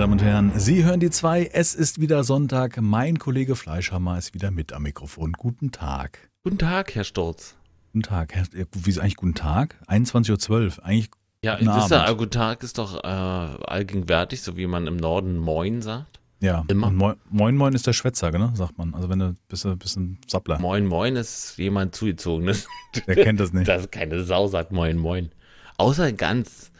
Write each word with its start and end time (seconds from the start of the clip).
Damen 0.00 0.14
und 0.14 0.22
Herren, 0.22 0.58
Sie 0.58 0.82
hören 0.82 0.98
die 0.98 1.10
zwei. 1.10 1.50
Es 1.52 1.74
ist 1.74 2.00
wieder 2.00 2.24
Sonntag. 2.24 2.80
Mein 2.80 3.18
Kollege 3.18 3.54
Fleischhammer 3.54 4.16
ist 4.16 4.32
wieder 4.32 4.50
mit 4.50 4.72
am 4.72 4.84
Mikrofon. 4.84 5.34
Guten 5.34 5.72
Tag. 5.72 6.30
Guten 6.42 6.56
Tag, 6.56 6.94
Herr 6.94 7.04
Sturz. 7.04 7.54
Guten 7.92 8.04
Tag. 8.04 8.34
Herr, 8.34 8.46
wie 8.50 8.88
ist 8.88 8.98
eigentlich 8.98 9.16
guten 9.16 9.34
Tag? 9.34 9.76
21.12 9.88 10.78
Uhr. 10.78 10.84
Eigentlich 10.86 11.10
Ja, 11.44 11.58
Guten 11.58 11.68
ist 11.76 11.90
ja, 11.90 12.10
guten 12.12 12.30
Tag 12.30 12.62
ist 12.62 12.78
doch 12.78 13.04
äh, 13.04 13.06
allgegenwärtig, 13.06 14.40
so 14.40 14.56
wie 14.56 14.66
man 14.66 14.86
im 14.86 14.96
Norden 14.96 15.36
Moin 15.36 15.82
sagt. 15.82 16.18
ja. 16.40 16.64
Immer. 16.68 16.90
Moin, 16.90 17.16
Moin 17.28 17.56
Moin 17.56 17.74
ist 17.74 17.86
der 17.86 17.92
Schwätzer, 17.92 18.30
ne? 18.30 18.52
sagt 18.54 18.78
man. 18.78 18.94
Also 18.94 19.10
wenn 19.10 19.18
du 19.18 19.36
bist 19.48 19.68
bist 19.78 19.98
ein 19.98 20.18
Sappler. 20.26 20.58
Moin 20.60 20.86
Moin 20.86 21.16
ist 21.16 21.58
jemand 21.58 21.94
zugezogenes. 21.94 22.66
Der 23.06 23.16
kennt 23.16 23.38
das 23.38 23.52
nicht. 23.52 23.68
Das 23.68 23.90
keine 23.90 24.24
Sau 24.24 24.46
sagt 24.46 24.72
Moin 24.72 24.96
Moin. 24.96 25.30
Außer 25.76 26.10
ganz 26.14 26.72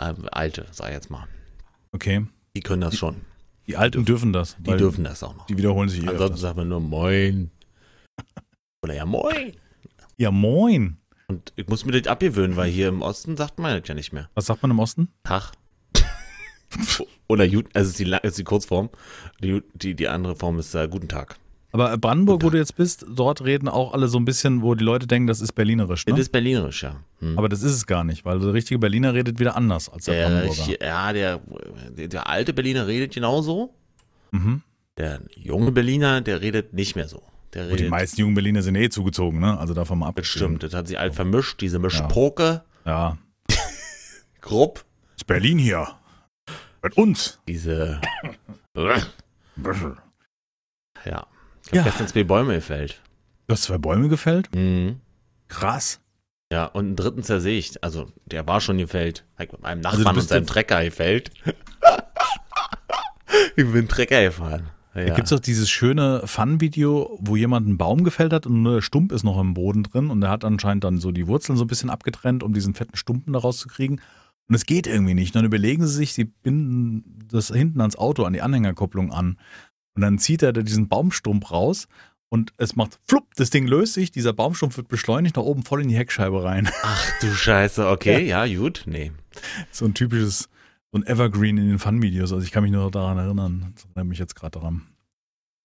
ähm, 0.00 0.26
alte, 0.32 0.64
sag 0.70 0.88
ich 0.88 0.94
jetzt 0.94 1.10
mal. 1.10 1.26
Okay. 1.92 2.24
Die 2.56 2.62
können 2.62 2.80
das 2.80 2.96
schon. 2.96 3.16
Die 3.66 3.76
Alten 3.76 4.06
dürfen 4.06 4.32
das. 4.32 4.56
Die 4.58 4.74
dürfen 4.78 5.04
das 5.04 5.22
auch 5.22 5.36
noch. 5.36 5.44
Die 5.44 5.58
wiederholen 5.58 5.90
sich 5.90 5.98
eh 5.98 6.08
Ansonsten 6.08 6.24
öfters. 6.24 6.40
sagt 6.40 6.56
man 6.56 6.68
nur 6.70 6.80
Moin. 6.80 7.50
Oder 8.82 8.94
ja 8.94 9.04
Moin. 9.04 9.52
Ja, 10.16 10.30
Moin. 10.30 10.96
Und 11.28 11.52
ich 11.56 11.68
muss 11.68 11.84
mir 11.84 11.92
das 12.00 12.10
abgewöhnen, 12.10 12.56
weil 12.56 12.70
hier 12.70 12.88
im 12.88 13.02
Osten 13.02 13.36
sagt 13.36 13.58
man 13.58 13.78
das 13.78 13.86
ja 13.86 13.94
nicht 13.94 14.14
mehr. 14.14 14.30
Was 14.32 14.46
sagt 14.46 14.62
man 14.62 14.70
im 14.70 14.78
Osten? 14.78 15.08
Tag. 15.22 15.52
Oder 17.28 17.46
Gut, 17.46 17.66
also 17.74 17.90
ist 17.90 17.98
die, 17.98 18.16
ist 18.22 18.38
die 18.38 18.44
Kurzform. 18.44 18.88
Die, 19.42 19.62
die, 19.74 19.94
die 19.94 20.08
andere 20.08 20.34
Form 20.34 20.58
ist 20.58 20.74
äh, 20.74 20.88
Guten 20.88 21.08
Tag. 21.08 21.36
Aber 21.72 21.96
Brandenburg, 21.98 22.42
wo 22.42 22.50
du 22.50 22.58
jetzt 22.58 22.76
bist, 22.76 23.04
dort 23.08 23.44
reden 23.44 23.68
auch 23.68 23.92
alle 23.92 24.08
so 24.08 24.18
ein 24.18 24.24
bisschen, 24.24 24.62
wo 24.62 24.74
die 24.74 24.84
Leute 24.84 25.06
denken, 25.06 25.26
das 25.26 25.40
ist 25.40 25.52
berlinerisch. 25.52 26.06
Ne? 26.06 26.12
Das 26.12 26.20
ist 26.20 26.32
berlinerisch, 26.32 26.82
ja. 26.84 26.96
Hm. 27.18 27.36
Aber 27.38 27.48
das 27.48 27.62
ist 27.62 27.72
es 27.72 27.86
gar 27.86 28.04
nicht, 28.04 28.24
weil 28.24 28.38
der 28.38 28.52
richtige 28.54 28.78
Berliner 28.78 29.12
redet 29.14 29.38
wieder 29.38 29.56
anders 29.56 29.88
als 29.88 30.04
der 30.06 30.14
Der, 30.14 30.28
Brandenburger. 30.40 30.84
ja, 30.86 31.12
der, 31.12 31.40
der, 31.96 32.28
alte 32.28 32.52
Berliner 32.52 32.86
redet 32.86 33.12
genauso. 33.12 33.74
Mhm. 34.30 34.62
Der 34.96 35.20
junge 35.34 35.72
Berliner, 35.72 36.20
der 36.22 36.40
redet 36.40 36.72
nicht 36.72 36.96
mehr 36.96 37.08
so. 37.08 37.22
Und 37.54 37.80
die 37.80 37.88
meisten 37.88 38.20
jungen 38.20 38.34
Berliner 38.34 38.62
sind 38.62 38.74
eh 38.76 38.88
zugezogen, 38.90 39.40
ne? 39.40 39.58
Also 39.58 39.72
davon 39.72 39.98
mal 39.98 40.08
abgestimmt. 40.08 40.54
bestimmt. 40.58 40.62
Das 40.72 40.78
hat 40.78 40.88
sich 40.88 40.98
alt 40.98 41.14
vermischt, 41.14 41.60
diese 41.60 41.78
Mischpoke, 41.78 42.62
Ja. 42.84 43.16
Grupp, 44.40 44.84
ist 45.16 45.26
Berlin 45.26 45.58
hier. 45.58 45.88
Mit 46.82 46.96
uns. 46.96 47.40
diese, 47.48 48.00
ja. 51.04 51.26
Ich 51.66 51.72
Ja. 51.72 51.80
habe 51.80 51.90
gestern 51.90 52.08
zwei 52.08 52.24
Bäume 52.24 52.54
gefällt. 52.54 53.00
Du 53.46 53.52
hast 53.52 53.64
zwei 53.64 53.78
Bäume 53.78 54.08
gefällt? 54.08 54.54
Mhm. 54.54 55.00
Krass. 55.48 56.00
Ja, 56.52 56.66
und 56.66 56.84
einen 56.86 56.96
dritten 56.96 57.22
zersägt. 57.22 57.82
Also, 57.82 58.08
der 58.26 58.46
war 58.46 58.60
schon 58.60 58.78
gefällt. 58.78 59.24
Hab 59.38 59.52
mit 59.52 59.62
meinem 59.62 59.84
Also 59.84 59.98
Nachbarn 59.98 60.14
bist 60.16 60.26
und 60.26 60.36
seinem 60.36 60.46
Trecker 60.46 60.84
gefällt. 60.84 61.30
ich 63.56 63.70
bin 63.72 63.88
Trecker 63.88 64.22
gefahren. 64.22 64.68
Da 64.94 65.02
Ja. 65.02 65.14
gibt's 65.14 65.30
doch 65.30 65.40
dieses 65.40 65.68
schöne 65.68 66.22
Fun-Video, 66.24 67.18
wo 67.20 67.36
jemand 67.36 67.66
einen 67.66 67.76
Baum 67.76 68.02
gefällt 68.04 68.32
hat 68.32 68.46
und 68.46 68.62
nur 68.62 68.76
der 68.76 68.82
Stump 68.82 69.12
ist 69.12 69.24
noch 69.24 69.38
im 69.38 69.52
Boden 69.54 69.82
drin 69.82 70.10
und 70.10 70.20
der 70.22 70.30
hat 70.30 70.44
anscheinend 70.44 70.84
dann 70.84 70.98
so 71.00 71.12
die 71.12 71.26
Wurzeln 71.26 71.58
so 71.58 71.64
ein 71.64 71.68
bisschen 71.68 71.90
abgetrennt, 71.90 72.42
um 72.42 72.54
diesen 72.54 72.74
fetten 72.74 72.96
Stumpen 72.96 73.32
da 73.34 73.40
rauszukriegen. 73.40 74.00
Und 74.48 74.54
es 74.54 74.64
geht 74.64 74.86
irgendwie 74.86 75.14
nicht. 75.14 75.34
Dann 75.34 75.44
überlegen 75.44 75.86
sie 75.86 75.92
sich, 75.92 76.14
sie 76.14 76.24
binden 76.24 77.26
das 77.30 77.48
hinten 77.48 77.80
ans 77.80 77.96
Auto, 77.96 78.24
an 78.24 78.32
die 78.32 78.42
Anhängerkupplung 78.42 79.12
an. 79.12 79.38
Und 79.96 80.02
dann 80.02 80.18
zieht 80.18 80.42
er 80.42 80.52
da 80.52 80.62
diesen 80.62 80.88
Baumstumpf 80.88 81.50
raus 81.50 81.88
und 82.28 82.52
es 82.58 82.76
macht 82.76 82.98
flupp, 83.06 83.34
das 83.36 83.50
Ding 83.50 83.66
löst 83.66 83.94
sich, 83.94 84.10
dieser 84.10 84.32
Baumstumpf 84.32 84.76
wird 84.76 84.88
beschleunigt 84.88 85.36
nach 85.36 85.42
oben 85.42 85.62
voll 85.62 85.82
in 85.82 85.88
die 85.88 85.96
Heckscheibe 85.96 86.44
rein. 86.44 86.68
Ach 86.82 87.10
du 87.20 87.32
Scheiße, 87.32 87.88
okay, 87.88 88.26
ja, 88.26 88.46
gut. 88.46 88.82
Nee. 88.86 89.12
So 89.70 89.84
ein 89.84 89.94
typisches, 89.94 90.48
so 90.92 90.98
ein 90.98 91.06
Evergreen 91.06 91.56
in 91.56 91.68
den 91.68 91.78
Fun-Videos. 91.78 92.32
Also 92.32 92.44
ich 92.44 92.52
kann 92.52 92.62
mich 92.62 92.72
nur 92.72 92.90
daran 92.90 93.18
erinnern. 93.18 93.72
Das 93.74 93.84
erinnert 93.84 94.06
mich 94.06 94.18
jetzt 94.18 94.34
gerade 94.34 94.58
daran. 94.58 94.82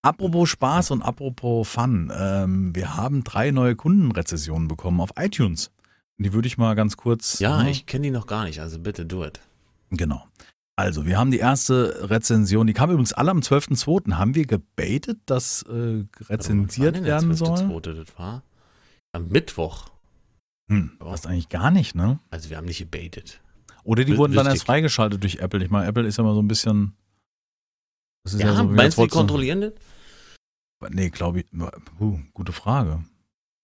Apropos 0.04 0.50
Spaß 0.50 0.92
und 0.92 1.02
apropos 1.02 1.68
Fun. 1.68 2.12
Ähm, 2.16 2.76
wir 2.76 2.96
haben 2.96 3.24
drei 3.24 3.52
neue 3.52 3.76
Kundenrezessionen 3.76 4.68
bekommen 4.68 5.00
auf 5.02 5.12
iTunes. 5.18 5.72
Und 6.18 6.26
die 6.26 6.34
würde 6.34 6.48
ich 6.48 6.58
mal 6.58 6.76
ganz 6.76 6.98
kurz. 6.98 7.40
Ja, 7.40 7.64
ne? 7.64 7.72
ich 7.72 7.86
kenne 7.86 8.04
die 8.04 8.12
noch 8.12 8.28
gar 8.28 8.46
nicht, 8.46 8.62
also 8.62 8.80
bitte 8.80 9.06
do 9.06 9.26
it. 9.26 9.40
Genau. 9.90 10.28
Also, 10.78 11.06
wir 11.06 11.18
haben 11.18 11.32
die 11.32 11.38
erste 11.40 12.10
Rezension, 12.10 12.66
die 12.66 12.74
kam 12.74 12.90
übrigens 12.90 13.14
alle 13.14 13.32
am 13.32 13.40
12.02. 13.40 14.14
Haben 14.14 14.36
wir 14.36 14.46
gebaitet, 14.46 15.20
dass 15.26 15.64
äh, 15.64 16.06
rezensiert 16.22 16.96
denn 16.96 17.04
werden 17.04 17.36
soll? 17.36 17.58
12.2. 17.58 17.94
das 18.06 18.18
war? 18.18 18.44
Am 19.14 19.28
Mittwoch. 19.28 19.90
Hm, 20.72 20.98
passt 21.00 21.28
eigentlich 21.28 21.50
gar 21.50 21.70
nicht, 21.70 21.96
ne? 21.96 22.20
Also 22.30 22.50
wir 22.50 22.58
haben 22.58 22.66
nicht 22.66 22.80
gebaitet. 22.80 23.42
Oder 23.84 24.06
die 24.06 24.14
Wü- 24.14 24.18
wurden 24.18 24.34
dann 24.34 24.46
erst 24.48 24.64
freigeschaltet 24.66 25.22
durch 25.22 25.38
Apple. 25.40 25.64
Ich 25.64 25.70
meine, 25.70 25.88
Apple 25.88 26.08
ist 26.08 26.18
ja 26.18 26.24
immer 26.24 26.34
so 26.34 26.42
ein 26.42 26.48
bisschen. 26.48 26.94
Das 28.24 28.34
ist 28.36 28.42
Ja, 28.42 28.56
so, 28.56 28.70
wie 28.72 28.76
meinst 28.76 28.98
du, 28.98 29.04
die 29.04 29.10
kontrollieren 29.10 29.62
das? 29.62 29.74
Nee, 30.92 31.10
glaube 31.10 31.42
ich. 31.42 31.46
Puh, 31.98 32.20
gute 32.34 32.54
Frage. 32.54 33.04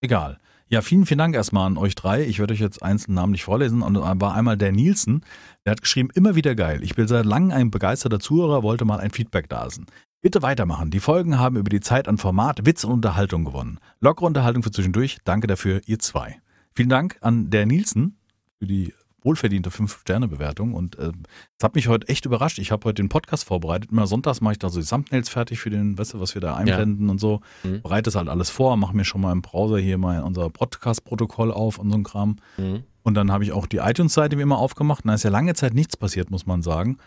Egal. 0.02 0.40
Ja, 0.70 0.82
vielen, 0.82 1.06
vielen 1.06 1.20
Dank 1.20 1.34
erstmal 1.34 1.66
an 1.66 1.78
euch 1.78 1.96
drei. 1.96 2.26
Ich 2.26 2.40
werde 2.40 2.54
euch 2.54 2.60
jetzt 2.60 2.84
einzeln 2.84 3.14
namentlich 3.14 3.46
vorlesen. 3.46 3.82
Und 3.82 3.96
war 3.96 4.34
einmal 4.36 4.58
der 4.58 4.74
Nielsen, 4.74 5.22
der 5.66 5.72
hat 5.72 5.82
geschrieben, 5.82 6.10
immer 6.14 6.36
wieder 6.36 6.56
geil. 6.56 6.84
Ich 6.84 6.96
bin 6.96 7.08
seit 7.08 7.26
langem 7.26 7.52
ein 7.52 7.72
begeisterter 7.72 8.20
Zuhörer, 8.20 8.64
wollte 8.64 8.84
mal 8.84 9.00
ein 9.00 9.12
Feedback 9.12 9.48
da 9.48 9.64
lassen. 9.64 9.86
Bitte 10.22 10.42
weitermachen. 10.42 10.92
Die 10.92 11.00
Folgen 11.00 11.40
haben 11.40 11.56
über 11.56 11.70
die 11.70 11.80
Zeit 11.80 12.10
an 12.10 12.18
Format, 12.18 12.66
Witz 12.66 12.84
und 12.84 12.92
Unterhaltung 12.92 13.46
gewonnen. 13.46 13.80
Lockere 14.02 14.26
Unterhaltung 14.26 14.62
für 14.62 14.72
zwischendurch. 14.72 15.20
Danke 15.24 15.48
dafür, 15.48 15.82
ihr 15.86 16.00
zwei. 16.00 16.42
Vielen 16.76 16.90
Dank 16.90 17.18
an 17.22 17.50
der 17.50 17.66
Nielsen 17.66 18.18
für 18.60 18.68
die 18.68 18.94
wohlverdiente 19.28 19.70
5-Sterne-Bewertung. 19.70 20.74
Und 20.74 20.98
äh, 20.98 21.12
es 21.58 21.64
hat 21.64 21.76
mich 21.76 21.90
heute 21.90 22.08
echt 22.08 22.26
überrascht. 22.26 22.60
Ich 22.60 22.72
habe 22.72 22.86
heute 22.86 23.04
den 23.04 23.10
Podcast 23.10 23.44
vorbereitet. 23.44 23.92
Immer 23.92 24.08
sonntags 24.08 24.40
mache 24.40 24.54
ich 24.54 24.60
da 24.60 24.70
so 24.70 24.80
die 24.80 24.86
Thumbnails 24.86 25.28
fertig 25.28 25.60
für 25.60 25.70
den, 25.70 25.98
weißt 25.98 26.14
du, 26.14 26.20
was 26.22 26.34
wir 26.34 26.42
da 26.42 26.56
einblenden 26.56 27.10
und 27.10 27.20
so. 27.20 27.42
Mhm. 27.64 27.82
Bereite 27.82 28.04
das 28.04 28.16
halt 28.16 28.30
alles 28.30 28.50
vor, 28.50 28.78
mache 28.78 28.96
mir 28.96 29.04
schon 29.04 29.22
mal 29.22 29.34
im 29.34 29.42
Browser 29.42 29.78
hier 29.78 29.98
mal 29.98 30.24
unser 30.24 30.50
Podcast-Protokoll 30.50 31.52
auf 31.52 31.78
und 31.78 31.92
so 31.92 31.98
ein 31.98 32.04
Kram. 32.04 32.38
Mhm. 32.58 32.84
Und 33.04 33.14
dann 33.14 33.32
habe 33.32 33.44
ich 33.44 33.52
auch 33.52 33.68
die 33.68 33.78
iTunes-Seite 33.78 34.38
wie 34.38 34.42
immer 34.42 34.58
aufgemacht. 34.58 35.04
Und 35.04 35.10
da 35.10 35.16
ist 35.16 35.24
ja 35.24 35.30
lange 35.30 35.54
Zeit 35.54 35.74
nichts 35.74 35.98
passiert, 35.98 36.32
muss 36.32 36.46
man 36.46 36.62
sagen. 36.62 36.98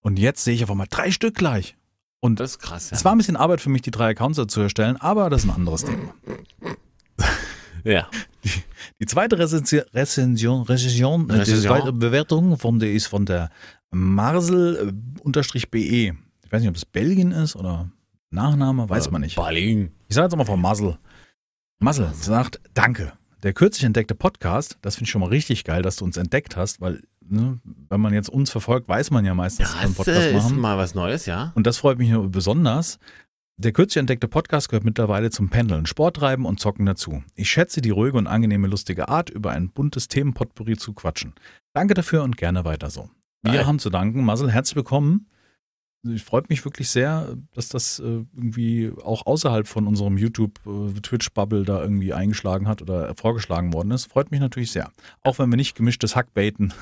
Und 0.00 0.18
jetzt 0.18 0.44
sehe 0.44 0.54
ich 0.54 0.64
auf 0.64 0.70
einmal 0.70 0.86
drei 0.88 1.10
Stück 1.10 1.34
gleich. 1.34 1.76
Und 2.20 2.40
Das 2.40 2.52
ist 2.52 2.58
krass, 2.58 2.90
ja. 2.90 2.96
es 2.96 3.04
war 3.04 3.14
ein 3.14 3.18
bisschen 3.18 3.36
Arbeit 3.36 3.60
für 3.60 3.68
mich, 3.68 3.82
die 3.82 3.90
drei 3.90 4.10
Accounts 4.10 4.40
zu 4.48 4.60
erstellen, 4.60 4.96
aber 4.96 5.28
das 5.30 5.44
ist 5.44 5.50
ein 5.50 5.54
anderes 5.54 5.84
Thema. 5.84 6.14
Ja. 7.92 8.08
Die 9.00 9.06
zweite 9.06 9.38
Rezension, 9.38 9.82
Rezension, 9.94 10.62
Rezension, 10.62 11.24
äh, 11.30 11.32
die 11.32 11.38
Rezension. 11.40 11.62
zweite 11.62 11.92
Bewertung 11.92 12.58
von 12.58 12.78
der 12.78 12.92
ist 12.92 13.06
von 13.06 13.24
der 13.26 13.50
Marsel-BE. 13.90 16.12
Ich 16.44 16.52
weiß 16.52 16.60
nicht, 16.60 16.68
ob 16.68 16.74
das 16.74 16.84
Belgien 16.84 17.32
ist 17.32 17.56
oder 17.56 17.90
Nachname, 18.30 18.88
weiß 18.88 19.10
man 19.10 19.22
nicht. 19.22 19.36
Berlin. 19.36 19.92
Ich 20.08 20.14
sage 20.14 20.26
jetzt 20.26 20.36
mal 20.36 20.44
von 20.44 20.60
Masel. 20.60 20.98
Masel 21.78 22.10
sagt, 22.14 22.60
danke. 22.74 23.12
Der 23.42 23.52
kürzlich 23.52 23.84
entdeckte 23.84 24.14
Podcast, 24.14 24.78
das 24.82 24.96
finde 24.96 25.04
ich 25.04 25.10
schon 25.10 25.20
mal 25.20 25.28
richtig 25.28 25.64
geil, 25.64 25.82
dass 25.82 25.96
du 25.96 26.04
uns 26.04 26.16
entdeckt 26.16 26.56
hast, 26.56 26.80
weil, 26.80 27.02
ne, 27.20 27.60
wenn 27.88 28.00
man 28.00 28.14
jetzt 28.14 28.28
uns 28.30 28.50
verfolgt, 28.50 28.88
weiß 28.88 29.10
man 29.10 29.24
ja 29.24 29.34
meistens, 29.34 29.66
dass 29.68 29.74
wir 29.76 29.80
einen 29.82 29.90
Das 29.94 29.96
Podcast 29.96 30.26
äh, 30.26 30.36
ist 30.36 30.42
machen. 30.44 30.58
mal 30.58 30.78
was 30.78 30.94
Neues, 30.94 31.26
ja. 31.26 31.52
Und 31.54 31.66
das 31.66 31.78
freut 31.78 31.98
mich 31.98 32.12
besonders. 32.30 32.98
Der 33.58 33.72
kürzlich 33.72 34.00
entdeckte 34.00 34.28
Podcast 34.28 34.68
gehört 34.68 34.84
mittlerweile 34.84 35.30
zum 35.30 35.48
Pendeln, 35.48 35.86
Sport 35.86 36.16
treiben 36.16 36.44
und 36.44 36.60
Zocken 36.60 36.84
dazu. 36.84 37.24
Ich 37.36 37.48
schätze 37.48 37.80
die 37.80 37.88
ruhige 37.88 38.18
und 38.18 38.26
angenehme 38.26 38.68
lustige 38.68 39.08
Art, 39.08 39.30
über 39.30 39.52
ein 39.52 39.70
buntes 39.70 40.08
Themenpotpourri 40.08 40.76
zu 40.76 40.92
quatschen. 40.92 41.32
Danke 41.72 41.94
dafür 41.94 42.22
und 42.22 42.36
gerne 42.36 42.66
weiter 42.66 42.90
so. 42.90 43.08
Wir 43.42 43.54
Geil. 43.54 43.66
haben 43.66 43.78
zu 43.78 43.88
danken. 43.88 44.26
Marcel, 44.26 44.50
herzlich 44.50 44.76
willkommen. 44.76 45.30
Ich 46.06 46.22
freut 46.22 46.50
mich 46.50 46.66
wirklich 46.66 46.90
sehr, 46.90 47.34
dass 47.54 47.70
das 47.70 47.98
äh, 47.98 48.24
irgendwie 48.36 48.92
auch 49.02 49.24
außerhalb 49.24 49.66
von 49.66 49.86
unserem 49.86 50.18
YouTube-Twitch-Bubble 50.18 51.64
da 51.64 51.80
irgendwie 51.80 52.12
eingeschlagen 52.12 52.68
hat 52.68 52.82
oder 52.82 53.14
vorgeschlagen 53.16 53.72
worden 53.72 53.90
ist. 53.90 54.04
Freut 54.04 54.30
mich 54.30 54.40
natürlich 54.40 54.70
sehr. 54.70 54.92
Auch 55.22 55.38
wenn 55.38 55.48
wir 55.48 55.56
nicht 55.56 55.74
gemischtes 55.74 56.14
Hack 56.14 56.34
baiten, 56.34 56.74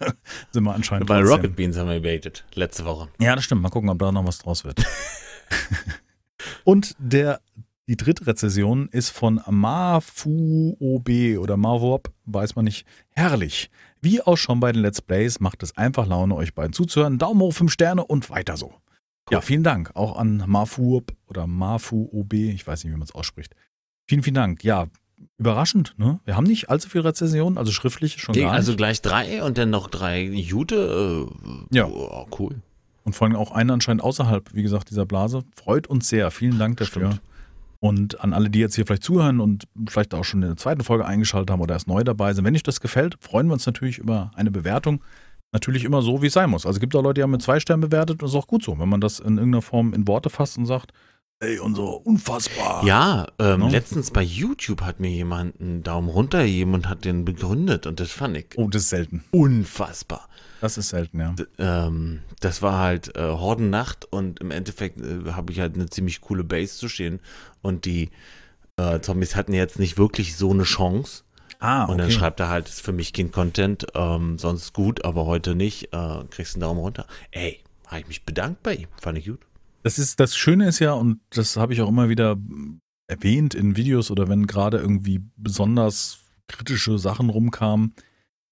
sind 0.50 0.64
wir 0.64 0.74
anscheinend 0.74 1.08
Bei 1.08 1.18
trotzdem. 1.18 1.36
Rocket 1.36 1.56
Beans 1.56 1.76
haben 1.76 1.88
wir 1.88 1.96
gebaitet. 1.96 2.46
Letzte 2.54 2.86
Woche. 2.86 3.08
Ja, 3.20 3.36
das 3.36 3.44
stimmt. 3.44 3.60
Mal 3.60 3.68
gucken, 3.68 3.90
ob 3.90 3.98
da 3.98 4.10
noch 4.10 4.26
was 4.26 4.38
draus 4.38 4.64
wird. 4.64 4.82
Und 6.64 6.94
der, 6.98 7.40
die 7.88 7.96
dritte 7.96 8.26
Rezession 8.26 8.88
ist 8.90 9.10
von 9.10 9.40
Mafuob 9.48 11.08
oder 11.38 11.56
Marwop, 11.56 12.12
weiß 12.26 12.54
man 12.56 12.64
nicht. 12.64 12.86
Herrlich. 13.10 13.70
Wie 14.00 14.20
auch 14.20 14.36
schon 14.36 14.60
bei 14.60 14.72
den 14.72 14.82
Let's 14.82 15.00
Plays 15.00 15.40
macht 15.40 15.62
es 15.62 15.76
einfach 15.76 16.06
Laune, 16.06 16.34
euch 16.34 16.54
beiden 16.54 16.72
zuzuhören. 16.72 17.18
Daumen 17.18 17.40
hoch, 17.40 17.52
fünf 17.54 17.72
Sterne 17.72 18.04
und 18.04 18.30
weiter 18.30 18.56
so. 18.56 18.74
Ja, 19.30 19.40
vielen 19.40 19.62
Dank. 19.62 19.92
Auch 19.94 20.16
an 20.16 20.42
Mafuob 20.46 21.12
oder 21.28 21.46
Mafuob, 21.46 22.32
ich 22.32 22.66
weiß 22.66 22.82
nicht, 22.84 22.92
wie 22.92 22.96
man 22.96 23.06
es 23.06 23.14
ausspricht. 23.14 23.54
Vielen, 24.08 24.22
vielen 24.24 24.34
Dank. 24.34 24.64
Ja, 24.64 24.86
überraschend, 25.38 25.94
ne? 25.96 26.18
Wir 26.24 26.34
haben 26.36 26.44
nicht 26.46 26.68
allzu 26.68 26.88
viele 26.88 27.04
Rezensionen, 27.04 27.56
also 27.56 27.70
schriftlich 27.70 28.20
schon 28.20 28.34
gar 28.34 28.50
Also 28.52 28.72
nicht. 28.72 28.78
gleich 28.78 29.00
drei 29.00 29.42
und 29.44 29.56
dann 29.58 29.70
noch 29.70 29.88
drei 29.88 30.22
Jute. 30.24 31.28
Äh, 31.70 31.76
Ja. 31.76 31.86
oh, 31.86 32.26
cool. 32.38 32.56
Und 33.04 33.14
vor 33.14 33.26
allem 33.26 33.36
auch 33.36 33.50
einen 33.52 33.70
anscheinend 33.70 34.02
außerhalb, 34.02 34.54
wie 34.54 34.62
gesagt, 34.62 34.90
dieser 34.90 35.06
Blase. 35.06 35.42
Freut 35.56 35.86
uns 35.88 36.08
sehr. 36.08 36.30
Vielen 36.30 36.58
Dank 36.58 36.76
dafür. 36.76 37.06
Stimmt. 37.12 37.22
Und 37.80 38.20
an 38.20 38.32
alle, 38.32 38.48
die 38.48 38.60
jetzt 38.60 38.76
hier 38.76 38.86
vielleicht 38.86 39.02
zuhören 39.02 39.40
und 39.40 39.64
vielleicht 39.88 40.14
auch 40.14 40.24
schon 40.24 40.40
in 40.42 40.48
der 40.50 40.56
zweiten 40.56 40.84
Folge 40.84 41.04
eingeschaltet 41.04 41.50
haben 41.50 41.60
oder 41.60 41.74
erst 41.74 41.88
neu 41.88 42.04
dabei 42.04 42.32
sind, 42.32 42.44
wenn 42.44 42.54
euch 42.54 42.62
das 42.62 42.80
gefällt, 42.80 43.16
freuen 43.20 43.48
wir 43.48 43.54
uns 43.54 43.66
natürlich 43.66 43.98
über 43.98 44.30
eine 44.36 44.50
Bewertung. 44.52 45.02
natürlich 45.54 45.84
immer 45.84 46.00
so, 46.00 46.22
wie 46.22 46.28
es 46.28 46.32
sein 46.32 46.48
muss. 46.48 46.64
Also 46.64 46.76
es 46.76 46.80
gibt 46.80 46.94
auch 46.96 47.02
Leute, 47.02 47.14
die 47.14 47.22
haben 47.24 47.30
mit 47.32 47.42
zwei 47.42 47.58
Sternen 47.60 47.82
bewertet 47.82 48.14
und 48.14 48.22
das 48.22 48.30
ist 48.30 48.36
auch 48.36 48.46
gut 48.46 48.62
so, 48.62 48.78
wenn 48.78 48.88
man 48.88 49.00
das 49.02 49.18
in 49.20 49.36
irgendeiner 49.36 49.60
Form 49.62 49.92
in 49.92 50.06
Worte 50.08 50.30
fasst 50.30 50.56
und 50.56 50.64
sagt, 50.64 50.92
ey, 51.40 51.58
und 51.58 51.74
so 51.74 51.90
unfassbar. 52.04 52.84
Ja, 52.86 53.26
ähm, 53.40 53.60
Ne? 53.60 53.68
letztens 53.70 54.12
bei 54.12 54.22
YouTube 54.22 54.80
hat 54.82 54.98
mir 55.00 55.10
jemand 55.10 55.60
einen 55.60 55.82
Daumen 55.82 56.08
runter 56.08 56.42
gegeben 56.44 56.72
und 56.74 56.88
hat 56.88 57.04
den 57.04 57.24
begründet 57.26 57.86
und 57.86 57.98
das 58.00 58.12
fand 58.12 58.36
ich 58.38 58.46
Oh, 58.56 58.68
das 58.68 58.82
ist 58.82 58.88
selten. 58.90 59.24
unfassbar. 59.32 60.28
Das 60.62 60.78
ist 60.78 60.90
selten, 60.90 61.18
ja. 61.18 61.34
Ähm, 61.58 62.20
das 62.38 62.62
war 62.62 62.78
halt 62.78 63.16
äh, 63.16 63.20
Hordennacht 63.20 64.04
und 64.04 64.38
im 64.38 64.52
Endeffekt 64.52 64.96
äh, 65.00 65.32
habe 65.32 65.50
ich 65.50 65.58
halt 65.58 65.74
eine 65.74 65.90
ziemlich 65.90 66.20
coole 66.20 66.44
Base 66.44 66.76
zu 66.78 66.88
stehen 66.88 67.18
und 67.62 67.84
die 67.84 68.10
äh, 68.76 69.00
Zombies 69.00 69.34
hatten 69.34 69.54
jetzt 69.54 69.80
nicht 69.80 69.98
wirklich 69.98 70.36
so 70.36 70.52
eine 70.52 70.62
Chance. 70.62 71.24
Ah, 71.58 71.86
Und 71.86 71.98
dann 71.98 72.12
schreibt 72.12 72.38
er 72.38 72.48
halt, 72.48 72.68
ist 72.68 72.80
für 72.80 72.92
mich 72.92 73.12
kein 73.12 73.32
Content, 73.32 73.86
ähm, 73.96 74.38
sonst 74.38 74.72
gut, 74.72 75.04
aber 75.04 75.26
heute 75.26 75.56
nicht, 75.56 75.92
äh, 75.92 76.24
kriegst 76.30 76.54
einen 76.54 76.60
Daumen 76.60 76.78
runter. 76.78 77.08
Ey, 77.32 77.60
habe 77.88 78.02
ich 78.02 78.06
mich 78.06 78.24
bedankt 78.24 78.62
bei 78.62 78.74
ihm, 78.74 78.88
fand 79.00 79.18
ich 79.18 79.26
gut. 79.26 79.40
Das 79.82 79.98
ist 79.98 80.20
das 80.20 80.36
Schöne 80.36 80.68
ist 80.68 80.78
ja, 80.78 80.92
und 80.92 81.18
das 81.30 81.56
habe 81.56 81.72
ich 81.72 81.82
auch 81.82 81.88
immer 81.88 82.08
wieder 82.08 82.36
erwähnt 83.08 83.56
in 83.56 83.74
Videos 83.76 84.12
oder 84.12 84.28
wenn 84.28 84.46
gerade 84.46 84.78
irgendwie 84.78 85.22
besonders 85.36 86.20
kritische 86.46 86.98
Sachen 86.98 87.30
rumkamen, 87.30 87.94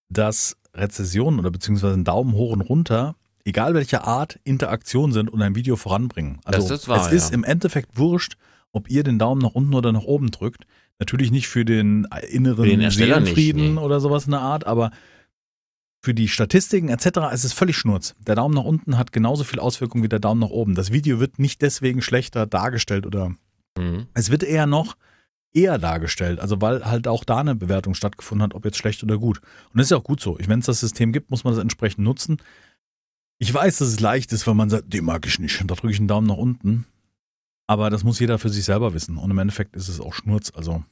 dass 0.08 0.56
Rezessionen 0.74 1.38
oder 1.40 1.50
beziehungsweise 1.50 1.94
ein 1.94 2.04
Daumen 2.04 2.32
hoch 2.32 2.52
und 2.52 2.60
runter, 2.60 3.16
egal 3.44 3.74
welche 3.74 4.04
Art 4.04 4.38
Interaktion 4.44 5.12
sind 5.12 5.28
und 5.30 5.42
ein 5.42 5.54
Video 5.54 5.76
voranbringen. 5.76 6.40
Also 6.44 6.68
Das 6.68 6.80
ist 6.82 6.88
wahr, 6.88 7.06
es 7.06 7.12
ist 7.12 7.30
ja. 7.30 7.34
im 7.34 7.44
Endeffekt 7.44 7.96
wurscht, 7.98 8.36
ob 8.72 8.88
ihr 8.90 9.02
den 9.02 9.18
Daumen 9.18 9.40
nach 9.42 9.52
unten 9.52 9.74
oder 9.74 9.92
nach 9.92 10.04
oben 10.04 10.30
drückt. 10.30 10.64
Natürlich 10.98 11.30
nicht 11.30 11.48
für 11.48 11.64
den 11.64 12.06
inneren 12.28 12.64
Für 12.64 12.70
den 12.70 12.80
Ersteller 12.80 13.20
nicht, 13.20 13.34
Seelenfrieden 13.34 13.74
nee. 13.74 13.80
oder 13.80 14.00
sowas 14.00 14.26
in 14.26 14.32
der 14.32 14.40
Art, 14.42 14.66
aber 14.66 14.90
für 16.02 16.14
die 16.14 16.28
Statistiken 16.28 16.88
etc. 16.88 17.18
es 17.32 17.44
ist 17.44 17.52
völlig 17.52 17.76
Schnurz. 17.76 18.14
Der 18.26 18.34
Daumen 18.34 18.54
nach 18.54 18.64
unten 18.64 18.96
hat 18.96 19.12
genauso 19.12 19.44
viel 19.44 19.58
Auswirkung 19.60 20.02
wie 20.02 20.08
der 20.08 20.18
Daumen 20.20 20.40
nach 20.40 20.50
oben. 20.50 20.74
Das 20.74 20.92
Video 20.92 21.20
wird 21.20 21.38
nicht 21.38 21.60
deswegen 21.62 22.00
schlechter 22.02 22.46
dargestellt 22.46 23.06
oder 23.06 23.34
Mhm. 23.78 24.06
es 24.14 24.30
wird 24.30 24.42
eher 24.42 24.66
noch 24.66 24.96
eher 25.52 25.78
dargestellt, 25.78 26.38
also 26.40 26.60
weil 26.60 26.84
halt 26.84 27.08
auch 27.08 27.24
da 27.24 27.38
eine 27.38 27.54
Bewertung 27.54 27.94
stattgefunden 27.94 28.42
hat, 28.44 28.54
ob 28.54 28.64
jetzt 28.64 28.78
schlecht 28.78 29.02
oder 29.02 29.18
gut. 29.18 29.38
Und 29.72 29.78
das 29.78 29.86
ist 29.86 29.90
ja 29.90 29.96
auch 29.96 30.04
gut 30.04 30.20
so. 30.20 30.38
Wenn 30.40 30.60
es 30.60 30.66
das 30.66 30.80
System 30.80 31.12
gibt, 31.12 31.30
muss 31.30 31.44
man 31.44 31.52
das 31.54 31.60
entsprechend 31.62 32.04
nutzen. 32.04 32.38
Ich 33.38 33.52
weiß, 33.52 33.78
dass 33.78 33.88
es 33.88 34.00
leicht 34.00 34.32
ist, 34.32 34.46
wenn 34.46 34.56
man 34.56 34.70
sagt, 34.70 34.92
den 34.92 35.04
mag 35.04 35.26
ich 35.26 35.38
nicht. 35.38 35.60
Und 35.60 35.70
da 35.70 35.74
drücke 35.74 35.92
ich 35.92 35.98
einen 35.98 36.08
Daumen 36.08 36.26
nach 36.26 36.36
unten. 36.36 36.86
Aber 37.66 37.88
das 37.90 38.04
muss 38.04 38.18
jeder 38.20 38.38
für 38.38 38.48
sich 38.50 38.64
selber 38.64 38.94
wissen. 38.94 39.16
Und 39.16 39.30
im 39.30 39.38
Endeffekt 39.38 39.76
ist 39.76 39.88
es 39.88 40.00
auch 40.00 40.12
Schnurz. 40.14 40.52
Also 40.54 40.84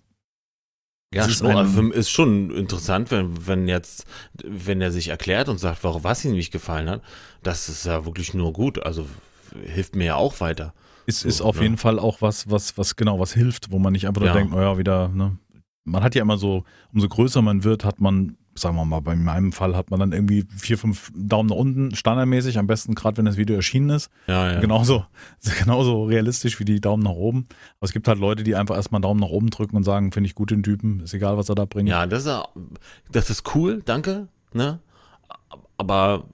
Ja, 1.15 1.23
Es 1.25 1.29
ist 1.29 1.39
schon, 1.39 1.57
ein- 1.57 1.93
ist 1.93 2.11
schon 2.11 2.51
interessant, 2.51 3.11
wenn, 3.11 3.47
wenn 3.47 3.67
jetzt, 3.69 4.05
wenn 4.45 4.81
er 4.83 4.93
sich 4.93 5.09
erklärt 5.09 5.49
und 5.49 5.59
sagt, 5.59 5.83
warum 5.85 6.05
was 6.05 6.25
ihm 6.25 6.33
nicht 6.33 6.53
gefallen 6.53 6.89
hat, 6.91 7.03
das 7.43 7.69
ist 7.69 7.87
ja 7.87 8.05
wirklich 8.05 8.35
nur 8.35 8.53
gut. 8.53 8.79
Also 8.83 9.07
hilft 9.65 9.97
mir 9.97 10.05
ja 10.05 10.15
auch 10.17 10.41
weiter. 10.41 10.75
Ist, 11.09 11.21
So, 11.23 11.29
ist 11.29 11.41
auf 11.41 11.57
ne? 11.57 11.63
jeden 11.63 11.77
Fall 11.79 11.99
auch 11.99 12.21
was, 12.23 12.51
was, 12.51 12.77
was 12.79 12.95
genau 12.97 13.19
was 13.19 13.33
hilft, 13.33 13.73
wo 13.73 13.79
man 13.79 13.93
nicht 13.93 14.07
einfach 14.07 14.21
nur 14.21 14.29
Ja. 14.29 14.35
denkt, 14.35 14.53
naja, 14.55 14.79
wieder, 14.79 15.09
ne? 15.09 15.37
Man 15.85 16.03
hat 16.03 16.15
ja 16.15 16.21
immer 16.23 16.37
so, 16.37 16.65
umso 16.93 17.09
größer 17.09 17.41
man 17.41 17.65
wird, 17.65 17.83
hat 17.83 17.99
man, 17.99 18.37
sagen 18.55 18.77
wir 18.77 18.85
mal, 18.85 19.01
bei 19.01 19.17
meinem 19.17 19.53
Fall 19.53 19.75
hat 19.75 19.91
man 19.91 19.99
dann 20.01 20.13
irgendwie 20.13 20.45
vier, 20.55 20.77
fünf 20.77 21.11
Daumen 21.17 21.49
nach 21.49 21.57
unten, 21.57 21.95
standardmäßig, 21.95 22.59
am 22.59 22.67
besten 22.67 22.95
gerade 22.95 23.17
wenn 23.17 23.25
das 23.25 23.39
Video 23.39 23.57
erschienen 23.57 23.89
ist. 23.89 24.11
Ja, 24.27 24.53
ja. 24.53 24.61
Genauso, 24.61 25.07
genauso 25.65 26.05
realistisch 26.05 26.61
wie 26.61 26.67
die 26.67 26.81
Daumen 26.83 27.03
nach 27.03 27.13
oben. 27.13 27.47
Aber 27.79 27.87
es 27.87 27.93
gibt 27.93 28.07
halt 28.07 28.19
Leute, 28.19 28.43
die 28.45 28.55
einfach 28.55 28.77
erstmal 28.77 28.99
einen 28.99 29.05
Daumen 29.05 29.21
nach 29.21 29.29
oben 29.31 29.49
drücken 29.49 29.77
und 29.77 29.85
sagen, 29.85 30.13
finde 30.13 30.27
ich 30.29 30.35
gut 30.35 30.51
den 30.51 30.63
Typen, 30.63 31.01
ist 31.01 31.15
egal, 31.15 31.39
was 31.39 31.49
er 31.49 31.55
da 31.55 31.65
bringt. 31.65 31.89
Ja, 31.89 32.07
das 32.07 32.21
ist, 32.23 32.27
ja- 32.29 32.47
das 33.11 33.31
ist 33.31 33.55
cool, 33.55 33.81
danke. 33.83 34.29
Ne? 34.53 34.81
Aber 35.79 36.25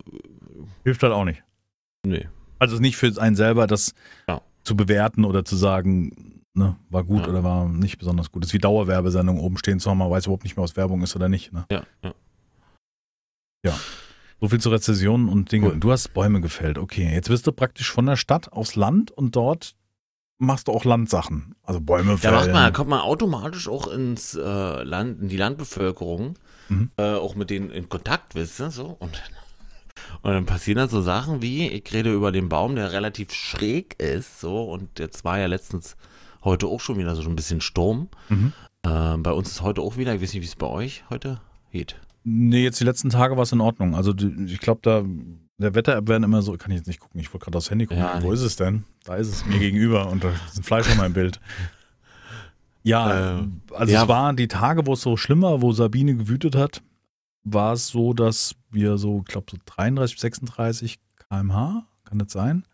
Hilft 0.83 1.03
halt 1.05 1.13
auch 1.13 1.25
nicht. 1.25 1.43
nee. 2.05 2.27
Also 2.61 2.79
nicht 2.79 2.97
für 2.97 3.13
einen 3.21 3.37
selber, 3.37 3.67
das 3.67 3.95
Ja. 4.29 4.41
Zu 4.65 4.77
bewerten 4.77 5.25
oder 5.25 5.45
zu 5.45 5.57
sagen, 5.57 6.43
ne, 6.55 6.77
war 6.91 7.05
gut 7.05 7.23
Ja. 7.23 7.29
oder 7.29 7.45
war 7.45 7.69
nicht 7.69 7.99
besonders 7.99 8.33
gut. 8.33 8.43
Das 8.43 8.51
ist 8.51 8.55
wie 8.55 8.59
Dauerwerbesendung 8.59 9.39
oben 9.39 9.57
stehen 9.59 9.79
zu 9.81 9.91
haben, 9.91 9.99
man 9.99 10.11
weiß 10.11 10.27
überhaupt 10.27 10.45
nicht 10.45 10.57
mehr, 10.57 10.65
was 10.65 10.77
Werbung 10.77 11.03
ist 11.03 11.15
oder 11.17 11.29
nicht. 11.29 11.53
Ne? 11.53 11.65
Ja, 11.71 11.83
ja. 13.65 13.75
So 14.41 14.49
viel 14.49 14.61
zu 14.61 14.69
Rezessionen 14.71 15.29
und 15.29 15.51
Dinge. 15.53 15.69
Cool. 15.69 15.81
Du 15.81 15.91
hast 15.93 16.13
Bäume 16.13 16.41
gefällt. 16.41 16.77
Okay, 16.77 17.11
jetzt 17.13 17.31
wirst 17.31 17.47
du 17.47 17.53
praktisch 17.53 17.91
von 17.91 18.05
der 18.07 18.17
Stadt 18.17 18.53
aufs 18.53 18.75
Land 18.77 19.11
und 19.11 19.37
dort 19.37 19.75
machst 20.39 20.69
du 20.69 20.73
auch 20.73 20.85
Landsachen. 20.85 21.55
Also 21.63 21.81
Bäume 21.81 22.13
Da 22.13 22.17
fällen. 22.19 22.35
macht 22.35 22.47
man, 22.53 22.63
da 22.65 22.71
kommt 22.73 22.91
man 22.91 23.01
automatisch 23.01 23.69
auch 23.69 23.87
ins 23.87 24.35
äh, 24.35 24.83
Land, 24.83 25.23
in 25.23 25.29
die 25.29 25.37
Landbevölkerung, 25.37 26.35
Mhm. 26.69 26.91
äh, 26.97 27.15
auch 27.15 27.35
mit 27.37 27.51
denen 27.51 27.71
in 27.71 27.89
Kontakt, 27.89 28.35
wisst 28.35 28.61
ihr, 28.61 28.71
so. 28.71 28.97
Und, 28.99 29.23
und 30.23 30.33
dann 30.33 30.47
passieren 30.47 30.79
dann 30.79 30.89
so 30.89 31.01
Sachen 31.03 31.43
wie, 31.43 31.69
ich 31.69 31.93
rede 31.93 32.13
über 32.13 32.33
den 32.33 32.49
Baum, 32.49 32.77
der 32.77 32.93
relativ 32.93 33.33
schräg 33.33 34.01
ist, 34.01 34.41
so, 34.41 34.63
und 34.65 34.99
jetzt 34.99 35.25
war 35.25 35.39
ja 35.39 35.47
letztens 35.47 35.97
heute 36.43 36.67
auch 36.67 36.81
schon 36.81 36.99
wieder 36.99 37.15
so 37.17 37.23
ein 37.23 37.37
bisschen 37.37 37.61
Sturm. 37.61 38.09
Mhm. 38.29 38.53
Äh, 38.83 39.17
bei 39.19 39.33
uns 39.33 39.51
ist 39.51 39.63
heute 39.63 39.81
auch 39.81 39.97
wieder, 39.97 40.15
ich 40.15 40.21
weiß 40.23 40.35
nicht, 40.35 40.43
wie 40.43 40.47
es 40.47 40.57
bei 40.57 40.67
euch 40.67 41.05
heute 41.11 41.41
geht. 41.73 41.97
Nee, 42.25 42.63
jetzt 42.65 42.81
die 42.81 42.85
letzten 42.85 43.11
Tage 43.11 43.37
war 43.37 43.43
es 43.43 43.53
in 43.53 43.61
Ordnung. 43.61 43.95
Also 43.95 44.15
ich 44.47 44.59
glaube, 44.61 44.81
da 44.83 45.05
der 45.59 45.75
Wetter-App 45.75 46.09
werden 46.09 46.25
immer 46.25 46.43
so, 46.43 46.53
kann 46.55 46.73
ich 46.73 46.79
jetzt 46.79 46.87
nicht 46.89 46.99
gucken, 47.01 47.21
ich 47.21 47.33
wollte 47.33 47.45
gerade 47.45 47.59
aufs 47.59 47.71
Handy 47.71 47.87
gucken. 47.87 48.03
Ja, 48.03 48.21
Wo 48.23 48.29
nee. 48.29 48.35
ist 48.35 48.41
es 48.43 48.57
denn? 48.57 48.85
Da 49.05 49.15
ist 49.17 49.29
es 49.29 49.47
mir 49.47 49.59
gegenüber 49.59 50.09
und 50.09 50.25
da 50.25 50.31
ist 50.31 50.59
ein 50.59 50.65
Fleisch 50.65 50.89
auf 50.89 50.97
meinem 50.97 51.13
Bild. 51.13 51.39
Ja, 52.83 53.39
Äh, 53.39 53.45
also 53.73 53.93
ja. 53.93 54.03
es 54.03 54.09
waren 54.09 54.37
die 54.37 54.49
Tage, 54.49 54.87
wo 54.87 54.95
es 54.95 55.01
so 55.01 55.17
schlimm 55.17 55.43
war, 55.43 55.63
wo 55.63 55.73
Sabine 55.73 56.17
gewütet 56.17 56.57
hat, 56.57 56.83
war 57.45 57.75
es 57.75 57.89
so, 57.89 58.13
dass 58.15 58.55
wir 58.71 58.99
so, 58.99 59.19
ich 59.21 59.25
glaube, 59.27 59.47
so 59.51 59.57
33, 59.67 60.19
36 60.19 60.99
km/h, 61.29 61.87
kann 62.05 62.19
das 62.19 62.33
sein? 62.33 62.65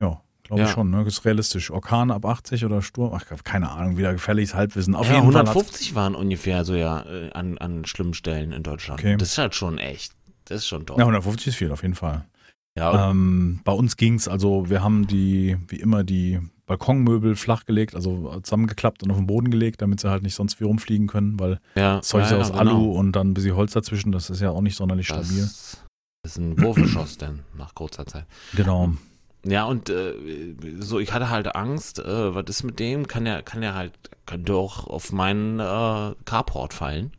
Ja, 0.00 0.20
glaube 0.44 0.62
ich 0.62 0.68
Ja. 0.68 0.74
schon, 0.74 0.90
ne? 0.90 1.04
Das 1.04 1.14
ist 1.14 1.24
realistisch. 1.24 1.70
Orkan 1.70 2.10
ab 2.10 2.24
80 2.24 2.64
oder 2.64 2.82
Sturm, 2.82 3.12
ach, 3.14 3.24
keine 3.44 3.70
Ahnung, 3.70 3.96
wieder 3.96 4.12
gefährliches 4.12 4.54
Halbwissen. 4.54 4.94
Auf 4.94 5.08
ja, 5.08 5.14
jeden 5.16 5.32
Fall 5.32 5.40
hat's- 5.42 5.50
150 5.50 5.94
waren 5.94 6.14
ungefähr 6.14 6.64
so 6.64 6.74
ja 6.74 7.02
äh, 7.02 7.30
an, 7.32 7.58
an 7.58 7.84
schlimmen 7.84 8.14
Stellen 8.14 8.52
in 8.52 8.62
Deutschland. 8.62 9.00
Okay. 9.00 9.16
Das 9.16 9.30
ist 9.32 9.38
halt 9.38 9.54
schon 9.54 9.78
echt. 9.78 10.12
Das 10.44 10.58
ist 10.58 10.68
schon 10.68 10.86
toll. 10.86 10.96
Ja, 10.98 11.04
150 11.04 11.48
ist 11.48 11.56
viel, 11.56 11.72
auf 11.72 11.82
jeden 11.82 11.94
Fall. 11.96 12.24
Ja, 12.78 13.10
Ähm, 13.10 13.60
bei 13.64 13.72
uns 13.72 13.96
ging's, 13.96 14.28
also 14.28 14.68
wir 14.70 14.82
haben 14.82 15.06
die, 15.06 15.56
wie 15.68 15.76
immer, 15.80 16.04
die 16.04 16.40
Balkonmöbel 16.66 17.36
flachgelegt, 17.36 17.94
also 17.94 18.40
zusammengeklappt 18.40 19.02
und 19.02 19.10
auf 19.10 19.16
den 19.16 19.26
Boden 19.26 19.50
gelegt, 19.50 19.82
damit 19.82 20.00
sie 20.00 20.10
halt 20.10 20.22
nicht 20.22 20.34
sonst 20.34 20.60
wie 20.60 20.64
rumfliegen 20.64 21.06
können, 21.06 21.38
weil 21.38 21.60
ja, 21.76 21.96
das 21.98 22.08
Zeug 22.08 22.24
ist 22.24 22.30
ja, 22.30 22.36
ja 22.36 22.42
ja, 22.42 22.50
aus 22.50 22.58
genau. 22.58 22.70
Alu 22.70 22.92
und 22.92 23.12
dann 23.12 23.30
ein 23.30 23.34
bisschen 23.34 23.56
Holz 23.56 23.72
dazwischen, 23.72 24.12
das 24.12 24.30
ist 24.30 24.40
ja 24.40 24.50
auch 24.50 24.60
nicht 24.60 24.76
sonderlich 24.76 25.06
stabil. 25.06 25.42
Das 25.42 25.78
ist 26.24 26.38
ein 26.38 26.60
Wurfgeschoss 26.60 27.18
denn 27.18 27.40
nach 27.56 27.74
kurzer 27.74 28.04
Zeit. 28.06 28.26
Genau. 28.54 28.92
Ja, 29.44 29.64
und 29.64 29.90
äh, 29.90 30.12
so, 30.80 30.98
ich 30.98 31.12
hatte 31.12 31.30
halt 31.30 31.54
Angst, 31.54 32.00
äh, 32.00 32.34
was 32.34 32.46
ist 32.48 32.64
mit 32.64 32.80
dem? 32.80 33.06
Kann 33.06 33.24
der, 33.24 33.42
kann 33.42 33.60
der 33.60 33.74
halt, 33.74 33.92
könnte 34.26 34.54
auch 34.54 34.88
auf 34.88 35.12
meinen 35.12 35.60
äh, 35.60 36.14
Carport 36.24 36.74
fallen. 36.74 37.12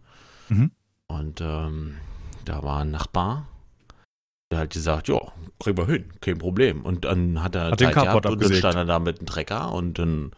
Mhm. 0.49 0.71
Und 1.07 1.39
ähm, 1.39 1.95
da 2.43 2.63
war 2.63 2.81
ein 2.81 2.91
Nachbar, 2.91 3.47
der 4.51 4.59
hat 4.59 4.69
gesagt, 4.71 5.07
ja, 5.09 5.19
kriegen 5.59 5.77
wir 5.77 5.87
hin, 5.87 6.05
kein 6.21 6.37
Problem. 6.37 6.85
Und 6.85 7.05
dann 7.05 7.43
hat 7.43 7.55
er 7.55 7.71
Hat 7.71 7.79
den 7.79 7.91
Carport 7.91 8.25
und 8.25 8.25
dann 8.25 8.33
abgesägt. 8.33 8.59
stand 8.59 8.75
er 8.75 8.85
da 8.85 8.99
mit 8.99 9.19
dem 9.19 9.25
Trecker 9.25 9.71
und 9.73 9.99
dann 9.99 10.31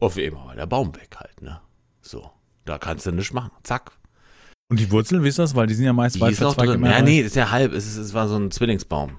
auf 0.00 0.16
einmal 0.18 0.46
war 0.46 0.54
der 0.56 0.66
Baum 0.66 0.94
weg 0.96 1.16
halt, 1.16 1.42
ne? 1.42 1.60
So, 2.00 2.30
da 2.64 2.78
kannst 2.78 3.06
du 3.06 3.12
nichts 3.12 3.32
machen. 3.32 3.50
Zack. 3.62 3.92
Und 4.70 4.80
die 4.80 4.90
Wurzeln, 4.90 5.22
wie 5.22 5.28
ist 5.28 5.38
das? 5.38 5.54
Weil 5.54 5.66
die 5.66 5.74
sind 5.74 5.84
ja 5.84 5.92
meist 5.92 6.18
weit 6.20 6.34
verzweigt 6.34 6.80
Ja, 6.82 7.02
nee, 7.02 7.20
ist 7.20 7.36
ja 7.36 7.50
halb. 7.50 7.72
Es, 7.72 7.86
ist, 7.86 7.96
es 7.98 8.14
war 8.14 8.26
so 8.26 8.36
ein 8.36 8.50
Zwillingsbaum. 8.50 9.18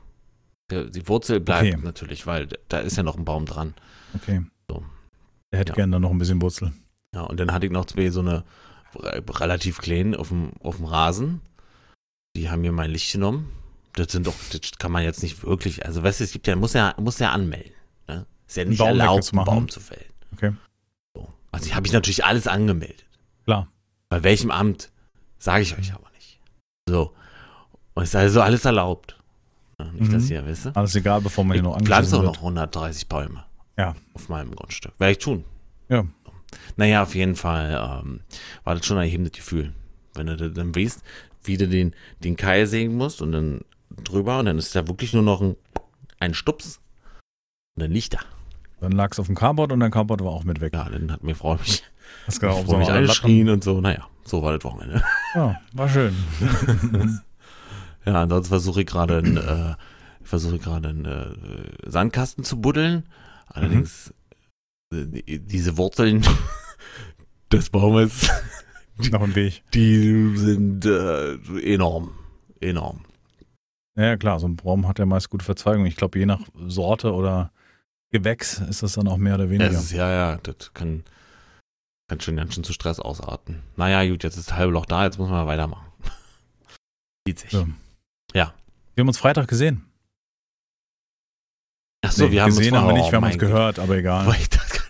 Die 0.71 1.07
Wurzel 1.07 1.39
bleibt 1.39 1.73
Okay. 1.75 1.77
natürlich, 1.83 2.25
weil 2.25 2.47
da 2.69 2.79
ist 2.79 2.97
ja 2.97 3.03
noch 3.03 3.17
ein 3.17 3.25
Baum 3.25 3.45
dran. 3.45 3.75
Okay. 4.15 4.41
So. 4.69 4.83
Er 5.51 5.59
hätte 5.59 5.71
Ja. 5.73 5.75
gerne 5.75 5.91
dann 5.93 6.01
noch 6.01 6.09
ein 6.11 6.17
bisschen 6.17 6.41
Wurzel. 6.41 6.73
Ja, 7.13 7.21
und 7.21 7.39
dann 7.39 7.51
hatte 7.53 7.67
ich 7.67 7.71
noch 7.71 7.85
zwei 7.85 8.09
so 8.09 8.21
eine 8.21 8.43
re- 8.95 9.23
relativ 9.29 9.77
kleinen 9.77 10.15
auf 10.15 10.29
dem, 10.29 10.51
auf 10.61 10.77
dem 10.77 10.85
Rasen. 10.85 11.41
Die 12.35 12.49
haben 12.49 12.61
mir 12.61 12.71
mein 12.71 12.89
Licht 12.89 13.11
genommen. 13.11 13.49
Das 13.95 14.11
sind 14.11 14.25
doch, 14.27 14.33
das 14.51 14.61
kann 14.79 14.91
man 14.91 15.03
jetzt 15.03 15.21
nicht 15.21 15.43
wirklich, 15.43 15.85
also 15.85 16.01
weißt 16.03 16.19
du, 16.19 16.23
es 16.23 16.31
gibt 16.31 16.47
ja, 16.47 16.55
muss 16.55 16.73
ja, 16.73 16.95
muss 16.99 17.19
ja 17.19 17.31
anmelden. 17.31 17.73
Ne? 18.07 18.25
Ist 18.47 18.57
ja 18.57 18.65
nicht 18.65 18.79
Baum 18.79 18.87
erlaubt, 18.89 19.09
einen 19.09 19.17
wegzumachen. 19.19 19.45
Baum 19.53 19.69
zu 19.69 19.79
fällen. 19.79 20.05
Okay. 20.33 20.51
So. 21.15 21.31
Also 21.51 21.73
habe 21.75 21.85
ich 21.85 21.93
natürlich 21.93 22.25
alles 22.25 22.47
angemeldet. 22.47 23.05
Klar. 23.45 23.67
Bei 24.09 24.23
welchem 24.23 24.49
Amt, 24.51 24.91
sage 25.37 25.61
ich 25.63 25.77
euch 25.77 25.93
aber 25.93 26.09
nicht. 26.15 26.39
So. 26.89 27.13
Und 27.93 28.03
es 28.03 28.09
ist 28.09 28.15
also 28.15 28.41
alles 28.41 28.65
erlaubt. 28.65 29.17
Nicht, 29.93 30.13
dass 30.13 30.23
Mhm. 30.25 30.31
ihr 30.31 30.45
wisst. 30.45 30.75
Alles 30.77 30.95
egal, 30.95 31.21
bevor 31.21 31.43
man 31.43 31.55
Ich 31.55 31.61
hier 31.61 31.69
noch 31.69 31.77
pflanze 31.81 32.15
auch 32.15 32.19
angeschissen 32.21 32.25
noch 32.25 32.33
wird. 32.33 32.43
130 32.43 33.07
Bäume. 33.09 33.43
Ja. 33.77 33.95
Auf 34.13 34.29
meinem 34.29 34.55
Grundstück. 34.55 34.93
Werde 34.99 35.11
ich 35.11 35.17
tun. 35.17 35.43
Ja. 35.89 36.05
Naja, 36.77 37.03
auf 37.03 37.13
jeden 37.15 37.35
Fall 37.35 38.01
ähm, 38.03 38.21
war 38.63 38.75
das 38.75 38.85
schon 38.85 38.97
ein 38.97 39.03
erhebendes 39.03 39.33
Gefühl. 39.33 39.73
Wenn 40.13 40.27
du 40.27 40.37
da- 40.37 40.47
dann 40.49 40.75
weißt, 40.75 41.01
wie 41.43 41.57
du 41.57 41.67
den, 41.67 41.93
den 42.19 42.35
Keil 42.37 42.65
sägen 42.67 42.95
musst 42.95 43.21
und 43.21 43.31
dann 43.33 43.61
drüber 44.03 44.39
und 44.39 44.45
dann 44.45 44.57
ist 44.57 44.75
da 44.75 44.87
wirklich 44.87 45.13
nur 45.13 45.23
noch 45.23 45.41
ein, 45.41 45.55
ein 46.19 46.33
Stups 46.33 46.79
und 47.75 47.81
dann 47.83 47.91
liegt 47.91 48.13
er. 48.15 48.21
Dann 48.81 48.91
lag 48.91 49.11
es 49.11 49.19
auf 49.19 49.27
dem 49.27 49.35
Carport 49.35 49.71
und 49.71 49.79
dein 49.79 49.91
Carport 49.91 50.21
war 50.23 50.31
auch 50.31 50.43
mit 50.43 50.59
weg. 50.61 50.73
Ja, 50.73 50.89
dann 50.89 51.11
hat 51.11 51.23
mir 51.23 51.35
Frau 51.35 51.55
mich, 51.55 51.83
Hast 52.27 52.39
genau 52.41 52.53
auf 52.53 52.65
Frau 52.65 52.77
mich 52.77 52.89
angeschrien 52.91 53.49
und 53.49 53.63
so. 53.63 53.79
Naja, 53.79 54.07
so 54.25 54.43
war 54.43 54.53
das 54.53 54.63
Wochenende. 54.63 55.03
Ja, 55.35 55.55
war 55.73 55.89
schön. 55.89 56.15
Ja, 58.05 58.23
ansonsten 58.23 58.49
versuche 58.49 58.81
ich 58.81 58.85
gerade 58.87 59.19
einen, 59.19 59.37
äh, 59.37 59.75
ich 60.21 60.27
versuche 60.27 60.59
gerade 60.59 60.89
einen 60.89 61.05
äh, 61.05 61.89
Sandkasten 61.89 62.43
zu 62.43 62.59
buddeln. 62.59 63.07
Allerdings 63.47 64.13
Mhm. 64.91 65.15
äh, 65.25 65.39
diese 65.39 65.77
Wurzeln 65.77 66.25
des 67.53 67.69
Baumes, 67.69 68.29
Noch 69.09 69.21
ein 69.21 69.33
Weg. 69.35 69.63
die 69.73 70.35
sind 70.35 70.85
äh, 70.85 71.35
enorm. 71.73 72.11
Enorm. 72.59 73.05
Ja, 73.95 74.17
klar, 74.17 74.39
so 74.39 74.47
ein 74.47 74.55
Baum 74.55 74.87
hat 74.87 74.99
ja 74.99 75.05
meist 75.05 75.29
gute 75.29 75.45
Verzweigungen. 75.45 75.85
Ich 75.87 75.95
glaube, 75.95 76.17
je 76.17 76.25
nach 76.25 76.41
Sorte 76.67 77.13
oder 77.13 77.51
Gewächs 78.11 78.59
ist 78.59 78.83
das 78.83 78.93
dann 78.93 79.07
auch 79.07 79.17
mehr 79.17 79.35
oder 79.35 79.49
weniger. 79.49 79.69
Ist, 79.71 79.91
ja, 79.91 80.09
ja, 80.09 80.37
das 80.37 80.73
kann, 80.73 81.03
kann 82.07 82.19
schon 82.21 82.35
ganz 82.35 82.55
schön 82.55 82.63
zu 82.63 82.73
Stress 82.73 82.99
ausarten. 82.99 83.61
Naja, 83.75 84.07
gut, 84.09 84.23
jetzt 84.23 84.37
ist 84.37 84.49
das 84.49 84.57
halbe 84.57 84.73
Loch 84.73 84.85
da, 84.85 85.05
jetzt 85.05 85.17
muss 85.19 85.29
man 85.29 85.45
mal 85.45 85.47
weitermachen. 85.51 85.85
Sieht 87.27 87.39
sich. 87.39 87.51
Ja. 87.51 87.65
Ja. 88.33 88.53
Wir 88.95 89.01
haben 89.01 89.07
uns 89.07 89.17
Freitag 89.19 89.47
gesehen. 89.47 89.83
Achso, 92.03 92.25
Nee, 92.25 92.31
wir 92.31 92.41
haben 92.41 92.49
uns 92.49 92.57
gesehen 92.57 92.75
haben 92.75 92.87
wir 92.87 92.93
oh 92.93 92.97
nicht, 92.97 93.11
wir 93.11 93.17
haben 93.17 93.23
uns 93.23 93.33
mein 93.33 93.39
Gott. 93.39 93.49
gehört, 93.49 93.79
aber 93.79 93.97
egal. 93.97 94.27
Weil 94.27 94.35
ich 94.41 94.49
dachte, 94.49 94.81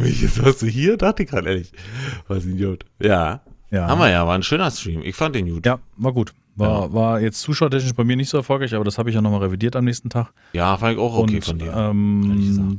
mich 0.00 0.22
jetzt, 0.22 0.42
warst 0.44 0.62
du 0.62 0.66
hier? 0.66 0.96
Dachte 0.96 1.22
ich 1.22 1.30
gerade 1.30 1.48
ehrlich. 1.48 1.72
Was 2.26 2.44
ein 2.44 2.52
Idiot. 2.52 2.84
Ja, 3.00 3.40
Ja. 3.70 3.86
haben 3.86 3.98
wir 4.00 4.10
ja, 4.10 4.26
war 4.26 4.34
ein 4.34 4.42
schöner 4.42 4.70
Stream. 4.70 5.02
Ich 5.02 5.16
fand 5.16 5.34
den 5.34 5.48
gut. 5.48 5.64
Ja, 5.66 5.78
war 5.96 6.12
gut. 6.12 6.34
War, 6.58 6.86
Ja. 6.86 6.92
war 6.92 7.20
jetzt 7.20 7.40
zuschauertechnisch 7.40 7.94
bei 7.94 8.04
mir 8.04 8.16
nicht 8.16 8.28
so 8.30 8.36
erfolgreich, 8.38 8.74
aber 8.74 8.84
das 8.84 8.98
habe 8.98 9.08
ich 9.10 9.14
ja 9.14 9.20
nochmal 9.22 9.40
revidiert 9.42 9.76
am 9.76 9.84
nächsten 9.84 10.10
Tag. 10.10 10.32
Ja, 10.52 10.76
fand 10.76 10.94
ich 10.94 10.98
auch 10.98 11.16
okay 11.16 11.36
Und, 11.36 11.44
von 11.44 11.58
dir. 11.58 11.72
Ähm, 11.72 12.78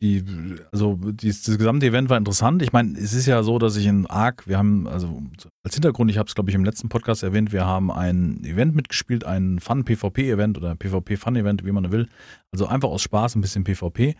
die, 0.00 0.24
also 0.70 0.94
dieses, 0.94 1.42
das 1.42 1.58
gesamte 1.58 1.86
Event 1.86 2.08
war 2.08 2.16
interessant. 2.16 2.62
Ich 2.62 2.72
meine, 2.72 2.96
es 2.96 3.12
ist 3.14 3.26
ja 3.26 3.42
so, 3.42 3.58
dass 3.58 3.74
ich 3.74 3.86
in 3.86 4.06
ARC, 4.06 4.46
wir 4.46 4.56
haben, 4.56 4.86
also 4.86 5.22
als 5.64 5.74
Hintergrund, 5.74 6.08
ich 6.10 6.18
habe 6.18 6.28
es 6.28 6.36
glaube 6.36 6.50
ich 6.50 6.54
im 6.54 6.64
letzten 6.64 6.88
Podcast 6.88 7.24
erwähnt, 7.24 7.52
wir 7.52 7.66
haben 7.66 7.90
ein 7.90 8.44
Event 8.44 8.76
mitgespielt, 8.76 9.24
ein 9.24 9.58
Fun-PvP-Event 9.58 10.56
oder 10.56 10.76
PvP-Fun-Event, 10.76 11.64
wie 11.64 11.72
man 11.72 11.90
will. 11.90 12.08
Also 12.52 12.66
einfach 12.68 12.88
aus 12.88 13.02
Spaß 13.02 13.34
ein 13.34 13.40
bisschen 13.40 13.64
PvP, 13.64 14.14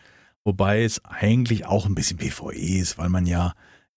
wobei 0.45 0.83
es 0.83 1.01
eigentlich 1.05 1.67
auch 1.67 1.87
ein 1.87 1.95
bisschen 1.95 2.17
PvE 2.19 2.53
ist, 2.81 2.99
weil 2.99 3.09
man 3.09 3.25
ja 3.25 3.53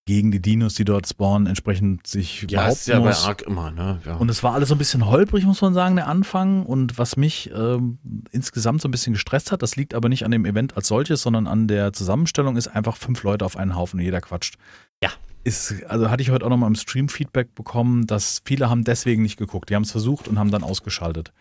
gegen 0.06 0.32
die 0.32 0.42
Dinos, 0.42 0.74
die 0.74 0.84
dort 0.84 1.08
spawnen, 1.08 1.48
entsprechend 1.48 2.08
sich 2.08 2.48
Ja, 2.50 2.68
ist 2.68 2.86
behaupten 2.86 2.92
ja 2.92 3.00
bei 3.00 3.06
muss. 3.08 3.26
Ark 3.26 3.42
immer, 3.44 3.72
ne? 3.72 4.02
Ja. 4.06 4.16
Und 4.16 4.30
es 4.30 4.42
war 4.42 4.54
alles 4.54 4.70
so 4.70 4.76
ein 4.76 4.78
bisschen 4.78 5.06
holprig, 5.06 5.46
muss 5.46 5.62
man 5.62 5.74
sagen, 5.74 5.96
der 5.96 6.08
Anfang. 6.08 6.66
Und 6.66 6.98
was 6.98 7.18
mich 7.18 7.52
ähm, 7.56 8.00
insgesamt 8.32 8.82
so 8.82 8.88
ein 8.88 8.92
bisschen 8.92 9.14
gestresst 9.14 9.52
hat, 9.52 9.62
das 9.62 9.76
liegt 9.76 9.94
aber 9.94 10.10
nicht 10.10 10.26
an 10.26 10.32
dem 10.32 10.46
Event 10.46 10.76
als 10.76 10.88
solches, 10.88 11.22
sondern 11.22 11.48
an 11.48 11.68
der 11.68 11.94
Zusammenstellung, 11.94 12.58
ist 12.58 12.68
einfach 12.68 12.98
fünf 12.98 13.22
Leute 13.24 13.46
auf 13.46 13.56
einen 13.56 13.76
Haufen 13.76 14.00
und 14.00 14.06
jeder 14.06 14.22
quatscht. 14.22 14.56
Ja. 15.04 15.12
Ist, 15.44 15.84
also 15.88 16.10
hatte 16.10 16.22
ich 16.22 16.30
heute 16.30 16.46
auch 16.46 16.50
nochmal 16.50 16.70
im 16.70 16.76
Stream 16.76 17.10
Feedback 17.10 17.56
bekommen, 17.56 18.06
dass 18.06 18.42
viele 18.46 18.70
haben 18.70 18.84
deswegen 18.84 19.24
nicht 19.24 19.38
geguckt. 19.38 19.70
Die 19.70 19.76
haben 19.76 19.84
es 19.84 19.92
versucht 19.92 20.28
und 20.28 20.38
haben 20.38 20.52
dann 20.52 20.64
ausgeschaltet. 20.64 21.32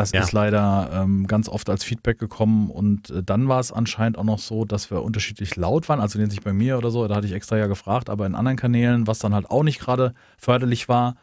Das 0.00 0.12
Ja. 0.12 0.22
ist 0.22 0.32
leider 0.32 0.90
ähm, 0.92 1.26
ganz 1.26 1.48
oft 1.48 1.68
als 1.68 1.84
Feedback 1.84 2.18
gekommen 2.18 2.70
und 2.70 3.10
äh, 3.10 3.22
dann 3.22 3.48
war 3.48 3.60
es 3.60 3.70
anscheinend 3.70 4.16
auch 4.16 4.24
noch 4.24 4.38
so, 4.38 4.64
dass 4.64 4.90
wir 4.90 5.02
unterschiedlich 5.02 5.56
laut 5.56 5.88
waren. 5.90 6.00
Also 6.00 6.18
sich 6.30 6.40
bei 6.40 6.52
mir 6.54 6.78
oder 6.78 6.90
so, 6.90 7.06
da 7.06 7.16
hatte 7.16 7.26
ich 7.26 7.32
extra 7.34 7.58
ja 7.58 7.66
gefragt, 7.66 8.08
aber 8.08 8.24
in 8.26 8.34
anderen 8.34 8.56
Kanälen, 8.56 9.06
was 9.06 9.18
dann 9.18 9.34
halt 9.34 9.50
auch 9.50 9.62
nicht 9.62 9.78
gerade 9.78 10.14
förderlich 10.38 10.88
war, 10.88 11.16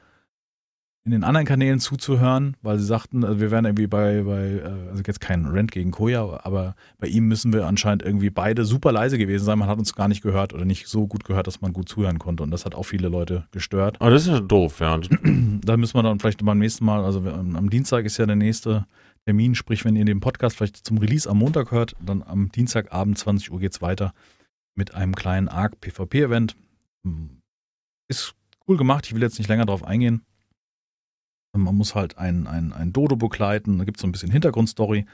in 1.07 1.11
den 1.11 1.23
anderen 1.23 1.47
Kanälen 1.47 1.79
zuzuhören, 1.79 2.57
weil 2.61 2.77
sie 2.79 2.85
sagten, 2.85 3.23
also 3.23 3.39
wir 3.39 3.49
wären 3.49 3.63
irgendwie 3.63 3.87
bei, 3.87 4.23
bei 4.23 4.57
äh, 4.57 4.89
also 4.89 5.01
jetzt 5.07 5.21
kein 5.21 5.45
Rent 5.45 5.71
gegen 5.71 5.91
Koya, 5.91 6.41
aber 6.43 6.75
bei 6.97 7.07
ihm 7.07 7.29
müssen 7.29 7.53
wir 7.53 7.65
anscheinend 7.65 8.03
irgendwie 8.03 8.29
beide 8.29 8.65
super 8.65 8.91
leise 8.91 9.17
gewesen 9.17 9.45
sein. 9.45 9.57
Man 9.57 9.69
hat 9.69 9.79
uns 9.79 9.95
gar 9.95 10.09
nicht 10.09 10.21
gehört 10.21 10.53
oder 10.53 10.65
nicht 10.65 10.87
so 10.87 11.07
gut 11.07 11.23
gehört, 11.23 11.47
dass 11.47 11.61
man 11.61 11.71
gut 11.71 11.87
zuhören 11.87 12.19
konnte. 12.19 12.43
Und 12.43 12.51
das 12.51 12.65
hat 12.65 12.75
auch 12.75 12.83
viele 12.83 13.07
Leute 13.07 13.47
gestört. 13.51 14.01
Aber 14.01 14.11
das 14.11 14.23
ist 14.23 14.27
ja 14.27 14.41
doof, 14.41 14.81
ja. 14.81 14.99
Da 15.61 15.77
müssen 15.77 15.95
wir 15.95 16.03
dann 16.03 16.19
vielleicht 16.19 16.43
beim 16.43 16.59
nächsten 16.59 16.83
Mal, 16.83 17.05
also 17.05 17.19
am 17.21 17.69
Dienstag 17.69 18.03
ist 18.03 18.17
ja 18.17 18.25
der 18.25 18.35
nächste 18.35 18.85
Termin, 19.25 19.55
sprich, 19.55 19.85
wenn 19.85 19.95
ihr 19.95 20.03
den 20.03 20.19
Podcast 20.19 20.57
vielleicht 20.57 20.85
zum 20.85 20.97
Release 20.97 21.29
am 21.29 21.37
Montag 21.37 21.71
hört, 21.71 21.95
dann 22.05 22.21
am 22.21 22.51
Dienstagabend 22.51 23.17
20 23.17 23.49
Uhr 23.51 23.59
geht's 23.59 23.81
weiter 23.81 24.13
mit 24.75 24.93
einem 24.93 25.15
kleinen 25.15 25.47
ARC 25.47 25.79
PvP-Event. 25.79 26.57
Ist 28.09 28.35
cool 28.67 28.75
gemacht, 28.75 29.05
ich 29.07 29.15
will 29.15 29.21
jetzt 29.21 29.37
nicht 29.37 29.47
länger 29.47 29.65
drauf 29.65 29.85
eingehen. 29.85 30.23
Man 31.61 31.75
muss 31.75 31.95
halt 31.95 32.17
ein, 32.17 32.47
ein, 32.47 32.73
ein 32.73 32.93
Dodo 32.93 33.15
begleiten, 33.15 33.77
da 33.77 33.83
gibt 33.85 33.97
es 33.97 34.01
so 34.01 34.07
ein 34.07 34.11
bisschen 34.11 34.31
Hintergrundstory 34.31 35.05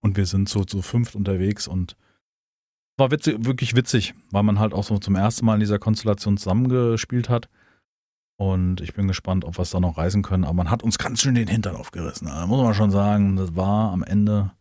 und 0.00 0.16
wir 0.16 0.26
sind 0.26 0.48
so 0.48 0.64
zu 0.64 0.82
fünft 0.82 1.14
unterwegs 1.14 1.66
und 1.68 1.96
war 2.98 3.10
witzig, 3.10 3.44
wirklich 3.44 3.74
witzig, 3.74 4.14
weil 4.30 4.42
man 4.42 4.58
halt 4.58 4.74
auch 4.74 4.84
so 4.84 4.98
zum 4.98 5.16
ersten 5.16 5.46
Mal 5.46 5.54
in 5.54 5.60
dieser 5.60 5.78
Konstellation 5.78 6.36
zusammengespielt 6.36 7.28
hat. 7.28 7.48
Und 8.38 8.80
ich 8.80 8.92
bin 8.94 9.06
gespannt, 9.08 9.44
ob 9.44 9.56
wir 9.58 9.62
es 9.62 9.70
da 9.70 9.80
noch 9.80 9.96
reisen 9.98 10.22
können. 10.22 10.44
Aber 10.44 10.54
man 10.54 10.70
hat 10.70 10.82
uns 10.82 10.98
ganz 10.98 11.20
schön 11.20 11.34
den 11.34 11.48
Hintern 11.48 11.76
aufgerissen. 11.76 12.26
Da 12.26 12.46
muss 12.46 12.62
man 12.62 12.74
schon 12.74 12.90
sagen, 12.90 13.36
das 13.36 13.54
war 13.54 13.92
am 13.92 14.02
Ende, 14.02 14.52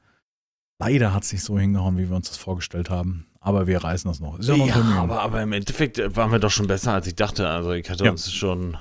leider 0.80 1.14
hat 1.14 1.24
es 1.24 1.34
nicht 1.34 1.44
so 1.44 1.58
hingehauen, 1.58 1.98
wie 1.98 2.08
wir 2.10 2.16
uns 2.16 2.28
das 2.30 2.38
vorgestellt 2.38 2.90
haben. 2.90 3.26
Aber 3.40 3.66
wir 3.68 3.84
reißen 3.84 4.10
das 4.10 4.20
noch. 4.20 4.38
Ist 4.38 4.48
ja 4.50 4.56
noch 4.56 4.68
Ja, 4.68 4.76
aber, 5.02 5.22
aber 5.22 5.42
im 5.42 5.52
Endeffekt 5.52 5.98
waren 6.16 6.32
wir 6.32 6.38
doch 6.40 6.52
schon 6.52 6.68
besser, 6.68 6.94
als 6.94 7.08
ich 7.08 7.16
dachte. 7.16 7.48
Also 7.50 7.72
ich 7.72 7.90
hatte 7.90 8.06
Ja. 8.06 8.12
uns 8.12 8.32
schon, 8.32 8.78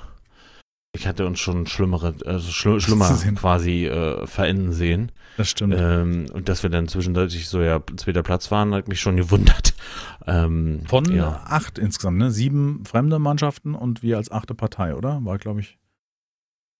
ich 0.93 1.07
hatte 1.07 1.25
uns 1.25 1.39
schon 1.39 1.67
schlimmere, 1.67 2.13
also 2.25 2.51
schl 2.51 2.81
schlimmer 2.81 3.09
quasi 3.35 3.85
äh, 3.85 4.27
verenden 4.27 4.73
sehen. 4.73 5.11
das 5.37 5.49
stimmt. 5.49 5.75
Ähm, 5.77 6.25
und 6.33 6.49
dass 6.49 6.63
wir 6.63 6.69
dann 6.69 6.87
zwischendurch 6.87 7.47
so 7.47 7.61
ja 7.61 7.81
zweiter 7.95 8.23
Platz 8.23 8.51
waren, 8.51 8.73
hat 8.73 8.87
mich 8.87 8.99
schon 8.99 9.17
gewundert. 9.17 9.73
Ähm, 10.27 10.83
Von 10.85 11.11
ja. 11.11 11.41
acht 11.45 11.79
insgesamt, 11.79 12.19
ne? 12.19 12.29
Sieben 12.29 12.83
fremde 12.85 13.17
Mannschaften 13.17 13.73
und 13.73 14.03
wir 14.03 14.17
als 14.17 14.29
achte 14.31 14.53
Partei, 14.53 14.93
oder? 14.95 15.19
War, 15.25 15.39
glaube 15.39 15.61
ich. 15.61 15.79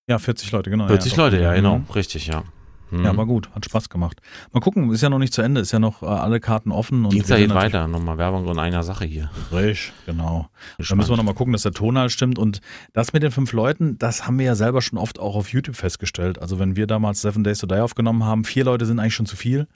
Ja, 0.07 0.19
40 0.19 0.51
Leute, 0.51 0.69
genau. 0.69 0.87
40 0.87 1.13
ja, 1.13 1.17
Leute, 1.17 1.41
ja, 1.41 1.51
Mhm. 1.51 1.55
genau, 1.55 1.81
richtig, 1.95 2.27
ja. 2.27 2.43
Hm. 2.91 3.05
Ja, 3.05 3.15
war 3.15 3.25
gut, 3.25 3.49
hat 3.55 3.65
Spaß 3.65 3.89
gemacht. 3.89 4.21
Mal 4.51 4.59
gucken, 4.59 4.91
ist 4.91 5.01
ja 5.01 5.09
noch 5.09 5.17
nicht 5.17 5.33
zu 5.33 5.41
Ende, 5.41 5.61
ist 5.61 5.71
ja 5.71 5.79
noch 5.79 6.03
äh, 6.03 6.05
alle 6.05 6.39
Karten 6.39 6.71
offen. 6.71 7.05
Und 7.05 7.13
Dienstag 7.13 7.37
geht 7.37 7.47
sind 7.47 7.55
weiter, 7.55 7.87
nochmal 7.87 8.17
Werbung 8.17 8.47
in 8.47 8.59
einer 8.59 8.83
Sache 8.83 9.05
hier. 9.05 9.31
Frisch, 9.49 9.93
genau. 10.05 10.49
Da 10.77 10.95
müssen 10.95 11.09
wir 11.09 11.17
nochmal 11.17 11.33
gucken, 11.33 11.53
dass 11.53 11.63
der 11.63 11.71
Tonhall 11.71 12.09
stimmt. 12.09 12.37
Und 12.37 12.59
das 12.93 13.13
mit 13.13 13.23
den 13.23 13.31
fünf 13.31 13.53
Leuten, 13.53 13.97
das 13.97 14.27
haben 14.27 14.37
wir 14.37 14.45
ja 14.45 14.55
selber 14.55 14.81
schon 14.81 14.99
oft 14.99 15.19
auch 15.19 15.35
auf 15.35 15.51
YouTube 15.51 15.77
festgestellt. 15.77 16.39
Also 16.39 16.59
wenn 16.59 16.75
wir 16.75 16.85
damals 16.85 17.21
Seven 17.21 17.43
Days 17.43 17.59
to 17.59 17.67
Die 17.67 17.75
aufgenommen 17.75 18.25
haben, 18.25 18.43
vier 18.43 18.65
Leute 18.65 18.85
sind 18.85 18.99
eigentlich 18.99 19.15
schon 19.15 19.25
zu 19.25 19.37
viel. 19.37 19.67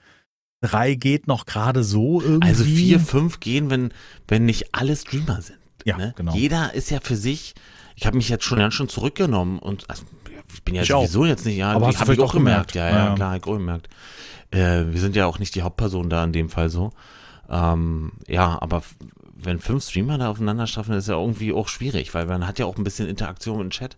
Drei 0.62 0.96
geht 0.96 1.28
noch 1.28 1.46
gerade 1.46 1.84
so 1.84 2.22
irgendwie. 2.22 2.48
Also 2.48 2.64
vier, 2.64 3.00
fünf 3.00 3.40
gehen, 3.40 3.70
wenn, 3.70 3.94
wenn 4.28 4.46
nicht 4.46 4.74
alle 4.74 4.96
Streamer 4.96 5.42
sind. 5.42 5.60
Ja, 5.86 5.98
ne? 5.98 6.14
genau. 6.18 6.34
Jeder 6.34 6.74
ist 6.74 6.90
ja 6.90 7.00
für 7.02 7.16
sich. 7.16 7.54
Ich 7.96 8.06
habe 8.06 8.18
mich 8.18 8.28
jetzt 8.28 8.44
schon 8.44 8.58
ganz 8.58 8.74
schön 8.74 8.90
zurückgenommen 8.90 9.60
und 9.60 9.90
also, 9.90 10.04
ich 10.56 10.64
bin 10.64 10.76
ja 10.76 10.82
Ich 10.82 10.94
auch. 10.94 11.02
sowieso 11.02 11.26
jetzt 11.26 11.46
nicht, 11.46 11.58
ja, 11.58 11.72
Aber 11.74 11.88
habe 11.88 12.14
ich 12.14 12.20
auch 12.20 12.26
auch 12.26 12.34
gemerkt. 12.34 12.72
gemerkt? 12.74 12.76
Ja, 12.76 12.90
ja, 12.90 12.96
Ja, 13.04 13.10
ja. 13.10 13.16
klar, 13.16 13.32
hab 13.32 13.38
ich 13.38 13.44
auch 13.44 13.58
gemerkt. 13.58 13.90
Äh, 14.52 14.86
wir 14.92 15.00
sind 15.00 15.16
ja 15.16 15.26
auch 15.28 15.38
nicht 15.40 15.54
die 15.56 15.62
Hauptperson 15.62 16.10
da 16.10 16.24
in 16.24 16.32
dem 16.32 16.50
Fall 16.50 16.70
so. 16.70 16.92
Ähm, 17.50 18.14
ja, 18.28 18.58
aber 18.62 18.82
wenn 19.36 19.60
fünf 19.60 19.84
Streamer 19.84 20.18
da 20.18 20.30
aufeinander 20.30 20.66
strafen, 20.68 20.94
ist 20.96 21.08
ja 21.10 21.16
irgendwie 21.20 21.54
auch 21.54 21.68
schwierig, 21.68 22.14
weil 22.14 22.26
man 22.26 22.48
hat 22.48 22.58
ja 22.58 22.66
auch 22.66 22.78
ein 22.78 22.84
bisschen 22.84 23.08
Interaktion 23.08 23.62
im 23.62 23.70
Chat 23.70 23.98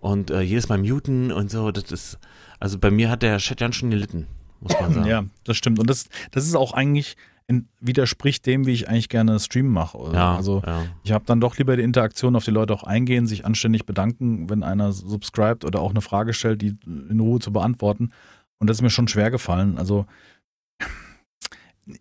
und 0.00 0.30
äh, 0.30 0.40
jedes 0.42 0.68
Mal 0.68 0.78
muten 0.78 1.32
und 1.32 1.50
so, 1.50 1.70
das 1.72 1.90
ist, 1.90 2.18
also 2.60 2.78
bei 2.78 2.90
mir 2.90 3.10
hat 3.10 3.22
der 3.22 3.38
Chat 3.38 3.58
ganz 3.58 3.74
schön 3.76 3.90
gelitten, 3.90 4.26
muss 4.60 4.72
man 4.80 4.92
sagen. 4.94 5.06
Ja, 5.06 5.24
das 5.44 5.56
stimmt. 5.56 5.78
Und 5.78 5.88
das, 5.90 6.08
das 6.30 6.44
ist 6.46 6.54
auch 6.54 6.72
eigentlich, 6.74 7.16
in, 7.48 7.68
widerspricht 7.80 8.44
dem, 8.46 8.66
wie 8.66 8.72
ich 8.72 8.88
eigentlich 8.88 9.08
gerne 9.08 9.38
Stream 9.38 9.68
mache. 9.68 9.98
ja, 10.12 10.36
Also 10.36 10.62
ja. 10.66 10.84
ich 11.04 11.12
habe 11.12 11.24
dann 11.26 11.40
doch 11.40 11.56
lieber 11.58 11.76
die 11.76 11.82
Interaktion 11.82 12.34
auf 12.34 12.44
die 12.44 12.50
Leute 12.50 12.74
auch 12.74 12.82
eingehen, 12.82 13.26
sich 13.26 13.44
anständig 13.44 13.86
bedanken, 13.86 14.50
wenn 14.50 14.62
einer 14.62 14.92
subscribt 14.92 15.64
oder 15.64 15.80
auch 15.80 15.90
eine 15.90 16.00
Frage 16.00 16.32
stellt, 16.32 16.62
die 16.62 16.76
in 16.84 17.20
Ruhe 17.20 17.38
zu 17.38 17.52
beantworten. 17.52 18.10
Und 18.58 18.68
das 18.68 18.78
ist 18.78 18.82
mir 18.82 18.90
schon 18.90 19.08
schwer 19.08 19.30
gefallen. 19.30 19.78
Also 19.78 20.06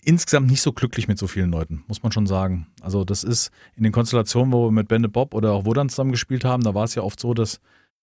insgesamt 0.02 0.48
nicht 0.48 0.62
so 0.62 0.74
glücklich 0.74 1.08
mit 1.08 1.20
so 1.20 1.28
vielen 1.28 1.52
Leuten, 1.52 1.84
muss 1.88 2.02
man 2.02 2.12
schon 2.12 2.25
sagen. 2.25 2.68
Also 2.82 3.06
das 3.06 3.24
ist 3.24 3.52
in 3.75 3.84
den 3.84 3.92
Konstellationen, 3.92 4.52
wo 4.52 4.68
wir 4.68 4.72
mit 4.72 4.88
Bende 4.88 5.10
Bob 5.10 5.36
oder 5.36 5.52
auch 5.52 5.66
Wodan 5.66 5.90
zusammen 5.90 6.12
gespielt 6.12 6.44
haben, 6.44 6.64
da 6.64 6.74
war 6.74 6.86
es 6.86 6.96
ja 6.96 7.04
oft 7.04 7.20
so, 7.20 7.34
dass 7.36 7.60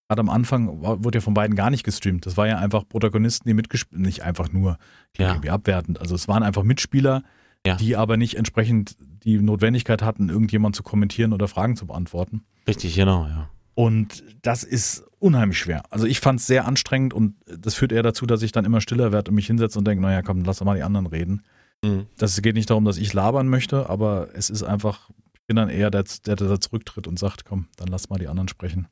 gerade 0.08 0.20
am 0.20 0.28
Anfang 0.30 0.82
war- 0.82 1.02
wurde 1.04 1.18
ja 1.18 1.22
von 1.22 1.34
beiden 1.34 1.56
gar 1.56 1.70
nicht 1.70 1.84
gestreamt. 1.84 2.26
Das 2.26 2.36
war 2.36 2.46
ja 2.46 2.58
einfach 2.58 2.86
Protagonisten, 2.88 3.48
die 3.48 3.54
mitgespielt, 3.54 4.00
nicht 4.00 4.22
einfach 4.22 4.52
nur 4.52 4.76
klingt 5.14 5.28
Ja. 5.28 5.34
irgendwie 5.34 5.50
abwertend. 5.50 6.00
Also 6.00 6.14
es 6.14 6.28
waren 6.28 6.42
einfach 6.42 6.62
Mitspieler, 6.62 7.22
Ja. 7.66 7.76
die 7.76 7.96
aber 7.96 8.16
nicht 8.16 8.36
entsprechend 8.36 8.96
die 9.24 9.38
Notwendigkeit 9.38 10.02
hatten, 10.02 10.28
irgendjemand 10.28 10.74
zu 10.76 10.82
kommentieren 10.82 11.32
oder 11.32 11.48
Fragen 11.48 11.76
zu 11.76 11.86
beantworten. 11.86 12.42
Richtig, 12.66 12.94
genau, 12.94 13.26
ja. 13.26 13.48
Und 13.74 14.22
das 14.42 14.64
ist 14.64 15.04
unheimlich 15.18 15.58
schwer. 15.58 15.82
Also 15.90 16.04
ich 16.06 16.20
fand 16.20 16.40
es 16.40 16.46
sehr 16.46 16.66
anstrengend 16.66 17.14
und 17.14 17.36
das 17.46 17.74
führt 17.74 17.90
eher 17.92 18.02
dazu, 18.02 18.26
dass 18.26 18.42
ich 18.42 18.52
dann 18.52 18.66
immer 18.66 18.80
stiller 18.82 19.12
werde 19.12 19.30
und 19.30 19.34
mich 19.36 19.46
hinsetze 19.46 19.78
und 19.78 19.86
denke, 19.86 20.02
naja, 20.02 20.20
komm, 20.20 20.44
lass 20.44 20.58
doch 20.58 20.66
mal 20.66 20.76
die 20.76 20.82
anderen 20.82 21.06
reden. 21.06 21.42
Mhm. 21.82 22.06
Das 22.18 22.40
geht 22.42 22.54
nicht 22.54 22.68
darum, 22.68 22.84
dass 22.84 22.98
ich 22.98 23.12
labern 23.14 23.48
möchte, 23.48 23.88
aber 23.88 24.28
es 24.34 24.50
ist 24.50 24.62
einfach, 24.62 25.08
ich 25.32 25.40
bin 25.46 25.56
dann 25.56 25.70
eher 25.70 25.90
der, 25.90 26.04
der, 26.26 26.36
der 26.36 26.48
da 26.48 26.60
zurücktritt 26.60 27.06
und 27.06 27.18
sagt, 27.18 27.44
komm, 27.46 27.66
dann 27.76 27.88
lass 27.88 28.10
mal 28.10 28.18
die 28.18 28.28
anderen 28.28 28.48
sprechen. 28.48 28.88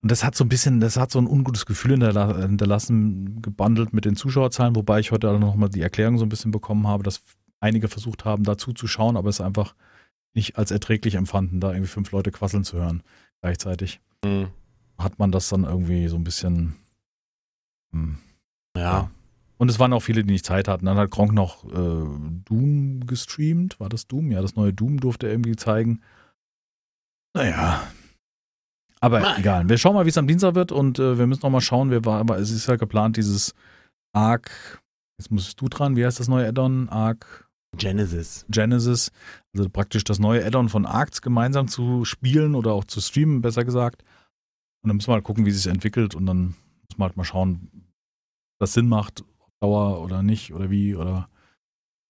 Und 0.00 0.10
das 0.12 0.22
hat 0.24 0.34
so 0.36 0.44
ein 0.44 0.48
bisschen, 0.48 0.80
das 0.80 0.96
hat 0.96 1.10
so 1.10 1.18
ein 1.18 1.26
ungutes 1.26 1.66
Gefühl 1.66 1.92
hinterla- 1.94 2.40
hinterlassen, 2.40 3.42
gebundelt 3.42 3.92
mit 3.92 4.04
den 4.04 4.14
Zuschauerzahlen, 4.16 4.76
wobei 4.76 5.00
ich 5.00 5.10
heute 5.10 5.28
auch 5.30 5.38
nochmal 5.38 5.68
die 5.70 5.82
Erklärung 5.82 6.18
so 6.18 6.24
ein 6.24 6.28
bisschen 6.28 6.52
bekommen 6.52 6.86
habe, 6.86 7.02
dass 7.02 7.22
einige 7.60 7.88
versucht 7.88 8.24
haben, 8.24 8.44
dazu 8.44 8.72
zu 8.72 8.86
schauen, 8.86 9.16
aber 9.16 9.28
es 9.28 9.40
einfach 9.40 9.74
nicht 10.34 10.56
als 10.56 10.70
erträglich 10.70 11.16
empfanden, 11.16 11.58
da 11.60 11.70
irgendwie 11.72 11.88
fünf 11.90 12.12
Leute 12.12 12.30
quasseln 12.30 12.62
zu 12.64 12.76
hören 12.78 13.02
gleichzeitig 13.40 14.00
Mhm. 14.24 14.48
hat 14.98 15.18
man 15.18 15.30
das 15.32 15.48
dann 15.48 15.64
irgendwie 15.64 16.08
so 16.08 16.16
ein 16.16 16.24
bisschen 16.24 16.74
Hm. 17.92 18.18
Ja. 18.76 19.10
Und 19.56 19.68
es 19.70 19.78
waren 19.80 19.92
auch 19.92 20.00
viele, 20.02 20.22
die 20.22 20.32
nicht 20.32 20.44
Zeit 20.46 20.68
hatten. 20.68 20.86
Dann 20.86 20.96
hat 20.98 21.10
Gronk 21.10 21.32
noch 21.32 21.64
äh, 21.64 22.06
Doom 22.44 23.06
gestreamt. 23.06 23.80
War 23.80 23.88
das 23.88 24.06
Doom? 24.06 24.30
Ja, 24.30 24.40
das 24.42 24.54
neue 24.54 24.72
Doom 24.72 25.00
durfte 25.00 25.26
er 25.26 25.32
irgendwie 25.32 25.56
zeigen. 25.56 26.00
Naja. 27.34 27.82
Aber 29.00 29.20
Nein. 29.20 29.40
egal. 29.40 29.68
Wir 29.68 29.78
schauen 29.78 29.94
mal, 29.94 30.04
wie 30.04 30.10
es 30.10 30.18
am 30.18 30.26
Dienstag 30.26 30.54
wird 30.54 30.72
und 30.72 30.98
äh, 30.98 31.18
wir 31.18 31.26
müssen 31.26 31.42
noch 31.42 31.50
mal 31.50 31.60
schauen. 31.60 31.90
Wir 31.90 32.04
war, 32.04 32.18
aber 32.18 32.38
es 32.38 32.50
ist 32.50 32.66
ja 32.66 32.76
geplant, 32.76 33.16
dieses 33.16 33.54
Arc. 34.12 34.82
Jetzt 35.18 35.30
musst 35.30 35.60
du 35.60 35.68
dran. 35.68 35.96
Wie 35.96 36.04
heißt 36.04 36.20
das 36.20 36.28
neue 36.28 36.48
Add-on? 36.48 36.88
Arc 36.88 37.48
Genesis. 37.76 38.46
Genesis. 38.48 39.10
Also 39.54 39.68
praktisch 39.68 40.04
das 40.04 40.18
neue 40.18 40.44
Add-on 40.44 40.68
von 40.68 40.86
Arcs 40.86 41.22
gemeinsam 41.22 41.68
zu 41.68 42.04
spielen 42.04 42.54
oder 42.54 42.72
auch 42.72 42.84
zu 42.84 43.00
streamen, 43.00 43.42
besser 43.42 43.64
gesagt. 43.64 44.02
Und 44.82 44.88
dann 44.88 44.96
müssen 44.96 45.08
wir 45.08 45.14
halt 45.14 45.24
gucken, 45.24 45.44
wie 45.44 45.50
es 45.50 45.62
sich 45.62 45.72
entwickelt 45.72 46.14
und 46.14 46.26
dann 46.26 46.54
muss 46.88 46.98
man 46.98 47.08
halt 47.08 47.16
mal 47.16 47.24
schauen, 47.24 47.68
ob 47.72 48.60
das 48.60 48.72
Sinn 48.72 48.88
macht, 48.88 49.24
Dauer 49.60 50.00
oder 50.00 50.22
nicht 50.22 50.52
oder 50.52 50.70
wie 50.70 50.94
oder 50.94 51.28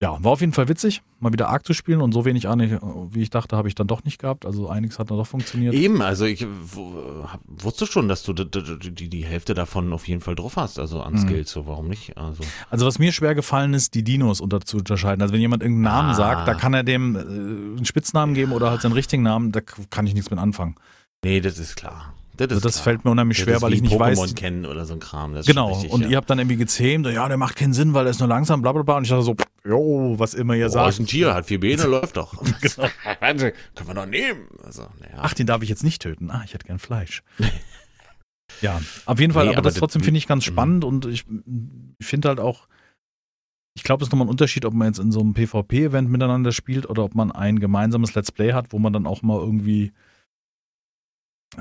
ja, 0.00 0.16
war 0.22 0.30
auf 0.32 0.40
jeden 0.40 0.52
Fall 0.52 0.68
witzig, 0.68 1.02
mal 1.18 1.32
wieder 1.32 1.48
Arc 1.48 1.66
zu 1.66 1.74
spielen 1.74 2.00
und 2.00 2.12
so 2.12 2.24
wenig 2.24 2.48
Ahnung, 2.48 3.08
wie 3.12 3.20
ich 3.22 3.30
dachte, 3.30 3.56
habe 3.56 3.66
ich 3.66 3.74
dann 3.74 3.88
doch 3.88 4.04
nicht 4.04 4.20
gehabt. 4.20 4.46
Also 4.46 4.68
einiges 4.68 4.98
hat 5.00 5.10
dann 5.10 5.18
doch 5.18 5.26
funktioniert. 5.26 5.74
Eben, 5.74 6.00
also 6.02 6.24
ich 6.24 6.46
wusste 7.46 7.86
schon, 7.86 8.08
dass 8.08 8.22
du 8.22 8.32
die, 8.32 9.08
die 9.08 9.24
Hälfte 9.24 9.54
davon 9.54 9.92
auf 9.92 10.06
jeden 10.06 10.20
Fall 10.20 10.34
drauf 10.36 10.56
hast, 10.56 10.78
also 10.78 11.02
an 11.02 11.14
Mhm. 11.14 11.18
Skills, 11.18 11.50
so 11.50 11.66
warum 11.66 11.88
nicht? 11.88 12.16
Also 12.16 12.44
Also 12.70 12.86
was 12.86 12.98
mir 12.98 13.10
schwer 13.12 13.34
gefallen 13.34 13.74
ist, 13.74 13.94
die 13.94 14.04
Dinos 14.04 14.40
unter 14.40 14.60
zu 14.60 14.76
unterscheiden. 14.78 15.20
Also 15.22 15.34
wenn 15.34 15.40
jemand 15.40 15.62
irgendeinen 15.62 15.92
Namen 15.94 16.10
Ah. 16.10 16.14
sagt, 16.14 16.46
da 16.48 16.54
kann 16.54 16.74
er 16.74 16.84
dem 16.84 17.16
äh, 17.16 17.18
einen 17.20 17.84
Spitznamen 17.84 18.34
geben 18.34 18.52
oder 18.52 18.70
halt 18.70 18.80
seinen 18.82 18.92
richtigen 18.92 19.22
Namen, 19.24 19.52
da 19.52 19.60
kann 19.60 20.06
ich 20.06 20.14
nichts 20.14 20.30
mit 20.30 20.38
anfangen. 20.38 20.76
nee, 21.24 21.40
das 21.40 21.58
ist 21.58 21.74
klar. 21.76 22.14
Das, 22.38 22.46
ist 22.46 22.52
Also 22.54 22.68
das 22.68 22.80
fällt 22.80 23.04
mir 23.04 23.10
unheimlich 23.10 23.36
schwer, 23.38 23.56
ist 23.56 23.62
weil 23.62 23.74
ich 23.74 23.82
nicht 23.82 23.92
Pokémon 23.92 24.16
weiß. 24.22 24.34
kennen 24.34 24.64
oder 24.64 24.84
so 24.86 24.94
ein 24.94 25.00
Kram. 25.00 25.32
Das 25.34 25.40
ist 25.40 25.46
Genau, 25.48 25.72
richtig, 25.72 25.90
und 25.92 26.02
ja. 26.02 26.08
ihr 26.08 26.16
habt 26.16 26.30
dann 26.30 26.38
irgendwie 26.38 26.56
gezähmt, 26.56 27.06
ja, 27.06 27.28
der 27.28 27.36
macht 27.36 27.56
keinen 27.56 27.72
Sinn, 27.74 27.94
weil 27.94 28.06
er 28.06 28.10
ist 28.10 28.20
nur 28.20 28.28
langsam, 28.28 28.62
bla 28.62 28.72
bla 28.72 28.82
bla. 28.82 28.96
Und 28.96 29.04
ich 29.04 29.10
dachte 29.10 29.22
so, 29.24 29.36
jo, 29.64 30.14
was 30.18 30.34
immer 30.34 30.54
ihr 30.54 30.64
Oh, 30.64 30.68
ist 30.68 30.72
sagt. 30.72 31.00
ein 31.00 31.06
Tier, 31.06 31.34
hat 31.34 31.46
vier 31.46 31.60
Beine, 31.60 31.82
läuft 31.86 32.16
doch. 32.16 32.34
Genau. 32.60 32.88
Können 33.20 33.88
wir 33.88 33.94
doch 33.94 34.06
nehmen. 34.06 34.46
Also, 34.64 34.82
naja. 35.00 35.16
Ach, 35.18 35.34
den 35.34 35.46
darf 35.46 35.62
ich 35.62 35.68
jetzt 35.68 35.84
nicht 35.84 36.00
töten. 36.02 36.30
Ah, 36.30 36.42
ich 36.44 36.54
hätte 36.54 36.66
gern 36.66 36.78
Fleisch. 36.78 37.22
ja, 38.60 38.80
auf 39.06 39.20
jeden 39.20 39.32
Fall, 39.32 39.44
Nee, 39.44 39.50
aber, 39.50 39.58
aber 39.58 39.64
das 39.68 39.74
das- 39.74 39.80
trotzdem 39.80 40.02
finde 40.02 40.18
ich 40.18 40.26
ganz 40.26 40.44
Mhm. 40.46 40.52
spannend 40.52 40.84
und 40.84 41.06
ich, 41.06 41.24
ich 41.98 42.06
finde 42.06 42.28
halt 42.28 42.40
auch, 42.40 42.66
ich 43.76 43.84
glaube, 43.84 44.02
es 44.02 44.08
ist 44.08 44.12
nochmal 44.12 44.26
ein 44.26 44.30
Unterschied, 44.30 44.64
ob 44.64 44.74
man 44.74 44.88
jetzt 44.88 44.98
in 44.98 45.12
so 45.12 45.20
einem 45.20 45.34
PvP-Event 45.34 46.10
miteinander 46.10 46.50
spielt 46.52 46.88
oder 46.90 47.04
ob 47.04 47.14
man 47.14 47.30
ein 47.30 47.60
gemeinsames 47.60 48.14
Let's 48.14 48.32
Play 48.32 48.52
hat, 48.52 48.72
wo 48.72 48.78
man 48.80 48.92
dann 48.92 49.06
auch 49.06 49.22
mal 49.22 49.38
irgendwie 49.38 49.92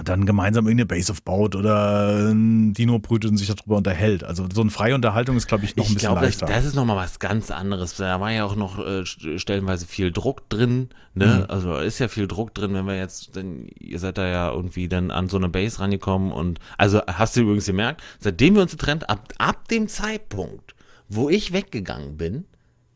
dann 0.04 0.26
gemeinsam 0.26 0.66
irgendeine 0.66 0.86
Base 0.86 1.12
aufbaut 1.12 1.56
oder 1.56 2.30
ein 2.32 2.74
Dino 2.74 3.00
brütet 3.00 3.32
und 3.32 3.38
sich 3.38 3.48
darüber 3.48 3.78
unterhält. 3.78 4.24
Also 4.24 4.48
so 4.54 4.62
eine 4.62 4.70
freie 4.70 4.96
Unterhaltung 4.96 5.38
ist, 5.38 5.48
glaube 5.48 5.66
ich, 5.66 5.76
noch 5.76 5.86
ein 5.86 5.88
ich 5.90 5.94
bisschen 5.96 6.10
glaube, 6.14 6.26
das, 6.26 6.40
leichter. 6.42 6.54
das 6.56 6.66
ist 6.66 6.76
nochmal 6.76 6.98
was 6.98 7.20
ganz 7.20 7.52
anderes. 7.52 7.96
Da 7.96 8.20
war 8.20 8.32
ja 8.32 8.46
auch 8.46 8.56
noch 8.56 8.80
äh, 8.80 9.02
st- 9.02 9.40
stellenweise 9.40 9.86
viel 9.88 10.12
Druck 10.12 10.50
drin. 10.50 10.90
Ne? 11.14 11.46
Mhm. 11.48 11.52
Also 11.52 11.78
ist 11.78 12.00
ja 12.00 12.08
viel 12.08 12.28
Druck 12.28 12.54
drin, 12.54 12.74
wenn 12.74 12.86
wir 12.86 12.98
jetzt, 12.98 13.36
denn 13.36 13.68
ihr 13.80 14.00
seid 14.00 14.18
da 14.18 14.28
ja 14.28 14.52
irgendwie 14.52 14.88
dann 14.88 15.12
an 15.12 15.30
so 15.30 15.38
eine 15.38 15.50
Base 15.50 15.80
rangekommen 15.80 16.32
und 16.32 16.60
also 16.78 17.02
hast 17.08 17.36
du 17.36 17.42
übrigens 17.42 17.66
gemerkt, 17.66 18.02
seitdem 18.20 18.56
wir 18.56 18.62
uns 18.62 18.72
getrennt, 18.72 19.10
ab, 19.10 19.34
ab 19.40 19.68
dem 19.68 19.88
Zeitpunkt, 19.88 20.76
wo 21.10 21.30
ich 21.30 21.54
weggegangen 21.54 22.18
bin, 22.18 22.46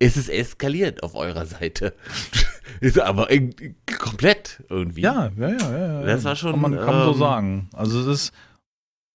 ist 0.02 0.18
es 0.18 0.30
eskaliert 0.30 1.04
auf 1.04 1.16
eurer 1.16 1.46
Seite. 1.46 1.94
ist 2.80 3.00
aber 3.00 3.28
komplett 4.00 4.64
irgendwie. 4.70 5.02
Ja, 5.02 5.32
ja, 5.38 5.50
ja, 5.50 5.78
ja. 5.78 6.02
Das 6.04 6.24
war 6.24 6.36
schon, 6.36 6.52
Kann 6.52 6.62
man, 6.62 6.76
kann 6.76 6.96
man 6.96 7.06
so 7.06 7.14
ähm, 7.14 7.20
sagen. 7.20 7.70
Also 7.74 8.00
es 8.02 8.08
ist. 8.08 8.34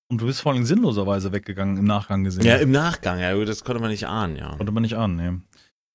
Und 0.09 0.21
du 0.21 0.27
bist 0.27 0.41
vor 0.41 0.53
allem 0.53 0.65
sinnloserweise 0.65 1.33
weggegangen 1.33 1.77
im 1.79 1.85
Nachgang 1.85 2.23
gesehen. 2.23 2.45
Ja, 2.45 2.57
im 2.57 2.71
Nachgang, 2.71 3.19
ja, 3.19 3.35
das 3.45 3.65
konnte 3.65 3.81
man 3.81 3.91
nicht 3.91 4.07
ahnen, 4.07 4.37
ja. 4.37 4.55
Konnte 4.57 4.71
man 4.71 4.83
nicht 4.83 4.95
annehmen. 4.95 5.45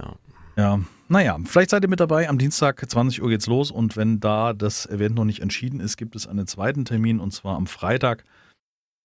Ja. 0.02 0.16
Ja. 0.58 0.80
Naja, 1.08 1.38
vielleicht 1.46 1.70
seid 1.70 1.84
ihr 1.84 1.90
mit 1.90 2.02
dabei. 2.02 2.28
Am 2.28 2.38
Dienstag 2.38 2.90
20 2.90 3.22
Uhr 3.22 3.30
geht's 3.30 3.48
los 3.48 3.72
und 3.72 3.96
wenn 3.96 4.20
da 4.20 4.52
das 4.52 4.86
Event 4.86 5.16
noch 5.16 5.24
nicht 5.24 5.40
entschieden 5.42 5.80
ist, 5.80 5.96
gibt 5.96 6.16
es 6.16 6.28
einen 6.28 6.46
zweiten 6.46 6.84
Termin 6.84 7.20
und 7.22 7.32
zwar 7.32 7.56
am 7.56 7.68
Freitag. 7.68 8.26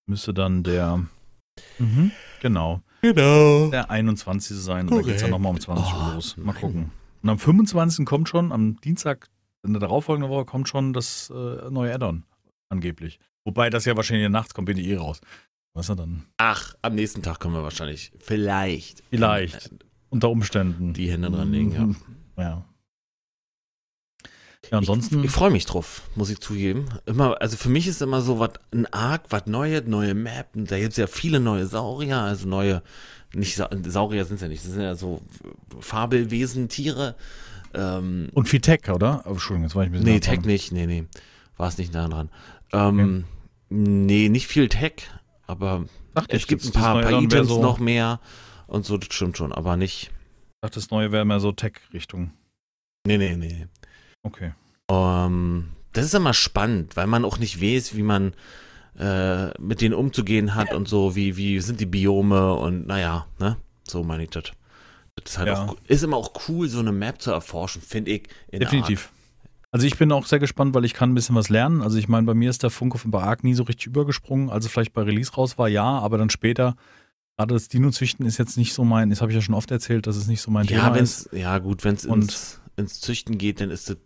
Müsste 0.07 0.33
dann 0.33 0.63
der. 0.63 1.05
Mhm, 1.79 2.11
genau. 2.41 2.81
Genau. 3.01 3.69
Der 3.69 3.89
21. 3.91 4.57
sein. 4.57 4.87
Und 4.87 4.95
da 4.97 5.01
geht's 5.01 5.21
dann 5.21 5.29
Korrekt. 5.29 5.31
nochmal 5.31 5.51
um 5.51 5.59
20 5.59 5.93
Uhr 5.93 6.07
Oh, 6.11 6.15
los. 6.15 6.37
Mal 6.37 6.45
nein. 6.53 6.61
gucken. 6.61 6.91
Und 7.23 7.29
am 7.29 7.39
25. 7.39 8.05
kommt 8.05 8.29
schon, 8.29 8.51
am 8.51 8.79
Dienstag 8.81 9.27
in 9.63 9.73
der 9.73 9.79
darauffolgenden 9.79 10.29
Woche 10.31 10.45
kommt 10.45 10.67
schon 10.69 10.93
das 10.93 11.29
äh, 11.29 11.69
neue 11.69 11.93
Add-on. 11.93 12.23
Angeblich. 12.69 13.19
Wobei 13.45 13.69
das 13.69 13.85
ja 13.85 13.95
wahrscheinlich 13.95 14.29
nachts 14.29 14.53
kommt, 14.53 14.65
bin 14.65 14.77
ich 14.77 14.87
eh 14.87 14.95
raus. 14.97 15.21
Was 15.73 15.89
er 15.89 15.95
dann? 15.95 16.25
Ach, 16.37 16.73
am 16.81 16.95
nächsten 16.95 17.21
Tag 17.21 17.39
können 17.39 17.53
wir 17.53 17.63
wahrscheinlich, 17.63 18.11
vielleicht. 18.17 19.03
Vielleicht. 19.09 19.69
Unter 20.09 20.29
Umständen. 20.29 20.93
Die 20.93 21.11
Hände 21.11 21.29
dran 21.29 21.51
legen, 21.51 21.95
ja. 22.37 22.43
Ja. 22.43 22.65
Ja, 24.71 24.77
ansonsten. 24.79 25.19
Ich, 25.19 25.25
ich 25.25 25.31
freue 25.31 25.51
mich 25.51 25.65
drauf, 25.65 26.01
muss 26.15 26.29
ich 26.29 26.39
zugeben. 26.39 26.85
Immer, 27.05 27.41
also 27.41 27.57
für 27.57 27.69
mich 27.69 27.87
ist 27.87 28.01
immer 28.01 28.21
so 28.21 28.39
was, 28.39 28.51
ein 28.71 28.85
Arc, 28.87 29.23
was 29.29 29.45
Neues, 29.45 29.83
neue 29.85 30.13
Map. 30.13 30.47
Da 30.53 30.77
gibt 30.79 30.91
es 30.91 30.97
ja 30.97 31.07
viele 31.07 31.39
neue 31.39 31.65
Saurier, 31.67 32.17
also 32.17 32.47
neue, 32.47 32.81
nicht 33.33 33.55
Sa 33.55 33.69
Saurier 33.85 34.25
sind 34.25 34.35
es 34.35 34.41
ja 34.41 34.47
nicht, 34.47 34.65
das 34.65 34.71
sind 34.71 34.81
ja 34.81 34.95
so 34.95 35.21
Fabelwesen, 35.79 36.69
Tiere. 36.69 37.15
Ähm, 37.73 38.29
und 38.33 38.47
viel 38.49 38.61
Tech, 38.61 38.89
oder? 38.89 39.23
Oh, 39.25 39.31
Entschuldigung, 39.31 39.63
jetzt 39.63 39.75
war 39.75 39.83
ich 39.83 39.89
ein 39.89 39.91
bisschen. 39.93 40.05
nee, 40.05 40.19
Tech 40.19 40.41
nicht, 40.41 40.71
nee, 40.71 40.85
nee. 40.85 41.05
War 41.57 41.69
es 41.69 41.77
nicht 41.77 41.93
nah 41.93 42.07
dran. 42.07 42.29
Ähm, 42.73 43.25
Nee, 43.69 44.29
nicht 44.29 44.47
viel 44.47 44.69
Tech, 44.69 45.09
aber 45.45 45.85
Dachte 46.13 46.35
es 46.35 46.43
ich, 46.43 46.47
gibt 46.47 46.65
ein 46.65 46.71
paar, 46.71 46.95
neue 46.95 47.03
paar 47.03 47.17
Agents 47.19 47.49
so, 47.49 47.61
noch 47.61 47.79
mehr 47.79 48.19
und 48.65 48.85
so, 48.85 48.97
das 48.97 49.13
stimmt 49.13 49.37
schon, 49.37 49.51
aber 49.51 49.75
nicht. 49.75 50.03
Ich 50.03 50.61
dachte, 50.61 50.75
das 50.75 50.89
neue 50.89 51.11
wäre 51.11 51.25
mehr 51.25 51.39
so 51.39 51.51
Tech-Richtung. 51.51 52.31
Nee, 53.05 53.17
nee, 53.17 53.35
nee. 53.35 53.67
Okay. 54.27 54.51
Ähm, 54.89 55.69
das 55.93 56.05
ist 56.05 56.13
immer 56.15 56.33
spannend, 56.33 56.95
weil 56.95 57.07
man 57.07 57.25
auch 57.25 57.39
nicht 57.39 57.61
weiß, 57.61 57.95
wie 57.95 58.03
man 58.03 58.33
äh, 58.99 59.47
mit 59.59 59.81
denen 59.81 59.93
umzugehen 59.93 60.55
hat 60.55 60.73
und 60.73 60.87
so, 60.87 61.15
wie, 61.15 61.37
wie 61.37 61.59
sind 61.59 61.79
die 61.79 61.85
Biome 61.85 62.53
und 62.53 62.87
naja, 62.87 63.25
ne? 63.39 63.57
So 63.87 64.03
meine 64.03 64.23
ich 64.23 64.29
das. 64.29 64.43
Das 65.15 65.31
ist, 65.33 65.37
halt 65.37 65.47
Ja. 65.49 65.65
auch, 65.65 65.75
ist 65.87 66.03
immer 66.03 66.17
auch 66.17 66.31
cool, 66.47 66.67
so 66.69 66.79
eine 66.79 66.91
Map 66.91 67.21
zu 67.21 67.31
erforschen, 67.31 67.81
finde 67.81 68.11
ich. 68.11 68.27
Definitiv. 68.51 69.09
Also 69.71 69.85
ich 69.85 69.97
bin 69.97 70.11
auch 70.11 70.25
sehr 70.25 70.39
gespannt, 70.39 70.73
weil 70.75 70.85
ich 70.85 70.93
kann 70.93 71.11
ein 71.11 71.15
bisschen 71.15 71.35
was 71.35 71.49
lernen. 71.49 71.81
Also 71.81 71.97
ich 71.97 72.07
meine, 72.07 72.25
bei 72.25 72.33
mir 72.33 72.49
ist 72.49 72.63
der 72.63 72.69
Funke 72.69 72.99
bei 73.05 73.21
Arc 73.21 73.43
nie 73.43 73.53
so 73.53 73.63
richtig 73.63 73.87
übergesprungen. 73.87 74.49
Also 74.49 74.69
vielleicht 74.69 74.93
bei 74.93 75.01
Release 75.03 75.33
raus 75.33 75.57
war 75.57 75.67
ja, 75.67 75.83
aber 75.83 76.17
dann 76.17 76.29
später, 76.29 76.75
gerade 77.35 77.53
das 77.53 77.67
Dino-Züchten 77.67 78.25
ist 78.25 78.37
jetzt 78.37 78.57
nicht 78.57 78.73
so 78.73 78.83
mein, 78.83 79.09
das 79.09 79.21
habe 79.21 79.31
ich 79.31 79.35
ja 79.35 79.41
schon 79.41 79.55
oft 79.55 79.69
erzählt, 79.71 80.07
dass 80.07 80.15
es 80.15 80.27
nicht 80.27 80.41
so 80.41 80.51
mein. 80.51 80.65
Ja, 80.65 80.83
Thema 80.85 80.95
wenn's, 80.95 81.25
ist. 81.27 81.33
ja 81.33 81.57
gut, 81.59 81.83
wenn 81.83 81.95
es 81.95 82.59
ins, 82.77 83.01
Züchten 83.01 83.37
geht, 83.37 83.59
dann 83.59 83.71
ist 83.71 83.89
das, 83.89 83.97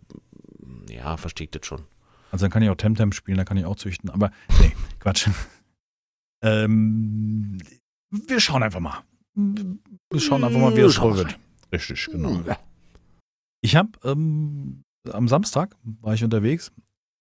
ja, 0.88 1.16
verstehe 1.16 1.44
ich 1.44 1.50
das 1.50 1.66
schon. 1.66 1.82
Also 2.30 2.44
dann 2.44 2.50
kann 2.50 2.62
ich 2.62 2.70
auch 2.70 2.76
Temtem 2.76 3.12
spielen, 3.12 3.36
da 3.36 3.44
kann 3.44 3.56
ich 3.56 3.64
auch 3.64 3.76
züchten. 3.76 4.10
Aber 4.10 4.30
nee, 4.60 4.72
Quatsch. 4.98 5.28
ähm, 6.42 7.58
wir 8.10 8.40
schauen 8.40 8.62
einfach 8.62 8.80
mal. 8.80 9.02
Wir 9.34 10.20
schauen 10.20 10.44
einfach 10.44 10.60
mal, 10.60 10.76
wie 10.76 10.80
es 10.80 10.98
mal 10.98 11.16
wird. 11.16 11.38
Richtig, 11.72 12.06
genau. 12.10 12.40
Ja. 12.46 12.58
Ich 13.62 13.76
habe 13.76 13.90
ähm, 14.04 14.82
am 15.10 15.28
Samstag 15.28 15.76
war 15.82 16.14
ich 16.14 16.24
unterwegs 16.24 16.72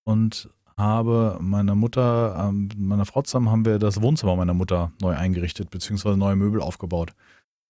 und 0.03 0.49
habe 0.77 1.37
meiner 1.41 1.75
Mutter, 1.75 2.49
ähm, 2.49 2.69
meiner 2.77 3.05
Frau 3.05 3.21
zusammen 3.21 3.49
haben 3.49 3.65
wir 3.65 3.79
das 3.79 4.01
Wohnzimmer 4.01 4.35
meiner 4.35 4.53
Mutter 4.53 4.91
neu 5.01 5.15
eingerichtet, 5.15 5.69
beziehungsweise 5.69 6.17
neue 6.17 6.35
Möbel 6.35 6.61
aufgebaut. 6.61 7.13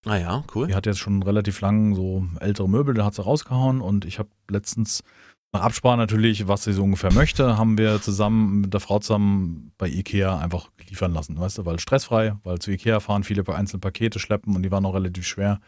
Ah 0.04 0.16
ja, 0.16 0.44
cool. 0.54 0.66
Die 0.66 0.74
hat 0.74 0.86
jetzt 0.86 0.98
schon 0.98 1.22
relativ 1.22 1.60
lang 1.60 1.94
so 1.94 2.26
ältere 2.40 2.68
Möbel, 2.68 2.94
da 2.94 3.04
hat 3.04 3.14
sie 3.14 3.22
rausgehauen 3.22 3.80
und 3.80 4.04
ich 4.04 4.18
habe 4.18 4.28
letztens 4.50 5.04
nach 5.52 5.62
Absprache 5.62 5.98
natürlich, 5.98 6.48
was 6.48 6.64
sie 6.64 6.72
so 6.72 6.82
ungefähr 6.82 7.12
möchte, 7.12 7.58
haben 7.58 7.76
wir 7.76 8.00
zusammen 8.00 8.62
mit 8.62 8.72
der 8.72 8.80
Frau 8.80 8.98
zusammen 8.98 9.72
bei 9.76 9.86
Ikea 9.86 10.38
einfach 10.38 10.70
liefern 10.88 11.12
lassen, 11.12 11.38
weißt 11.38 11.58
du, 11.58 11.66
weil 11.66 11.78
stressfrei, 11.78 12.36
weil 12.42 12.58
zu 12.58 12.70
Ikea 12.70 13.00
fahren 13.00 13.22
viele 13.22 13.46
einzelne 13.54 13.80
Pakete 13.80 14.18
schleppen 14.18 14.56
und 14.56 14.62
die 14.62 14.70
waren 14.70 14.86
auch 14.86 14.94
relativ 14.94 15.26
schwer, 15.26 15.60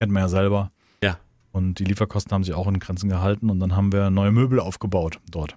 kennt 0.00 0.10
man 0.10 0.22
ja 0.22 0.28
selber. 0.28 0.72
Ja. 1.02 1.18
Und 1.52 1.78
die 1.78 1.84
Lieferkosten 1.84 2.32
haben 2.32 2.44
sich 2.44 2.54
auch 2.54 2.66
in 2.66 2.78
Grenzen 2.78 3.10
gehalten 3.10 3.50
und 3.50 3.60
dann 3.60 3.76
haben 3.76 3.92
wir 3.92 4.10
neue 4.10 4.32
Möbel 4.32 4.58
aufgebaut 4.58 5.20
dort. 5.30 5.56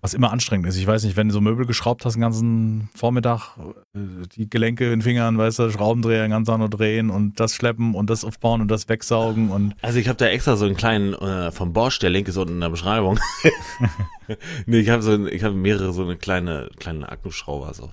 Was 0.00 0.14
immer 0.14 0.30
anstrengend 0.30 0.68
ist. 0.68 0.76
Ich 0.76 0.86
weiß 0.86 1.02
nicht, 1.02 1.16
wenn 1.16 1.26
du 1.28 1.34
so 1.34 1.40
Möbel 1.40 1.66
geschraubt 1.66 2.04
hast 2.04 2.14
den 2.14 2.20
ganzen 2.20 2.88
Vormittag, 2.94 3.56
äh, 3.94 3.98
die 4.36 4.48
Gelenke 4.48 4.84
in 4.84 4.90
den 4.90 5.02
Fingern, 5.02 5.36
weißt 5.38 5.58
du, 5.58 5.70
Schraubendreher 5.72 6.22
den 6.22 6.30
ganzen 6.30 6.50
Tag 6.52 6.58
nur 6.60 6.68
drehen 6.70 7.10
und 7.10 7.40
das 7.40 7.52
schleppen 7.54 7.94
und 7.96 8.08
das 8.08 8.24
aufbauen 8.24 8.60
und 8.60 8.68
das 8.68 8.88
wegsaugen 8.88 9.50
und 9.50 9.74
Also 9.82 9.98
ich 9.98 10.06
habe 10.06 10.16
da 10.16 10.26
extra 10.26 10.56
so 10.56 10.66
einen 10.66 10.76
kleinen 10.76 11.14
äh, 11.14 11.50
vom 11.50 11.72
Bosch, 11.72 11.98
der 11.98 12.10
Link 12.10 12.28
ist 12.28 12.36
unten 12.36 12.54
in 12.54 12.60
der 12.60 12.68
Beschreibung. 12.70 13.18
nee, 14.66 14.78
ich 14.80 14.90
habe 14.90 15.02
so 15.02 15.26
ich 15.26 15.42
habe 15.42 15.54
mehrere 15.54 15.92
so 15.92 16.02
eine 16.04 16.16
kleine 16.16 16.70
kleine 16.78 17.08
Akkuschrauber 17.10 17.74
so. 17.74 17.84
so 17.84 17.90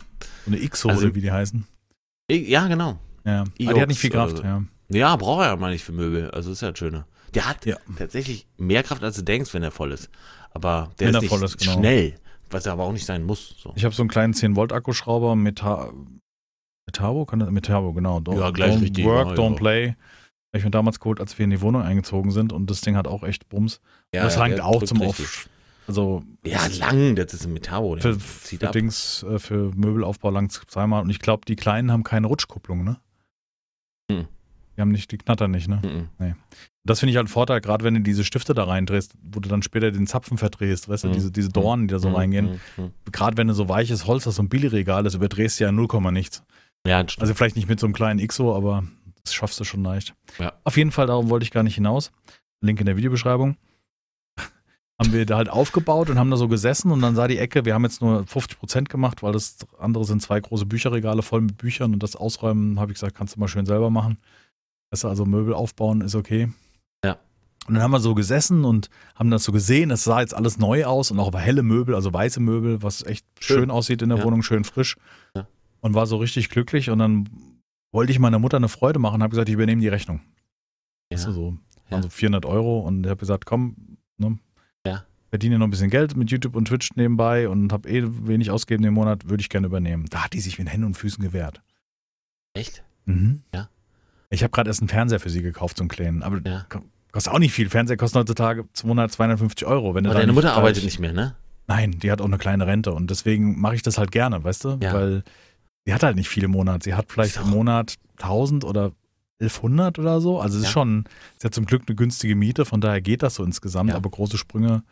eine 0.48 0.58
X-Hole, 0.62 0.94
Also- 0.94 1.16
wie 1.16 1.22
die 1.22 1.32
heißen. 1.32 1.66
Ich, 2.28 2.48
ja, 2.48 2.68
genau. 2.68 3.00
Ja. 3.24 3.42
Aber 3.42 3.74
die 3.74 3.82
hat 3.82 3.88
nicht 3.90 4.00
viel 4.00 4.10
Kraft, 4.10 4.38
so. 4.38 4.44
ja. 4.44 4.64
Ja, 4.90 5.16
braucht 5.16 5.42
er 5.44 5.48
ja 5.50 5.56
mal 5.56 5.72
nicht 5.72 5.84
für 5.84 5.92
Möbel. 5.92 6.30
Also 6.32 6.52
ist 6.52 6.62
ja 6.62 6.70
das 6.70 6.78
Schöne. 6.80 7.06
Der 7.34 7.48
hat 7.50 7.66
Ja. 7.66 7.78
tatsächlich 7.98 8.48
mehr 8.58 8.84
Kraft, 8.84 9.04
als 9.04 9.16
du 9.16 9.24
denkst, 9.24 9.54
wenn 9.54 9.64
er 9.64 9.72
voll 9.72 9.92
ist. 9.92 10.10
Aber 10.56 10.90
der 11.00 11.10
ist 11.10 11.22
nicht 11.22 11.60
genau. 11.60 11.74
schnell, 11.74 12.16
was 12.50 12.66
er 12.66 12.72
aber 12.74 12.84
auch 12.86 12.94
nicht 12.94 13.06
sein 13.06 13.24
muss. 13.24 13.56
So. 13.60 13.74
Ich 13.76 13.84
habe 13.84 13.94
so 13.94 14.02
einen 14.02 14.10
kleinen 14.10 14.34
10-Volt-Akkuschrauber, 14.34 15.36
Metall, 15.36 15.92
Metabo? 16.88 17.26
Kann 17.26 17.40
das, 17.40 17.52
Metabo, 17.52 17.92
genau. 17.94 18.20
Don't, 18.20 18.40
Ja, 18.40 18.52
gleich 18.52 18.76
don't 18.76 18.82
richtig, 18.82 19.06
Work, 19.06 19.30
ja, 19.30 19.34
don't 19.36 19.52
ja. 19.52 19.58
play. 19.58 19.90
Hab 19.90 20.60
ich 20.60 20.64
mir 20.64 20.72
damals 20.72 21.02
geholt, 21.02 21.20
als 21.20 21.38
wir 21.38 21.44
in 21.44 21.50
die 21.50 21.60
Wohnung 21.60 21.82
eingezogen 21.82 22.32
sind 22.32 22.54
und 22.54 22.70
das 22.70 22.80
Ding 22.80 22.96
hat 22.96 23.08
auch 23.08 23.24
echt 23.24 23.50
Bums. 23.50 23.82
Ja, 24.14 24.24
das 24.24 24.38
langt 24.38 24.62
auch 24.62 24.82
zum 24.84 25.02
richtig. 25.02 25.26
Auf. 25.26 25.50
Also 25.88 26.24
Ja, 26.46 26.66
lang, 26.80 27.16
das 27.16 27.34
ist 27.34 27.46
ein 27.46 27.54
Metabo. 27.54 27.98
für, 27.98 28.18
für. 28.18 28.58
Dings, 28.58 29.24
äh, 29.24 29.38
für 29.38 29.72
Möbelaufbau 29.76 30.30
langt 30.30 30.54
zweimal. 30.54 31.04
Und 31.04 31.10
ich 31.10 31.20
glaube, 31.20 31.44
die 31.46 31.58
kleinen 31.58 31.92
haben 31.92 32.04
keine 32.04 32.28
Rutschkupplung, 32.28 32.84
ne? 32.86 32.98
Hm. 34.10 34.28
Die 34.78 34.82
haben 34.82 34.92
nicht, 34.92 35.12
die 35.12 35.18
knattern 35.18 35.52
nicht, 35.52 35.68
ne? 35.68 35.82
Mhm. 36.20 36.36
Das 36.84 37.00
finde 37.00 37.12
ich 37.12 37.18
halt 37.18 37.26
ein 37.26 37.30
Vorteil, 37.30 37.62
gerade 37.62 37.84
wenn 37.84 37.96
du 37.96 38.02
diese 38.02 38.24
Stifte 38.24 38.54
da 38.54 38.66
reindrehst, 38.66 39.14
wo 39.24 39.40
du 39.40 39.50
dann 39.50 39.64
später 39.64 39.92
den 39.92 40.06
Zapfen 40.06 40.38
verdrehst, 40.38 40.88
weißt 40.88 41.06
du, 41.06 41.08
Mhm. 41.08 41.14
diese, 41.14 41.32
diese 41.32 41.50
Dornen, 41.50 41.88
die 41.88 41.94
da 41.94 42.00
so 42.00 42.10
Mhm, 42.10 42.16
reingehen. 42.16 42.60
mhm. 42.78 42.92
Gerade 43.12 43.38
wenn 43.38 43.48
du 43.48 43.54
so 43.54 43.68
weiches 43.70 44.06
Holz 44.06 44.26
hast, 44.28 44.36
so 44.36 44.44
ein 44.44 44.50
Billigregal, 44.50 45.02
das 45.04 45.16
überdrehst 45.16 45.60
du 45.60 45.64
ja 45.64 45.72
0, 45.72 46.12
nichts. 46.12 46.44
Ja, 46.86 47.00
stimmt. 47.08 47.22
Also 47.22 47.34
vielleicht 47.34 47.56
nicht 47.56 47.68
mit 47.70 47.80
so 47.80 47.88
einem 47.88 47.94
kleinen 47.96 48.26
XO, 48.26 48.56
aber 48.56 48.84
das 49.24 49.34
schaffst 49.34 49.60
du 49.60 49.64
schon 49.64 49.82
leicht. 49.84 50.14
Ja. 50.38 50.54
Auf 50.64 50.78
jeden 50.78 50.92
Fall, 50.92 51.08
darum 51.08 51.30
wollte 51.32 51.44
ich 51.44 51.52
gar 51.52 51.64
nicht 51.64 51.76
hinaus. 51.76 52.12
Link 52.62 52.80
in 52.80 52.86
der 52.86 52.98
Videobeschreibung. 52.98 53.58
haben 55.02 55.12
wir 55.12 55.26
da 55.26 55.38
halt 55.38 55.50
aufgebaut 55.50 56.10
und 56.10 56.20
haben 56.20 56.30
da 56.32 56.38
so 56.38 56.48
gesessen 56.48 56.92
und 56.92 57.02
dann 57.02 57.16
sah 57.16 57.28
die 57.28 57.38
Ecke, 57.38 57.66
wir 57.66 57.74
haben 57.74 57.84
jetzt 57.84 58.02
nur 58.02 58.26
50 58.28 58.60
Prozent 58.60 58.90
gemacht, 58.90 59.24
weil 59.24 59.34
das 59.34 59.58
andere 59.80 60.06
sind 60.06 60.22
zwei 60.22 60.40
große 60.40 60.66
Bücherregale 60.68 61.22
voll 61.22 61.42
mit 61.42 61.58
Büchern 61.58 61.94
und 61.94 62.04
das 62.04 62.16
Ausräumen, 62.16 62.80
habe 62.80 62.92
ich 62.92 62.96
gesagt, 62.98 63.16
kannst 63.16 63.36
du 63.36 63.40
mal 63.40 63.48
schön 63.48 63.66
selber 63.66 63.90
machen. 63.90 64.18
Weißt 64.92 65.04
du, 65.04 65.08
also 65.08 65.26
Möbel 65.26 65.54
aufbauen 65.54 66.02
ist 66.02 66.16
okay. 66.16 66.50
Ja. 67.04 67.18
Und 67.68 67.74
dann 67.76 67.84
haben 67.84 67.92
wir 67.92 68.00
so 68.00 68.14
gesessen 68.16 68.64
und 68.66 68.90
haben 69.16 69.32
das 69.32 69.44
so 69.44 69.52
gesehen, 69.52 69.92
es 69.92 70.04
sah 70.04 70.22
jetzt 70.22 70.34
alles 70.34 70.58
neu 70.58 70.86
aus 70.86 71.12
und 71.12 71.20
auch 71.20 71.34
helle 71.38 71.64
Möbel, 71.64 71.96
also 71.96 72.14
weiße 72.14 72.40
Möbel, 72.40 72.82
was 72.84 73.04
echt 73.04 73.26
schön, 73.40 73.58
Schön. 73.62 73.72
aussieht 73.72 74.02
in 74.02 74.10
der 74.10 74.20
Ja. 74.20 74.24
Wohnung, 74.24 74.44
schön 74.44 74.64
frisch. 74.64 74.98
Ja. 75.36 75.48
Und 75.82 75.94
war 75.96 76.06
so 76.06 76.18
richtig 76.18 76.50
glücklich 76.50 76.90
und 76.90 77.00
dann 77.00 77.30
wollte 77.92 78.12
ich 78.12 78.20
meiner 78.20 78.40
Mutter 78.40 78.58
eine 78.58 78.70
Freude 78.70 79.00
machen, 79.00 79.22
habe 79.24 79.32
gesagt, 79.32 79.50
ich 79.50 79.56
übernehme 79.56 79.82
die 79.82 79.88
Rechnung. 79.88 80.22
Weißt 81.12 81.26
du, 81.26 81.30
Ja. 81.30 81.36
so, 81.36 81.58
Ja. 81.86 81.92
waren 81.92 82.04
so 82.04 82.10
400 82.10 82.46
Euro 82.46 82.80
und 82.80 83.04
ich 83.06 83.10
habe 83.10 83.20
gesagt, 83.20 83.46
komm, 83.46 83.98
ne, 84.18 84.38
Ja. 84.86 85.04
verdiene 85.30 85.58
noch 85.58 85.66
ein 85.68 85.72
bisschen 85.72 85.90
Geld 85.90 86.16
mit 86.16 86.30
YouTube 86.32 86.56
und 86.56 86.68
Twitch 86.68 86.92
nebenbei 86.96 87.50
und 87.50 87.72
habe 87.74 87.90
eh 87.90 88.04
wenig 88.06 88.52
ausgegeben 88.52 88.84
im 88.86 88.94
Monat, 88.94 89.28
würde 89.30 89.42
ich 89.42 89.50
gerne 89.50 89.68
übernehmen. 89.68 90.06
Da 90.10 90.24
hat 90.26 90.34
die 90.34 90.40
sich 90.40 90.60
mit 90.60 90.70
Händen 90.70 90.86
und 90.86 90.94
Füßen 90.96 91.24
gewehrt. 91.24 91.62
Echt? 92.54 92.84
Mhm. 93.06 93.42
Ja. 93.54 93.70
Ich 94.36 94.44
habe 94.44 94.52
gerade 94.52 94.70
erst 94.70 94.82
einen 94.82 94.90
Fernseher 94.90 95.20
für 95.20 95.30
sie 95.30 95.42
gekauft, 95.42 95.78
so 95.78 95.82
einen 95.82 95.90
kleinen, 95.90 96.22
aber 96.24 96.40
Ja. 96.46 96.66
ko- 96.70 96.84
kostet 97.12 97.34
auch 97.34 97.40
nicht 97.40 97.54
viel. 97.54 97.70
Fernseher 97.70 97.98
kostet 97.98 98.20
heutzutage 98.22 98.66
200, 98.74 99.12
250 99.12 99.66
Euro. 99.68 99.96
Wenn 99.96 100.06
Aber 100.06 100.16
deine 100.20 100.34
Mutter 100.34 100.54
arbeitet 100.54 100.84
nicht 100.84 101.00
mehr, 101.00 101.14
ne? 101.14 101.36
Nein, 101.68 101.92
die 102.00 102.12
hat 102.12 102.22
auch 102.22 102.26
eine 102.26 102.38
kleine 102.38 102.68
Rente 102.68 102.94
und 102.94 103.10
deswegen 103.10 103.60
mache 103.60 103.76
ich 103.76 103.82
das 103.82 103.98
halt 103.98 104.12
gerne, 104.12 104.44
weißt 104.44 104.64
du? 104.66 104.78
Ja. 104.82 104.94
Weil 104.94 105.24
sie 105.86 105.94
hat 105.94 106.04
halt 106.04 106.16
nicht 106.16 106.30
viele 106.30 106.46
im 106.46 106.52
Monat. 106.52 106.84
Sie 106.84 106.94
hat 106.94 107.06
vielleicht 107.12 107.38
Ist 107.38 107.44
im 107.44 107.50
Monat 107.50 107.96
1000 108.18 108.64
oder 108.66 108.92
1100 109.40 109.98
oder 110.00 110.22
so. 110.22 110.40
Also 110.40 110.58
es 110.58 110.64
ist 110.64 110.68
Ja. 110.70 110.74
schon, 110.74 111.06
sie 111.40 111.46
hat 111.48 111.56
zum 111.56 111.66
Glück 111.66 111.84
eine 111.88 111.96
günstige 111.96 112.36
Miete, 112.36 112.66
von 112.66 112.82
daher 112.82 113.02
geht 113.02 113.24
das 113.24 113.36
so 113.36 113.44
insgesamt, 113.44 113.90
Ja. 113.92 113.96
aber 113.96 114.10
große 114.10 114.38
Sprünge. 114.38 114.84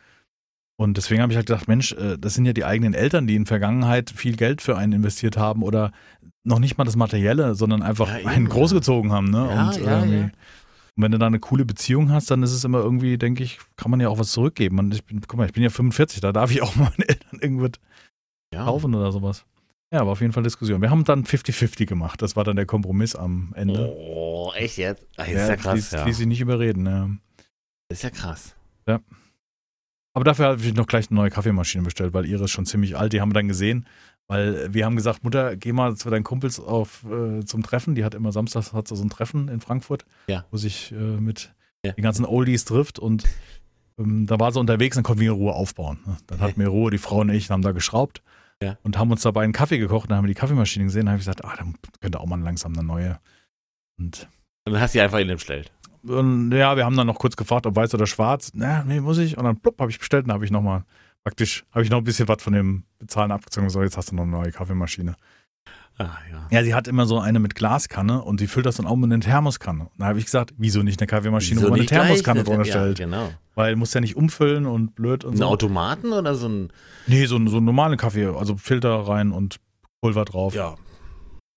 Und 0.75 0.97
deswegen 0.97 1.21
habe 1.21 1.32
ich 1.32 1.38
halt 1.38 1.45
gedacht, 1.47 1.67
Mensch, 1.67 1.91
äh, 1.93 2.17
das 2.17 2.34
sind 2.34 2.45
ja 2.45 2.53
die 2.53 2.65
eigenen 2.65 2.93
Eltern, 2.95 3.27
die 3.27 3.36
in 3.36 3.45
Vergangenheit 3.45 4.10
viel 4.10 4.36
Geld 4.36 4.62
für 4.62 4.75
einen 4.75 4.93
investiert 4.93 5.38
haben 5.38 5.62
oder 5.62 5.91
noch 6.43 6.60
nicht 6.60 6.77
mal 6.77 6.84
das 6.84 6.95
Materielle, 6.95 7.56
sondern 7.56 7.82
einfach 7.82 8.08
Ja, 8.10 8.19
eben, 8.19 8.27
einen 8.29 8.49
großgezogen 8.49 9.12
haben. 9.12 9.29
Ne? 9.29 9.47
Ja, 9.49 9.67
und, 9.69 9.75
ja, 9.82 9.99
irgendwie- 9.99 10.17
ja. 10.17 10.23
und 10.23 10.34
wenn 11.03 11.12
du 11.12 11.17
da 11.17 11.27
eine 11.27 11.39
coole 11.39 11.65
Beziehung 11.65 12.12
hast, 12.12 12.29
dann 12.32 12.43
ist 12.43 12.51
es 12.51 12.63
immer 12.63 12.79
irgendwie, 12.79 13.17
denke 13.17 13.43
ich, 13.43 13.60
kann 13.77 13.89
man 13.91 13.99
ja 13.99 14.10
auch 14.10 14.19
was 14.19 14.32
zurückgeben. 14.32 14.79
Und 14.79 14.93
ich 14.93 15.03
bin, 15.06 15.21
guck 15.21 15.38
mal, 15.38 15.45
ich 15.45 15.53
bin 15.53 15.63
ja 15.63 15.69
45, 15.69 16.19
da 16.21 16.32
darf 16.32 16.51
ich 16.51 16.62
auch 16.62 16.75
meinen 16.75 17.01
Eltern 17.08 17.39
irgendwas 17.39 17.71
Ja. 18.53 18.65
kaufen 18.65 18.93
oder 18.93 19.12
sowas. 19.12 19.45
Ja, 19.93 20.01
aber 20.01 20.12
auf 20.12 20.21
jeden 20.21 20.34
Fall 20.34 20.41
Diskussion. 20.43 20.82
Wir 20.82 20.89
haben 20.89 21.03
dann 21.03 21.23
50-50 21.23 21.86
gemacht. 21.86 22.21
Das 22.21 22.36
war 22.36 22.43
dann 22.43 22.56
der 22.56 22.65
Kompromiss 22.65 23.15
am 23.15 23.53
Ende. 23.56 23.93
Oh, 23.95 24.51
echt 24.56 24.77
jetzt? 24.77 25.06
Ach, 25.17 25.27
ist 25.27 25.34
ja, 25.47 25.56
krass, 25.56 25.75
ließ, 25.75 25.91
ja. 25.91 26.03
ließ 26.06 26.17
sich 26.17 26.25
nicht 26.27 26.41
überreden. 26.41 26.86
Ja. 26.88 27.10
Ist 27.89 28.01
ja 28.03 28.10
krass. 28.10 28.56
Aber 30.15 30.25
dafür 30.25 30.45
habe 30.45 30.62
ich 30.62 30.75
noch 30.75 30.86
gleich 30.86 31.10
eine 31.10 31.19
neue 31.19 31.32
Kaffeemaschine 31.32 31.84
bestellt, 31.84 32.13
weil 32.13 32.27
ihre 32.27 32.43
ist 32.43 32.51
schon 32.51 32.67
ziemlich 32.67 32.95
alt. 32.97 33.13
Die 33.13 33.21
haben 33.21 33.29
wir 33.29 33.34
dann 33.34 33.47
gesehen, 33.47 33.88
weil 34.27 34.73
wir 34.73 34.86
haben 34.86 34.95
gesagt, 34.95 35.23
Mutter, 35.23 35.55
geh 35.55 35.73
mal 35.73 35.95
zu 35.95 36.09
deinen 36.09 36.23
Kumpels 36.23 36.59
auf, 36.59 37.05
äh, 37.09 37.43
zum 37.45 37.63
Treffen. 37.63 37.95
Die 37.95 38.03
hat 38.05 38.15
immer 38.15 38.31
samstags 38.31 38.73
hat 38.73 38.88
so 38.88 38.95
ein 39.03 39.09
Treffen 39.09 39.47
in 39.49 39.59
Frankfurt, 39.62 40.05
Ja. 40.27 40.45
wo 40.51 40.57
sich 40.57 40.91
äh, 40.91 40.95
mit 40.95 41.53
Ja. 41.86 41.91
den 41.91 42.03
ganzen 42.03 42.25
Oldies 42.25 42.65
trifft 42.65 42.99
und 42.99 43.25
ähm, 43.99 44.25
da 44.25 44.39
war 44.39 44.51
sie 44.51 44.59
unterwegs, 44.59 44.95
dann 44.95 45.03
konnten 45.03 45.21
wir 45.21 45.31
in 45.31 45.38
Ruhe 45.38 45.53
aufbauen. 45.53 45.99
ne? 46.05 46.17
Dann 46.27 46.39
hatten 46.39 46.59
wir 46.59 46.67
Ruhe, 46.69 46.89
die 46.89 46.97
Frau 46.97 47.19
und 47.19 47.29
ich 47.29 47.51
haben 47.51 47.62
da 47.62 47.73
geschraubt 47.73 48.23
Ja. 48.62 48.77
und 48.83 48.97
haben 48.97 49.12
uns 49.12 49.21
dabei 49.21 49.43
einen 49.43 49.53
Kaffee 49.53 49.77
gekocht. 49.77 50.09
Dann 50.09 50.17
haben 50.17 50.23
wir 50.25 50.33
die 50.33 50.39
Kaffeemaschine 50.39 50.86
gesehen, 50.86 51.05
dann 51.05 51.13
habe 51.13 51.19
ich 51.19 51.25
gesagt, 51.25 51.43
ah, 51.45 51.53
dann 51.57 51.75
könnte 52.01 52.19
auch 52.19 52.25
mal 52.25 52.39
langsam 52.39 52.73
eine 52.73 52.83
neue. 52.83 53.19
Und 53.99 54.27
dann 54.65 54.79
hast 54.79 54.93
du 54.95 54.97
die 54.99 55.01
einfach 55.03 55.19
in 55.19 55.27
dem 55.27 55.36
bestellt. 55.36 55.71
und 56.03 56.51
ja, 56.51 56.75
wir 56.75 56.86
haben 56.86 56.97
dann 56.97 57.07
noch 57.07 57.19
kurz 57.19 57.36
gefragt, 57.36 57.65
ob 57.67 57.75
weiß 57.75 57.93
oder 57.93 58.07
schwarz. 58.07 58.51
Na, 58.55 58.83
nee, 58.83 58.99
muss 58.99 59.17
ich. 59.19 59.38
Und 59.38 59.43
dann 59.43 59.59
plupp, 59.59 59.79
habe 59.79 59.91
ich 59.91 59.99
bestellt 59.99 60.25
und 60.25 60.31
habe 60.31 60.43
ich 60.45 60.51
nochmal, 60.51 60.86
praktisch, 61.23 61.63
habe 61.71 61.83
ich 61.83 61.89
noch 61.89 61.99
ein 61.99 62.03
bisschen 62.03 62.27
was 62.27 62.41
von 62.41 62.53
dem 62.53 62.83
Bezahlen 62.99 63.31
abgezogen. 63.31 63.69
So, 63.69 63.81
jetzt 63.81 63.97
hast 63.97 64.12
du 64.12 64.15
noch 64.15 64.23
eine 64.23 64.31
neue 64.31 64.51
Kaffeemaschine. 64.51 65.15
Ah, 65.97 66.09
ja. 66.31 66.47
Ja, 66.49 66.63
sie 66.63 66.73
hat 66.73 66.88
immer 66.88 67.05
so 67.05 67.19
eine 67.19 67.39
mit 67.39 67.53
Glaskanne 67.53 68.23
und 68.23 68.39
die 68.39 68.47
füllt 68.47 68.65
das 68.65 68.77
dann 68.77 68.88
auch 68.88 68.95
mit 68.95 69.12
einer 69.12 69.21
Thermoskanne. 69.21 69.83
Und 69.83 69.91
da 69.99 70.05
habe 70.07 70.17
ich 70.17 70.25
gesagt, 70.25 70.53
wieso 70.57 70.81
nicht 70.81 70.99
eine 70.99 71.07
Kaffeemaschine, 71.07 71.57
Wieso 71.57 71.67
wo 71.67 71.71
man 71.71 71.79
eine 71.81 71.88
Thermoskanne 71.88 72.43
drunter 72.43 72.65
ja, 72.65 72.71
stellt? 72.71 72.97
Genau. 72.97 73.31
Weil 73.53 73.75
muss 73.75 73.93
ja 73.93 74.01
nicht 74.01 74.15
umfüllen 74.15 74.65
und 74.65 74.95
blöd 74.95 75.23
und 75.23 75.33
Ein 75.33 75.38
so. 75.38 75.45
Automaten 75.45 76.12
oder 76.12 76.33
so 76.33 76.49
ein. 76.49 76.73
Nee, 77.05 77.25
so, 77.27 77.38
so 77.47 77.57
einen 77.57 77.65
normalen 77.65 77.97
Kaffee, 77.97 78.25
also 78.25 78.57
Filter 78.57 79.07
rein 79.07 79.31
und 79.31 79.57
Pulver 80.01 80.25
drauf. 80.25 80.55
Ja. 80.55 80.75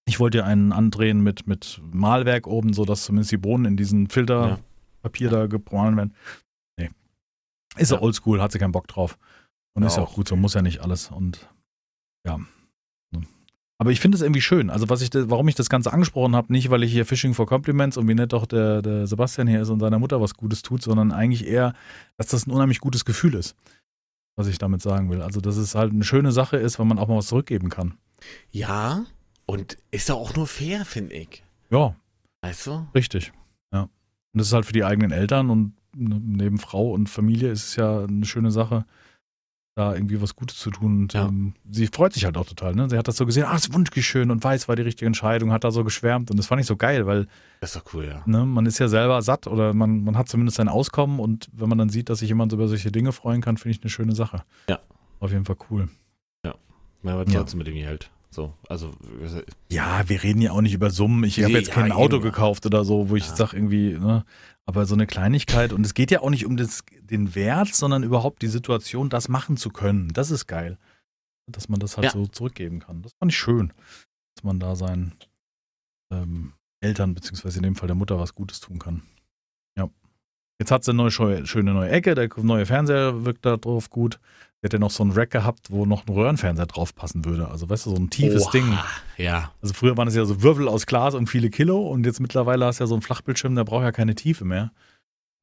Ich 0.06 0.20
wollte 0.20 0.38
ja 0.38 0.44
einen 0.44 0.72
andrehen 0.72 1.20
mit, 1.22 1.46
mit 1.46 1.80
Mahlwerk 1.90 2.46
oben, 2.46 2.74
so 2.74 2.84
dass 2.84 3.04
zumindest 3.04 3.32
die 3.32 3.38
Bohnen 3.38 3.64
in 3.64 3.76
diesen 3.78 4.08
Filterpapier 4.08 5.30
da 5.30 5.46
gemahlen 5.46 5.96
werden. 5.96 6.14
Nee. 6.78 6.90
Ist 7.76 7.90
ja 7.90 7.96
Ja. 7.96 8.02
oldschool, 8.02 8.40
hat 8.42 8.52
sie 8.52 8.58
keinen 8.58 8.72
Bock 8.72 8.86
drauf. 8.86 9.16
Und 9.76 9.82
Ja, 9.82 9.88
ist 9.88 9.96
ja 9.96 10.02
auch 10.02 10.10
auch 10.10 10.14
gut, 10.14 10.26
so 10.26 10.36
muss 10.36 10.54
ja 10.54 10.62
nicht 10.62 10.80
alles. 10.80 11.10
Und 11.10 11.48
ja. 12.26 12.40
Aber 13.78 13.90
ich 13.90 14.00
finde 14.00 14.16
es 14.16 14.22
irgendwie 14.22 14.40
schön. 14.40 14.70
Also, 14.70 14.88
was 14.88 15.02
ich, 15.02 15.10
warum 15.12 15.48
ich 15.48 15.54
das 15.54 15.68
Ganze 15.68 15.92
angesprochen 15.92 16.34
habe, 16.34 16.50
nicht, 16.50 16.70
weil 16.70 16.82
ich 16.82 16.92
hier 16.92 17.04
Fishing 17.04 17.34
for 17.34 17.46
Compliments 17.46 17.98
und 17.98 18.08
wie 18.08 18.14
nett 18.14 18.32
doch 18.32 18.46
der, 18.46 18.80
der 18.80 19.06
Sebastian 19.06 19.46
hier 19.46 19.60
ist 19.60 19.68
und 19.68 19.80
seiner 19.80 19.98
Mutter 19.98 20.18
was 20.18 20.32
Gutes 20.34 20.62
tut, 20.62 20.82
sondern 20.82 21.12
eigentlich 21.12 21.46
eher, 21.46 21.74
dass 22.16 22.28
das 22.28 22.46
ein 22.46 22.52
unheimlich 22.52 22.80
gutes 22.80 23.04
Gefühl 23.04 23.34
ist, 23.34 23.54
was 24.34 24.46
ich 24.46 24.56
damit 24.56 24.80
sagen 24.80 25.10
will. 25.10 25.20
Also, 25.20 25.42
dass 25.42 25.58
es 25.58 25.74
halt 25.74 25.92
eine 25.92 26.04
schöne 26.04 26.32
Sache 26.32 26.56
ist, 26.56 26.78
wenn 26.78 26.88
man 26.88 26.98
auch 26.98 27.06
mal 27.08 27.18
was 27.18 27.26
zurückgeben 27.26 27.68
kann. 27.68 27.98
Ja. 28.50 29.04
Und 29.44 29.76
ist 29.90 30.10
auch 30.10 30.34
nur 30.34 30.46
fair, 30.46 30.86
finde 30.86 31.14
ich. 31.14 31.44
Ja, 31.70 31.94
Weißt 32.46 32.66
du? 32.68 32.86
Richtig, 32.94 33.32
ja. 33.72 33.82
Und 33.82 33.90
das 34.32 34.46
ist 34.46 34.52
halt 34.52 34.66
für 34.66 34.72
die 34.72 34.84
eigenen 34.84 35.10
Eltern 35.10 35.50
und 35.50 35.72
ne, 35.96 36.20
neben 36.22 36.58
Frau 36.58 36.92
und 36.92 37.08
Familie 37.08 37.50
ist 37.50 37.66
es 37.68 37.76
ja 37.76 38.04
eine 38.04 38.24
schöne 38.24 38.52
Sache, 38.52 38.84
da 39.76 39.94
irgendwie 39.94 40.20
was 40.22 40.34
Gutes 40.34 40.58
zu 40.58 40.70
tun. 40.70 41.02
Und 41.02 41.12
Ja. 41.12 41.26
ähm, 41.26 41.52
sie 41.70 41.86
freut 41.86 42.14
sich 42.14 42.24
halt 42.24 42.36
auch 42.38 42.46
total. 42.46 42.74
Ne? 42.74 42.88
Sie 42.88 42.96
hat 42.96 43.06
das 43.08 43.16
so 43.18 43.26
gesehen, 43.26 43.44
ah, 43.44 43.54
ist 43.54 43.72
wunschig 43.74 44.04
schön 44.06 44.30
und 44.30 44.42
weiß, 44.42 44.68
war 44.68 44.74
die 44.74 44.82
richtige 44.82 45.06
Entscheidung, 45.06 45.52
hat 45.52 45.64
da 45.64 45.70
so 45.70 45.84
geschwärmt 45.84 46.30
und 46.30 46.38
das 46.38 46.46
fand 46.46 46.60
ich 46.62 46.66
so 46.66 46.76
geil, 46.76 47.06
weil 47.06 47.26
Das 47.60 47.76
ist 47.76 47.84
doch 47.84 47.94
cool, 47.94 48.06
ja. 48.06 48.22
ne, 48.24 48.44
man 48.46 48.64
ist 48.64 48.78
ja 48.78 48.88
selber 48.88 49.20
satt 49.20 49.46
oder 49.46 49.74
man, 49.74 50.02
man 50.02 50.16
hat 50.16 50.28
zumindest 50.28 50.56
sein 50.56 50.68
Auskommen 50.68 51.20
und 51.20 51.48
wenn 51.52 51.68
man 51.68 51.76
dann 51.76 51.90
sieht, 51.90 52.08
dass 52.08 52.20
sich 52.20 52.28
jemand 52.30 52.52
über 52.54 52.68
solche 52.68 52.90
Dinge 52.90 53.12
freuen 53.12 53.42
kann, 53.42 53.58
finde 53.58 53.76
ich 53.76 53.82
eine 53.82 53.90
schöne 53.90 54.14
Sache. 54.14 54.42
Ja. 54.68 54.78
Auf 55.20 55.30
jeden 55.30 55.44
Fall 55.44 55.56
cool. 55.70 55.88
Man 57.02 57.18
wird 57.18 57.30
Ja. 57.30 57.40
trotzdem 57.40 57.58
mit 57.58 57.66
dem 57.68 57.74
Geld. 57.74 58.10
So, 58.30 58.52
also, 58.68 58.92
Ja, 59.70 60.08
wir 60.08 60.22
reden 60.22 60.40
ja 60.42 60.52
auch 60.52 60.60
nicht 60.60 60.74
über 60.74 60.90
Summen. 60.90 61.24
Ich 61.24 61.42
habe 61.42 61.52
jetzt 61.52 61.70
kein 61.70 61.88
ja, 61.88 61.94
Auto 61.94 62.16
eben. 62.16 62.24
gekauft 62.24 62.66
oder 62.66 62.84
so, 62.84 63.08
wo 63.08 63.16
ich 63.16 63.26
Ja. 63.26 63.36
sage 63.36 63.56
irgendwie, 63.56 63.92
ne, 63.98 64.24
aber 64.66 64.84
so 64.84 64.94
eine 64.94 65.06
Kleinigkeit. 65.06 65.72
Und 65.72 65.86
es 65.86 65.94
geht 65.94 66.10
ja 66.10 66.20
auch 66.20 66.30
nicht 66.30 66.44
um 66.44 66.56
das, 66.56 66.84
den 67.00 67.34
Wert, 67.34 67.74
sondern 67.74 68.02
überhaupt 68.02 68.42
die 68.42 68.48
Situation, 68.48 69.08
das 69.08 69.28
machen 69.28 69.56
zu 69.56 69.70
können. 69.70 70.08
Das 70.12 70.30
ist 70.30 70.46
geil. 70.46 70.76
Dass 71.46 71.68
man 71.68 71.78
das 71.78 71.96
halt 71.96 72.06
Ja. 72.06 72.10
so 72.10 72.26
zurückgeben 72.26 72.80
kann. 72.80 73.02
Das 73.02 73.12
fand 73.18 73.30
ich 73.32 73.38
schön, 73.38 73.72
dass 74.34 74.42
man 74.44 74.58
da 74.58 74.74
seinen 74.76 75.12
ähm, 76.12 76.52
Eltern, 76.80 77.14
beziehungsweise 77.14 77.58
in 77.58 77.62
dem 77.62 77.76
Fall 77.76 77.86
der 77.86 77.96
Mutter, 77.96 78.18
was 78.18 78.34
Gutes 78.34 78.60
tun 78.60 78.78
kann. 78.78 79.02
Ja. 79.78 79.88
Jetzt 80.58 80.70
hat 80.70 80.84
sie 80.84 80.90
eine 80.90 80.96
neue, 81.08 81.46
schöne 81.46 81.72
neue 81.72 81.90
Ecke, 81.90 82.14
der 82.14 82.28
neue 82.42 82.66
Fernseher 82.66 83.24
wirkt 83.24 83.44
da 83.46 83.56
drauf 83.56 83.88
gut. 83.90 84.18
Hat 84.64 84.72
ja 84.72 84.78
noch 84.80 84.90
so 84.90 85.04
einen 85.04 85.12
Rack 85.12 85.30
gehabt, 85.30 85.70
wo 85.70 85.86
noch 85.86 86.06
ein 86.06 86.12
Röhrenfernseher 86.12 86.66
drauf 86.66 86.94
passen 86.94 87.24
würde. 87.24 87.48
Also, 87.48 87.68
weißt 87.70 87.86
du, 87.86 87.90
so 87.90 87.96
ein 87.96 88.10
tiefes 88.10 88.42
Oha, 88.44 88.50
Ding. 88.50 88.78
Ja. 89.16 89.52
Also 89.62 89.74
früher 89.74 89.96
waren 89.96 90.08
es 90.08 90.14
ja 90.16 90.24
so 90.24 90.42
Würfel 90.42 90.66
aus 90.66 90.86
Glas 90.86 91.14
und 91.14 91.28
viele 91.28 91.50
Kilo 91.50 91.80
und 91.88 92.04
jetzt 92.04 92.18
mittlerweile 92.20 92.64
hast 92.66 92.80
du 92.80 92.84
ja 92.84 92.88
so 92.88 92.94
einen 92.94 93.02
Flachbildschirm, 93.02 93.54
der 93.54 93.64
braucht 93.64 93.84
ja 93.84 93.92
keine 93.92 94.14
Tiefe 94.16 94.44
mehr. 94.44 94.72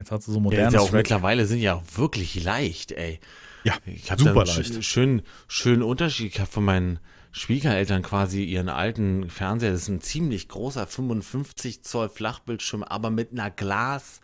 Jetzt 0.00 0.10
hat 0.10 0.22
sie 0.22 0.30
so 0.32 0.38
Ja, 0.38 0.42
modernes 0.42 0.68
ist 0.68 0.74
ja 0.74 0.80
auch 0.80 0.86
Rack. 0.86 0.92
mittlerweile 0.94 1.46
sind 1.46 1.60
ja 1.60 1.74
auch 1.74 1.82
wirklich 1.96 2.42
leicht, 2.44 2.92
ey. 2.92 3.20
Ja, 3.62 3.74
ich 3.86 4.10
habe 4.10 4.20
super 4.22 4.44
leicht. 4.44 4.58
sch- 4.72 4.82
schönen, 4.82 5.22
schönen 5.48 5.82
Unterschied 5.82 6.34
gehabt 6.34 6.52
von 6.52 6.64
meinen 6.64 6.98
Schwiegereltern 7.30 8.02
quasi 8.02 8.44
ihren 8.44 8.68
alten 8.68 9.30
Fernseher. 9.30 9.72
Das 9.72 9.82
ist 9.82 9.88
ein 9.88 10.00
ziemlich 10.02 10.48
großer 10.48 10.86
55 10.86 11.82
Zoll 11.82 12.08
Flachbildschirm, 12.10 12.82
aber 12.82 13.10
mit 13.10 13.32
einer 13.32 13.50
Glas, 13.50 14.20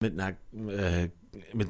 mit 0.00 0.18
einer, 0.18 0.30
äh, 0.72 1.08
mit, 1.52 1.68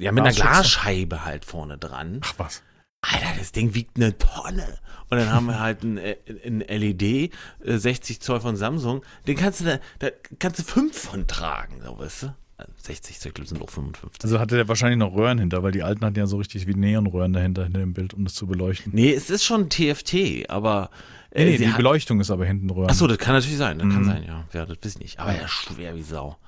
ja, 0.00 0.10
mit 0.12 0.22
einer 0.24 0.32
Glasschütze. 0.32 0.42
Glasscheibe 0.42 1.24
halt 1.24 1.44
vorne 1.44 1.78
dran. 1.78 2.20
Ach 2.24 2.34
was. 2.38 2.62
Alter, 3.02 3.38
das 3.38 3.52
Ding 3.52 3.74
wiegt 3.74 3.96
eine 3.96 4.16
Tonne. 4.18 4.78
Und 5.10 5.18
dann 5.18 5.30
haben 5.30 5.46
wir 5.46 5.60
halt 5.60 5.84
ein, 5.84 5.98
äh, 5.98 6.16
ein 6.44 6.60
LED, 6.60 7.02
äh, 7.02 7.76
60 7.76 8.20
Zoll 8.20 8.40
von 8.40 8.56
Samsung. 8.56 9.04
Den 9.26 9.36
kannst 9.36 9.60
du 9.60 9.64
da, 9.66 9.78
da 10.00 10.08
kannst 10.38 10.58
du 10.58 10.62
fünf 10.64 10.98
von 10.98 11.26
tragen, 11.28 11.80
so 11.84 11.98
weißt 11.98 12.22
du? 12.24 12.34
60 12.78 13.20
Zoll 13.20 13.32
sind 13.44 13.60
auch 13.62 13.68
55. 13.68 14.24
Also 14.24 14.40
hatte 14.40 14.56
der 14.56 14.66
wahrscheinlich 14.66 14.98
noch 14.98 15.14
Röhren 15.14 15.38
hinter, 15.38 15.62
weil 15.62 15.72
die 15.72 15.82
alten 15.82 16.04
hatten 16.04 16.18
ja 16.18 16.26
so 16.26 16.38
richtig 16.38 16.66
wie 16.66 16.74
Neonröhren 16.74 17.34
dahinter 17.34 17.64
hinter 17.64 17.80
dem 17.80 17.92
Bild, 17.92 18.14
um 18.14 18.24
das 18.24 18.32
zu 18.34 18.46
beleuchten. 18.46 18.92
Nee, 18.94 19.12
es 19.12 19.28
ist 19.28 19.44
schon 19.44 19.68
TFT, 19.68 20.48
aber. 20.48 20.88
Nee, 21.34 21.44
nee, 21.44 21.50
sie 21.58 21.64
die 21.64 21.68
hat- 21.68 21.76
Beleuchtung 21.76 22.18
ist 22.20 22.30
aber 22.30 22.46
hinten 22.46 22.70
Röhren. 22.70 22.88
Achso, 22.88 23.06
das 23.06 23.18
kann 23.18 23.34
natürlich 23.34 23.58
sein. 23.58 23.78
Das 23.78 23.86
kann 23.88 24.00
Mhm. 24.02 24.06
sein, 24.06 24.24
ja. 24.26 24.44
Ja, 24.54 24.64
das 24.64 24.78
weiß 24.82 24.94
ich 24.94 24.98
nicht. 25.00 25.20
Aber 25.20 25.36
ja, 25.36 25.46
schwer 25.46 25.94
wie 25.94 26.02
Sau. 26.02 26.38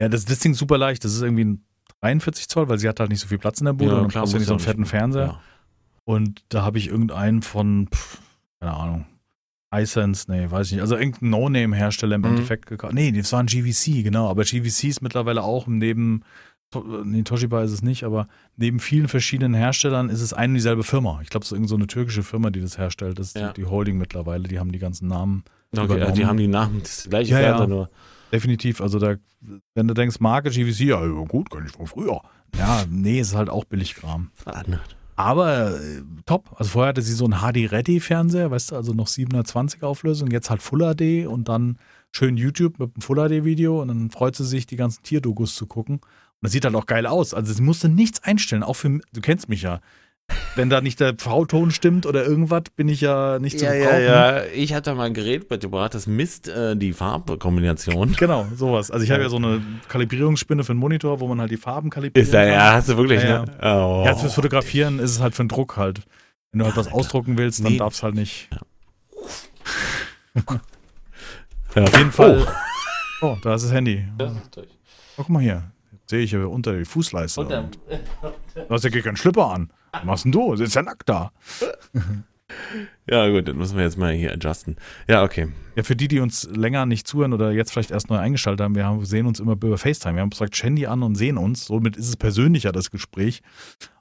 Ja, 0.00 0.08
das, 0.08 0.24
das 0.24 0.38
Ding 0.40 0.52
ist 0.52 0.58
super 0.58 0.78
leicht. 0.78 1.04
Das 1.04 1.12
ist 1.14 1.22
irgendwie 1.22 1.44
ein 1.44 1.64
43 2.02 2.48
Zoll, 2.48 2.68
weil 2.68 2.78
sie 2.78 2.88
hat 2.88 3.00
halt 3.00 3.10
nicht 3.10 3.20
so 3.20 3.28
viel 3.28 3.38
Platz 3.38 3.60
in 3.60 3.66
der 3.66 3.72
Bude 3.72 3.92
Ja, 3.92 3.98
und 3.98 4.08
klar, 4.08 4.22
brauchst 4.22 4.34
muss 4.34 4.40
nicht 4.40 4.48
so 4.48 4.54
einen 4.54 4.60
ja 4.60 4.64
fetten. 4.66 4.86
Fernseher. 4.86 5.26
Ja. 5.26 5.40
Und 6.04 6.44
da 6.50 6.62
habe 6.62 6.78
ich 6.78 6.88
irgendeinen 6.88 7.42
von, 7.42 7.88
pff, 7.88 8.18
keine 8.60 8.74
Ahnung, 8.74 9.06
iSense, 9.74 10.30
nee, 10.30 10.50
weiß 10.50 10.66
ich 10.68 10.72
nicht. 10.74 10.82
Also 10.82 10.96
irgendein 10.96 11.30
No-Name-Hersteller 11.30 12.16
im 12.16 12.20
Mhm. 12.22 12.26
Endeffekt 12.28 12.66
gekauft. 12.66 12.92
Nee, 12.94 13.10
das 13.12 13.32
war 13.32 13.40
ein 13.40 13.46
GVC, 13.46 14.02
genau. 14.04 14.28
Aber 14.28 14.42
GVC 14.44 14.84
ist 14.84 15.00
mittlerweile 15.02 15.42
auch 15.42 15.66
neben, 15.66 16.22
nee, 17.04 17.22
Toshiba 17.22 17.62
ist 17.62 17.70
es 17.72 17.82
nicht, 17.82 18.04
aber 18.04 18.28
neben 18.56 18.80
vielen 18.80 19.08
verschiedenen 19.08 19.54
Herstellern 19.54 20.10
ist 20.10 20.20
es 20.20 20.32
eine 20.34 20.50
und 20.50 20.54
dieselbe 20.56 20.82
Firma. 20.84 21.20
Ich 21.22 21.30
glaube, 21.30 21.44
es 21.44 21.48
ist 21.50 21.56
irgend 21.56 21.70
so 21.70 21.76
eine 21.76 21.86
türkische 21.86 22.22
Firma, 22.22 22.50
die 22.50 22.60
das 22.60 22.76
herstellt. 22.78 23.18
Das 23.18 23.28
ist 23.28 23.36
Ja. 23.38 23.52
die, 23.52 23.62
die 23.62 23.66
Holding 23.66 23.96
mittlerweile. 23.96 24.46
Die 24.46 24.58
haben 24.58 24.70
die 24.72 24.78
ganzen 24.78 25.08
Namen. 25.08 25.42
Okay, 25.72 25.80
also 25.80 25.94
die 25.94 26.00
Übernommen. 26.02 26.26
haben 26.28 26.36
die 26.36 26.48
Namen, 26.48 26.80
das 26.82 27.06
gleiche 27.08 27.32
Ja, 27.32 27.38
Fernseher 27.38 27.60
ja. 27.62 27.66
nur. 27.74 27.90
Definitiv. 28.34 28.80
Also 28.80 28.98
da, 28.98 29.14
wenn 29.74 29.86
du 29.86 29.94
denkst, 29.94 30.18
Marke 30.18 30.50
GVC, 30.50 30.80
ja 30.80 31.06
gut, 31.06 31.50
kann 31.50 31.64
ich 31.64 31.70
von 31.70 31.86
früher. 31.86 32.20
Ja, 32.58 32.84
nee, 32.90 33.20
ist 33.20 33.32
halt 33.36 33.48
auch 33.48 33.64
Billigkram. 33.64 34.32
Aber 35.14 35.80
äh, 35.80 36.02
top. 36.26 36.50
Also 36.56 36.72
vorher 36.72 36.88
hatte 36.88 37.02
sie 37.02 37.12
so 37.12 37.26
einen 37.26 37.40
HD-Ready-Fernseher, 37.40 38.50
weißt 38.50 38.72
du, 38.72 38.74
also 38.74 38.92
noch 38.92 39.06
720 39.06 39.84
Auflösung, 39.84 40.32
jetzt 40.32 40.50
halt 40.50 40.62
Full 40.62 40.80
HD 40.80 41.28
und 41.28 41.48
dann 41.48 41.78
schön 42.10 42.36
YouTube 42.36 42.80
mit 42.80 42.96
einem 42.96 43.02
Full 43.02 43.28
HD-Video 43.28 43.80
und 43.80 43.86
dann 43.86 44.10
freut 44.10 44.34
sie 44.34 44.44
sich, 44.44 44.66
die 44.66 44.74
ganzen 44.74 45.04
Tierdokus 45.04 45.54
zu 45.54 45.68
gucken. 45.68 45.98
Und 45.98 46.40
das 46.40 46.50
sieht 46.50 46.64
halt 46.64 46.74
auch 46.74 46.86
geil 46.86 47.06
aus. 47.06 47.34
Also 47.34 47.52
sie 47.52 47.62
musste 47.62 47.88
nichts 47.88 48.20
einstellen, 48.24 48.64
auch 48.64 48.74
für, 48.74 48.98
du 49.12 49.20
kennst 49.20 49.48
mich 49.48 49.62
ja. 49.62 49.80
Wenn 50.56 50.70
da 50.70 50.80
nicht 50.80 51.00
der 51.00 51.14
V-Ton 51.18 51.70
stimmt 51.72 52.06
oder 52.06 52.24
irgendwas, 52.24 52.62
bin 52.76 52.88
ich 52.88 53.00
ja 53.00 53.38
nicht 53.40 53.58
zu 53.58 53.64
Ja, 53.64 53.74
ja, 53.74 53.84
gebrauchen. 53.84 54.04
ja. 54.04 54.44
Ich 54.54 54.72
hatte 54.72 54.94
mal 54.94 55.04
ein 55.04 55.14
Gerät 55.14 55.48
bei 55.48 55.56
das 55.56 56.06
misst 56.06 56.46
äh, 56.48 56.76
die 56.76 56.92
Farbkombination. 56.92 58.12
Genau, 58.18 58.46
sowas. 58.54 58.90
Also 58.90 59.04
ich 59.04 59.10
habe 59.10 59.22
ja 59.22 59.28
so 59.28 59.36
eine 59.36 59.60
Kalibrierungsspinne 59.88 60.62
für 60.62 60.72
den 60.74 60.78
Monitor, 60.78 61.18
wo 61.20 61.26
man 61.26 61.40
halt 61.40 61.50
die 61.50 61.56
Farben 61.56 61.90
kalibrieren 61.90 62.24
Ist 62.24 62.32
da, 62.32 62.44
ja, 62.46 62.72
hast 62.74 62.88
du 62.88 62.96
wirklich, 62.96 63.22
Ja, 63.22 63.44
ne? 63.44 63.52
Oh. 63.60 64.04
Ja, 64.06 64.14
fürs 64.14 64.34
Fotografieren 64.34 64.98
ist 65.00 65.10
es 65.10 65.20
halt 65.20 65.34
für 65.34 65.42
den 65.44 65.48
Druck 65.48 65.76
halt. 65.76 66.00
Wenn 66.52 66.60
du 66.60 66.66
halt 66.66 66.76
was 66.76 66.90
ausdrucken 66.92 67.36
willst, 67.36 67.64
dann 67.64 67.72
Nee. 67.72 67.78
darfst 67.78 68.02
halt 68.04 68.14
nicht. 68.14 68.48
ja. 70.36 70.42
Auf 71.82 71.96
jeden 71.98 72.12
Fall. 72.12 72.46
Oh, 73.20 73.38
da 73.42 73.54
ist 73.54 73.64
das 73.64 73.72
Handy. 73.72 74.04
Oh. 74.20 74.24
Oh, 74.56 74.62
guck 75.16 75.28
mal 75.30 75.40
hier. 75.40 75.70
Jetzt 75.92 76.10
sehe 76.10 76.20
ich 76.20 76.32
ja 76.32 76.44
unter 76.44 76.76
die 76.76 76.84
Fußleiste. 76.84 77.40
Und 77.40 77.50
dann, 77.50 77.70
du 78.54 78.68
hast 78.68 78.84
ja 78.84 78.90
gar 78.90 79.00
keinen 79.00 79.16
Schlipper 79.16 79.50
an. 79.50 79.70
Was 79.94 80.04
machst 80.04 80.24
denn 80.24 80.32
du? 80.32 80.56
Sitzt 80.56 80.74
ja 80.74 80.82
nackt 80.82 81.08
da. 81.08 81.32
ja, 83.08 83.28
gut, 83.28 83.48
dann 83.48 83.56
müssen 83.56 83.76
wir 83.76 83.84
jetzt 83.84 83.98
mal 83.98 84.12
hier 84.12 84.32
adjusten. 84.32 84.76
Ja, 85.08 85.22
okay. 85.22 85.48
Ja, 85.76 85.82
für 85.82 85.96
die, 85.96 86.08
die 86.08 86.20
uns 86.20 86.48
länger 86.50 86.86
nicht 86.86 87.06
zuhören 87.06 87.32
oder 87.32 87.52
jetzt 87.52 87.72
vielleicht 87.72 87.90
erst 87.90 88.10
neu 88.10 88.18
eingeschaltet 88.18 88.62
haben, 88.62 88.74
wir 88.74 88.84
haben, 88.84 89.04
sehen 89.04 89.26
uns 89.26 89.40
immer 89.40 89.52
über 89.52 89.78
FaceTime. 89.78 90.16
Wir 90.16 90.22
haben 90.22 90.30
praktisch 90.30 90.62
Handy 90.62 90.86
an 90.86 91.02
und 91.02 91.14
sehen 91.14 91.38
uns. 91.38 91.66
Somit 91.66 91.96
ist 91.96 92.08
es 92.08 92.16
persönlicher, 92.16 92.72
das 92.72 92.90
Gespräch. 92.90 93.42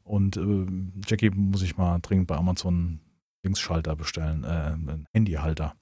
Und 0.03 0.37
äh, 0.37 0.65
Jackie 1.07 1.29
muss 1.29 1.61
ich 1.61 1.77
mal 1.77 1.99
dringend 2.01 2.27
bei 2.27 2.35
Amazon 2.35 2.99
Linksschalter 3.43 3.95
bestellen, 3.95 4.43
äh, 4.43 4.47
einen 4.47 5.05
Handyhalter. 5.13 5.75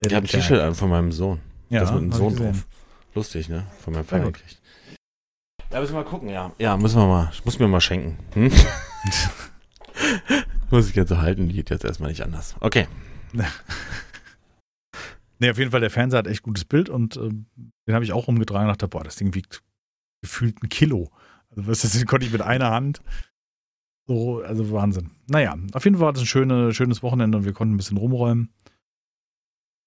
Ich 0.00 0.14
habe 0.14 0.24
ein 0.24 0.28
T-Shirt 0.28 0.60
an 0.60 0.74
von 0.74 0.90
meinem 0.90 1.12
Sohn. 1.12 1.40
Ja, 1.68 1.80
das 1.80 1.92
mit 1.92 2.02
einem 2.02 2.12
Sohn 2.12 2.36
drauf. 2.36 2.66
Lustig, 3.14 3.48
ne? 3.48 3.66
Von 3.80 3.94
meinem 3.94 4.04
Vater 4.04 4.26
gekriegt. 4.26 4.60
Ja, 5.72 5.80
müssen 5.80 5.94
wir 5.94 6.02
mal 6.02 6.08
gucken, 6.08 6.28
ja. 6.28 6.52
Ja, 6.58 6.76
müssen 6.76 6.98
wir 6.98 7.06
mal. 7.06 7.30
Ich 7.32 7.44
muss 7.44 7.58
mir 7.58 7.68
mal 7.68 7.80
schenken. 7.80 8.18
Hm? 8.34 8.50
muss 10.70 10.88
ich 10.88 10.96
jetzt 10.96 11.10
so 11.10 11.18
halten, 11.18 11.48
die 11.48 11.54
geht 11.54 11.70
jetzt 11.70 11.84
erstmal 11.84 12.10
nicht 12.10 12.22
anders. 12.22 12.56
Okay. 12.60 12.86
Nee, 15.42 15.50
auf 15.50 15.56
jeden 15.56 15.70
Fall, 15.70 15.80
der 15.80 15.88
Fernseher 15.88 16.18
hat 16.18 16.26
echt 16.26 16.42
gutes 16.42 16.66
Bild 16.66 16.90
und 16.90 17.16
ähm, 17.16 17.46
den 17.86 17.94
habe 17.94 18.04
ich 18.04 18.12
auch 18.12 18.28
rumgetragen 18.28 18.68
und 18.68 18.72
dachte, 18.72 18.88
boah, 18.88 19.02
das 19.02 19.16
Ding 19.16 19.34
wiegt 19.34 19.62
gefühlt 20.20 20.62
ein 20.62 20.68
Kilo. 20.68 21.10
Also, 21.48 21.62
du, 21.62 21.88
den 21.98 22.06
konnte 22.06 22.26
ich 22.26 22.32
mit 22.32 22.42
einer 22.42 22.70
Hand. 22.70 23.00
So, 24.06 24.42
also 24.42 24.70
Wahnsinn. 24.70 25.12
Naja, 25.28 25.56
auf 25.72 25.84
jeden 25.84 25.96
Fall 25.96 26.04
war 26.04 26.12
das 26.12 26.24
ein 26.24 26.26
schöne, 26.26 26.74
schönes 26.74 27.02
Wochenende 27.02 27.38
und 27.38 27.46
wir 27.46 27.54
konnten 27.54 27.72
ein 27.72 27.78
bisschen 27.78 27.96
rumräumen. 27.96 28.52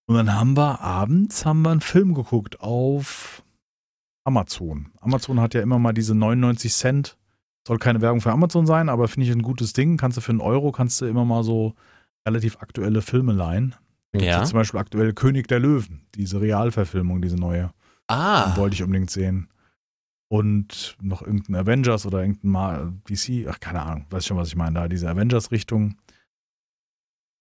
Und 0.08 0.16
dann 0.16 0.34
haben 0.34 0.58
wir 0.58 0.82
abends 0.82 1.46
haben 1.46 1.62
wir 1.62 1.70
einen 1.70 1.82
Film 1.82 2.16
geguckt 2.16 2.60
auf 2.60 3.43
Amazon. 4.24 4.92
Amazon 5.02 5.40
hat 5.42 5.54
ja 5.54 5.62
immer 5.62 5.80
mal 5.80 5.94
diese 5.94 6.16
99 6.16 6.74
Cent. 6.74 7.18
Soll 7.68 7.78
keine 7.78 8.02
Werbung 8.02 8.22
für 8.22 8.32
Amazon 8.32 8.66
sein, 8.66 8.90
aber 8.90 9.08
finde 9.08 9.28
ich 9.28 9.34
ein 9.34 9.42
gutes 9.42 9.74
Ding. 9.74 9.98
Kannst 9.98 10.18
du 10.18 10.22
für 10.22 10.32
einen 10.32 10.42
Euro, 10.42 10.72
kannst 10.72 11.00
du 11.02 11.06
immer 11.06 11.26
mal 11.26 11.44
so 11.44 11.76
relativ 12.28 12.58
aktuelle 12.58 13.02
Filme 13.02 13.34
leihen. 13.34 13.76
Ja. 14.16 14.44
Zum 14.44 14.60
Beispiel 14.60 14.80
aktuell 14.80 15.14
König 15.14 15.48
der 15.48 15.60
Löwen, 15.60 16.06
diese 16.16 16.40
Realverfilmung, 16.40 17.22
diese 17.22 17.36
neue. 17.36 17.74
Ah. 18.08 18.50
Den 18.50 18.58
wollte 18.58 18.76
ich 18.76 18.84
unbedingt 18.84 19.10
sehen. 19.10 19.50
Und 20.30 20.98
noch 21.02 21.22
irgendein 21.22 21.56
Avengers 21.56 22.06
oder 22.06 22.22
irgendein 22.22 22.52
Mal 22.52 22.94
DC, 23.10 23.48
ach, 23.50 23.60
keine 23.60 23.82
Ahnung, 23.82 24.06
weiß 24.10 24.26
schon, 24.26 24.38
was 24.38 24.48
ich 24.48 24.56
meine. 24.56 24.80
Da 24.80 24.88
diese 24.88 25.10
Avengers-Richtung. 25.10 25.96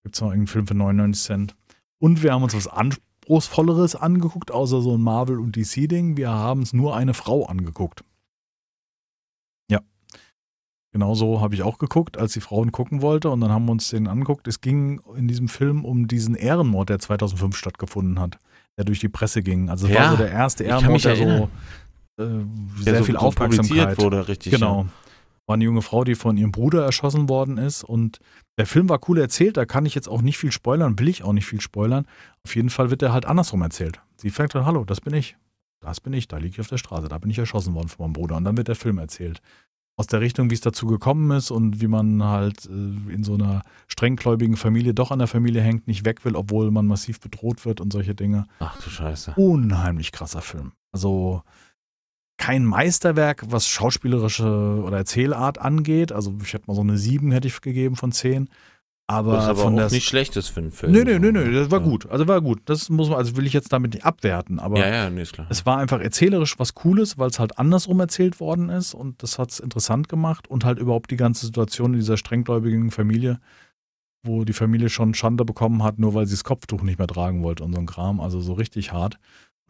Gibt 0.02 0.16
es 0.16 0.20
noch 0.20 0.28
irgendeinen 0.28 0.46
Film 0.48 0.66
für 0.66 0.74
99 0.74 1.22
Cent. 1.22 1.56
Und 1.98 2.22
wir 2.22 2.32
haben 2.32 2.42
uns 2.42 2.54
was 2.54 2.68
Anspruchsvolleres 3.22 3.94
angeguckt, 3.96 4.50
außer 4.50 4.80
so 4.82 4.96
ein 4.96 5.00
Marvel- 5.00 5.38
und 5.38 5.56
DC-Ding. 5.56 6.16
Wir 6.16 6.30
haben 6.30 6.62
es 6.62 6.72
nur 6.72 6.96
eine 6.96 7.14
Frau 7.14 7.44
angeguckt. 7.46 8.04
Ja. 9.70 9.80
Genauso 10.92 11.40
habe 11.40 11.54
ich 11.54 11.62
auch 11.62 11.78
geguckt, 11.78 12.18
als 12.18 12.32
die 12.32 12.40
Frauen 12.40 12.72
gucken 12.72 13.00
wollte. 13.00 13.30
Und 13.30 13.40
dann 13.40 13.50
haben 13.50 13.64
wir 13.66 13.72
uns 13.72 13.90
den 13.90 14.08
angeguckt. 14.08 14.48
Es 14.48 14.60
ging 14.60 15.00
in 15.16 15.28
diesem 15.28 15.48
Film 15.48 15.84
um 15.84 16.08
diesen 16.08 16.34
Ehrenmord, 16.34 16.88
der 16.88 16.98
2005 16.98 17.56
stattgefunden 17.56 18.18
hat, 18.18 18.38
der 18.76 18.84
durch 18.84 18.98
die 19.00 19.08
Presse 19.08 19.42
ging. 19.42 19.70
Also 19.70 19.86
es 19.86 19.94
Ja, 19.94 20.00
war 20.02 20.10
so 20.12 20.16
der 20.16 20.30
erste 20.32 20.64
Ehrenmord, 20.64 21.04
der 21.04 21.16
so 21.16 21.22
äh, 22.18 22.44
sehr 22.82 22.98
so- 22.98 23.04
viel 23.04 23.14
so 23.14 23.20
Aufmerksamkeit 23.20 23.98
wurde, 23.98 24.26
richtig. 24.28 24.52
Genau. 24.52 24.86
War 25.46 25.54
eine 25.54 25.64
junge 25.64 25.82
Frau, 25.82 26.04
die 26.04 26.14
von 26.14 26.36
ihrem 26.36 26.52
Bruder 26.52 26.84
erschossen 26.84 27.28
worden 27.28 27.58
ist. 27.58 27.82
Und 27.82 28.18
der 28.58 28.66
Film 28.66 28.88
war 28.88 29.00
cool 29.08 29.18
erzählt. 29.18 29.56
Da 29.56 29.64
kann 29.64 29.86
ich 29.86 29.94
jetzt 29.94 30.08
auch 30.08 30.22
nicht 30.22 30.38
viel 30.38 30.52
spoilern, 30.52 30.98
will 30.98 31.08
ich 31.08 31.24
auch 31.24 31.32
nicht 31.32 31.46
viel 31.46 31.60
spoilern. 31.60 32.06
Auf 32.44 32.54
jeden 32.54 32.70
Fall 32.70 32.90
wird 32.90 33.02
er 33.02 33.12
halt 33.12 33.26
andersrum 33.26 33.62
erzählt. 33.62 34.00
Sie 34.16 34.30
fängt 34.30 34.54
an: 34.54 34.66
Hallo, 34.66 34.84
das 34.84 35.00
bin 35.00 35.14
ich. 35.14 35.36
Das 35.80 36.00
bin 36.00 36.12
ich. 36.12 36.28
Da 36.28 36.36
liege 36.36 36.50
ich 36.54 36.60
auf 36.60 36.68
der 36.68 36.78
Straße. 36.78 37.08
Da 37.08 37.18
bin 37.18 37.30
ich 37.30 37.38
erschossen 37.38 37.74
worden 37.74 37.88
von 37.88 38.04
meinem 38.06 38.12
Bruder. 38.12 38.36
Und 38.36 38.44
dann 38.44 38.56
wird 38.56 38.68
der 38.68 38.76
Film 38.76 38.98
erzählt. 38.98 39.40
Aus 39.96 40.06
der 40.06 40.20
Richtung, 40.20 40.48
wie 40.48 40.54
es 40.54 40.60
dazu 40.62 40.86
gekommen 40.86 41.30
ist 41.36 41.50
und 41.50 41.82
wie 41.82 41.86
man 41.86 42.22
halt 42.22 42.64
äh, 42.66 43.12
in 43.12 43.24
so 43.24 43.34
einer 43.34 43.62
strenggläubigen 43.88 44.56
Familie 44.56 44.94
doch 44.94 45.10
an 45.10 45.18
der 45.18 45.28
Familie 45.28 45.60
hängt, 45.60 45.86
nicht 45.86 46.06
weg 46.06 46.24
will, 46.24 46.34
obwohl 46.34 46.70
man 46.70 46.86
massiv 46.86 47.20
bedroht 47.20 47.66
wird 47.66 47.80
und 47.80 47.92
solche 47.92 48.14
Dinge 48.14 48.46
Ach 48.58 48.80
du 48.80 48.88
Scheiße. 48.88 49.34
unheimlich 49.36 50.10
krasser 50.12 50.40
Film. 50.40 50.72
Also 50.92 51.42
kein 52.42 52.64
Meisterwerk, 52.64 53.44
was 53.48 53.68
schauspielerische 53.68 54.82
oder 54.84 54.96
Erzählart 54.96 55.58
angeht. 55.58 56.10
Also 56.12 56.34
ich 56.42 56.52
hätte 56.52 56.64
mal 56.66 56.74
so 56.74 56.80
eine 56.80 56.98
7 56.98 57.30
hätte 57.30 57.46
ich 57.48 57.60
gegeben 57.60 57.94
von 57.96 58.10
10. 58.10 58.48
Aber, 59.08 59.32
Das 59.34 59.44
ist 59.44 59.50
aber 59.50 59.62
von 59.62 59.74
auch 59.74 59.78
der 59.78 59.90
nicht 59.90 60.06
schlechtes 60.08 60.48
für 60.48 60.60
einen 60.60 60.70
Film. 60.72 60.92
Nö, 60.92 61.04
nö, 61.04 61.18
nö, 61.18 61.32
nö, 61.32 61.52
das 61.52 61.70
war 61.70 61.80
Ja. 61.80 61.84
gut. 61.86 62.06
Also 62.10 62.26
war 62.26 62.40
gut. 62.40 62.60
Das 62.64 62.88
muss 62.88 63.08
man, 63.10 63.18
also 63.18 63.36
will 63.36 63.46
ich 63.46 63.52
jetzt 63.52 63.72
damit 63.72 63.94
nicht 63.94 64.04
abwerten, 64.04 64.58
aber 64.58 64.78
Ja, 64.78 64.88
ja, 64.88 65.10
nee, 65.10 65.22
ist 65.22 65.34
klar. 65.34 65.46
es 65.50 65.66
war 65.66 65.78
einfach 65.78 66.00
erzählerisch 66.00 66.58
was 66.58 66.74
Cooles, 66.74 67.18
weil 67.18 67.28
es 67.28 67.38
halt 67.38 67.58
andersrum 67.58 68.00
erzählt 68.00 68.40
worden 68.40 68.70
ist 68.70 68.94
und 68.94 69.22
das 69.22 69.38
hat 69.38 69.50
es 69.50 69.60
interessant 69.60 70.08
gemacht 70.08 70.48
und 70.48 70.64
halt 70.64 70.78
überhaupt 70.78 71.10
die 71.10 71.16
ganze 71.16 71.46
Situation 71.46 71.92
in 71.94 72.00
dieser 72.00 72.16
strenggläubigen 72.16 72.90
Familie, 72.90 73.38
wo 74.24 74.44
die 74.44 74.52
Familie 74.52 74.88
schon 74.88 75.14
Schande 75.14 75.44
bekommen 75.44 75.82
hat, 75.82 75.98
nur 75.98 76.14
weil 76.14 76.26
sie 76.26 76.34
das 76.34 76.44
Kopftuch 76.44 76.82
nicht 76.82 76.98
mehr 76.98 77.08
tragen 77.08 77.42
wollte 77.42 77.64
und 77.64 77.72
so 77.74 77.80
ein 77.80 77.86
Kram, 77.86 78.20
also 78.20 78.40
so 78.40 78.52
richtig 78.54 78.92
hart. 78.92 79.18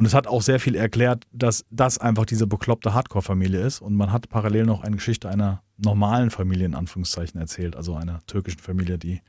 Und 0.03 0.07
es 0.07 0.15
hat 0.15 0.27
auch 0.27 0.43
sehr 0.43 0.59
viel 0.59 0.75
erklärt, 0.75 1.29
dass 1.31 1.65
das 1.71 1.97
einfach 1.99 2.27
diese 2.27 2.49
bekloppte 2.49 2.93
Hardcore-Familie 2.93 3.61
ist 3.61 3.81
und 3.81 3.95
man 3.95 4.11
hat 4.11 4.29
parallel 4.29 4.67
noch 4.67 4.83
eine 4.83 4.97
Geschichte 4.97 5.29
einer 5.29 5.63
normalen 5.77 6.31
Familie 6.31 6.67
in 6.67 6.75
Anführungszeichen 6.75 7.41
erzählt, 7.41 7.77
also 7.77 7.95
einer 7.95 8.19
türkischen 8.27 8.59
Familie, 8.59 8.99
die 8.99 9.21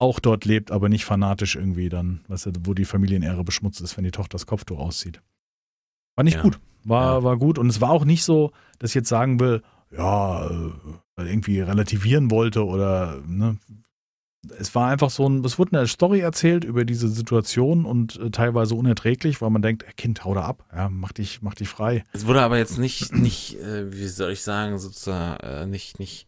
auch 0.00 0.18
dort 0.18 0.44
lebt, 0.44 0.72
aber 0.72 0.88
nicht 0.88 1.04
fanatisch 1.04 1.54
irgendwie 1.54 1.88
dann, 1.88 2.24
weißt 2.26 2.46
du, 2.46 2.50
wo 2.64 2.74
die 2.74 2.84
Familienehre 2.84 3.44
beschmutzt 3.44 3.80
ist, 3.80 3.96
wenn 3.96 4.02
die 4.02 4.10
Tochter 4.10 4.30
das 4.34 4.46
Kopftuch 4.46 4.80
auszieht. 4.80 5.22
War 6.16 6.24
nicht 6.24 6.34
Ja. 6.38 6.42
gut. 6.42 6.58
War, 6.82 7.18
Ja. 7.18 7.22
war 7.22 7.36
gut. 7.36 7.56
Und 7.56 7.68
es 7.68 7.80
war 7.80 7.90
auch 7.90 8.04
nicht 8.04 8.24
so, 8.24 8.50
dass 8.80 8.90
ich 8.90 8.96
jetzt 8.96 9.08
sagen 9.08 9.38
will, 9.38 9.62
ja, 9.96 10.48
äh, 10.50 10.72
irgendwie 11.16 11.60
relativieren 11.60 12.32
wollte 12.32 12.66
oder, 12.66 13.20
ne. 13.24 13.58
Es 14.58 14.74
war 14.74 14.88
einfach 14.88 15.10
so 15.10 15.28
ein, 15.28 15.44
es 15.44 15.58
wurde 15.58 15.78
eine 15.78 15.86
Story 15.86 16.20
erzählt 16.20 16.64
über 16.64 16.84
diese 16.84 17.08
Situation 17.08 17.84
und 17.84 18.18
äh, 18.20 18.30
teilweise 18.30 18.74
unerträglich, 18.74 19.40
weil 19.40 19.50
man 19.50 19.62
denkt, 19.62 19.82
äh, 19.82 19.92
Kind, 19.96 20.24
hau 20.24 20.34
da 20.34 20.42
ab, 20.42 20.64
ja, 20.74 20.88
mach 20.88 21.12
dich, 21.12 21.42
mach 21.42 21.54
dich 21.54 21.68
frei. 21.68 22.04
Es 22.12 22.26
wurde 22.26 22.42
aber 22.42 22.58
jetzt 22.58 22.78
nicht, 22.78 23.12
nicht, 23.12 23.58
äh, 23.60 23.92
wie 23.92 24.08
soll 24.08 24.32
ich 24.32 24.42
sagen, 24.42 24.78
sozusagen, 24.78 25.40
äh, 25.40 25.66
nicht, 25.66 25.98
nicht 25.98 26.26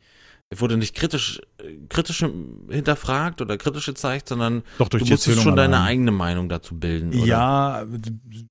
wurde 0.56 0.78
nicht 0.78 0.94
kritisch, 0.94 1.40
äh, 1.58 1.76
kritisch 1.88 2.24
hinterfragt 2.68 3.42
oder 3.42 3.58
kritisch 3.58 3.86
gezeigt, 3.86 4.28
sondern 4.28 4.62
Doch 4.78 4.88
durch 4.88 5.04
du 5.04 5.10
musstest 5.10 5.42
schon 5.42 5.56
deine 5.56 5.82
eigene 5.82 6.10
Meinung 6.10 6.48
dazu 6.48 6.78
bilden. 6.78 7.10
Oder? 7.10 7.26
Ja, 7.26 7.86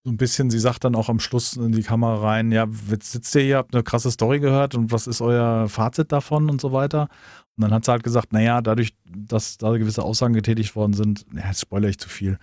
so 0.03 0.11
ein 0.11 0.17
bisschen, 0.17 0.51
sie 0.51 0.59
sagt 0.59 0.83
dann 0.83 0.95
auch 0.95 1.09
am 1.09 1.19
Schluss 1.19 1.53
in 1.53 1.71
die 1.71 1.81
Kamera 1.81 2.21
rein, 2.21 2.51
ja, 2.51 2.67
jetzt 2.91 3.11
sitzt 3.11 3.33
ihr 3.35 3.41
hier, 3.41 3.57
habt 3.57 3.73
eine 3.73 3.83
krasse 3.83 4.11
Story 4.11 4.39
gehört 4.39 4.75
und 4.75 4.91
was 4.91 5.07
ist 5.07 5.21
euer 5.21 5.67
Fazit 5.69 6.11
davon 6.11 6.49
und 6.49 6.61
so 6.61 6.71
weiter. 6.71 7.07
Und 7.57 7.63
dann 7.63 7.73
hat 7.73 7.85
sie 7.85 7.91
halt 7.91 8.03
gesagt, 8.03 8.33
naja, 8.33 8.61
dadurch, 8.61 8.93
dass 9.05 9.57
da 9.57 9.75
gewisse 9.77 10.03
Aussagen 10.03 10.33
getätigt 10.33 10.75
worden 10.75 10.93
sind, 10.93 11.25
ja, 11.35 11.47
jetzt 11.47 11.61
spoilere 11.61 11.89
ich 11.89 11.97
zu 11.97 12.07
viel. 12.07 12.37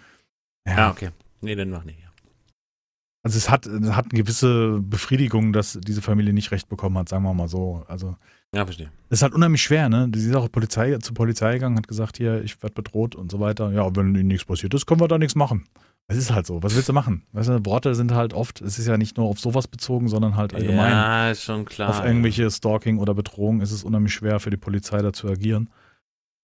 Ja, 0.67 0.91
okay. 0.91 1.11
Nee, 1.41 1.55
dann 1.55 1.71
mach 1.71 1.85
nicht. 1.85 2.01
Ja. 2.01 2.09
Also 3.23 3.39
es 3.39 3.49
hat, 3.49 3.65
es 3.67 3.95
hat 3.95 4.07
eine 4.11 4.23
gewisse 4.23 4.81
Befriedigung, 4.83 5.53
dass 5.53 5.79
diese 5.83 6.03
Familie 6.03 6.33
nicht 6.35 6.51
recht 6.51 6.69
bekommen 6.69 6.99
hat, 6.99 7.09
sagen 7.09 7.23
wir 7.25 7.33
mal 7.33 7.49
so. 7.49 7.85
Also 7.89 8.17
Ja, 8.55 8.65
verstehe. 8.65 8.91
das 9.09 9.21
ist 9.21 9.23
halt 9.23 9.35
unheimlich 9.35 9.63
schwer, 9.63 9.89
ne? 9.89 10.11
Sie 10.15 10.29
ist 10.29 10.35
auch 10.37 10.51
Polizei, 10.53 10.97
zur 10.99 11.15
Polizei 11.15 11.55
gegangen, 11.55 11.77
hat 11.79 11.89
gesagt, 11.89 12.19
hier, 12.19 12.43
ich 12.43 12.63
werde 12.63 12.75
bedroht 12.75 13.15
und 13.15 13.31
so 13.31 13.41
weiter. 13.41 13.71
Ja, 13.73 13.95
wenn 13.97 14.15
ihnen 14.15 14.27
nichts 14.29 14.45
passiert 14.45 14.75
ist, 14.75 14.85
können 14.85 15.01
wir 15.01 15.09
da 15.09 15.17
nichts 15.17 15.37
machen. 15.37 15.65
Es 16.07 16.19
ist 16.19 16.33
halt 16.33 16.47
so. 16.47 16.63
Was 16.63 16.75
willst 16.75 16.89
du 16.89 16.93
machen? 16.93 17.27
Weißt 17.33 17.49
du, 17.49 17.65
Worte 17.65 17.95
sind 17.95 18.13
halt 18.13 18.35
oft, 18.35 18.61
es 18.61 18.79
ist 18.79 18.87
ja 18.87 18.99
nicht 18.99 19.17
nur 19.17 19.27
auf 19.27 19.41
sowas 19.41 19.69
bezogen, 19.69 20.09
sondern 20.09 20.37
halt 20.37 20.55
allgemein. 20.55 20.91
Ja, 20.91 21.31
ist 21.31 21.45
schon 21.45 21.65
klar. 21.65 21.89
auf 21.89 22.05
irgendwelche 22.05 22.51
Stalking 22.51 22.99
oder 22.99 23.15
Bedrohung 23.15 23.63
ist 23.63 23.73
es 23.73 23.85
unheimlich 23.85 24.13
schwer 24.13 24.39
für 24.39 24.51
die 24.51 24.59
Polizei 24.59 25.01
da 25.01 25.13
zu 25.13 25.29
agieren. 25.29 25.71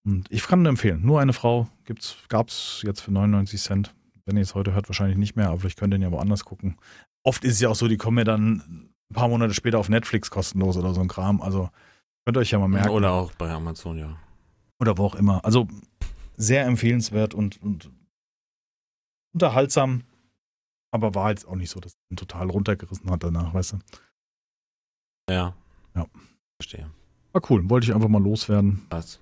Und 0.07 0.27
ich 0.31 0.47
kann 0.47 0.63
nur 0.63 0.71
empfehlen, 0.71 1.03
nur 1.05 1.21
eine 1.21 1.35
Frau 1.35 1.69
gibt's, 1.85 2.17
gab's 2.29 2.81
jetzt 2.85 3.01
für 3.01 3.13
99 3.13 3.61
Cent. 3.61 3.95
Wenn 4.25 4.37
ihr 4.37 4.43
es 4.43 4.55
heute 4.55 4.73
hört, 4.73 4.89
wahrscheinlich 4.89 5.19
nicht 5.19 5.37
mehr, 5.37 5.49
aber 5.49 5.59
vielleicht 5.59 5.79
könnt 5.79 5.93
ihr 5.93 5.99
ihn 5.99 6.03
ja 6.03 6.13
woanders 6.13 6.45
gucken. 6.45 6.77
Oft 7.23 7.45
ist 7.45 7.55
es 7.55 7.61
ja 7.61 7.69
auch 7.69 7.75
so, 7.75 7.87
die 7.87 7.99
kommen 7.99 8.17
ja 8.17 8.25
dann 8.25 8.91
ein 9.11 9.15
paar 9.15 9.29
Monate 9.29 9.53
später 9.53 9.79
auf 9.79 9.89
Netflix 9.91 10.31
kostenlos 10.31 10.77
oder 10.79 10.95
so 10.95 11.03
ein 11.03 11.09
Kram. 11.09 11.43
Also 11.43 11.69
könnt 12.25 12.37
ihr 12.39 12.41
euch 12.41 12.51
ja 12.51 12.59
mal 12.59 12.69
merken. 12.69 12.91
Oder 12.91 13.13
auch 13.13 13.33
bei 13.33 13.51
Amazon, 13.51 13.99
ja. 13.99 14.17
Oder 14.79 14.97
wo 14.97 15.05
auch 15.05 15.15
immer. 15.15 15.45
Also 15.45 15.69
sehr 16.37 16.65
empfehlenswert 16.65 17.35
und, 17.35 17.61
und 17.63 17.91
unterhaltsam, 19.33 20.05
aber 20.93 21.15
war 21.15 21.31
jetzt 21.31 21.47
auch 21.47 21.57
nicht 21.57 21.71
so, 21.71 21.81
dass 21.81 21.93
ihn 22.11 22.17
total 22.17 22.51
runtergerissen 22.51 23.11
hat 23.11 23.23
danach, 23.23 23.55
weißt 23.55 23.73
du. 23.73 23.79
Ja. 25.31 25.55
Ja. 25.95 26.07
Verstehe. 26.61 26.91
War 27.33 27.43
cool, 27.51 27.69
wollte 27.71 27.87
ich 27.87 27.95
einfach 27.95 28.09
mal 28.09 28.23
loswerden. 28.23 28.87
Was? 28.91 29.21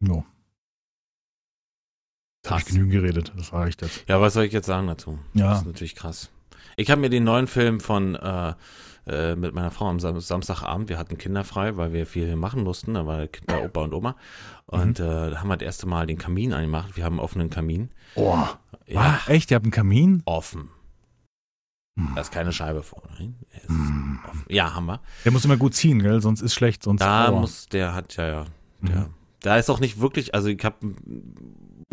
Ja. 0.00 0.24
Habe 2.46 2.60
ich 2.60 2.66
genügend 2.66 2.92
geredet, 2.92 3.32
das 3.36 3.52
reicht 3.52 3.80
jetzt. 3.80 4.04
Ja, 4.06 4.20
was 4.20 4.34
soll 4.34 4.44
ich 4.44 4.52
jetzt 4.52 4.66
sagen 4.66 4.86
dazu? 4.86 5.18
Das 5.32 5.40
Ja, 5.40 5.58
ist 5.58 5.66
natürlich 5.66 5.94
krass. 5.94 6.30
Ich 6.76 6.90
habe 6.90 7.00
mir 7.00 7.10
den 7.10 7.24
neuen 7.24 7.46
Film 7.46 7.80
von 7.80 8.14
äh, 8.14 8.54
äh, 9.06 9.36
mit 9.36 9.54
meiner 9.54 9.70
Frau 9.70 9.86
am 9.88 10.00
Sam 10.00 10.18
Samstagabend, 10.20 10.88
wir 10.88 10.96
hatten 10.98 11.18
Kinder 11.18 11.44
frei, 11.44 11.76
weil 11.76 11.92
wir 11.92 12.06
viel 12.06 12.36
machen 12.36 12.62
mussten, 12.64 12.94
da 12.94 13.06
war 13.06 13.26
Kinder, 13.26 13.62
Opa 13.62 13.82
und 13.82 13.92
Oma. 13.94 14.16
Und 14.66 14.98
Mhm. 14.98 15.04
äh, 15.04 15.30
da 15.30 15.40
haben 15.40 15.48
wir 15.48 15.56
das 15.58 15.66
erste 15.66 15.86
Mal 15.86 16.06
den 16.06 16.16
Kamin 16.18 16.52
angemacht. 16.54 16.96
Wir 16.96 17.04
haben 17.04 17.14
einen 17.14 17.20
offenen 17.20 17.50
Kamin. 17.50 17.90
Boah. 18.14 18.58
Ja, 18.86 19.00
Ah, 19.26 19.30
echt? 19.30 19.50
Ihr 19.50 19.56
habt 19.56 19.64
einen 19.66 19.72
Kamin? 19.72 20.22
offen. 20.24 20.70
Hm. 21.98 22.12
Da 22.14 22.22
ist 22.22 22.32
keine 22.32 22.52
Scheibe 22.52 22.82
vorne. 22.82 23.34
Hm. 23.66 24.18
Ja, 24.48 24.74
haben 24.74 24.86
wir. 24.86 25.00
Der 25.24 25.32
muss 25.32 25.44
immer 25.44 25.56
gut 25.56 25.74
ziehen, 25.74 26.02
gell? 26.02 26.20
Sonst 26.20 26.40
ist 26.40 26.54
schlecht, 26.54 26.82
sonst 26.82 27.00
Da 27.02 27.28
aua. 27.28 27.40
muss, 27.40 27.66
der 27.68 27.94
hat 27.94 28.16
ja, 28.16 28.26
ja, 28.26 28.44
der, 28.80 28.96
Mhm. 29.00 29.06
da 29.40 29.56
ist 29.58 29.70
auch 29.70 29.80
nicht 29.80 30.00
wirklich, 30.00 30.34
also 30.34 30.48
ich 30.48 30.64
hab, 30.64 30.78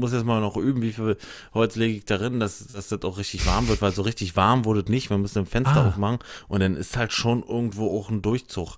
muss 0.02 0.12
jetzt 0.12 0.26
mal 0.26 0.42
noch 0.42 0.58
üben, 0.58 0.82
wie 0.82 0.92
viel 0.92 1.16
Holz 1.54 1.78
lege 1.78 1.98
ich 2.00 2.06
darin, 2.06 2.42
dass, 2.42 2.68
dass 2.68 2.90
das 2.90 3.02
auch 3.04 3.18
richtig 3.18 3.46
warm 3.46 3.70
wird, 3.70 3.82
weil 3.82 3.94
so 3.94 4.02
richtig 4.02 4.36
warm 4.36 4.66
wurde 4.66 4.82
es 4.82 4.88
nicht, 4.90 5.10
wir 5.10 5.18
müssen 5.18 5.40
ein 5.40 5.46
Fenster 5.46 5.78
Ah. 5.78 5.88
aufmachen 5.88 6.20
und 6.50 6.60
dann 6.60 6.76
ist 6.76 6.98
halt 6.98 7.14
schon 7.14 7.44
irgendwo 7.44 7.98
auch 7.98 8.10
ein 8.10 8.22
Durchzug, 8.22 8.78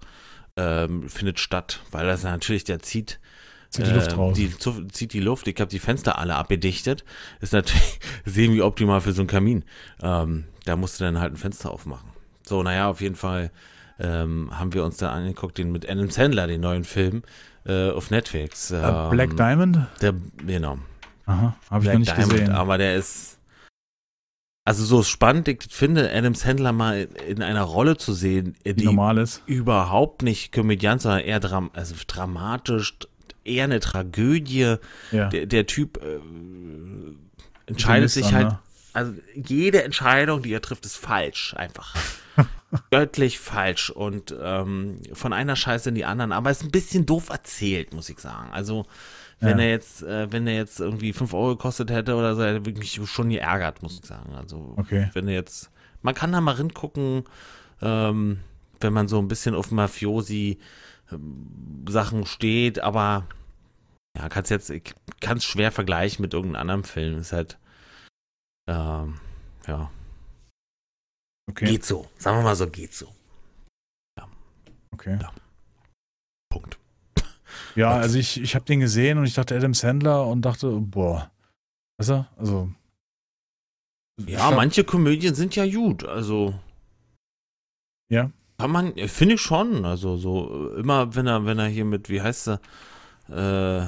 ähm, 0.55 1.09
findet 1.09 1.39
statt, 1.39 1.79
weil 1.91 2.05
das 2.05 2.21
natürlich, 2.23 2.63
der 2.65 2.79
zieht, 2.79 3.19
Zieht 3.69 3.87
die 3.87 3.91
Luft 3.91 4.11
äh, 4.11 4.15
raus. 4.15 4.35
Die, 4.37 4.55
zu- 4.55 4.85
zieht 4.85 5.13
die 5.13 5.19
Luft. 5.19 5.47
Ich 5.47 5.59
habe 5.59 5.67
die 5.71 5.79
Fenster 5.79 6.19
alle 6.19 6.35
abgedichtet. 6.35 7.03
Ist 7.41 7.53
natürlich 7.53 7.99
semi 8.25 8.61
optimal 8.61 9.01
für 9.01 9.13
so 9.13 9.21
einen 9.23 9.27
Kamin. 9.27 9.63
Ähm, 9.99 10.43
da 10.65 10.75
musst 10.75 10.99
du 10.99 11.05
dann 11.05 11.19
halt 11.19 11.33
ein 11.33 11.37
Fenster 11.37 11.71
aufmachen. 11.71 12.07
So, 12.47 12.61
naja, 12.61 12.87
auf 12.87 13.01
jeden 13.01 13.15
Fall 13.15 13.49
ähm, 13.99 14.51
haben 14.53 14.75
wir 14.75 14.83
uns 14.85 14.97
dann 14.97 15.09
angeguckt, 15.09 15.57
den 15.57 15.71
mit 15.71 15.89
Adam 15.89 16.11
Sandler, 16.11 16.45
den 16.45 16.61
neuen 16.61 16.83
Film 16.83 17.23
äh, 17.65 17.89
auf 17.89 18.11
Netflix. 18.11 18.69
Äh, 18.69 18.75
Ähm, 18.77 19.09
Black 19.09 19.35
Diamond? 19.37 19.79
Der, 20.01 20.13
genau. 20.45 20.77
Aha, 21.25 21.55
habe 21.69 21.85
ich 21.85 21.91
noch 21.91 21.99
nicht 21.99 22.11
Diamond, 22.11 22.31
gesehen. 22.31 22.51
aber 22.51 22.77
der 22.77 22.95
ist. 22.95 23.37
Also 24.65 24.85
so 24.85 25.03
spannend, 25.03 25.49
ich 25.49 25.63
finde, 25.69 26.09
Adam 26.13 26.35
Sandler 26.35 26.71
mal 26.71 27.09
in 27.27 27.43
einer 27.43 27.63
Rolle 27.63 27.97
zu 27.97 28.13
sehen, 28.13 28.55
die 28.65 28.73
die 28.73 28.85
normal 28.85 29.17
ist. 29.17 29.41
überhaupt 29.45 30.21
nicht 30.21 30.53
Komödiant, 30.53 31.01
sondern 31.01 31.19
eher 31.21 31.41
dram 31.41 31.69
also 31.73 31.95
dramatisch, 32.07 32.97
eher 33.43 33.65
eine 33.65 33.81
Tragödie. 33.81 34.75
Ja. 35.11 35.27
Der, 35.27 35.47
der 35.47 35.65
Typ 35.65 36.01
äh, 36.01 36.19
entscheidet 37.65 38.09
sich 38.09 38.33
halt, 38.33 38.47
ne? 38.47 38.59
also 38.93 39.13
jede 39.35 39.83
Entscheidung, 39.83 40.41
die 40.43 40.53
er 40.53 40.61
trifft, 40.61 40.85
ist 40.85 40.95
falsch, 40.95 41.53
einfach. 41.57 41.93
Göttlich 42.89 43.39
falsch 43.39 43.89
und 43.89 44.33
ähm, 44.41 44.99
von 45.11 45.33
einer 45.33 45.55
Scheiße 45.55 45.89
in 45.89 45.95
die 45.95 46.05
anderen, 46.05 46.31
aber 46.31 46.51
ist 46.51 46.63
ein 46.63 46.71
bisschen 46.71 47.05
doof 47.05 47.29
erzählt, 47.29 47.93
muss 47.93 48.09
ich 48.09 48.19
sagen. 48.19 48.49
Also 48.51 48.85
wenn 49.43 49.57
Ja. 49.59 49.65
er 49.65 49.69
jetzt, 49.69 50.03
äh, 50.03 50.31
wenn 50.31 50.47
er 50.47 50.55
jetzt 50.55 50.79
irgendwie 50.79 51.13
5 51.13 51.33
Euro 51.33 51.55
gekostet 51.55 51.91
hätte 51.91 52.15
oder 52.15 52.35
so, 52.35 52.43
hätte 52.43 52.69
ich 52.69 52.77
mich 52.99 53.09
schon 53.09 53.29
geärgert, 53.29 53.81
muss 53.83 53.99
ich 53.99 54.05
sagen. 54.05 54.33
Also 54.35 54.73
Okay. 54.77 55.09
wenn 55.13 55.27
er 55.27 55.33
jetzt, 55.33 55.69
man 56.01 56.15
kann 56.15 56.31
da 56.31 56.41
mal 56.41 56.57
hingucken, 56.57 57.23
ähm, 57.81 58.39
wenn 58.79 58.93
man 58.93 59.07
so 59.07 59.19
ein 59.19 59.27
bisschen 59.27 59.55
auf 59.55 59.71
Mafiosi 59.71 60.59
ähm, 61.11 61.85
Sachen 61.87 62.25
steht, 62.25 62.79
aber 62.79 63.27
ja, 64.17 64.29
kann's 64.29 64.49
jetzt, 64.49 64.69
ich 64.69 64.93
kann 65.21 65.37
es 65.37 65.45
schwer 65.45 65.71
vergleichen 65.71 66.21
mit 66.21 66.33
irgendeinem 66.33 66.61
anderen 66.61 66.83
Film. 66.83 67.17
Ist 67.17 67.33
halt, 67.33 67.57
ähm, 68.69 69.19
ja, 69.67 69.89
Okay. 71.49 71.65
geht 71.65 71.85
so. 71.85 72.07
Sagen 72.17 72.37
wir 72.37 72.43
mal 72.43 72.55
so, 72.55 72.67
geht 72.67 72.93
so. 72.93 73.07
okay. 74.93 75.17
Punkt. 75.17 75.42
Ja, 77.75 77.91
also 77.91 78.17
ich, 78.19 78.39
ich 78.41 78.55
habe 78.55 78.65
den 78.65 78.79
gesehen 78.79 79.17
und 79.17 79.25
ich 79.25 79.33
dachte 79.33 79.55
Adam 79.55 79.73
Sandler 79.73 80.27
und 80.27 80.43
dachte, 80.43 80.67
boah. 80.79 81.31
Weißt 81.97 82.09
du? 82.11 82.25
Also. 82.37 82.69
Ja, 84.27 84.51
manche 84.51 84.83
Komödien 84.83 85.33
sind 85.33 85.55
ja 85.55 85.65
gut, 85.69 86.05
also. 86.05 86.53
Ja. 88.09 88.29
Kann 88.59 88.71
man, 88.71 88.95
äh, 88.95 89.07
finde 89.07 89.35
ich 89.35 89.41
schon. 89.41 89.85
Also 89.85 90.15
so, 90.17 90.71
äh, 90.75 90.79
immer 90.79 91.15
wenn 91.15 91.25
er, 91.27 91.45
wenn 91.45 91.57
er 91.59 91.67
hier 91.67 91.85
mit, 91.85 92.09
wie 92.09 92.21
heißt 92.21 92.43
sie, 92.45 92.59
äh, 93.33 93.87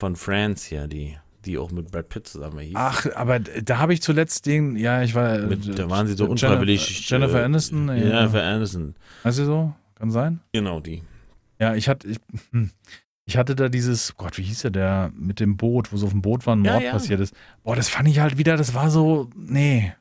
von 0.00 0.16
France 0.16 0.68
hier, 0.68 0.88
die, 0.88 1.16
die 1.44 1.56
auch 1.58 1.70
mit 1.70 1.92
Brad 1.92 2.08
Pitt 2.08 2.26
zusammen 2.26 2.58
hieß. 2.58 2.74
Ach, 2.76 3.06
aber 3.14 3.38
da 3.38 3.78
habe 3.78 3.94
ich 3.94 4.02
zuletzt 4.02 4.46
den, 4.46 4.74
ja, 4.76 5.02
ich 5.02 5.14
war. 5.14 5.38
Mit, 5.38 5.66
äh, 5.68 5.74
da 5.76 5.88
waren 5.88 6.08
sie 6.08 6.14
so 6.14 6.24
Jennifer- 6.24 6.48
unfreiwillig. 6.48 7.08
Jennifer 7.08 7.40
äh, 7.40 7.44
Aniston? 7.44 7.88
Ja, 7.88 7.94
Ja. 7.94 8.20
Jennifer 8.20 8.42
Aniston. 8.42 8.96
Weißt 9.22 9.38
du 9.38 9.44
so? 9.44 9.72
Kann 9.94 10.10
sein? 10.10 10.40
Genau, 10.52 10.80
die. 10.80 11.02
Ja, 11.64 11.74
ich 11.74 11.88
hatte, 11.88 12.06
ich, 12.08 12.18
hm, 12.50 12.70
ich 13.24 13.38
hatte 13.38 13.56
da 13.56 13.70
dieses, 13.70 14.16
Gott, 14.16 14.36
wie 14.36 14.42
hieß 14.42 14.62
der, 14.62 14.70
der 14.70 15.12
mit 15.16 15.40
dem 15.40 15.56
Boot, 15.56 15.92
wo 15.92 15.96
so 15.96 16.04
auf 16.04 16.12
dem 16.12 16.20
Boot 16.20 16.46
war 16.46 16.56
ein 16.56 16.64
Ja, 16.64 16.72
Mord 16.72 16.84
ja. 16.84 16.92
passiert 16.92 17.20
ist. 17.20 17.34
Boah, 17.62 17.74
das 17.74 17.88
fand 17.88 18.06
ich 18.08 18.18
halt 18.18 18.36
wieder, 18.36 18.58
das 18.58 18.74
war 18.74 18.90
so, 18.90 19.30
nee. 19.34 19.94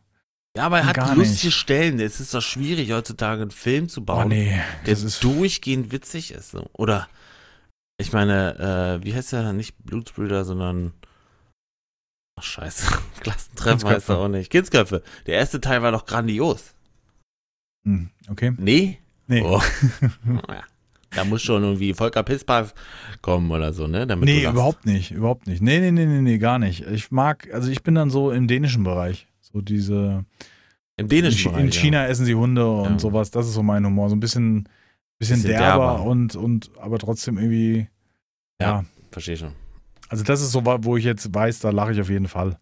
Ja, 0.58 0.66
aber 0.66 0.80
er 0.80 0.88
hat 0.88 1.16
lustige 1.16 1.48
nicht. 1.48 1.56
Stellen. 1.56 2.00
Es 2.02 2.20
ist 2.20 2.34
doch 2.34 2.42
schwierig, 2.42 2.92
heutzutage 2.92 3.44
einen 3.44 3.52
Film 3.52 3.88
zu 3.88 4.04
bauen, 4.04 4.28
nee. 4.28 4.60
der 4.86 4.96
durchgehend 5.22 5.94
witzig 5.94 6.32
ist. 6.32 6.56
Oder, 6.74 7.08
ich 7.98 8.12
meine, 8.12 9.00
äh, 9.02 9.06
wie 9.06 9.16
heißt 9.16 9.32
der? 9.32 9.54
Nicht 9.54 9.78
Blutsbrüder, 9.86 10.44
sondern. 10.44 10.92
Ach, 12.38 12.44
scheiße. 12.44 13.00
Klassentreffen 13.22 13.90
heißt 13.90 14.10
er 14.10 14.18
auch 14.18 14.28
nicht. 14.28 14.52
Kindsköpfe. 14.52 15.02
Der 15.28 15.36
erste 15.36 15.62
Teil 15.62 15.82
war 15.82 15.94
doch 15.94 16.06
grandios. 16.06 16.76
hm, 17.86 18.10
okay. 18.28 18.54
Nee? 18.58 19.00
Nee. 19.28 19.42
Oh. 19.42 19.62
ja. 20.50 20.64
Da 21.16 21.24
muss 21.26 21.42
schon 21.42 21.64
irgendwie 21.64 21.94
Volker 21.94 22.24
Pispers 22.24 22.74
kommen 23.22 23.52
oder 23.52 23.74
so, 23.74 23.88
ne? 23.88 24.08
Damit 24.08 24.26
Nee, 24.26 24.46
überhaupt 24.48 24.86
nicht, 24.86 25.12
überhaupt 25.12 25.48
nicht. 25.48 25.62
Nee, 25.62 25.80
nee, 25.80 25.92
nee, 25.92 26.06
nee, 26.06 26.22
nee, 26.22 26.38
gar 26.38 26.60
nicht. 26.60 26.82
Ich 26.88 27.12
mag, 27.12 27.48
also 27.54 27.70
ich 27.70 27.84
bin 27.84 27.96
dann 27.96 28.10
so 28.10 28.32
im 28.32 28.48
dänischen 28.48 28.84
Bereich. 28.84 29.28
So 29.42 29.62
diese, 29.62 30.26
Im 30.98 31.06
in, 31.06 31.10
dänischen 31.10 31.52
Bereich, 31.52 31.66
in 31.66 31.72
China 31.72 32.08
essen 32.08 32.26
sie 32.26 32.36
Hunde 32.36 32.70
und 32.70 32.94
Ja. 32.94 33.00
sowas. 33.00 33.30
Das 33.32 33.48
ist 33.48 33.54
so 33.54 33.64
mein 33.64 33.86
Humor. 33.86 34.10
So 34.10 34.16
ein 34.16 34.20
bisschen, 34.20 34.68
bisschen, 35.20 35.38
Bisschen 35.42 35.52
derber, 35.52 35.94
derber. 35.96 36.04
und, 36.04 36.36
und, 36.36 36.72
aber 36.80 36.98
trotzdem 37.00 37.38
irgendwie, 37.38 37.88
ja. 38.60 38.68
Ja. 38.68 38.68
Ja. 38.80 38.86
Verstehe 39.12 39.38
schon. 39.38 39.52
Also 40.10 40.24
das 40.24 40.42
ist 40.42 40.52
so, 40.52 40.64
wo 40.66 40.98
ich 40.98 41.04
jetzt 41.06 41.34
weiß, 41.34 41.60
da 41.60 41.70
lache 41.70 41.92
ich 41.94 42.02
auf 42.02 42.10
jeden 42.10 42.28
Fall. 42.28 42.58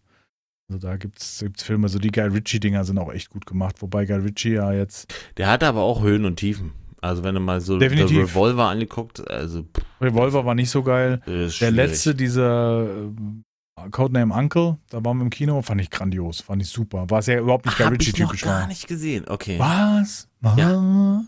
Also 0.68 0.86
da 0.86 0.96
gibt's, 0.96 1.40
gibt's 1.40 1.62
Filme, 1.62 1.88
so 1.88 1.98
die 1.98 2.10
Guy 2.10 2.24
Ritchie-Dinger 2.24 2.84
sind 2.84 2.98
auch 2.98 3.12
echt 3.12 3.30
gut 3.30 3.46
gemacht. 3.46 3.76
Wobei 3.80 4.04
Guy 4.06 4.16
Ritchie 4.16 4.52
ja 4.54 4.72
jetzt, 4.72 5.12
Der 5.36 5.48
hatte 5.50 5.66
aber 5.66 5.80
auch 5.82 6.02
Höhen 6.02 6.24
und 6.24 6.36
Tiefen. 6.36 6.72
Also 7.02 7.22
wenn 7.24 7.34
du 7.34 7.40
mal 7.40 7.60
so 7.60 7.78
Definitiv. 7.78 8.16
Revolver 8.30 8.68
angeguckt, 8.68 9.28
also 9.28 9.62
pff, 9.64 9.84
Revolver 10.00 10.44
war 10.46 10.54
nicht 10.54 10.70
so 10.70 10.82
geil. 10.82 11.20
Der 11.26 11.50
schwierig. 11.50 11.74
letzte, 11.74 12.14
dieser 12.14 12.84
äh, 12.86 13.88
Codename 13.90 14.32
Uncle, 14.32 14.76
da 14.90 15.04
waren 15.04 15.18
wir 15.18 15.24
im 15.24 15.30
Kino, 15.30 15.60
fand 15.62 15.80
ich 15.80 15.90
grandios, 15.90 16.40
fand 16.40 16.62
ich 16.62 16.68
super. 16.68 17.10
War 17.10 17.18
es 17.18 17.26
ja 17.26 17.38
überhaupt 17.40 17.66
nicht 17.66 17.76
Guy 17.76 17.86
noch 17.86 17.92
Ritchie-typisch 17.92 18.42
gar 18.42 18.60
war. 18.62 18.66
nicht 18.68 18.86
gesehen. 18.86 19.24
Okay. 19.28 19.58
Was? 19.58 20.28
Was? 20.40 20.56
Ja. 20.56 21.24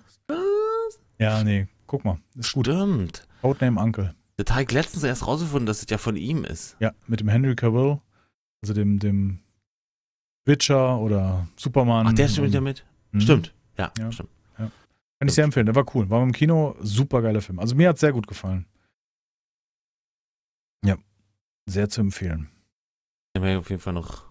Ja, 1.18 1.44
nee, 1.44 1.66
Guck 1.86 2.04
mal, 2.04 2.18
ist 2.36 2.52
gut. 2.52 2.66
Stimmt. 2.66 3.26
Codename 3.42 3.80
Uncle. 3.80 4.14
Der 4.38 4.44
Teig 4.44 4.72
letztens 4.72 5.04
erst 5.04 5.26
rausgefunden, 5.26 5.66
dass 5.66 5.82
es 5.82 5.90
ja 5.90 5.98
von 5.98 6.16
ihm 6.16 6.44
ist. 6.44 6.76
Ja, 6.80 6.92
mit 7.06 7.20
dem 7.20 7.28
Henry 7.28 7.54
Cavill, 7.54 7.98
also 8.62 8.74
dem, 8.74 8.98
dem 8.98 9.38
Witcher 10.44 10.98
oder 10.98 11.46
Superman. 11.56 12.06
Ach, 12.08 12.12
der 12.12 12.26
und- 12.40 12.52
ja 12.52 12.60
mit? 12.60 12.84
Mhm. 13.12 13.20
Stimmt. 13.20 13.54
Ja, 13.78 13.92
Ja. 13.98 14.10
stimmt. 14.12 14.30
Kann 15.18 15.28
ich 15.28 15.34
sehr 15.34 15.44
empfehlen. 15.44 15.66
Der 15.66 15.74
war 15.74 15.86
cool. 15.94 16.10
War 16.10 16.22
im 16.22 16.32
Kino, 16.32 16.76
super 16.80 17.22
geiler 17.22 17.40
Film. 17.40 17.58
Also 17.58 17.74
mir 17.74 17.88
hat 17.88 17.98
sehr 17.98 18.12
gut 18.12 18.26
gefallen. 18.26 18.66
Ja, 20.84 20.96
sehr 21.66 21.88
zu 21.88 22.00
empfehlen. 22.00 22.50
Den 23.36 23.42
werde 23.42 23.54
ich 23.54 23.60
auf 23.60 23.70
jeden 23.70 23.80
Fall 23.80 23.94
noch, 23.94 24.24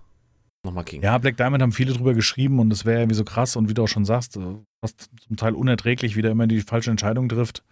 noch 0.64 0.72
mal 0.72 0.84
kriegen. 0.84 1.04
Ja, 1.04 1.18
Black 1.18 1.38
Diamond 1.38 1.62
haben 1.62 1.72
viele 1.72 1.94
drüber 1.94 2.14
geschrieben 2.14 2.60
und 2.60 2.72
es 2.72 2.86
wäre 2.86 3.02
irgendwie 3.02 3.16
so 3.16 3.26
krass 3.26 3.56
und 3.56 3.70
wie 3.70 3.74
du 3.74 3.84
auch 3.84 3.88
schon 3.88 4.06
sagst, 4.06 4.38
äh, 4.38 4.56
fast 4.82 5.10
zum 5.28 5.36
Teil 5.36 5.56
unerträglich, 5.56 6.16
wie 6.16 6.22
der 6.22 6.32
immer 6.32 6.48
die 6.48 6.62
falsche 6.62 6.92
Entscheidung 6.92 7.28
trifft. 7.28 7.64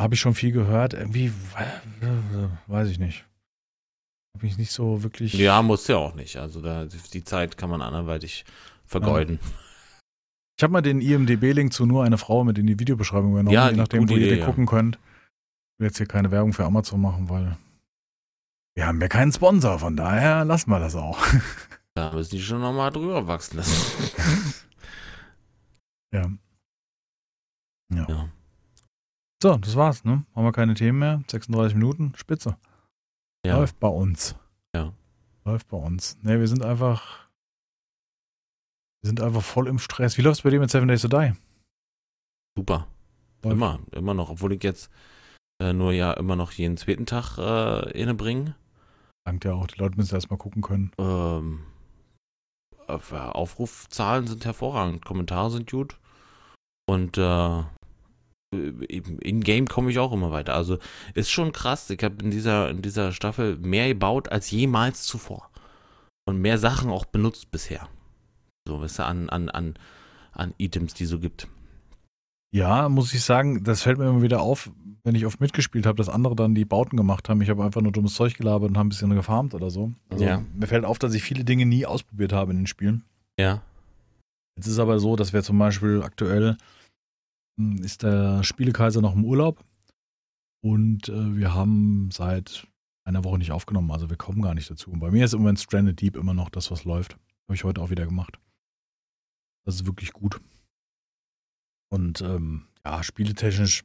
Habe 0.00 0.14
ich 0.14 0.20
schon 0.20 0.34
viel 0.34 0.52
gehört. 0.52 0.94
Irgendwie, 0.94 1.26
äh, 1.26 2.48
weiß 2.66 2.88
ich 2.88 2.98
nicht. 2.98 3.26
Habe 4.34 4.46
ich 4.46 4.56
nicht 4.56 4.72
so 4.72 5.02
wirklich. 5.02 5.34
Ja, 5.34 5.60
muss 5.60 5.86
ja 5.88 5.96
auch 5.96 6.14
nicht. 6.14 6.38
Also 6.38 6.62
da, 6.62 6.86
die 6.86 7.24
Zeit 7.24 7.58
kann 7.58 7.68
man 7.68 7.82
anderweitig 7.82 8.44
vergeuden. 8.86 9.38
Ich 10.56 10.62
habe 10.62 10.72
mal 10.72 10.82
den 10.82 11.00
IMDB-Link 11.00 11.72
zu 11.72 11.86
nur 11.86 12.04
eine 12.04 12.18
Frau 12.18 12.44
mit 12.44 12.58
in 12.58 12.66
die 12.66 12.78
Videobeschreibung 12.78 13.32
genommen, 13.32 13.50
Ja, 13.50 13.70
je 13.70 13.76
nachdem, 13.76 14.08
wo 14.08 14.12
ihr 14.12 14.18
Idee, 14.18 14.30
den 14.30 14.38
ja. 14.40 14.46
gucken 14.46 14.66
könnt. 14.66 14.96
Ich 14.96 15.80
will 15.80 15.86
jetzt 15.88 15.96
hier 15.96 16.06
keine 16.06 16.30
Werbung 16.30 16.52
für 16.52 16.64
Amazon 16.64 17.00
machen, 17.00 17.28
weil 17.28 17.56
wir 18.74 18.86
haben 18.86 19.00
ja 19.00 19.08
keinen 19.08 19.32
Sponsor, 19.32 19.78
von 19.78 19.96
daher 19.96 20.44
lassen 20.44 20.70
wir 20.70 20.78
das 20.78 20.94
auch. 20.94 21.18
Da 21.94 22.10
müssen 22.10 22.30
die 22.36 22.40
schon 22.40 22.62
noch 22.62 22.72
mal 22.72 22.88
drüber 22.90 23.26
wachsen 23.26 23.58
lassen. 23.58 24.10
Ja. 26.14 26.30
Ja. 27.94 28.06
Ja. 28.08 28.28
So, 29.42 29.56
das 29.56 29.76
war's, 29.76 30.04
ne? 30.04 30.24
Haben 30.34 30.44
wir 30.44 30.52
keine 30.52 30.74
Themen 30.74 30.98
mehr? 30.98 31.22
36 31.30 31.74
Minuten, 31.74 32.12
spitze. 32.16 32.56
Ja. 33.44 33.56
Läuft 33.56 33.80
bei 33.80 33.88
uns. 33.88 34.36
Ja. 34.74 34.92
Läuft 35.44 35.68
bei 35.68 35.76
uns. 35.76 36.16
Ne, 36.22 36.38
wir 36.38 36.48
sind 36.48 36.62
einfach. 36.62 37.21
Wir 39.02 39.08
sind 39.08 39.20
einfach 39.20 39.42
voll 39.42 39.66
im 39.68 39.78
Stress. 39.78 40.16
Wie 40.16 40.22
läuft's 40.22 40.42
bei 40.42 40.50
dir 40.50 40.60
mit 40.60 40.70
Seven 40.70 40.88
Days 40.88 41.02
to 41.02 41.08
Die? 41.08 41.32
Super. 42.56 42.86
Läuft. 43.42 43.54
Immer, 43.56 43.80
immer 43.90 44.14
noch. 44.14 44.30
Obwohl 44.30 44.52
ich 44.52 44.62
jetzt 44.62 44.90
äh, 45.60 45.72
nur 45.72 45.92
ja 45.92 46.12
immer 46.12 46.36
noch 46.36 46.52
jeden 46.52 46.76
zweiten 46.76 47.06
Tag 47.06 47.36
äh, 47.38 47.90
innebringe. 48.00 48.54
Dank 49.26 49.40
dir 49.40 49.54
auch. 49.54 49.66
Die 49.66 49.78
Leute 49.78 49.96
müssen 49.96 50.14
erst 50.14 50.30
mal 50.30 50.36
gucken 50.36 50.62
können. 50.62 50.92
Ähm, 50.98 51.64
auf- 52.86 53.12
äh, 53.12 53.16
Aufrufzahlen 53.16 54.26
sind 54.26 54.44
hervorragend, 54.44 55.04
Kommentare 55.04 55.50
sind 55.50 55.70
gut. 55.70 55.98
Und 56.88 57.18
äh, 57.18 57.62
eben 58.54 59.18
in-game 59.18 59.66
komme 59.66 59.90
ich 59.90 59.98
auch 59.98 60.12
immer 60.12 60.30
weiter. 60.30 60.54
Also 60.54 60.78
ist 61.14 61.30
schon 61.30 61.52
krass. 61.52 61.90
Ich 61.90 62.04
habe 62.04 62.22
in 62.22 62.30
dieser, 62.30 62.70
in 62.70 62.82
dieser 62.82 63.10
Staffel 63.12 63.56
mehr 63.58 63.88
gebaut 63.88 64.28
als 64.30 64.50
jemals 64.50 65.04
zuvor. 65.04 65.50
Und 66.28 66.40
mehr 66.40 66.58
Sachen 66.58 66.90
auch 66.90 67.04
benutzt 67.04 67.50
bisher. 67.50 67.88
So, 68.66 68.80
weißt 68.80 69.00
du, 69.00 69.04
an, 69.04 69.28
an, 69.28 69.48
an, 69.48 69.74
an 70.32 70.54
Items, 70.58 70.94
die 70.94 71.06
so 71.06 71.18
gibt. 71.18 71.48
Ja, 72.54 72.88
muss 72.88 73.14
ich 73.14 73.22
sagen, 73.22 73.64
das 73.64 73.82
fällt 73.82 73.98
mir 73.98 74.08
immer 74.08 74.22
wieder 74.22 74.42
auf, 74.42 74.70
wenn 75.04 75.14
ich 75.14 75.24
oft 75.26 75.40
mitgespielt 75.40 75.86
habe, 75.86 75.96
dass 75.96 76.08
andere 76.08 76.36
dann 76.36 76.54
die 76.54 76.66
Bauten 76.66 76.96
gemacht 76.96 77.28
haben. 77.28 77.40
Ich 77.40 77.48
habe 77.48 77.64
einfach 77.64 77.80
nur 77.80 77.92
dummes 77.92 78.14
Zeug 78.14 78.36
gelabert 78.36 78.70
und 78.70 78.76
habe 78.76 78.86
ein 78.86 78.90
bisschen 78.90 79.10
gefarmt 79.14 79.54
oder 79.54 79.70
so. 79.70 79.92
Also 80.10 80.24
Ja. 80.24 80.44
mir 80.54 80.66
fällt 80.66 80.84
auf, 80.84 80.98
dass 80.98 81.14
ich 81.14 81.22
viele 81.22 81.44
Dinge 81.44 81.64
nie 81.66 81.86
ausprobiert 81.86 82.32
habe 82.32 82.52
in 82.52 82.58
den 82.58 82.66
Spielen. 82.66 83.04
Ja. 83.38 83.62
Jetzt 84.56 84.66
ist 84.66 84.78
aber 84.78 85.00
so, 85.00 85.16
dass 85.16 85.32
wir 85.32 85.42
zum 85.42 85.58
Beispiel 85.58 86.02
aktuell 86.02 86.58
hm, 87.58 87.78
ist 87.78 88.02
der 88.02 88.44
Spielekaiser 88.44 89.00
noch 89.00 89.14
im 89.14 89.24
Urlaub 89.24 89.64
und 90.62 91.08
äh, 91.08 91.36
wir 91.36 91.54
haben 91.54 92.10
seit 92.12 92.66
einer 93.04 93.24
Woche 93.24 93.38
nicht 93.38 93.50
aufgenommen, 93.50 93.90
also 93.90 94.10
wir 94.10 94.16
kommen 94.16 94.42
gar 94.42 94.54
nicht 94.54 94.70
dazu. 94.70 94.90
Und 94.90 95.00
bei 95.00 95.10
mir 95.10 95.24
ist 95.24 95.32
im 95.32 95.40
Moment 95.40 95.58
Stranded 95.58 96.00
Deep 96.00 96.16
immer 96.16 96.34
noch 96.34 96.50
das, 96.50 96.70
was 96.70 96.84
läuft. 96.84 97.14
Habe 97.48 97.54
ich 97.54 97.64
heute 97.64 97.80
auch 97.80 97.90
wieder 97.90 98.04
gemacht. 98.06 98.38
Das 99.64 99.76
ist 99.76 99.86
wirklich 99.86 100.12
gut. 100.12 100.40
Und 101.90 102.20
ähm, 102.20 102.66
ja, 102.84 103.02
spieletechnisch. 103.02 103.84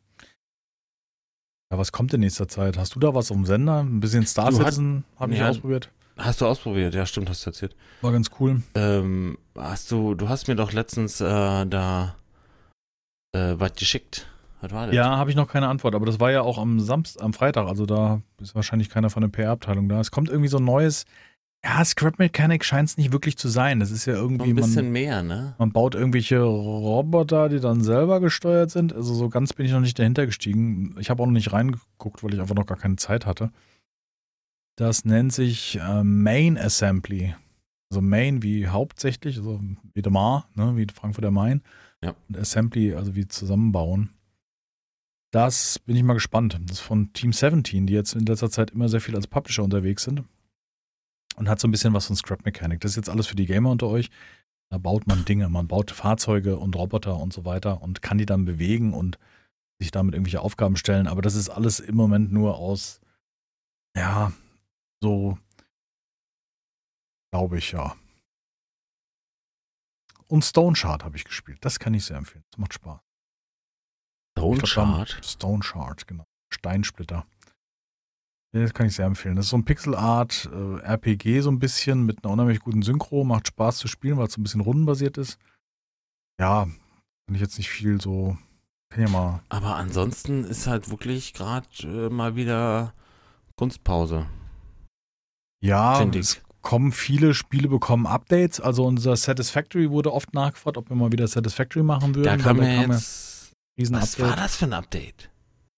Ja, 1.71 1.77
was 1.77 1.91
kommt 1.91 2.13
in 2.13 2.21
nächster 2.21 2.47
Zeit? 2.47 2.77
Hast 2.77 2.95
du 2.95 2.99
da 2.99 3.13
was 3.13 3.29
auf 3.29 3.37
dem 3.37 3.45
Sender? 3.45 3.81
Ein 3.83 3.99
bisschen 3.99 4.25
Star 4.25 4.51
Citizen 4.51 5.03
habe 5.17 5.33
ich 5.33 5.39
Ja. 5.39 5.49
ausprobiert. 5.49 5.91
Hast 6.17 6.41
du 6.41 6.45
ausprobiert? 6.47 6.95
Ja, 6.95 7.05
stimmt, 7.05 7.29
hast 7.29 7.45
du 7.45 7.49
erzählt. 7.51 7.75
War 8.01 8.11
ganz 8.11 8.31
cool. 8.39 8.63
Ähm, 8.73 9.37
hast 9.55 9.91
du, 9.91 10.15
du 10.15 10.29
hast 10.29 10.47
mir 10.47 10.55
doch 10.55 10.71
letztens 10.71 11.21
äh, 11.21 11.65
da 11.65 12.15
äh, 13.35 13.53
was 13.57 13.73
geschickt. 13.73 14.27
Was 14.61 14.71
war 14.71 14.87
das? 14.87 14.95
Ja, 14.95 15.17
habe 15.17 15.29
ich 15.29 15.35
noch 15.35 15.47
keine 15.47 15.67
Antwort, 15.67 15.93
aber 15.93 16.07
das 16.07 16.19
war 16.19 16.31
ja 16.31 16.41
auch 16.41 16.57
am 16.57 16.79
Samstag, 16.79 17.21
am 17.23 17.33
Freitag, 17.33 17.67
also 17.67 17.85
da 17.85 18.21
ist 18.41 18.55
wahrscheinlich 18.55 18.89
keiner 18.89 19.11
von 19.11 19.21
der 19.21 19.27
PR-Abteilung 19.29 19.87
da. 19.89 19.99
Es 19.99 20.09
kommt 20.09 20.29
irgendwie 20.29 20.47
so 20.49 20.57
ein 20.57 20.65
neues, 20.65 21.05
ja, 21.63 21.83
Scrap 21.83 22.19
Mechanic 22.19 22.63
scheint 22.63 22.89
es 22.89 22.97
nicht 22.97 23.11
wirklich 23.11 23.37
zu 23.37 23.49
sein. 23.49 23.79
Das 23.79 23.91
ist 23.91 24.05
ja 24.05 24.13
irgendwie, 24.13 24.51
ein 24.51 24.55
bisschen 24.55 24.85
man, 24.85 24.91
mehr, 24.91 25.23
ne? 25.23 25.55
man 25.57 25.71
baut 25.71 25.95
irgendwelche 25.95 26.41
Roboter, 26.41 27.49
die 27.49 27.59
dann 27.59 27.81
selber 27.81 28.19
gesteuert 28.19 28.71
sind. 28.71 28.93
Also 28.93 29.13
so 29.13 29.29
ganz 29.29 29.53
bin 29.53 29.65
ich 29.65 29.71
noch 29.71 29.79
nicht 29.79 29.97
dahinter 29.97 30.25
gestiegen. 30.25 30.95
Ich 30.99 31.09
habe 31.09 31.21
auch 31.21 31.25
noch 31.25 31.33
nicht 31.33 31.51
reingeguckt, 31.51 32.23
weil 32.23 32.33
ich 32.33 32.39
einfach 32.39 32.55
noch 32.55 32.67
gar 32.67 32.77
keine 32.77 32.95
Zeit 32.97 33.25
hatte. 33.25 33.51
Das 34.77 35.05
nennt 35.05 35.33
sich 35.33 35.79
äh, 35.79 36.03
Main 36.03 36.57
Assembly. 36.57 37.35
Also 37.89 38.01
Main 38.01 38.43
wie 38.43 38.67
hauptsächlich, 38.67 39.37
also 39.37 39.59
wie 39.93 40.01
der 40.01 40.11
Mar, 40.11 40.49
ne, 40.55 40.77
wie 40.77 40.85
Frankfurter 40.93 41.31
Main. 41.31 41.63
Ja. 42.03 42.13
Und 42.29 42.37
Assembly, 42.37 42.93
also 42.93 43.15
wie 43.15 43.27
zusammenbauen. 43.27 44.11
Das 45.31 45.79
bin 45.79 45.95
ich 45.95 46.03
mal 46.03 46.13
gespannt. 46.13 46.59
Das 46.67 46.77
ist 46.77 46.79
von 46.79 47.11
Team 47.13 47.33
17, 47.33 47.87
die 47.87 47.93
jetzt 47.93 48.13
in 48.13 48.25
letzter 48.25 48.49
Zeit 48.49 48.71
immer 48.71 48.87
sehr 48.87 49.01
viel 49.01 49.15
als 49.15 49.27
Publisher 49.27 49.63
unterwegs 49.63 50.03
sind. 50.03 50.23
Und 51.37 51.47
hat 51.49 51.59
so 51.59 51.67
ein 51.67 51.71
bisschen 51.71 51.93
was 51.93 52.07
von 52.07 52.15
Scrap 52.15 52.45
Mechanic. 52.45 52.81
Das 52.81 52.91
ist 52.91 52.97
jetzt 52.97 53.09
alles 53.09 53.27
für 53.27 53.35
die 53.35 53.45
Gamer 53.45 53.69
unter 53.69 53.87
euch. 53.87 54.09
Da 54.69 54.77
baut 54.77 55.07
man 55.07 55.23
Dinge, 55.23 55.47
man 55.49 55.67
baut 55.67 55.91
Fahrzeuge 55.91 56.57
und 56.57 56.75
Roboter 56.75 57.17
und 57.17 57.31
so 57.31 57.45
weiter 57.45 57.81
und 57.81 58.01
kann 58.01 58.17
die 58.17 58.25
dann 58.25 58.43
bewegen 58.43 58.93
und 58.93 59.17
sich 59.79 59.91
damit 59.91 60.13
irgendwelche 60.13 60.41
Aufgaben 60.41 60.75
stellen. 60.75 61.07
Aber 61.07 61.21
das 61.21 61.35
ist 61.35 61.49
alles 61.49 61.79
im 61.79 61.95
Moment 61.95 62.31
nur 62.31 62.57
aus, 62.57 62.99
ja, 63.95 64.33
so, 65.01 65.37
glaube 67.31 67.59
ich, 67.59 67.71
ja. 67.71 67.95
Und 70.27 70.43
Stone 70.43 70.75
Shard 70.75 71.05
habe 71.05 71.15
ich 71.15 71.23
gespielt. 71.23 71.59
Das 71.61 71.79
kann 71.79 71.93
ich 71.93 72.03
sehr 72.03 72.17
empfehlen. 72.17 72.43
Das 72.51 72.57
macht 72.57 72.73
Spaß. 72.73 72.99
Stone 74.37 74.67
Shard. 74.67 75.19
Stone 75.23 75.63
Shard, 75.63 76.07
genau. 76.07 76.25
Steinsplitter. 76.53 77.25
Ja, 78.53 78.61
Das 78.61 78.73
kann 78.73 78.87
ich 78.87 78.95
sehr 78.95 79.05
empfehlen. 79.05 79.35
Das 79.35 79.45
ist 79.45 79.51
so 79.51 79.57
ein 79.57 79.65
Pixel-Art 79.65 80.49
äh, 80.53 80.79
RPG 80.81 81.41
so 81.41 81.51
ein 81.51 81.59
bisschen 81.59 82.05
mit 82.05 82.23
einer 82.23 82.33
unheimlich 82.33 82.59
guten 82.59 82.81
Synchro. 82.81 83.23
Macht 83.23 83.47
Spaß 83.47 83.77
zu 83.77 83.87
spielen, 83.87 84.17
weil 84.17 84.27
es 84.27 84.33
so 84.33 84.41
ein 84.41 84.43
bisschen 84.43 84.61
rundenbasiert 84.61 85.17
ist. 85.17 85.37
Ja, 86.39 86.67
kann 87.25 87.35
ich 87.35 87.41
jetzt 87.41 87.57
nicht 87.57 87.69
viel 87.69 87.99
so. 87.99 88.37
Kann 88.89 89.03
ja 89.03 89.09
mal. 89.09 89.41
Aber 89.49 89.75
ansonsten 89.75 90.45
ist 90.45 90.67
halt 90.67 90.89
wirklich 90.89 91.33
gerade 91.33 91.67
äh, 91.83 92.09
mal 92.09 92.35
wieder 92.35 92.93
Kunstpause. 93.55 94.27
Ja, 95.59 96.01
es 96.03 96.41
kommen 96.61 96.91
viele 96.91 97.33
Spiele, 97.33 97.67
bekommen 97.67 98.05
Updates. 98.05 98.61
Also 98.61 98.85
unser 98.85 99.15
Satisfactory 99.15 99.89
wurde 99.89 100.13
oft 100.13 100.33
nachgefragt, 100.33 100.77
ob 100.77 100.89
wir 100.89 100.95
mal 100.95 101.11
wieder 101.11 101.27
Satisfactory 101.27 101.83
machen 101.83 102.15
würden. 102.15 102.25
Da 102.25 102.37
kam 102.37 102.61
ja 102.61 102.81
kam 102.81 102.91
jetzt. 102.91 103.53
riesen 103.77 103.95
Was 103.95 104.19
war 104.19 104.35
das 104.35 104.55
für 104.55 104.65
ein 104.65 104.73
Update? 104.73 105.29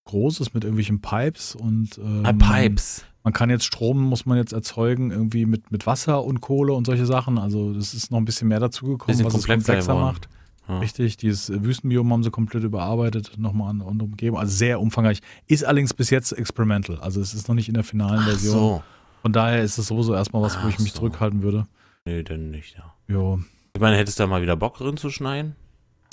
Großes 0.09 0.53
mit 0.53 0.63
irgendwelchen 0.63 1.01
Pipes 1.01 1.55
und 1.55 1.97
ähm, 1.97 2.23
Ah, 2.25 2.33
Pipes. 2.33 3.05
Man 3.23 3.33
kann 3.33 3.49
jetzt 3.49 3.65
Strom, 3.65 4.01
muss 4.01 4.25
man 4.25 4.37
jetzt 4.37 4.53
erzeugen, 4.53 5.11
irgendwie 5.11 5.45
mit, 5.45 5.71
mit 5.71 5.85
Wasser 5.85 6.23
und 6.23 6.41
Kohle 6.41 6.73
und 6.73 6.85
solche 6.85 7.05
Sachen. 7.05 7.37
Also 7.37 7.73
das 7.73 7.93
ist 7.93 8.11
noch 8.11 8.17
ein 8.17 8.25
bisschen 8.25 8.47
mehr 8.47 8.59
dazugekommen, 8.59 9.07
Bisschen 9.07 9.25
was 9.25 9.33
es 9.35 9.45
komplexer 9.47 9.93
macht. 9.93 10.29
Ja. 10.67 10.79
Richtig, 10.79 11.17
dieses 11.17 11.49
Wüstenbiom 11.63 12.11
haben 12.13 12.23
sie 12.23 12.29
komplett 12.31 12.63
überarbeitet, 12.63 13.33
nochmal 13.37 13.71
an 13.71 13.81
und 13.81 14.01
umgeben. 14.01 14.37
Also 14.37 14.55
sehr 14.55 14.79
umfangreich. 14.79 15.19
Ist 15.47 15.63
allerdings 15.65 15.93
bis 15.93 16.09
jetzt 16.11 16.31
experimental. 16.31 16.97
Also 16.99 17.19
es 17.21 17.33
ist 17.33 17.47
noch 17.47 17.55
nicht 17.55 17.67
in 17.67 17.73
der 17.73 17.83
finalen 17.83 18.19
Ach 18.21 18.25
Version. 18.29 18.53
so. 18.53 18.83
Von 19.23 19.33
daher 19.33 19.63
ist 19.63 19.77
es 19.77 19.87
sowieso 19.87 20.13
erstmal 20.13 20.41
was, 20.43 20.55
wo 20.57 20.61
Ach 20.65 20.69
ich 20.69 20.79
mich 20.79 20.91
so. 20.93 20.99
zurückhalten 20.99 21.41
würde. 21.41 21.65
Nee, 22.05 22.23
dann 22.23 22.51
nicht, 22.51 22.77
ja. 22.77 22.93
Jo. 23.07 23.39
Ich 23.75 23.81
meine, 23.81 23.97
hättest 23.97 24.17
du 24.19 24.23
da 24.23 24.27
mal 24.27 24.41
wieder 24.41 24.55
Bock 24.55 24.77
drin 24.77 24.95
zu 24.97 25.09
schneiden? 25.09 25.55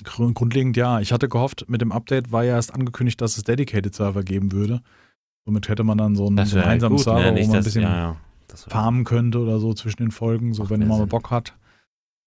Grund- 0.05 0.35
Grundlegend 0.35 0.77
ja. 0.77 1.01
Ich 1.01 1.13
hatte 1.13 1.29
gehofft, 1.29 1.67
mit 1.69 1.81
dem 1.81 1.93
Update 1.93 2.33
war 2.33 2.45
ja 2.45 2.55
erst 2.55 2.75
angekündigt, 2.75 3.21
dass 3.21 3.37
es 3.37 3.45
Dedicated 3.45 3.95
Server 3.95 4.23
geben 4.23 4.53
würde. 4.53 4.83
Somit 5.47 5.69
hätte 5.69 5.85
man 5.85 5.99
dann 5.99 6.17
so 6.17 6.27
einen 6.27 6.39
halt 6.39 6.51
gemeinsamen 6.51 6.97
gut, 6.97 7.05
Server, 7.05 7.33
ne? 7.33 7.41
wo 7.43 7.47
man 7.47 7.57
ein 7.57 7.65
bisschen 7.65 7.83
ja, 7.83 7.97
ja. 7.97 8.17
Farmen 8.69 9.05
könnte 9.05 9.39
oder 9.39 9.59
so 9.59 9.75
zwischen 9.75 10.03
den 10.03 10.11
Folgen, 10.11 10.55
so 10.55 10.63
Macht 10.63 10.71
wenn 10.71 10.81
man 10.87 10.99
mal. 10.99 11.07
Bock 11.07 11.31
hat. 11.31 11.55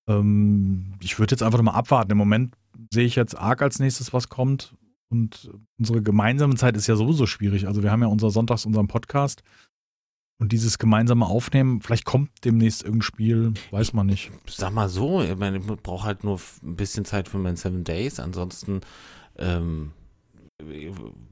Ähm, 0.10 0.94
ich 1.02 1.20
würde 1.20 1.34
jetzt 1.34 1.44
einfach 1.44 1.62
mal 1.62 1.72
abwarten. 1.72 2.12
Im 2.12 2.18
Moment 2.18 2.56
sehe 2.94 3.06
ich 3.06 3.16
jetzt 3.16 3.38
arg 3.38 3.62
als 3.62 3.80
nächstes, 3.80 4.14
was 4.14 4.30
kommt. 4.30 4.74
Und 5.12 5.50
unsere 5.80 6.02
gemeinsame 6.02 6.56
Zeit 6.56 6.78
ist 6.78 6.88
ja 6.88 6.96
sowieso 6.96 7.26
schwierig. 7.26 7.68
Also 7.68 7.84
wir 7.84 7.92
haben 7.92 8.02
ja 8.02 8.08
unser 8.08 8.30
Sonntags 8.30 8.66
unseren 8.66 8.88
Podcast. 8.88 9.44
Und 10.40 10.54
dieses 10.54 10.80
gemeinsame 10.80 11.26
Aufnehmen, 11.26 11.82
vielleicht 11.82 12.06
kommt 12.06 12.30
demnächst 12.46 12.82
irgendein 12.84 13.02
Spiel, 13.02 13.54
weiß 13.72 13.92
man 13.94 14.08
nicht. 14.08 14.32
Sag 14.48 14.72
mal 14.74 14.88
so, 14.88 15.22
ich 15.22 15.36
meine, 15.36 15.58
ich 15.58 15.66
brauche 15.66 16.06
halt 16.06 16.24
nur 16.24 16.40
ein 16.64 16.76
bisschen 16.78 17.04
Zeit 17.04 17.28
für 17.28 17.38
meine 17.38 17.58
Seven 17.58 17.84
Days. 17.84 18.22
Ansonsten 18.22 18.80
ähm, 19.38 19.92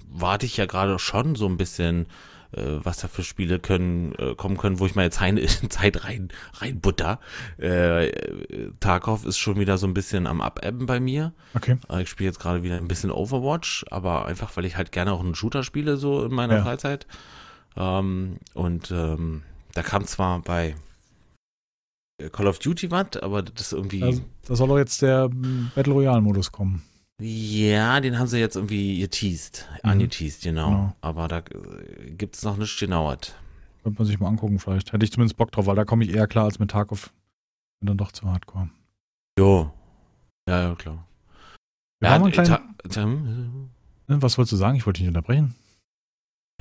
warte 0.09 0.45
ich 0.45 0.57
ja 0.57 0.65
gerade 0.65 0.99
schon 0.99 1.35
so 1.35 1.45
ein 1.47 1.55
bisschen, 1.55 2.07
äh, 2.51 2.61
was 2.83 2.97
da 2.97 3.07
für 3.07 3.23
Spiele 3.23 3.59
können, 3.59 4.13
äh, 4.15 4.35
kommen 4.35 4.57
können, 4.57 4.79
wo 4.79 4.85
ich 4.85 4.95
meine 4.95 5.09
Zeit, 5.09 5.39
Zeit 5.69 6.03
rein, 6.03 6.27
rein 6.55 6.81
butter. 6.81 7.21
Äh, 7.57 8.11
Tarkov 8.81 9.25
ist 9.25 9.37
schon 9.37 9.57
wieder 9.57 9.77
so 9.77 9.87
ein 9.87 9.93
bisschen 9.93 10.27
am 10.27 10.41
Abebben 10.41 10.85
bei 10.85 10.99
mir. 10.99 11.31
Okay. 11.55 11.77
Äh, 11.89 12.01
Ich 12.03 12.09
spiele 12.09 12.27
jetzt 12.29 12.39
gerade 12.39 12.61
wieder 12.63 12.75
ein 12.75 12.89
bisschen 12.89 13.11
Overwatch, 13.11 13.85
aber 13.89 14.25
einfach, 14.25 14.55
weil 14.57 14.65
ich 14.65 14.75
halt 14.75 14.91
gerne 14.91 15.13
auch 15.13 15.21
einen 15.23 15.35
Shooter 15.35 15.63
spiele, 15.63 15.95
so 15.95 16.25
in 16.25 16.33
meiner 16.33 16.57
Ja. 16.57 16.63
Freizeit. 16.63 17.07
Ähm, 17.77 18.37
und 18.53 18.91
ähm, 18.91 19.43
da 19.73 19.83
kam 19.83 20.05
zwar 20.05 20.39
bei 20.41 20.75
äh, 22.21 22.29
Call 22.29 22.47
of 22.47 22.59
Duty 22.59 22.89
was, 22.91 23.17
aber 23.21 23.43
das 23.43 23.67
ist 23.67 23.73
irgendwie. 23.73 24.03
Also, 24.03 24.21
da 24.47 24.55
soll 24.55 24.67
doch 24.69 24.77
jetzt 24.77 25.01
der 25.01 25.29
mm, 25.29 25.71
Battle 25.75 25.93
Royale-Modus 25.93 26.51
kommen. 26.51 26.81
Ja, 27.21 27.99
den 27.99 28.19
haben 28.19 28.27
sie 28.27 28.39
jetzt 28.39 28.55
irgendwie 28.55 28.99
geteased, 28.99 29.67
Mhm. 29.83 29.89
angeteased, 29.89 30.43
genau. 30.43 30.69
Genau. 30.69 30.95
Aber 31.01 31.27
da 31.27 31.39
äh, 31.39 32.11
gibt's 32.11 32.43
noch 32.43 32.57
nichts 32.57 32.79
genauert. 32.79 33.35
Könnte 33.83 33.99
man 33.99 34.07
sich 34.07 34.19
mal 34.19 34.27
angucken, 34.27 34.59
vielleicht. 34.59 34.91
Hätte 34.93 35.05
ich 35.05 35.11
zumindest 35.11 35.37
Bock 35.37 35.51
drauf, 35.51 35.65
weil 35.65 35.75
da 35.75 35.85
komme 35.85 36.03
ich 36.03 36.11
eher 36.11 36.27
klar 36.27 36.45
als 36.45 36.59
mit 36.59 36.71
Tarkov. 36.71 37.11
Bin 37.79 37.87
dann 37.87 37.97
doch 37.97 38.11
zu 38.11 38.29
hardcore. 38.29 38.69
Jo. 39.39 39.71
Ja, 40.49 40.63
ja, 40.69 40.75
klar. 40.75 41.07
Wir 41.99 42.09
haben 42.11 42.23
einen 42.23 42.31
kleinen, 42.33 42.47
Ta- 42.49 42.63
Ta- 42.89 43.03
hm, 43.03 43.69
Was 44.07 44.37
wolltest 44.37 44.51
du 44.53 44.55
sagen? 44.57 44.77
Ich 44.77 44.85
wollte 44.85 44.99
dich 44.99 45.07
nicht 45.07 45.15
unterbrechen. 45.15 45.55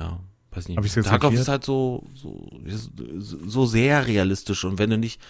ja, 0.01 0.19
weiß 0.57 0.67
nicht. 0.67 0.77
Hab 0.77 0.85
ich's 0.85 0.95
jetzt 0.95 1.07
Tarkov 1.07 1.29
erklärt? 1.29 1.41
ist 1.43 1.47
halt 1.47 1.63
so, 1.63 2.03
so, 2.13 2.49
so 3.19 3.65
sehr 3.65 4.07
realistisch 4.07 4.65
und 4.65 4.79
wenn 4.79 4.89
du 4.89 4.97
nicht, 4.97 5.21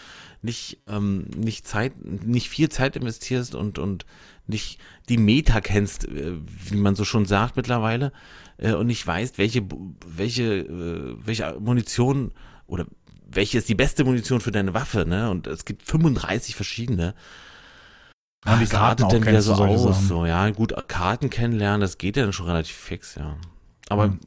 nicht, 0.41 0.79
ähm, 0.87 1.25
nicht 1.35 1.67
Zeit, 1.67 1.93
nicht 2.03 2.49
viel 2.49 2.69
Zeit 2.69 2.95
investierst 2.95 3.53
und, 3.53 3.79
und 3.79 4.05
nicht 4.47 4.79
die 5.09 5.17
Meta 5.17 5.61
kennst, 5.61 6.07
äh, 6.07 6.33
wie 6.69 6.77
man 6.77 6.95
so 6.95 7.03
schon 7.03 7.25
sagt 7.25 7.57
mittlerweile, 7.57 8.11
äh, 8.57 8.73
und 8.73 8.87
nicht 8.87 9.05
weißt, 9.05 9.37
welche, 9.37 9.63
welche, 10.05 10.59
äh, 10.59 11.15
welche 11.23 11.57
Munition 11.59 12.31
oder 12.65 12.85
welche 13.29 13.57
ist 13.57 13.69
die 13.69 13.75
beste 13.75 14.03
Munition 14.03 14.39
für 14.39 14.51
deine 14.51 14.73
Waffe, 14.73 15.05
ne? 15.05 15.29
Und 15.29 15.47
es 15.47 15.65
gibt 15.65 15.83
35 15.83 16.55
verschiedene. 16.55 17.13
Ja, 18.45 18.57
Das 18.57 18.69
Karten 18.69 19.03
artet 19.03 19.19
dann 19.19 19.27
wieder 19.27 19.41
so 19.41 19.53
aus. 19.55 19.83
Sachen. 19.83 20.07
So, 20.07 20.25
ja, 20.25 20.49
gut, 20.51 20.73
Karten 20.87 21.29
kennenlernen, 21.29 21.81
das 21.81 21.97
geht 21.97 22.15
ja 22.15 22.23
dann 22.23 22.33
schon 22.33 22.45
relativ 22.45 22.75
fix, 22.75 23.15
ja. 23.15 23.35
Aber 23.89 24.07
Mhm. 24.07 24.19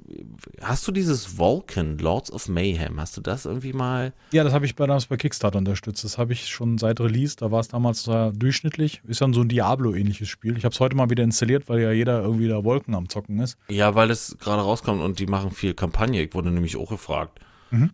hast 0.63 0.87
du 0.89 0.93
dieses 0.93 1.37
Vulcan, 1.39 1.99
Lords 1.99 2.33
of 2.33 2.49
Mayhem, 2.49 2.99
hast 3.01 3.17
du 3.17 3.21
das 3.21 3.45
irgendwie 3.45 3.73
mal? 3.73 4.13
Ja, 4.33 4.43
das 4.43 4.53
habe 4.55 4.65
ich 4.65 4.75
bei, 4.75 4.87
damals 4.87 5.07
bei 5.07 5.17
Kickstarter 5.17 5.59
unterstützt. 5.59 6.03
Das 6.03 6.17
habe 6.17 6.33
ich 6.33 6.49
schon 6.49 6.79
seit 6.79 6.99
Release. 7.01 7.37
Da 7.37 7.51
war 7.51 7.61
es 7.61 7.69
damals 7.69 8.07
äh, 8.09 8.33
durchschnittlich. 8.33 9.03
Ist 9.07 9.21
dann 9.21 9.35
so 9.35 9.43
ein 9.43 9.49
Diablo-ähnliches 9.49 10.29
Spiel. 10.29 10.57
Ich 10.57 10.65
habe 10.65 10.73
es 10.73 10.81
heute 10.81 10.97
mal 10.97 11.11
wieder 11.11 11.25
installiert, 11.25 11.69
weil 11.69 11.81
ja 11.81 11.93
jeder 11.93 12.23
irgendwie 12.23 12.49
da 12.49 12.65
Wolken 12.65 12.95
am 12.95 13.09
Zocken 13.09 13.39
ist. 13.41 13.59
Ja, 13.69 13.95
weil 13.95 14.11
es 14.11 14.37
gerade 14.39 14.63
rauskommt 14.63 15.03
und 15.03 15.19
die 15.19 15.27
machen 15.27 15.51
viel 15.51 15.75
Kampagne. 15.75 16.23
Ich 16.23 16.33
wurde 16.35 16.51
nämlich 16.51 16.77
auch 16.77 16.89
gefragt. 16.89 17.41
Mhm. 17.71 17.91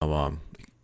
Aber 0.00 0.32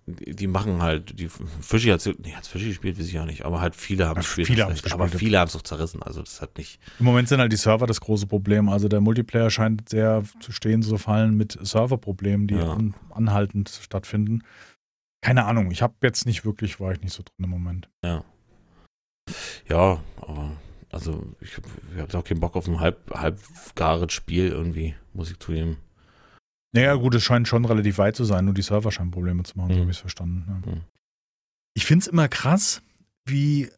die 0.07 0.47
machen 0.47 0.83
halt, 0.83 1.19
die 1.19 1.29
Fischi 1.29 1.89
hat 1.89 2.07
nee, 2.19 2.33
hat's 2.35 2.49
Fischi 2.49 2.69
gespielt, 2.69 2.99
weiß 2.99 3.07
ich 3.07 3.19
auch 3.19 3.25
nicht, 3.25 3.45
aber 3.45 3.61
halt 3.63 3.75
viele 3.75 4.07
haben 4.07 4.17
Ja, 4.17 4.21
es 4.21 4.27
gespielt. 4.27 4.47
viele 4.49 4.67
heißt, 4.67 4.93
Aber 4.93 5.05
gespielt. 5.05 5.19
viele 5.21 5.39
haben 5.39 5.49
es 5.49 5.57
auch 5.57 5.63
zerrissen, 5.63 6.03
also 6.03 6.21
das 6.21 6.43
hat 6.43 6.59
nicht. 6.59 6.79
Im 6.99 7.07
Moment 7.07 7.29
sind 7.29 7.41
halt 7.41 7.51
die 7.53 7.57
Server 7.57 7.87
das 7.87 8.01
große 8.01 8.27
Problem. 8.27 8.69
Also 8.69 8.89
der 8.89 9.01
Multiplayer 9.01 9.49
scheint 9.51 9.89
sehr 9.89 10.23
zu 10.41 10.53
stehen, 10.53 10.83
zu 10.83 10.99
fallen 10.99 11.35
mit 11.37 11.59
Serverproblemen, 11.61 12.47
die 12.49 12.57
Ja. 12.57 12.73
an, 12.75 12.95
anhaltend 13.11 13.69
stattfinden. 13.71 14.43
Keine 15.23 15.47
Ahnung. 15.47 15.71
Ich 15.71 15.81
habe 15.81 15.95
jetzt 16.03 16.27
nicht 16.27 16.45
wirklich, 16.45 16.81
war 16.81 16.93
ich 16.93 17.01
nicht 17.01 17.15
so 17.15 17.23
drin 17.23 17.45
im 17.45 17.51
Moment. 17.51 17.89
Ja, 19.67 20.01
aber 20.21 20.53
also 20.91 21.25
ich 21.41 21.57
habe 21.57 21.67
hab 22.03 22.15
auch 22.15 22.25
keinen 22.25 22.41
Bock 22.41 22.57
auf 22.57 22.69
ein 22.69 22.79
halb, 22.81 23.11
halbgares 23.11 24.13
Spiel 24.13 24.49
irgendwie, 24.49 24.95
muss 25.15 25.31
ich 25.31 25.39
zugeben. 25.39 25.79
Naja, 26.75 26.95
gut, 26.97 27.15
es 27.15 27.23
scheint 27.23 27.47
schon 27.49 27.65
relativ 27.65 27.99
weit 27.99 28.17
zu 28.17 28.25
sein, 28.25 28.45
nur 28.45 28.55
die 28.55 28.63
Server 28.63 28.91
scheinen 28.91 29.11
Probleme 29.13 29.43
zu 29.45 29.57
machen, 29.57 29.71
so 29.71 29.75
Mhm. 29.77 29.81
habe 29.83 29.91
ich 29.91 29.97
es 29.97 30.01
verstanden. 30.01 30.45
Ja. 30.67 30.73
Mhm. 30.73 30.81
Ich 31.75 31.87
finde 31.87 32.03
es 32.03 32.07
immer 32.09 32.29
krass, 32.29 32.83
wie 33.27 33.71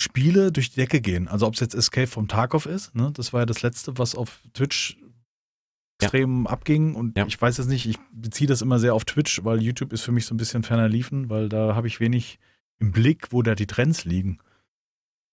Spiele 0.00 0.50
durch 0.52 0.70
die 0.70 0.76
Decke 0.76 1.00
gehen. 1.00 1.28
Also 1.28 1.46
ob 1.46 1.54
es 1.54 1.60
jetzt 1.60 1.74
Escape 1.74 2.08
vom 2.08 2.26
Tarkov 2.28 2.66
ist, 2.66 2.94
ne? 2.94 3.12
das 3.14 3.32
war 3.32 3.42
ja 3.42 3.46
das 3.46 3.62
letzte, 3.62 3.96
was 3.98 4.14
auf 4.16 4.40
Twitch 4.52 4.96
Ja. 5.00 6.06
extrem 6.08 6.48
abging. 6.48 6.96
Und 6.96 7.16
Ja. 7.16 7.24
ich 7.26 7.40
weiß 7.40 7.56
jetzt 7.58 7.68
nicht, 7.68 7.86
ich 7.86 7.98
beziehe 8.12 8.48
das 8.48 8.62
immer 8.62 8.80
sehr 8.80 8.94
auf 8.94 9.04
Twitch, 9.04 9.44
weil 9.44 9.62
YouTube 9.62 9.92
ist 9.92 10.02
für 10.02 10.10
mich 10.12 10.26
so 10.26 10.34
ein 10.34 10.38
bisschen 10.38 10.64
ferner 10.64 10.88
liefen, 10.88 11.30
weil 11.30 11.48
da 11.48 11.76
habe 11.76 11.86
ich 11.86 12.00
wenig 12.00 12.40
im 12.80 12.90
Blick, 12.90 13.28
wo 13.30 13.42
da 13.42 13.54
die 13.54 13.66
Trends 13.68 14.04
liegen. 14.04 14.38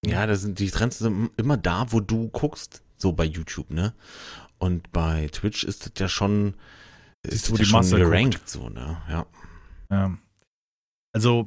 Ja, 0.05 0.27
das 0.27 0.41
sind, 0.41 0.59
die 0.59 0.69
Trends 0.69 0.99
sind 0.99 1.31
immer 1.37 1.57
da, 1.57 1.91
wo 1.91 1.99
du 1.99 2.29
guckst, 2.29 2.83
so 2.97 3.11
bei 3.13 3.23
YouTube, 3.25 3.71
ne? 3.71 3.93
Und 4.59 4.91
bei 4.91 5.27
Twitch 5.31 5.63
ist 5.63 5.85
das 5.87 5.93
ja 5.97 6.07
schon, 6.07 6.53
ist 7.27 7.51
wo 7.51 7.55
das 7.57 7.65
die 7.67 7.71
ja 7.71 7.77
Masse 7.77 7.89
schon 7.91 7.99
guckt. 8.01 8.11
gerankt, 8.11 8.49
so, 8.49 8.69
ne? 8.69 8.97
Ja. 9.09 9.25
Ja. 9.89 10.17
Also, 11.13 11.45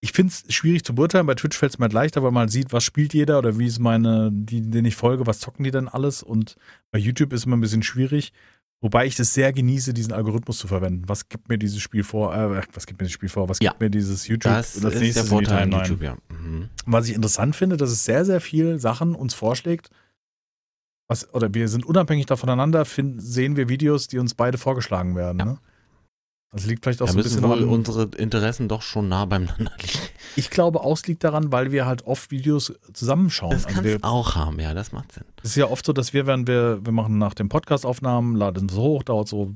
ich 0.00 0.12
finde 0.12 0.32
es 0.32 0.52
schwierig 0.54 0.84
zu 0.84 0.94
beurteilen. 0.94 1.26
Bei 1.26 1.34
Twitch 1.34 1.56
fällt 1.56 1.72
es 1.72 1.78
mir 1.78 1.84
halt 1.84 1.92
leichter, 1.92 2.22
weil 2.22 2.30
man 2.30 2.42
halt 2.42 2.50
sieht, 2.50 2.72
was 2.72 2.84
spielt 2.84 3.12
jeder 3.14 3.38
oder 3.38 3.58
wie 3.58 3.66
ist 3.66 3.78
meine, 3.78 4.30
die, 4.32 4.62
denen 4.62 4.86
ich 4.86 4.96
folge, 4.96 5.26
was 5.26 5.40
zocken 5.40 5.64
die 5.64 5.70
denn 5.70 5.88
alles. 5.88 6.22
Und 6.22 6.56
bei 6.90 6.98
YouTube 6.98 7.32
ist 7.32 7.46
immer 7.46 7.56
ein 7.56 7.60
bisschen 7.60 7.82
schwierig. 7.82 8.32
Wobei 8.82 9.06
ich 9.06 9.16
das 9.16 9.32
sehr 9.32 9.54
genieße, 9.54 9.94
diesen 9.94 10.12
Algorithmus 10.12 10.58
zu 10.58 10.68
verwenden. 10.68 11.04
Was 11.08 11.30
gibt 11.30 11.48
mir 11.48 11.56
dieses 11.58 11.80
Spiel 11.80 12.04
vor? 12.04 12.34
Äh, 12.36 12.62
was 12.74 12.86
gibt 12.86 13.00
mir 13.00 13.06
das 13.06 13.12
Spiel 13.12 13.30
vor? 13.30 13.48
Was 13.48 13.58
Ja. 13.60 13.70
gibt 13.70 13.80
mir 13.80 13.90
dieses 13.90 14.28
YouTube? 14.28 14.52
Das, 14.52 14.76
ist 14.76 15.16
der 15.16 15.24
Vorteil? 15.24 15.70
YouTube, 15.72 16.02
ja. 16.02 16.16
Mhm. 16.28 16.68
Was 16.84 17.08
ich 17.08 17.14
interessant 17.14 17.56
finde, 17.56 17.78
dass 17.78 17.90
es 17.90 18.04
sehr, 18.04 18.24
sehr 18.26 18.40
viel 18.40 18.78
Sachen 18.78 19.14
uns 19.14 19.32
vorschlägt. 19.32 19.88
Was, 21.08 21.32
oder 21.34 21.52
wir 21.54 21.68
sind 21.68 21.86
unabhängig 21.86 22.26
davon 22.26 22.74
finden, 22.84 23.20
sehen 23.20 23.56
wir 23.56 23.68
Videos, 23.68 24.08
die 24.08 24.18
uns 24.18 24.34
beide 24.34 24.58
vorgeschlagen 24.58 25.14
werden. 25.14 25.38
Ja. 25.38 25.44
Ne? 25.44 25.58
Das 26.52 26.66
liegt 26.66 26.84
vielleicht 26.84 27.02
auch 27.02 27.06
Da 27.06 27.12
so 27.12 27.18
ein 27.18 27.22
bisschen 27.22 27.42
wohl 27.42 27.50
daran, 27.50 27.68
unsere 27.68 28.04
Interessen 28.16 28.68
doch 28.68 28.82
schon 28.82 29.08
nah 29.08 29.24
beieinander 29.24 29.72
liegen. 29.80 29.98
Ich 30.36 30.50
glaube 30.50 30.80
auch, 30.80 30.94
es 30.94 31.06
liegt 31.06 31.22
daran, 31.22 31.52
weil 31.52 31.72
wir 31.72 31.86
halt 31.86 32.06
oft 32.06 32.30
Videos 32.30 32.72
zusammenschauen. 32.92 33.52
Das 33.52 33.66
Also 33.66 33.76
kann 33.76 33.84
wir, 33.84 33.98
auch 34.02 34.36
haben, 34.36 34.58
ja, 34.58 34.72
das 34.72 34.92
macht 34.92 35.12
Sinn. 35.12 35.24
es 35.42 35.50
ist 35.50 35.56
ja 35.56 35.68
oft 35.68 35.84
so, 35.84 35.92
dass 35.92 36.12
wir, 36.12 36.26
wenn 36.26 36.46
wir, 36.46 36.84
wir 36.84 36.92
machen 36.92 37.18
nach 37.18 37.34
dem 37.34 37.48
Podcast 37.48 37.84
Aufnahmen, 37.84 38.36
laden 38.36 38.68
es 38.68 38.76
hoch, 38.76 39.02
dauert 39.02 39.28
so 39.28 39.54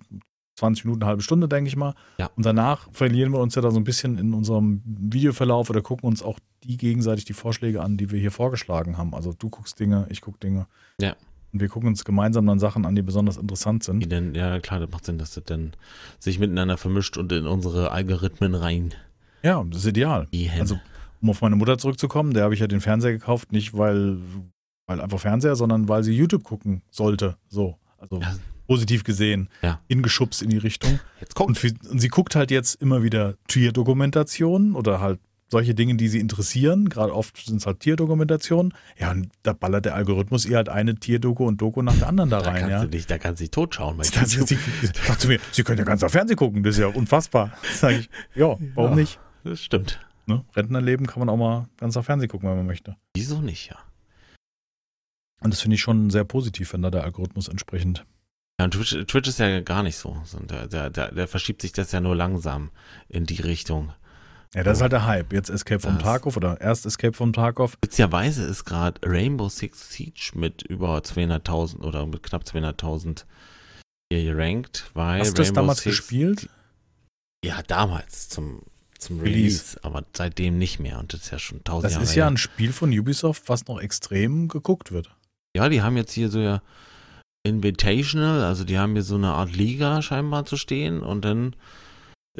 20 0.56 0.84
Minuten, 0.84 1.02
eine 1.02 1.08
halbe 1.08 1.22
Stunde, 1.22 1.48
denke 1.48 1.68
ich 1.68 1.76
mal. 1.76 1.94
Ja. 2.18 2.30
Und 2.36 2.44
danach 2.44 2.88
verlieren 2.92 3.32
wir 3.32 3.40
uns 3.40 3.54
ja 3.54 3.62
da 3.62 3.70
so 3.70 3.78
ein 3.78 3.84
bisschen 3.84 4.18
in 4.18 4.34
unserem 4.34 4.82
Videoverlauf 4.84 5.70
oder 5.70 5.80
gucken 5.80 6.06
uns 6.06 6.22
auch 6.22 6.38
die 6.64 6.76
gegenseitig 6.76 7.24
die 7.24 7.32
Vorschläge 7.32 7.82
an, 7.82 7.96
die 7.96 8.10
wir 8.10 8.20
hier 8.20 8.30
vorgeschlagen 8.30 8.98
haben. 8.98 9.14
Also 9.14 9.32
du 9.32 9.48
guckst 9.48 9.80
Dinge, 9.80 10.06
ich 10.10 10.20
gucke 10.20 10.38
Dinge. 10.38 10.66
Ja. 11.00 11.16
Und 11.52 11.60
wir 11.60 11.68
gucken 11.68 11.88
uns 11.88 12.04
gemeinsam 12.04 12.46
dann 12.46 12.58
Sachen 12.60 12.86
an, 12.86 12.94
die 12.94 13.02
besonders 13.02 13.36
interessant 13.36 13.82
Die 13.82 13.86
sind. 13.86 14.12
denn, 14.12 14.34
ja, 14.34 14.60
klar, 14.60 14.80
das 14.80 14.90
macht 14.90 15.04
Sinn, 15.04 15.18
dass 15.18 15.34
das 15.34 15.44
dann 15.44 15.72
sich 16.18 16.38
miteinander 16.38 16.76
vermischt 16.76 17.16
und 17.16 17.32
in 17.32 17.46
unsere 17.46 17.90
Algorithmen 17.90 18.54
rein. 18.54 18.94
Ja, 19.42 19.64
das 19.68 19.80
ist 19.80 19.86
ideal. 19.86 20.28
Also, 20.58 20.78
um 21.20 21.30
auf 21.30 21.40
meine 21.42 21.56
Mutter 21.56 21.76
zurückzukommen, 21.78 22.34
der 22.34 22.44
habe 22.44 22.54
ich 22.54 22.60
ja 22.60 22.66
den 22.66 22.80
Fernseher 22.80 23.12
gekauft, 23.12 23.52
nicht 23.52 23.76
weil, 23.76 24.18
weil 24.86 25.00
einfach 25.00 25.18
Fernseher, 25.18 25.56
sondern 25.56 25.88
weil 25.88 26.04
sie 26.04 26.12
YouTube 26.16 26.44
gucken 26.44 26.82
sollte. 26.90 27.36
So. 27.48 27.76
Also 27.98 28.20
Ja. 28.20 28.34
positiv 28.66 29.02
gesehen. 29.04 29.48
Ja. 29.62 29.80
Ingeschubst 29.88 30.42
in 30.42 30.50
die 30.50 30.56
Richtung. 30.58 31.00
Jetzt 31.20 31.38
Und, 31.40 31.46
kommt. 31.46 31.58
für, 31.58 31.72
und 31.90 31.98
sie 32.00 32.08
guckt 32.08 32.36
halt 32.36 32.50
jetzt 32.50 32.80
immer 32.80 33.02
wieder 33.02 33.34
Tierdokumentationen 33.48 34.74
oder 34.76 35.00
halt 35.00 35.18
solche 35.50 35.74
Dinge, 35.74 35.96
die 35.96 36.08
sie 36.08 36.20
interessieren. 36.20 36.88
Gerade 36.88 37.14
oft 37.14 37.36
sind 37.44 37.56
es 37.56 37.66
halt 37.66 37.80
Tierdokumentationen. 37.80 38.72
Ja, 38.98 39.10
und 39.10 39.30
da 39.42 39.52
ballert 39.52 39.84
der 39.84 39.94
Algorithmus 39.96 40.46
ihr 40.46 40.56
halt 40.56 40.68
eine 40.68 40.94
Tierdoku 40.94 41.44
und 41.46 41.60
Doku 41.60 41.82
nach 41.82 41.96
der 41.98 42.08
anderen 42.08 42.30
da 42.30 42.40
Da 42.40 42.50
rein. 42.50 42.60
kannst 42.60 42.70
Ja. 42.70 42.82
du 42.82 42.88
dich, 42.88 43.06
da 43.06 43.18
kannst 43.18 43.40
du 43.40 43.44
dich 43.44 43.50
totschauen. 43.50 43.96
Bei 43.96 44.04
Das, 44.14 44.30
sie 44.30 44.58
sagt 45.06 45.20
zu 45.20 45.28
mir, 45.28 45.40
Sie 45.52 45.62
können 45.64 45.78
ja 45.78 45.84
ganz 45.84 46.02
auf 46.02 46.12
Fernsehen 46.12 46.36
gucken, 46.36 46.62
das 46.62 46.76
ist 46.76 46.80
ja 46.80 46.86
unfassbar. 46.86 47.52
Sag 47.74 47.92
ich, 47.98 48.08
ja, 48.34 48.56
warum 48.74 48.90
Ja. 48.90 48.94
nicht? 48.96 49.18
Das 49.44 49.60
stimmt. 49.62 50.00
Ne? 50.26 50.44
Rentnerleben 50.54 51.06
kann 51.06 51.18
man 51.20 51.28
auch 51.28 51.36
mal 51.36 51.68
ganz 51.78 51.96
auf 51.96 52.06
Fernsehen 52.06 52.28
gucken, 52.28 52.48
wenn 52.48 52.56
man 52.56 52.66
möchte. 52.66 52.96
Wieso 53.16 53.40
nicht, 53.40 53.70
ja? 53.70 53.76
Und 55.42 55.52
das 55.52 55.60
finde 55.62 55.74
ich 55.76 55.80
schon 55.80 56.10
sehr 56.10 56.24
positiv, 56.24 56.72
wenn 56.72 56.82
da 56.82 56.90
der 56.90 57.04
Algorithmus 57.04 57.48
entsprechend. 57.48 58.04
Ja, 58.60 58.66
und 58.66 58.72
Twitch, 58.72 58.94
Twitch 59.06 59.28
ist 59.28 59.38
ja 59.38 59.60
gar 59.60 59.82
nicht 59.82 59.96
so. 59.96 60.20
So, 60.24 60.38
Der, 60.40 60.68
der, 60.68 60.90
der, 60.90 61.12
der 61.12 61.26
verschiebt 61.28 61.62
sich 61.62 61.72
das 61.72 61.92
ja 61.92 62.00
nur 62.00 62.14
langsam 62.14 62.70
in 63.08 63.24
die 63.24 63.40
Richtung. 63.40 63.92
Ja, 64.54 64.64
das 64.64 64.78
ist 64.78 64.82
halt 64.82 64.92
der 64.92 65.06
Hype. 65.06 65.32
Jetzt 65.32 65.48
Escape 65.48 65.80
Das- 65.80 66.02
Tarkov 66.02 66.36
oder 66.36 66.60
erst 66.60 66.84
Escape 66.84 67.12
vom 67.12 67.32
Tarkov. 67.32 67.76
Witzigerweise 67.82 68.42
ist 68.44 68.64
gerade 68.64 69.00
Rainbow 69.04 69.48
Six 69.48 69.92
Siege 69.92 70.32
mit 70.34 70.62
über 70.62 70.98
200.000 70.98 71.82
oder 71.84 72.04
mit 72.06 72.22
knapp 72.22 72.42
200.000 72.42 73.26
hier 74.12 74.24
gerankt, 74.24 74.90
weil 74.94 75.20
Hast 75.20 75.38
du 75.38 75.42
das 75.42 75.52
damals 75.52 75.78
Six, 75.82 75.98
gespielt? 75.98 76.48
Ja, 77.44 77.62
damals 77.68 78.28
zum, 78.28 78.62
zum 78.98 79.20
Release. 79.20 79.36
Release, 79.36 79.78
aber 79.84 80.04
seitdem 80.16 80.58
nicht 80.58 80.80
mehr 80.80 80.98
und 80.98 81.12
das 81.12 81.20
ist 81.22 81.30
ja 81.30 81.38
schon 81.38 81.62
tausend 81.62 81.84
Das 81.84 81.92
Jahre 81.92 82.04
ist 82.04 82.14
ja 82.16 82.26
ein 82.26 82.36
Spiel 82.36 82.72
von 82.72 82.90
Ubisoft, 82.90 83.44
was 83.48 83.66
noch 83.68 83.80
extrem 83.80 84.48
geguckt 84.48 84.90
wird. 84.90 85.14
Ja, 85.56 85.68
die 85.68 85.80
haben 85.80 85.96
jetzt 85.96 86.12
hier 86.12 86.28
so 86.28 86.40
ja 86.40 86.60
Invitational, 87.46 88.42
also 88.42 88.64
die 88.64 88.78
haben 88.78 88.92
hier 88.94 89.02
so 89.02 89.14
eine 89.14 89.28
Art 89.32 89.54
Liga 89.54 90.02
scheinbar 90.02 90.44
zu 90.44 90.56
stehen 90.56 91.00
und 91.00 91.24
dann 91.24 91.56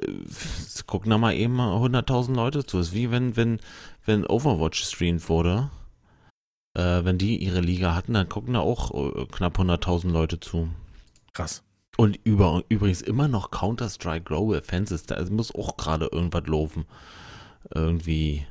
äh, 0.03 0.83
gucken 0.87 1.11
da 1.11 1.19
mal 1.19 1.35
eben 1.35 1.55
mal 1.55 1.77
100.000 1.77 2.35
Leute 2.35 2.65
zu. 2.67 2.79
Das 2.79 2.89
ist 2.89 2.95
wie 2.95 3.11
wenn, 3.11 3.37
wenn, 3.37 3.61
wenn 4.07 4.27
Overwatch 4.27 4.81
gestreamt 4.81 5.29
wurde. 5.29 5.71
äh, 6.75 7.05
wenn 7.05 7.19
die 7.19 7.37
ihre 7.39 7.61
Liga 7.61 7.95
hatten, 7.95 8.15
dann 8.15 8.29
gucken 8.29 8.55
da 8.55 8.61
auch 8.61 8.93
äh, 8.95 9.27
knapp 9.27 9.59
100.000 9.59 10.11
Leute 10.11 10.41
zu. 10.41 10.69
Krass. 11.33 11.63
Und 11.97 12.19
über, 12.25 12.63
übrigens 12.69 13.03
immer 13.03 13.29
noch 13.29 13.51
Counter-Strike 13.51 14.25
Global 14.25 14.59
Offenses, 14.59 15.05
da 15.05 15.23
muss 15.31 15.55
auch 15.55 15.77
gerade 15.77 16.07
irgendwas 16.07 16.47
laufen. 16.47 16.87
Irgendwie 17.75 18.47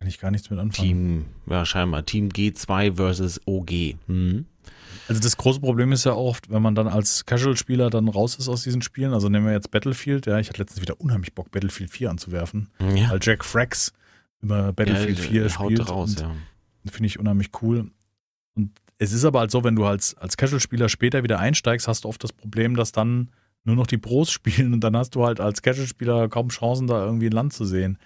Kann 0.00 0.08
ich 0.08 0.18
gar 0.18 0.30
nichts 0.30 0.48
mit 0.48 0.58
anfangen. 0.58 0.88
Team, 0.88 1.24
ja 1.46 1.66
scheinbar, 1.66 2.06
Team 2.06 2.30
G2 2.30 2.96
versus 2.96 3.38
OG. 3.46 3.96
Hm. 4.06 4.46
Also 5.08 5.20
das 5.20 5.36
große 5.36 5.60
Problem 5.60 5.92
ist 5.92 6.04
ja 6.04 6.14
oft, 6.14 6.50
wenn 6.50 6.62
man 6.62 6.74
dann 6.74 6.88
als 6.88 7.26
Casual-Spieler 7.26 7.90
dann 7.90 8.08
raus 8.08 8.36
ist 8.36 8.48
aus 8.48 8.62
diesen 8.62 8.80
Spielen. 8.80 9.12
Also 9.12 9.28
nehmen 9.28 9.44
wir 9.44 9.52
jetzt 9.52 9.70
Battlefield. 9.70 10.24
Ja, 10.24 10.38
ich 10.38 10.48
hatte 10.48 10.58
letztens 10.58 10.80
wieder 10.80 10.98
unheimlich 11.00 11.34
Bock, 11.34 11.50
Battlefield 11.50 11.90
4 11.90 12.08
anzuwerfen. 12.08 12.70
Ja, 12.78 13.10
Weil 13.10 13.18
Jack 13.20 13.44
Frax 13.44 13.92
immer 14.40 14.72
Battlefield 14.72 15.18
ja, 15.18 15.24
4 15.24 15.58
haut 15.58 15.72
spielt. 15.72 15.90
raus, 15.90 16.16
ja. 16.18 16.34
Finde 16.90 17.06
ich 17.06 17.18
unheimlich 17.18 17.50
cool. 17.60 17.90
Und 18.54 18.70
es 18.96 19.12
ist 19.12 19.26
aber 19.26 19.40
halt 19.40 19.50
so, 19.50 19.64
wenn 19.64 19.76
du 19.76 19.84
als, 19.84 20.16
als 20.16 20.38
Casual-Spieler 20.38 20.88
später 20.88 21.22
wieder 21.22 21.38
einsteigst, 21.38 21.88
hast 21.88 22.04
du 22.04 22.08
oft 22.08 22.24
das 22.24 22.32
Problem, 22.32 22.74
dass 22.74 22.92
dann 22.92 23.30
nur 23.64 23.76
noch 23.76 23.86
die 23.86 23.98
Pros 23.98 24.30
spielen 24.32 24.72
und 24.72 24.80
dann 24.80 24.96
hast 24.96 25.14
du 25.14 25.26
halt 25.26 25.40
als 25.40 25.60
Casual-Spieler 25.60 26.30
kaum 26.30 26.48
Chancen, 26.48 26.86
da 26.86 27.04
irgendwie 27.04 27.26
ein 27.26 27.32
Land 27.32 27.52
zu 27.52 27.66
sehen. 27.66 27.98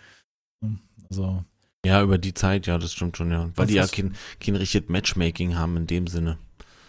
Also, 1.08 1.44
Ja, 1.84 2.02
über 2.02 2.18
die 2.18 2.34
Zeit, 2.34 2.66
ja, 2.66 2.78
das 2.78 2.92
stimmt 2.92 3.16
schon, 3.16 3.30
ja. 3.30 3.44
Weil 3.44 3.52
Was 3.56 3.66
die 3.68 3.74
ja 3.74 3.86
kein, 3.86 4.14
kein 4.40 4.56
richtiges 4.56 4.88
Matchmaking 4.88 5.56
haben 5.56 5.76
in 5.76 5.86
dem 5.86 6.06
Sinne. 6.06 6.38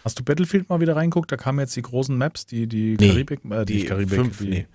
hast 0.04 0.18
du 0.18 0.24
Battlefield 0.24 0.68
mal 0.68 0.80
wieder 0.80 0.96
reinguckt? 0.96 1.30
Da 1.30 1.36
kamen 1.36 1.58
jetzt 1.60 1.76
die 1.76 1.82
großen 1.82 2.16
Maps, 2.16 2.46
die, 2.46 2.66
die 2.66 2.96
Nee, 2.98 3.08
Karibik, 3.08 3.40
äh, 3.50 3.64
die, 3.64 3.78
Die 3.80 3.84
Karibik, 3.84 4.14
fünf, 4.14 4.38
die, 4.38 4.48
nee, 4.48 4.66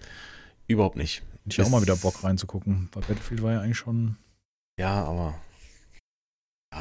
überhaupt 0.68 0.96
nicht. 0.98 1.24
hätte 1.46 1.62
ich 1.62 1.62
auch 1.62 1.70
mal 1.70 1.82
wieder 1.82 1.96
Bock 1.96 2.24
reinzugucken. 2.24 2.90
Weil 2.94 3.04
Battlefield 3.04 3.42
war 3.42 3.54
ja 3.54 3.62
eigentlich 3.62 3.78
schon 3.78 4.16
Ja, 4.80 5.04
aber. 5.06 5.36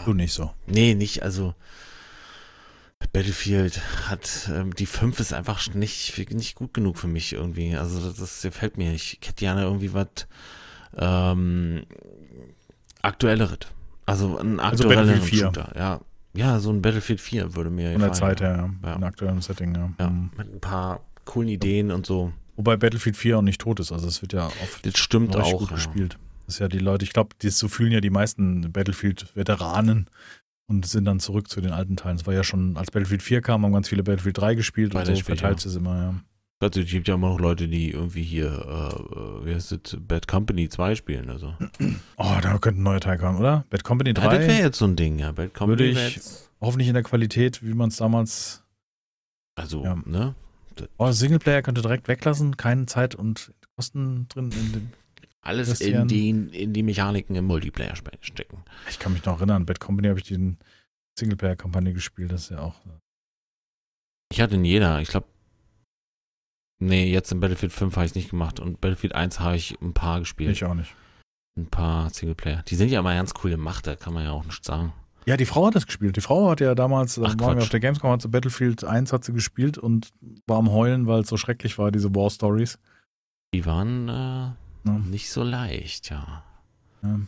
du 0.04 0.12
nicht 0.14 0.32
so. 0.32 0.52
Nee, 0.66 0.94
nicht, 0.94 1.22
also. 1.22 1.54
Battlefield 3.12 3.80
hat, 4.08 4.50
ähm, 4.54 4.74
die 4.74 4.86
5 4.86 5.18
ist 5.20 5.32
einfach 5.32 5.74
nicht, 5.74 6.16
nicht 6.32 6.54
gut 6.54 6.74
genug 6.74 6.98
für 6.98 7.08
mich 7.08 7.32
irgendwie. 7.32 7.74
Also 7.74 7.98
das, 7.98 8.16
das 8.18 8.42
gefällt 8.42 8.76
mir. 8.76 8.92
Ich 8.92 9.18
hätte 9.22 9.34
gerne 9.36 9.62
irgendwie 9.62 9.94
was 9.94 10.06
ähm, 10.96 11.84
aktuelleres. 13.02 13.58
Also 14.06 14.38
ein 14.38 14.58
Also 14.60 14.84
aktuelleren 14.84 15.08
Battlefield 15.08 15.30
4. 15.30 15.38
Shooter. 15.46 15.72
Ja. 15.76 16.00
ja, 16.34 16.58
so 16.60 16.70
ein 16.70 16.82
Battlefield 16.82 17.20
4 17.20 17.54
würde 17.54 17.70
mir 17.70 17.92
Von 17.92 18.00
der 18.00 18.12
Zeit 18.12 18.40
her, 18.40 18.70
ja. 18.82 18.88
Ja. 18.90 18.96
In 18.96 19.04
aktuellem 19.04 19.40
Setting, 19.40 19.74
ja. 19.74 19.90
Ja, 19.98 20.10
Mhm. 20.10 20.30
mit 20.36 20.54
ein 20.54 20.60
paar 20.60 21.00
coolen 21.24 21.48
Ideen 21.48 21.90
und 21.90 22.06
so. 22.06 22.32
Wobei 22.56 22.76
Battlefield 22.76 23.16
4 23.16 23.38
auch 23.38 23.42
nicht 23.42 23.60
tot 23.60 23.80
ist. 23.80 23.92
Also 23.92 24.08
es 24.08 24.20
wird 24.22 24.32
ja 24.32 24.46
oft 24.46 24.84
Das 24.84 24.98
stimmt 24.98 25.36
auch. 25.36 25.58
gut 25.58 25.70
Ja. 25.70 25.76
gespielt. 25.76 26.18
Das 26.46 26.56
ist 26.56 26.58
ja 26.60 26.68
die 26.68 26.78
Leute, 26.78 27.04
ich 27.04 27.12
glaube, 27.12 27.30
so 27.42 27.68
fühlen 27.68 27.92
ja 27.92 28.00
die 28.00 28.10
meisten 28.10 28.72
Battlefield-Veteranen 28.72 30.08
und 30.66 30.86
sind 30.86 31.04
dann 31.04 31.20
zurück 31.20 31.48
zu 31.48 31.60
den 31.60 31.70
alten 31.72 31.96
Teilen. 31.96 32.16
Es 32.16 32.26
war 32.26 32.34
ja 32.34 32.42
schon, 32.44 32.76
als 32.76 32.90
Battlefield 32.90 33.22
4 33.22 33.40
kam, 33.40 33.64
haben 33.64 33.72
ganz 33.72 33.88
viele 33.88 34.02
Battlefield 34.02 34.38
3 34.38 34.54
gespielt 34.56 34.94
und 34.94 35.06
so 35.06 35.14
verteilt 35.16 35.62
ja. 35.64 35.68
es 35.70 35.76
immer, 35.76 35.96
ja. 35.96 36.14
Also, 36.62 36.80
es 36.80 36.90
gibt 36.90 37.08
ja 37.08 37.14
immer 37.14 37.30
noch 37.30 37.40
Leute, 37.40 37.68
die 37.68 37.90
irgendwie 37.90 38.22
hier, 38.22 38.46
äh, 38.48 39.46
wie 39.46 39.54
heißt 39.54 39.72
es, 39.72 39.96
Bad 39.98 40.28
Company 40.28 40.68
2 40.68 40.94
spielen. 40.94 41.30
Also. 41.30 41.54
Oh, 42.18 42.36
da 42.42 42.58
könnte 42.58 42.80
ein 42.80 42.82
neuer 42.82 43.00
Teil 43.00 43.16
kommen, 43.16 43.38
oder? 43.38 43.64
Bad 43.70 43.82
Company 43.82 44.10
Ja, 44.10 44.14
das 44.14 44.24
3, 44.24 44.38
wäre 44.46 44.58
jetzt 44.60 44.78
so 44.78 44.84
ein 44.84 44.94
Ding, 44.94 45.18
ja. 45.18 45.32
Bad 45.32 45.54
Company 45.54 45.78
Würde 45.78 45.86
ich- 45.90 46.16
jetzt, 46.16 46.50
hoffentlich 46.60 46.88
in 46.88 46.94
der 46.94 47.02
Qualität, 47.02 47.62
wie 47.62 47.72
man 47.72 47.88
es 47.88 47.96
damals. 47.96 48.62
also, 49.56 49.82
Ja. 49.84 49.96
ne? 50.04 50.34
Oh, 50.98 51.10
Singleplayer 51.12 51.62
könnte 51.62 51.80
direkt 51.82 52.08
weglassen, 52.08 52.56
keine 52.58 52.84
Zeit 52.86 53.14
und 53.14 53.52
Kosten 53.76 54.28
drin. 54.28 54.50
In 54.52 54.72
den, 54.72 54.92
Alles 55.40 55.80
in 55.80 56.06
die, 56.08 56.28
in 56.30 56.72
die 56.74 56.82
Mechaniken 56.82 57.34
im 57.36 57.46
Multiplayer 57.46 57.94
stecken. 57.96 58.58
ich 58.90 58.98
kann 58.98 59.12
mich 59.14 59.24
noch 59.24 59.38
erinnern, 59.38 59.64
Bad 59.64 59.80
Company 59.80 60.08
habe 60.08 60.18
ich 60.20 60.26
die 60.26 60.56
Singleplayer-Kampagne 61.18 61.94
gespielt, 61.94 62.30
das 62.32 62.42
ist 62.44 62.50
ja 62.50 62.60
auch. 62.60 62.74
Ich 64.30 64.40
hatte 64.42 64.54
in 64.56 64.64
jeder, 64.66 65.00
ich 65.00 65.08
glaube, 65.08 65.26
nee, 66.80 67.10
jetzt 67.10 67.30
in 67.32 67.40
Battlefield 67.40 67.72
5 67.72 67.94
habe 67.96 68.04
ich 68.06 68.10
es 68.12 68.16
nicht 68.16 68.30
gemacht 68.30 68.58
und 68.60 68.80
Battlefield 68.80 69.14
1 69.14 69.38
habe 69.40 69.56
ich 69.56 69.80
ein 69.80 69.92
paar 69.94 70.18
gespielt. 70.20 70.50
Ich 70.52 70.64
auch 70.64 70.74
nicht. 70.74 70.94
Ein 71.56 71.66
paar 71.66 72.10
Singleplayer. 72.10 72.62
Die 72.68 72.74
sind 72.76 72.90
ja 72.90 73.00
immer 73.00 73.14
ganz 73.14 73.32
cool 73.44 73.50
gemacht, 73.50 73.86
da 73.86 73.96
kann 73.96 74.14
man 74.14 74.24
ja 74.24 74.32
auch 74.32 74.44
nichts 74.44 74.66
sagen. 74.66 74.92
Ja, 75.26 75.36
die 75.36 75.44
Frau 75.46 75.66
hat 75.66 75.74
das 75.74 75.86
gespielt. 75.86 76.16
Die 76.16 76.22
Frau 76.22 76.50
hat 76.50 76.60
ja 76.60 76.74
damals, 76.74 77.16
da 77.16 77.22
Ach, 77.22 77.34
waren 77.38 77.56
wir 77.56 77.62
auf 77.62 77.68
der 77.68 77.80
Gamescom, 77.80 78.10
hat 78.10 78.22
sie 78.22 78.28
Battlefield 78.28 78.84
1 78.84 79.12
hat 79.12 79.22
sie 79.24 79.32
gespielt 79.32 79.76
und 79.78 80.10
war 80.46 80.58
am 80.58 80.70
Heulen, 80.72 81.06
weil 81.06 81.20
es 81.20 81.28
so 81.28 81.36
schrecklich 81.36 81.78
war, 81.78 81.90
diese 81.92 82.14
War 82.14 82.30
Stories. 82.30 82.78
Die 83.54 83.66
waren 83.66 84.08
äh, 84.08 84.12
Ja. 84.12 84.98
nicht 85.10 85.30
so 85.30 85.42
leicht, 85.42 86.08
ja. 86.10 86.42
Ja. 87.02 87.20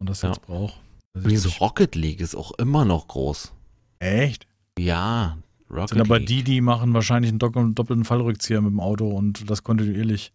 Und 0.00 0.08
das 0.10 0.22
Ja. 0.22 0.30
jetzt 0.30 0.42
braucht. 0.42 0.74
Das 1.12 1.22
ist 1.24 1.26
Übrigens, 1.44 1.60
Rocket 1.60 1.94
League 1.94 2.20
ist 2.20 2.34
auch 2.34 2.52
immer 2.52 2.84
noch 2.84 3.06
groß. 3.08 3.52
Echt? 4.00 4.46
Ja, 4.78 5.36
Rocket 5.70 5.90
Sind 5.90 6.00
aber 6.00 6.18
League. 6.18 6.28
die, 6.28 6.42
die 6.42 6.60
machen 6.60 6.92
wahrscheinlich 6.94 7.30
einen 7.30 7.38
doppel- 7.38 7.72
doppelten 7.74 8.04
Fallrückzieher 8.04 8.60
mit 8.60 8.72
dem 8.72 8.80
Auto 8.80 9.08
und 9.08 9.48
das 9.48 9.62
kontinuierlich. 9.62 10.32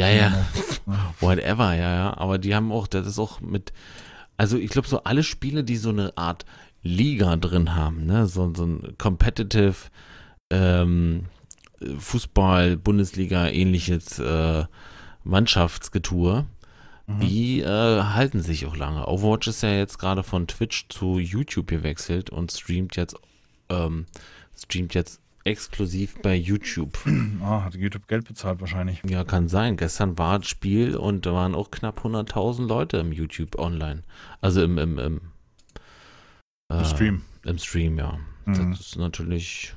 Ja, 0.00 0.08
ja. 0.08 0.46
Ja. 0.86 1.12
Whatever, 1.20 1.74
ja, 1.74 1.94
ja. 1.94 2.16
Aber 2.16 2.38
die 2.38 2.54
haben 2.54 2.72
auch, 2.72 2.86
das 2.86 3.06
ist 3.06 3.18
auch 3.18 3.40
mit, 3.40 3.72
also 4.36 4.56
ich 4.56 4.70
glaube, 4.70 4.88
so 4.88 5.02
alle 5.04 5.22
Spiele, 5.24 5.64
die 5.64 5.76
so 5.76 5.90
eine 5.90 6.16
Art 6.16 6.44
Liga 6.82 7.36
drin 7.36 7.74
haben, 7.74 8.06
ne, 8.06 8.26
so, 8.26 8.52
so 8.54 8.64
ein 8.64 8.94
Competitive 8.96 9.74
ähm, 10.50 11.26
Fußball, 11.98 12.76
Bundesliga, 12.76 13.48
ähnliches 13.48 14.18
äh, 14.18 14.64
Mannschaftsgetue, 15.24 16.46
Mhm. 17.06 17.20
die 17.20 17.60
äh, 17.60 17.66
halten 18.02 18.40
sich 18.40 18.66
auch 18.66 18.76
lange. 18.76 19.06
Overwatch 19.08 19.48
ist 19.48 19.62
ja 19.62 19.72
jetzt 19.72 19.98
gerade 19.98 20.22
von 20.22 20.46
Twitch 20.46 20.86
zu 20.90 21.18
YouTube 21.18 21.66
gewechselt 21.66 22.30
und 22.30 22.52
streamt 22.52 22.94
jetzt, 22.96 23.16
ähm, 23.70 24.06
streamt 24.56 24.94
jetzt 24.94 25.20
exklusiv 25.44 26.20
bei 26.22 26.34
YouTube. 26.34 26.98
Ah, 27.42 27.64
hat 27.64 27.74
YouTube 27.74 28.06
Geld 28.06 28.28
bezahlt 28.28 28.60
wahrscheinlich. 28.60 29.02
Ja, 29.08 29.24
kann 29.24 29.48
sein. 29.48 29.76
Gestern 29.76 30.18
war 30.18 30.38
das 30.38 30.48
Spiel 30.48 30.94
und 30.94 31.24
da 31.24 31.32
waren 31.32 31.54
auch 31.54 31.70
knapp 31.70 32.04
100.000 32.04 32.66
Leute 32.66 32.98
im 32.98 33.12
YouTube 33.12 33.58
online. 33.58 34.02
Also 34.42 34.62
im, 34.62 34.76
im, 34.76 34.98
im, 34.98 35.20
Im 36.70 36.78
äh, 36.78 36.84
Stream. 36.84 37.22
Im 37.44 37.58
Stream, 37.58 37.96
ja. 37.98 38.18
Mhm. 38.44 38.72
Das 38.72 38.80
ist 38.80 38.96
natürlich 38.96 39.74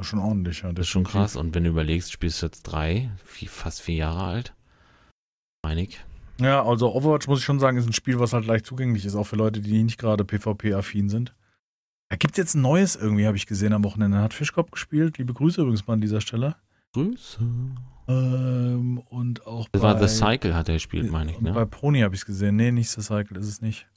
schon 0.00 0.18
ordentlich, 0.18 0.62
ja. 0.62 0.72
das 0.72 0.86
ist 0.86 0.90
schon 0.90 1.04
krass. 1.04 1.36
Und 1.36 1.54
wenn 1.54 1.62
du 1.62 1.70
überlegst, 1.70 2.10
spielst 2.10 2.42
du 2.42 2.46
jetzt 2.46 2.62
drei, 2.62 3.10
vier, 3.24 3.48
fast 3.48 3.80
vier 3.80 3.96
Jahre 3.96 4.24
alt. 4.24 4.54
Einig. 5.64 6.04
Ja, 6.40 6.64
also 6.64 6.92
Overwatch 6.92 7.28
muss 7.28 7.38
ich 7.38 7.44
schon 7.44 7.60
sagen, 7.60 7.76
ist 7.76 7.86
ein 7.86 7.92
Spiel, 7.92 8.18
was 8.18 8.32
halt 8.32 8.46
leicht 8.46 8.66
zugänglich 8.66 9.04
ist, 9.04 9.14
auch 9.14 9.26
für 9.26 9.36
Leute, 9.36 9.60
die 9.60 9.82
nicht 9.82 9.98
gerade 9.98 10.24
PvP-affin 10.24 11.08
sind. 11.08 11.34
Da 12.12 12.16
gibt 12.16 12.34
es 12.34 12.36
jetzt 12.36 12.54
ein 12.56 12.60
neues 12.60 12.94
irgendwie, 12.94 13.26
habe 13.26 13.38
ich 13.38 13.46
gesehen 13.46 13.72
am 13.72 13.84
Wochenende. 13.84 14.18
Hat 14.18 14.34
Fischkopf 14.34 14.70
gespielt. 14.70 15.16
Liebe 15.16 15.32
Grüße 15.32 15.62
übrigens 15.62 15.86
mal 15.86 15.94
an 15.94 16.02
dieser 16.02 16.20
Stelle. 16.20 16.56
Grüße. 16.92 17.38
Ähm, 18.06 18.98
und 19.08 19.46
auch 19.46 19.66
Das 19.70 19.80
bei, 19.80 19.88
war 19.94 19.98
The 20.08 20.14
Cycle, 20.14 20.54
hat 20.54 20.68
er 20.68 20.74
gespielt, 20.74 21.10
meine 21.10 21.30
ich, 21.30 21.40
ne? 21.40 21.54
Bei 21.54 21.64
Pony 21.64 22.00
habe 22.00 22.14
ich 22.14 22.20
es 22.20 22.26
gesehen. 22.26 22.56
Nee, 22.56 22.70
nicht 22.70 22.90
The 22.90 23.00
Cycle, 23.00 23.38
ist 23.38 23.46
es 23.48 23.62
nicht. 23.62 23.88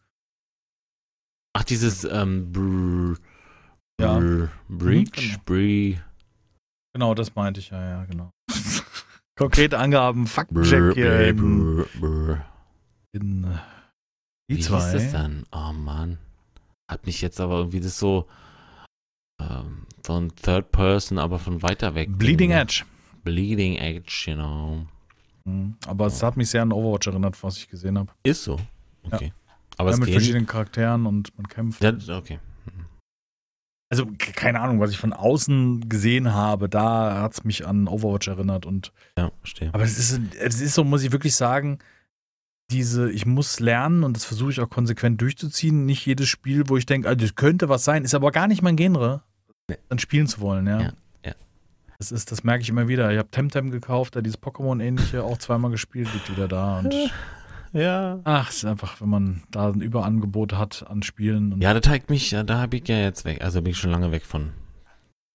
Ach, 1.52 1.66
dieses 1.66 2.06
ähm, 2.06 2.54
Brr, 2.54 3.18
Ja. 4.00 4.18
Brr, 4.18 4.50
Breach, 4.70 5.12
genau. 5.12 5.42
Bree, 5.44 5.98
Genau, 6.94 7.16
das 7.16 7.36
meinte 7.36 7.60
ich, 7.60 7.72
ja, 7.72 7.84
ja, 7.84 8.06
genau. 8.06 8.32
Konkrete 9.38 9.78
Angaben, 9.78 10.24
Brr, 10.24 10.30
Faktencheck 10.30 10.94
hier 10.94 11.10
Brr, 11.10 11.28
in, 11.28 11.36
Brr, 11.36 11.86
Brr. 12.00 12.46
in 13.12 13.44
äh, 13.44 13.48
die 14.50 14.54
Wie 14.54 14.56
hieß 14.56 14.68
zwei. 14.68 14.94
das 14.94 15.12
dann? 15.12 15.44
Oh 15.52 15.74
Mann. 15.74 16.18
Hat 16.90 17.06
mich 17.06 17.22
jetzt 17.22 17.40
aber 17.40 17.58
irgendwie 17.58 17.80
das 17.80 17.98
so 17.98 18.28
ähm, 19.42 19.86
von 20.04 20.36
Third 20.36 20.72
Person, 20.72 21.18
aber 21.18 21.40
von 21.40 21.62
weiter 21.64 21.96
weg. 21.96 22.10
Bleeding 22.18 22.38
Ding, 22.38 22.50
ne? 22.50 22.62
Edge. 22.62 22.84
Bleeding 23.24 23.76
Edge, 23.78 24.24
genau. 24.26 24.86
Mhm. 25.46 25.76
Aber 25.88 26.06
es 26.08 26.22
hat 26.22 26.38
mich 26.38 26.50
sehr 26.50 26.62
an 26.62 26.72
Overwatch 26.72 27.08
erinnert, 27.08 27.42
was 27.44 27.58
ich 27.58 27.70
gesehen 27.70 27.98
habe. 27.98 28.12
Ist 28.24 28.44
so. 28.44 28.60
Okay. 29.04 29.34
Aber 29.78 29.90
Ja, 29.90 29.94
es 29.96 30.00
mit 30.00 30.08
geht. 30.08 30.16
verschiedenen 30.16 30.46
Charakteren 30.46 31.06
und 31.06 31.36
man 31.38 31.48
kämpft. 31.48 31.82
Ja, 31.82 31.94
okay. 32.18 32.40
Also, 33.92 34.08
keine 34.18 34.62
Ahnung, 34.62 34.80
was 34.80 34.90
ich 34.92 34.98
von 34.98 35.14
außen 35.14 35.88
gesehen 35.90 36.34
habe, 36.34 36.68
da 36.70 37.22
hat 37.22 37.34
es 37.34 37.44
mich 37.44 37.68
an 37.68 37.88
Overwatch 37.88 38.28
erinnert. 38.28 38.66
Und, 38.66 38.92
Ja, 39.18 39.32
verstehe. 39.40 39.70
aber 39.74 39.84
es 39.84 39.98
ist, 40.00 40.20
es 40.40 40.60
ist 40.60 40.74
so, 40.74 40.84
muss 40.84 41.04
ich 41.04 41.12
wirklich 41.12 41.36
sagen, 41.36 41.78
diese, 42.72 43.12
ich 43.12 43.26
muss 43.26 43.60
lernen 43.60 44.04
und 44.04 44.16
das 44.16 44.26
versuche 44.26 44.52
ich 44.52 44.60
auch 44.60 44.70
konsequent 44.70 45.22
durchzuziehen. 45.22 45.86
Nicht 45.86 46.06
jedes 46.06 46.28
Spiel, 46.28 46.64
wo 46.68 46.78
ich 46.78 46.86
denke, 46.86 47.08
also, 47.08 47.20
das 47.26 47.36
könnte 47.36 47.70
was 47.70 47.84
sein, 47.84 48.04
ist 48.04 48.16
aber 48.16 48.32
gar 48.32 48.48
nicht 48.48 48.62
mein 48.62 48.76
Genre, 48.76 49.22
Nee. 49.70 49.78
dann 49.90 50.00
spielen 50.00 50.28
zu 50.28 50.40
wollen, 50.42 50.68
ja. 50.68 50.80
Ja, 50.82 50.94
ja. 51.26 51.34
Das, 52.00 52.12
ist, 52.12 52.32
das 52.32 52.44
merke 52.44 52.62
ich 52.64 52.70
immer 52.70 52.88
wieder. 52.88 53.12
Ich 53.12 53.18
habe 53.18 53.30
Temtem 53.30 53.72
gekauft, 53.72 54.16
da 54.16 54.22
dieses 54.22 54.40
Pokémon-ähnliche 54.42 55.24
auch 55.24 55.38
zweimal 55.38 55.72
gespielt, 55.72 56.08
liegt 56.14 56.30
wieder 56.32 56.48
da. 56.48 56.80
Und 56.80 56.94
Ja. 57.74 58.20
ach, 58.24 58.50
es 58.50 58.58
ist 58.58 58.66
einfach, 58.66 59.02
wenn 59.02 59.10
man 59.10 59.44
da 59.52 59.70
ein 59.70 59.82
Überangebot 59.82 60.54
hat 60.54 60.86
an 60.88 61.04
Spielen. 61.04 61.52
Und 61.54 61.62
Ja, 61.62 61.74
das 61.74 61.82
zeigt 61.82 62.10
mich, 62.10 62.30
da 62.30 62.58
habe 62.62 62.78
ich 62.78 62.88
ja 62.88 62.98
jetzt 62.98 63.26
weg. 63.26 63.44
Also 63.44 63.62
bin 63.62 63.72
ich 63.72 63.78
schon 63.78 63.92
lange 63.92 64.12
weg 64.12 64.24
von. 64.24 64.52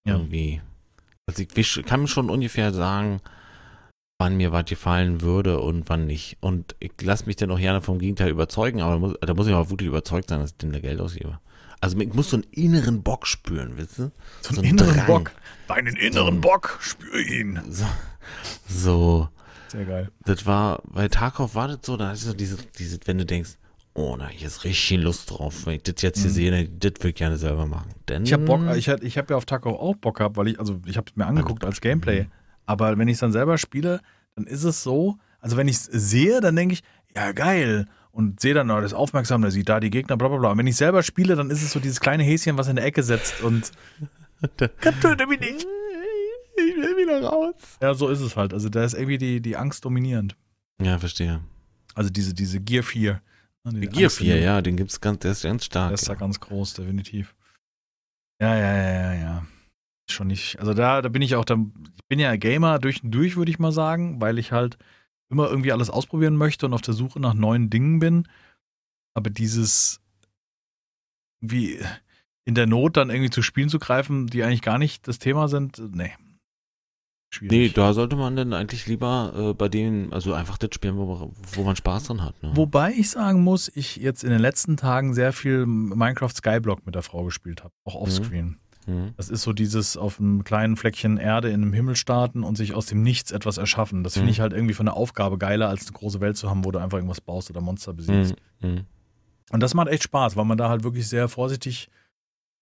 Ja. 0.07 0.15
Irgendwie. 0.15 0.63
Also 1.27 1.43
ich 1.43 1.55
wisch- 1.55 1.83
kann 1.85 2.07
schon 2.07 2.31
ungefähr 2.31 2.73
sagen, 2.73 3.21
wann 4.21 4.37
mir 4.37 4.53
was 4.53 4.67
gefallen 4.67 5.23
würde 5.23 5.61
und 5.61 5.89
wann 5.89 6.07
nicht. 6.07 6.37
Und 6.41 6.77
ich 6.79 6.93
lasse 7.03 7.25
mich 7.27 7.37
dann 7.37 7.51
auch 7.51 7.59
gerne 7.59 7.81
vom 7.81 7.99
Gegenteil 7.99 8.29
überzeugen, 8.29 8.81
aber 8.83 8.99
muss, 8.99 9.15
da 9.21 9.33
muss 9.35 9.47
ich 9.47 9.55
auch 9.55 9.71
wirklich 9.71 9.89
überzeugt 9.89 10.29
sein, 10.29 10.41
dass 10.41 10.51
ich 10.51 10.57
denn 10.59 10.73
da 10.73 10.79
Geld 10.79 11.01
ausgebe. 11.01 11.39
Also 11.81 11.99
ich 11.99 12.13
muss 12.13 12.29
so 12.31 12.37
einen 12.37 12.45
inneren 12.53 13.03
Bock 13.03 13.27
spüren, 13.27 13.79
weißt 13.79 13.99
du? 13.99 14.13
So 14.43 14.51
einen 14.51 14.59
einen 14.59 14.69
inneren 14.79 14.95
Drang. 14.95 15.07
Bock. 15.07 15.33
Deinen 15.69 15.97
inneren 15.97 16.35
So. 16.37 16.41
Bock, 16.43 16.79
spür 16.81 17.19
ihn. 17.19 17.59
So, 17.71 17.87
so, 18.69 19.29
Sehr 19.69 19.85
geil. 19.87 20.11
das 20.25 20.45
war, 20.47 20.83
bei 20.85 21.09
Tarkov 21.09 21.55
war 21.55 21.69
das 21.69 21.79
so, 21.83 21.97
da 21.97 22.09
hast 22.09 22.25
du 22.25 22.29
so 22.29 22.35
diese, 22.35 22.57
diese, 22.79 22.99
wenn 23.07 23.19
du 23.19 23.25
denkst, 23.25 23.57
oh, 23.95 24.17
na, 24.19 24.29
hier 24.29 24.47
ist 24.47 24.65
richtig 24.65 25.01
Lust 25.01 25.31
drauf, 25.31 25.67
wenn 25.67 25.77
ich 25.77 25.83
das 25.83 26.03
jetzt 26.03 26.21
hier 26.21 26.31
Mhm. 26.31 26.35
sehe, 26.35 26.69
das 26.69 26.93
will 27.03 27.11
ich 27.11 27.17
gerne 27.17 27.37
selber 27.39 27.67
machen. 27.67 27.91
Denn, 28.09 28.25
Ich 28.25 28.33
habe 28.33 28.45
Bock, 28.45 28.61
ich, 28.77 28.89
hab- 28.89 29.03
ich 29.03 29.17
habe 29.19 29.33
ja 29.33 29.37
auf 29.37 29.47
Taco 29.47 29.71
auch 29.71 29.97
Bock 29.97 30.19
gehabt, 30.19 30.37
weil 30.37 30.49
ich, 30.49 30.61
also 30.61 30.79
ich 30.87 30.97
habe 30.97 31.07
es 31.11 31.17
mir 31.17 31.27
angeguckt 31.27 31.65
als 31.65 31.81
Gameplay. 31.81 32.27
Aber 32.71 32.97
wenn 32.99 33.09
ich 33.09 33.15
es 33.15 33.21
dann 33.21 33.33
selber 33.33 33.59
spiele, 33.59 34.01
dann 34.37 34.47
ist 34.47 34.63
es 34.63 34.85
so, 34.85 35.17
also 35.41 35.57
wenn 35.57 35.67
ich 35.67 35.75
es 35.77 35.85
sehe, 35.87 36.41
dann 36.41 36.55
denke 36.55 36.75
ich, 36.75 36.83
ja 37.17 37.33
geil. 37.33 37.89
Und 38.13 38.39
sehe 38.39 38.55
dann, 38.55 38.71
oh, 38.71 38.81
das 38.81 38.93
ist 38.93 38.97
aufmerksam, 38.97 39.43
der 39.43 39.51
sieht 39.51 39.69
da 39.69 39.81
die 39.81 39.91
Gegner, 39.91 40.17
bla 40.17 40.29
bla 40.29 40.39
bla. 40.39 40.51
Und 40.53 40.59
wenn 40.59 40.69
ich 40.69 40.77
selber 40.77 41.03
spiele, 41.03 41.35
dann 41.35 41.51
ist 41.51 41.63
es 41.65 41.73
so 41.73 41.81
dieses 41.81 41.99
kleine 41.99 42.23
Häschen, 42.23 42.57
was 42.57 42.69
in 42.69 42.77
der 42.77 42.85
Ecke 42.85 43.03
sitzt 43.03 43.41
und 43.43 43.73
töte 44.57 45.27
mich 45.27 45.41
nicht. 45.41 45.67
ich 46.57 46.77
will 46.77 46.97
wieder 46.97 47.23
raus. 47.25 47.55
Ja, 47.83 47.93
so 47.95 48.09
ist 48.09 48.21
es 48.21 48.37
halt. 48.37 48.53
Also 48.55 48.69
da 48.69 48.85
ist 48.85 48.95
irgendwie 48.95 49.19
die, 49.19 49.41
die 49.41 49.57
Angst 49.57 49.85
dominierend. 49.85 50.37
Ja, 50.81 50.97
verstehe. 50.99 51.41
Also 51.97 52.09
diese, 52.11 52.35
diese 52.35 52.61
Gear 52.61 52.85
4. 52.85 53.21
Ne, 53.65 53.81
die 53.81 53.89
Gear 53.89 54.05
Angst 54.05 54.19
4, 54.19 54.37
in- 54.37 54.43
ja, 54.45 54.63
den 54.63 54.77
gibt's 54.77 55.01
ganz, 55.01 55.19
der 55.21 55.33
ist 55.33 55.43
ganz 55.43 55.65
stark. 55.65 55.89
Der 55.89 55.95
ist 55.95 56.09
da 56.09 56.13
ja. 56.13 56.19
ganz 56.21 56.39
groß, 56.39 56.75
definitiv. 56.75 57.35
Ja, 58.41 58.55
ja, 58.57 58.77
ja, 58.77 58.93
ja, 58.93 59.15
ja. 59.15 59.47
Schon 60.11 60.29
nicht. 60.29 60.59
Also 60.59 60.75
da, 60.75 61.03
da 61.03 61.09
bin 61.09 61.23
ich 61.23 61.37
auch, 61.37 61.45
da, 61.45 61.57
ich 61.97 62.05
bin 62.09 62.19
ja 62.19 62.35
Gamer 62.37 62.79
durch 62.79 63.03
und 63.03 63.13
durch, 63.13 63.37
würde 63.37 63.51
ich 63.51 63.59
mal 63.59 63.73
sagen, 63.73 64.21
weil 64.21 64.39
ich 64.39 64.53
halt 64.53 64.79
immer 65.31 65.49
irgendwie 65.49 65.73
alles 65.73 65.91
ausprobieren 65.91 66.37
möchte 66.37 66.67
und 66.67 66.75
auf 66.75 66.83
der 66.83 66.95
Suche 66.95 67.21
nach 67.21 67.35
neuen 67.35 67.71
Dingen 67.71 67.99
bin. 68.01 68.29
Aber 69.15 69.31
dieses, 69.31 70.01
wie 71.41 71.81
in 72.45 72.55
der 72.55 72.67
Not 72.67 72.97
dann 72.97 73.11
irgendwie 73.11 73.31
zu 73.31 73.43
Spielen 73.43 73.69
zu 73.69 73.79
greifen, 73.79 74.27
die 74.27 74.43
eigentlich 74.43 74.63
gar 74.63 74.79
nicht 74.79 75.07
das 75.07 75.19
Thema 75.19 75.49
sind, 75.49 75.81
nee. 75.95 76.13
Nee, 77.33 77.49
Schwierig. 77.49 77.75
da 77.75 77.95
sollte 77.95 78.17
man 78.17 78.35
dann 78.35 78.53
eigentlich 78.53 78.87
lieber 78.87 79.33
äh, 79.37 79.55
bei 79.55 79.69
denen, 79.69 80.13
also 80.13 80.35
einfach 80.35 80.59
das 80.59 80.75
spielen, 80.75 80.97
wo, 80.97 81.33
wo 81.53 81.63
man 81.63 81.77
Spaß 81.77 82.05
dran 82.05 82.25
hat. 82.25 82.43
Ne? 82.43 82.51
Wobei 82.57 82.93
ich 82.93 83.09
sagen 83.09 83.45
muss, 83.45 83.71
ich 83.73 83.97
jetzt 83.97 84.25
in 84.25 84.31
den 84.31 84.41
letzten 84.41 84.77
Tagen 84.77 85.15
sehr 85.15 85.33
viel 85.33 85.65
Minecraft 85.65 86.35
Skyblock 86.35 86.85
mit 86.87 86.97
der 86.97 87.03
Frau 87.03 87.23
gespielt 87.25 87.63
habe, 87.63 87.73
auch 87.85 87.95
offscreen. 87.95 88.47
Mhm. 88.47 88.60
Das 89.17 89.29
ist 89.29 89.43
so 89.43 89.53
dieses 89.53 89.97
auf 89.97 90.19
einem 90.19 90.43
kleinen 90.43 90.77
Fleckchen 90.77 91.17
Erde 91.17 91.49
in 91.51 91.63
einem 91.63 91.73
Himmel 91.73 91.95
starten 91.97 92.43
und 92.43 92.57
sich 92.57 92.75
aus 92.75 92.87
dem 92.87 93.03
Nichts 93.03 93.31
etwas 93.31 93.57
erschaffen. 93.59 94.03
Das 94.03 94.15
finde 94.15 94.27
Mhm. 94.27 94.31
ich 94.33 94.41
halt 94.41 94.53
irgendwie 94.53 94.75
von 94.75 94.87
der 94.87 94.97
Aufgabe 94.97 95.39
geiler, 95.39 95.69
als 95.69 95.87
eine 95.87 95.93
große 95.93 96.21
Welt 96.21 96.37
zu 96.37 96.49
haben, 96.51 96.65
wo 96.65 96.71
du 96.73 96.79
einfach 96.79 96.99
irgendwas 96.99 97.21
baust 97.21 97.51
oder 97.51 97.61
Monster 97.61 97.93
besiegst. 97.93 98.35
Mhm. 98.61 98.69
Mhm. 98.71 98.87
Und 99.53 99.61
das 99.61 99.75
macht 99.75 99.89
echt 99.89 100.03
Spaß, 100.05 100.35
weil 100.37 100.45
man 100.45 100.59
da 100.59 100.69
halt 100.69 100.83
wirklich 100.83 101.07
sehr 101.09 101.29
vorsichtig 101.29 101.89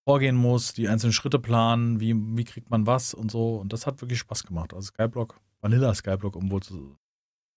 vorgehen 0.06 0.36
muss, 0.36 0.72
die 0.72 0.88
einzelnen 0.88 1.12
Schritte 1.12 1.38
planen, 1.38 2.00
wie, 2.00 2.14
wie 2.14 2.44
kriegt 2.44 2.68
man 2.70 2.86
was 2.86 3.14
und 3.14 3.30
so. 3.30 3.56
Und 3.56 3.72
das 3.72 3.86
hat 3.86 4.00
wirklich 4.00 4.18
Spaß 4.18 4.44
gemacht. 4.44 4.74
Also 4.74 4.88
Skyblock, 4.88 5.40
Vanilla 5.60 5.94
Skyblock, 5.94 6.34
um 6.36 6.50
wohl 6.50 6.62
zu, 6.62 6.96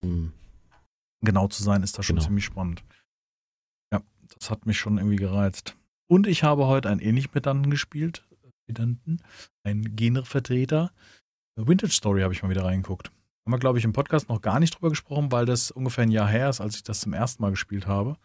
Mhm. 0.03 0.33
genau 1.21 1.47
zu 1.47 1.63
sein, 1.63 1.81
ist 1.83 1.97
da 1.97 2.03
schon 2.03 2.15
Genau. 2.17 2.25
ziemlich 2.27 2.45
spannend. 2.45 2.83
Ja, 3.93 4.01
das 4.37 4.49
hat 4.49 4.65
mich 4.65 4.77
schon 4.79 4.97
irgendwie 4.97 5.15
gereizt. 5.17 5.75
Und 6.07 6.27
ich 6.27 6.43
habe 6.43 6.67
heute 6.67 6.89
einen 6.89 6.99
ähnlich 6.99 7.31
Pedanten 7.31 7.69
gespielt. 7.71 8.25
Pedanten, 8.73 9.21
ein 9.63 9.95
Genrevertreter. 9.95 10.91
Vintage 11.57 11.91
Story 11.91 12.21
habe 12.21 12.33
ich 12.33 12.41
mal 12.41 12.49
wieder 12.49 12.63
reingeguckt. 12.63 13.11
Haben 13.45 13.53
wir, 13.53 13.59
glaube 13.59 13.79
ich, 13.79 13.85
im 13.85 13.93
Podcast 13.93 14.29
noch 14.29 14.41
gar 14.41 14.59
nicht 14.59 14.75
drüber 14.75 14.89
gesprochen, 14.89 15.31
weil 15.31 15.45
das 15.45 15.71
ungefähr 15.71 16.03
ein 16.03 16.11
Jahr 16.11 16.27
her 16.27 16.49
ist, 16.49 16.61
als 16.61 16.75
ich 16.75 16.83
das 16.83 17.01
zum 17.01 17.13
ersten 17.13 17.41
Mal 17.41 17.49
gespielt 17.49 17.87
habe. 17.87 18.17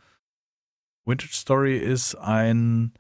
Vintage 1.05 1.35
Story 1.35 1.79
ist 1.79 2.15
ein, 2.17 2.93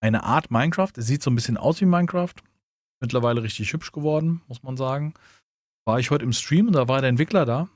eine 0.00 0.24
Art 0.24 0.50
Minecraft. 0.50 0.92
Es 0.96 1.06
sieht 1.06 1.22
so 1.22 1.30
ein 1.30 1.34
bisschen 1.34 1.56
aus 1.56 1.80
wie 1.80 1.86
Minecraft. 1.86 2.34
Mittlerweile 3.00 3.42
richtig 3.42 3.72
hübsch 3.72 3.92
geworden, 3.92 4.42
muss 4.46 4.62
man 4.62 4.76
sagen. 4.76 5.14
War 5.86 5.98
ich 6.00 6.10
heute 6.10 6.24
im 6.24 6.32
Stream 6.32 6.66
und 6.66 6.74
da 6.74 6.88
war 6.88 7.00
der 7.00 7.10
Entwickler 7.10 7.44
da. 7.44 7.68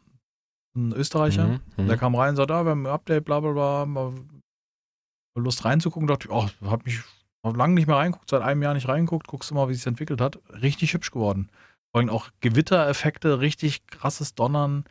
Ein 0.74 0.92
Österreicher. 0.92 1.46
Mhm. 1.48 1.60
Mhm. 1.76 1.86
Der 1.88 1.96
kam 1.96 2.14
rein 2.14 2.30
und 2.30 2.36
sagte, 2.36 2.54
ah, 2.54 2.64
wir 2.64 2.70
haben 2.70 2.86
ein 2.86 2.92
Update, 2.92 3.24
bla 3.24 3.40
bla 3.40 3.52
bla, 3.52 4.12
Lust 5.36 5.64
reinzugucken. 5.64 6.08
Dachte 6.08 6.28
ich, 6.28 6.34
oh, 6.34 6.48
hab 6.62 6.84
mich 6.84 7.00
hab 7.44 7.56
lange 7.56 7.74
nicht 7.74 7.86
mehr 7.86 7.96
reingeguckt, 7.96 8.28
seit 8.30 8.42
einem 8.42 8.62
Jahr 8.62 8.74
nicht 8.74 8.88
reingeguckt, 8.88 9.26
guckst 9.26 9.50
du 9.50 9.54
mal, 9.54 9.68
wie 9.68 9.74
sich 9.74 9.86
entwickelt 9.86 10.20
hat. 10.20 10.38
Richtig 10.62 10.92
hübsch 10.94 11.10
geworden. 11.10 11.48
Vor 11.92 12.00
allem 12.00 12.10
auch 12.10 12.28
Gewittereffekte, 12.40 13.40
richtig 13.40 13.86
krasses 13.86 14.34
Donnern. 14.34 14.84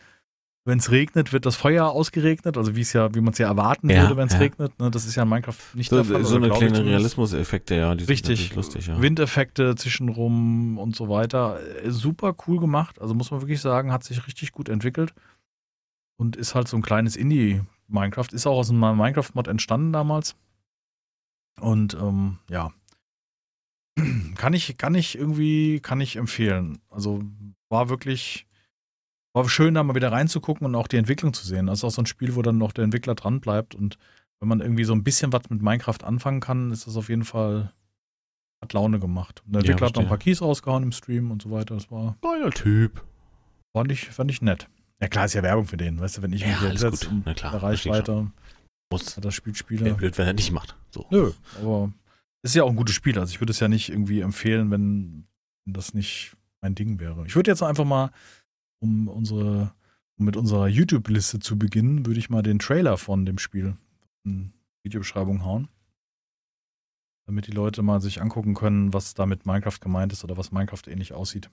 Wenn 0.66 0.80
es 0.80 0.91
regnet, 0.91 1.32
wird 1.32 1.45
das 1.45 1.56
Feuer 1.56 1.86
ausgeregnet, 1.88 2.58
also 2.58 2.76
wie 2.76 2.82
es 2.82 2.91
ja, 2.91 3.16
wie 3.16 3.22
man 3.22 3.32
es 3.32 3.38
ja 3.39 3.48
erwarten 3.48 3.89
Ja, 3.89 4.02
würde, 4.02 4.18
wenn 4.18 4.28
es 4.28 4.34
ja. 4.34 4.39
regnet. 4.39 4.78
Ne, 4.80 4.91
das 4.91 5.06
ist 5.06 5.16
ja 5.16 5.24
in 5.24 5.30
Minecraft 5.30 5.56
nicht 5.76 5.89
So, 5.89 5.95
der 5.95 6.04
Fall. 6.06 6.26
so 6.26 6.36
eine 6.36 6.50
kleine. 6.50 6.84
Realismus-Effekte, 6.84 7.76
ja, 7.76 7.93
die 7.95 8.02
sind 8.02 8.10
Richtig. 8.10 8.30
natürlich 8.32 8.56
lustig, 8.56 8.88
ja. 8.88 9.02
Windeffekte 9.02 9.76
zwischenrum 9.76 10.78
und 10.78 10.93
so 10.93 11.08
weiter. 11.08 11.58
Äh, 11.86 11.89
Super 11.91 12.36
cool 12.48 12.60
gemacht. 12.60 13.00
Also 13.02 13.14
muss 13.14 13.32
man 13.32 13.39
wirklich 13.41 13.62
sagen, 13.62 13.93
hat 13.93 14.04
sich 14.04 14.28
richtig 14.28 14.52
gut 14.52 14.68
entwickelt. 14.68 15.14
Und 16.20 16.36
ist 16.36 16.54
halt 16.56 16.68
so 16.68 16.76
ein 16.76 16.82
kleines 16.82 17.16
Indie-Minecraft. 17.16 18.28
Ist 18.34 18.45
auch 18.48 18.58
aus 18.58 18.70
einem 18.70 18.80
Minecraft-Mod 18.80 19.48
entstanden 19.48 19.93
damals. 19.93 20.36
Und 21.60 21.95
ähm, 21.95 22.38
ja. 22.49 22.72
Kann 24.36 24.53
ich, 24.53 24.78
kann 24.78 24.93
ich 24.93 25.18
irgendwie, 25.18 25.80
kann 25.80 25.99
ich 26.01 26.18
empfehlen. 26.18 26.78
Also 26.91 27.24
war 27.70 27.89
wirklich, 27.89 28.45
war 29.34 29.49
schön, 29.49 29.74
da 29.74 29.84
mal 29.84 29.95
wieder 29.95 30.12
reinzugucken 30.12 30.66
und 30.68 30.76
auch 30.76 30.88
die 30.88 30.97
Entwicklung 30.97 31.34
zu 31.34 31.45
sehen. 31.47 31.66
Das 31.66 31.80
ist 31.80 31.84
auch 31.84 31.89
so 31.91 32.03
ein 32.03 32.05
Spiel, 32.05 32.36
wo 32.36 32.43
dann 32.43 32.60
noch 32.60 32.72
der 32.74 32.84
Entwickler 32.84 33.16
dran 33.16 33.39
bleibt. 33.39 33.74
Und 33.74 33.97
wenn 34.39 34.49
man 34.49 34.62
irgendwie 34.62 34.84
so 34.84 34.93
ein 34.93 35.03
bisschen 35.03 35.34
was 35.34 35.49
mit 35.49 35.64
Minecraft 35.64 36.03
anfangen 36.03 36.41
kann, 36.41 36.72
ist 36.72 36.86
das 36.86 36.95
auf 36.95 37.10
jeden 37.10 37.26
Fall 37.26 37.74
hat 38.62 38.74
Laune 38.74 38.99
gemacht. 38.99 39.41
Und 39.45 39.53
der 39.53 39.62
Ja, 39.64 39.72
Entwickler 39.72 39.88
hat 39.88 39.95
noch 39.95 40.03
ein 40.03 40.08
paar. 40.10 40.18
Keys 40.20 40.41
rausgehauen 40.41 40.84
im 40.84 40.91
Stream 40.91 41.32
und 41.32 41.41
so 41.41 41.49
weiter. 41.51 41.74
Das 41.76 41.89
war, 41.91 42.16
Geiler 42.22 42.51
Typ. 42.51 43.03
fand 43.76 43.91
ich, 43.91 44.10
fand 44.10 44.30
ich 44.32 44.41
nett. 44.43 44.68
Ja 45.01 45.08
klar, 45.08 45.26
ist 45.26 45.34
ja 45.34 45.43
Werbung 45.43 45.66
für 45.66 45.78
den. 45.78 45.99
Weißt 45.99 46.18
du, 46.18 46.22
wenn 46.22 46.34
ich 46.34 46.41
Ja, 46.41 46.47
mich 46.47 46.60
hier 46.60 46.70
verstehe 46.78 46.89
ich 47.53 47.64
Reichweite 47.64 48.32
Muss. 48.90 49.16
das 49.16 49.34
Spiel 49.34 49.54
Wäre 49.70 49.96
blöd, 49.96 50.18
wenn 50.18 50.28
er 50.28 50.34
nicht 50.34 50.52
macht. 50.52 50.76
So. 50.92 51.06
Nö, 51.10 51.34
aber 51.60 51.92
ist 52.44 52.56
ja 52.56 52.64
auch 52.64 52.70
ein 52.70 52.76
gutes 52.76 52.96
Spiel. 52.96 53.20
Also 53.20 53.32
ich 53.32 53.42
würde 53.42 53.52
es 53.52 53.60
ja 53.60 53.68
nicht 53.68 53.90
irgendwie 53.90 54.22
empfehlen, 54.22 54.72
wenn, 54.72 55.28
wenn 55.66 55.74
das 55.74 55.94
nicht 55.94 56.36
mein 56.62 56.76
Ding 56.76 57.00
wäre. 57.00 57.26
Ich 57.26 57.36
würde 57.36 57.52
jetzt 57.52 57.64
einfach 57.64 57.86
mal, 57.86 58.12
um 58.80 59.08
unsere, 59.08 59.74
um 60.18 60.26
mit 60.26 60.38
unserer 60.38 60.68
YouTube-Liste 60.68 61.40
zu 61.40 61.58
beginnen, 61.58 62.06
würde 62.06 62.20
ich 62.20 62.30
mal 62.30 62.42
den 62.44 62.60
Trailer 62.60 62.98
von 62.98 63.26
dem 63.26 63.38
Spiel 63.38 63.76
in 64.24 64.54
die 64.54 64.90
Videobeschreibung 64.90 65.44
hauen. 65.44 65.68
Damit 67.26 67.48
die 67.48 67.52
Leute 67.52 67.82
mal 67.82 68.00
sich 68.00 68.22
angucken 68.22 68.54
können, 68.54 68.94
was 68.94 69.14
da 69.14 69.26
mit 69.26 69.46
Minecraft 69.46 69.80
gemeint 69.82 70.14
ist 70.14 70.24
oder 70.24 70.38
was 70.38 70.52
Minecraft 70.52 70.84
ähnlich 70.88 71.14
aussieht. 71.14 71.50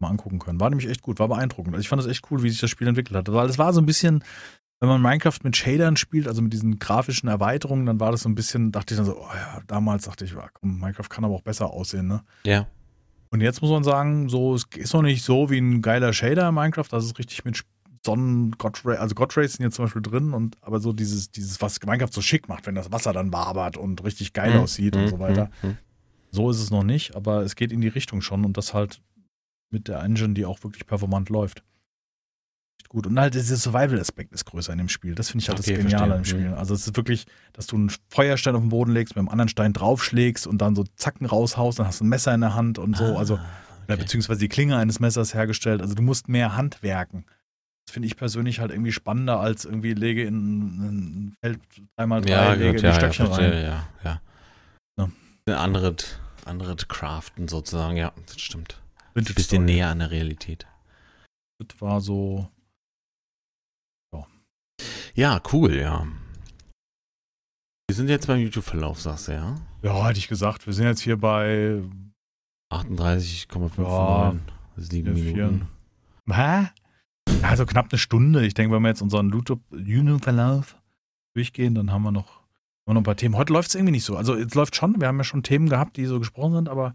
Mal 0.00 0.10
angucken 0.10 0.38
können. 0.38 0.60
War 0.60 0.70
nämlich 0.70 0.88
echt 0.88 1.02
gut, 1.02 1.18
war 1.18 1.26
beeindruckend. 1.26 1.74
Also 1.74 1.80
ich 1.80 1.88
fand 1.88 2.00
es 2.00 2.06
echt 2.06 2.30
cool, 2.30 2.44
wie 2.44 2.50
sich 2.50 2.60
das 2.60 2.70
Spiel 2.70 2.86
entwickelt 2.86 3.16
hat. 3.16 3.32
Weil 3.32 3.48
es 3.48 3.58
war 3.58 3.72
so 3.72 3.80
ein 3.80 3.86
bisschen, 3.86 4.22
wenn 4.80 4.88
man 4.88 5.02
Minecraft 5.02 5.38
mit 5.42 5.56
Shadern 5.56 5.96
spielt, 5.96 6.28
also 6.28 6.40
mit 6.42 6.52
diesen 6.52 6.78
grafischen 6.78 7.28
Erweiterungen, 7.28 7.86
dann 7.86 7.98
war 8.00 8.12
das 8.12 8.22
so 8.22 8.28
ein 8.28 8.34
bisschen, 8.34 8.70
dachte 8.72 8.94
ich 8.94 8.98
dann 8.98 9.06
so, 9.06 9.16
oh 9.18 9.28
ja, 9.34 9.60
damals 9.66 10.04
dachte 10.04 10.24
ich, 10.24 10.34
komm, 10.54 10.78
Minecraft 10.78 11.08
kann 11.08 11.24
aber 11.24 11.34
auch 11.34 11.42
besser 11.42 11.70
aussehen, 11.70 12.06
ne? 12.06 12.22
Ja. 12.44 12.66
Und 13.30 13.40
jetzt 13.40 13.60
muss 13.60 13.70
man 13.70 13.84
sagen, 13.84 14.28
so, 14.28 14.54
es 14.54 14.64
ist 14.76 14.94
noch 14.94 15.02
nicht 15.02 15.22
so 15.24 15.50
wie 15.50 15.58
ein 15.58 15.82
geiler 15.82 16.12
Shader 16.12 16.48
in 16.48 16.54
Minecraft, 16.54 16.86
das 16.90 17.04
ist 17.04 17.18
richtig 17.18 17.44
mit 17.44 17.62
Sonnen, 18.06 18.52
God 18.52 18.80
Ray, 18.84 18.96
also 18.96 19.14
God 19.14 19.36
Rays 19.36 19.54
sind 19.54 19.64
jetzt 19.64 19.74
zum 19.74 19.84
Beispiel 19.84 20.00
drin 20.02 20.32
und 20.32 20.56
aber 20.62 20.78
so 20.80 20.92
dieses, 20.92 21.30
dieses, 21.32 21.60
was 21.60 21.78
Minecraft 21.84 22.12
so 22.12 22.22
schick 22.22 22.48
macht, 22.48 22.66
wenn 22.66 22.76
das 22.76 22.92
Wasser 22.92 23.12
dann 23.12 23.32
wabert 23.32 23.76
und 23.76 24.02
richtig 24.04 24.32
geil 24.32 24.52
Mhm. 24.52 24.60
aussieht 24.60 24.94
und 24.96 25.02
Mhm. 25.02 25.08
so 25.08 25.18
weiter. 25.18 25.50
Mhm. 25.62 25.76
So 26.30 26.48
ist 26.50 26.60
es 26.60 26.70
noch 26.70 26.84
nicht, 26.84 27.16
aber 27.16 27.42
es 27.42 27.56
geht 27.56 27.72
in 27.72 27.80
die 27.80 27.88
Richtung 27.88 28.20
schon 28.22 28.44
und 28.44 28.56
das 28.56 28.72
halt 28.72 29.00
mit 29.70 29.88
der 29.88 30.00
Engine, 30.02 30.34
die 30.34 30.46
auch 30.46 30.62
wirklich 30.62 30.86
performant 30.86 31.28
läuft. 31.28 31.62
Echt 32.88 32.90
gut. 32.90 33.06
Und 33.06 33.20
halt 33.20 33.34
dieser 33.34 33.56
Survival-Aspekt 33.56 34.32
ist 34.32 34.46
größer 34.46 34.72
in 34.72 34.78
dem 34.78 34.88
Spiel. 34.88 35.14
Das 35.14 35.28
finde 35.30 35.42
ich 35.42 35.48
halt 35.50 35.58
Okay, 35.60 35.74
das 35.74 35.82
Geniale 35.84 36.14
im 36.16 36.24
verstehe. 36.24 36.40
Spiel. 36.46 36.54
Also 36.54 36.72
es 36.74 36.86
ist 36.86 36.96
wirklich, 36.96 37.26
dass 37.52 37.66
du 37.66 37.76
einen 37.76 37.92
Feuerstein 38.08 38.54
auf 38.54 38.62
den 38.62 38.70
Boden 38.70 38.92
legst, 38.92 39.14
mit 39.14 39.18
einem 39.20 39.28
anderen 39.28 39.48
Stein 39.50 39.72
draufschlägst 39.74 40.46
und 40.46 40.58
dann 40.58 40.74
so 40.74 40.84
Zacken 40.96 41.26
raushaust, 41.26 41.78
dann 41.78 41.86
hast 41.86 42.00
du 42.00 42.04
ein 42.04 42.08
Messer 42.08 42.32
in 42.34 42.40
der 42.40 42.54
Hand 42.54 42.78
und 42.78 42.96
so. 42.96 43.16
Also 43.18 43.36
Ah, 43.36 43.40
oder 43.84 43.94
okay. 43.94 44.02
beziehungsweise 44.04 44.40
die 44.40 44.48
Klinge 44.48 44.76
eines 44.78 45.00
Messers 45.00 45.34
hergestellt. 45.34 45.82
Also 45.82 45.94
du 45.94 46.02
musst 46.02 46.28
mehr 46.28 46.56
handwerken. 46.56 47.24
Das 47.86 47.92
finde 47.92 48.06
ich 48.06 48.16
persönlich 48.16 48.60
halt 48.60 48.70
irgendwie 48.70 48.92
spannender 48.92 49.38
als 49.40 49.64
irgendwie 49.64 49.94
lege 49.94 50.24
in 50.24 50.38
ein 51.28 51.34
Feld 51.42 51.60
dreimal 51.96 52.20
drei, 52.22 52.30
ja, 52.30 52.52
lege 52.52 52.72
gut, 52.72 52.80
die 52.80 52.84
ja, 52.84 52.90
ja, 52.90 52.94
Stöckchen 52.96 53.26
verstehe, 53.26 53.52
rein. 53.52 53.62
ja, 53.64 53.88
ja. 54.04 54.20
Ja. 54.98 55.08
Ein 55.46 55.54
anderes, 55.54 56.18
anderes 56.44 56.88
Craften 56.88 57.48
sozusagen, 57.48 57.96
ja, 57.96 58.12
das 58.26 58.40
stimmt. 58.40 58.80
Ein 58.98 59.14
Vintage 59.14 59.34
bisschen 59.34 59.62
Story. 59.62 59.74
näher 59.76 59.88
an 59.88 59.98
der 60.00 60.10
Realität. 60.10 60.66
Das 61.58 61.80
war 61.80 62.00
so, 62.02 62.48
Ja, 65.14 65.40
cool, 65.52 65.74
ja. 65.74 66.06
Wir 67.88 67.94
sind 67.94 68.08
jetzt 68.08 68.26
beim 68.26 68.38
YouTube-Verlauf, 68.40 69.00
sagst 69.00 69.28
du, 69.28 69.32
ja? 69.32 69.54
ja, 69.82 70.06
hätte 70.06 70.18
ich 70.18 70.28
gesagt, 70.28 70.66
wir 70.66 70.72
sind 70.74 70.84
jetzt 70.86 71.00
hier 71.00 71.16
bei 71.16 71.82
38,59, 72.72 74.36
Ja, 75.06 75.12
Minuten. 75.12 75.68
Hä? 76.30 76.68
Ja, 77.42 77.56
so 77.56 77.64
knapp 77.66 77.86
eine 77.90 77.98
Stunde. 77.98 78.44
Ich 78.46 78.54
denke, 78.54 78.74
wenn 78.74 78.82
wir 78.82 78.88
jetzt 78.88 79.02
unseren 79.02 79.30
YouTube-Verlauf 79.30 80.76
durchgehen, 81.34 81.74
dann 81.74 81.90
haben 81.92 82.02
wir 82.02 82.12
noch 82.12 82.42
Und 82.84 82.94
noch 82.94 83.00
ein 83.00 83.04
paar 83.04 83.16
Themen. 83.16 83.36
Heute 83.36 83.52
läuft 83.52 83.68
es 83.70 83.74
irgendwie 83.74 83.92
nicht 83.92 84.04
so. 84.04 84.16
Also 84.16 84.34
es 84.34 84.54
läuft 84.54 84.76
schon, 84.76 85.00
wir 85.00 85.08
haben 85.08 85.18
ja 85.18 85.24
schon 85.24 85.42
Themen 85.42 85.68
gehabt, 85.68 85.96
die 85.96 86.06
so 86.06 86.18
gesprochen 86.18 86.54
sind, 86.54 86.68
aber 86.68 86.94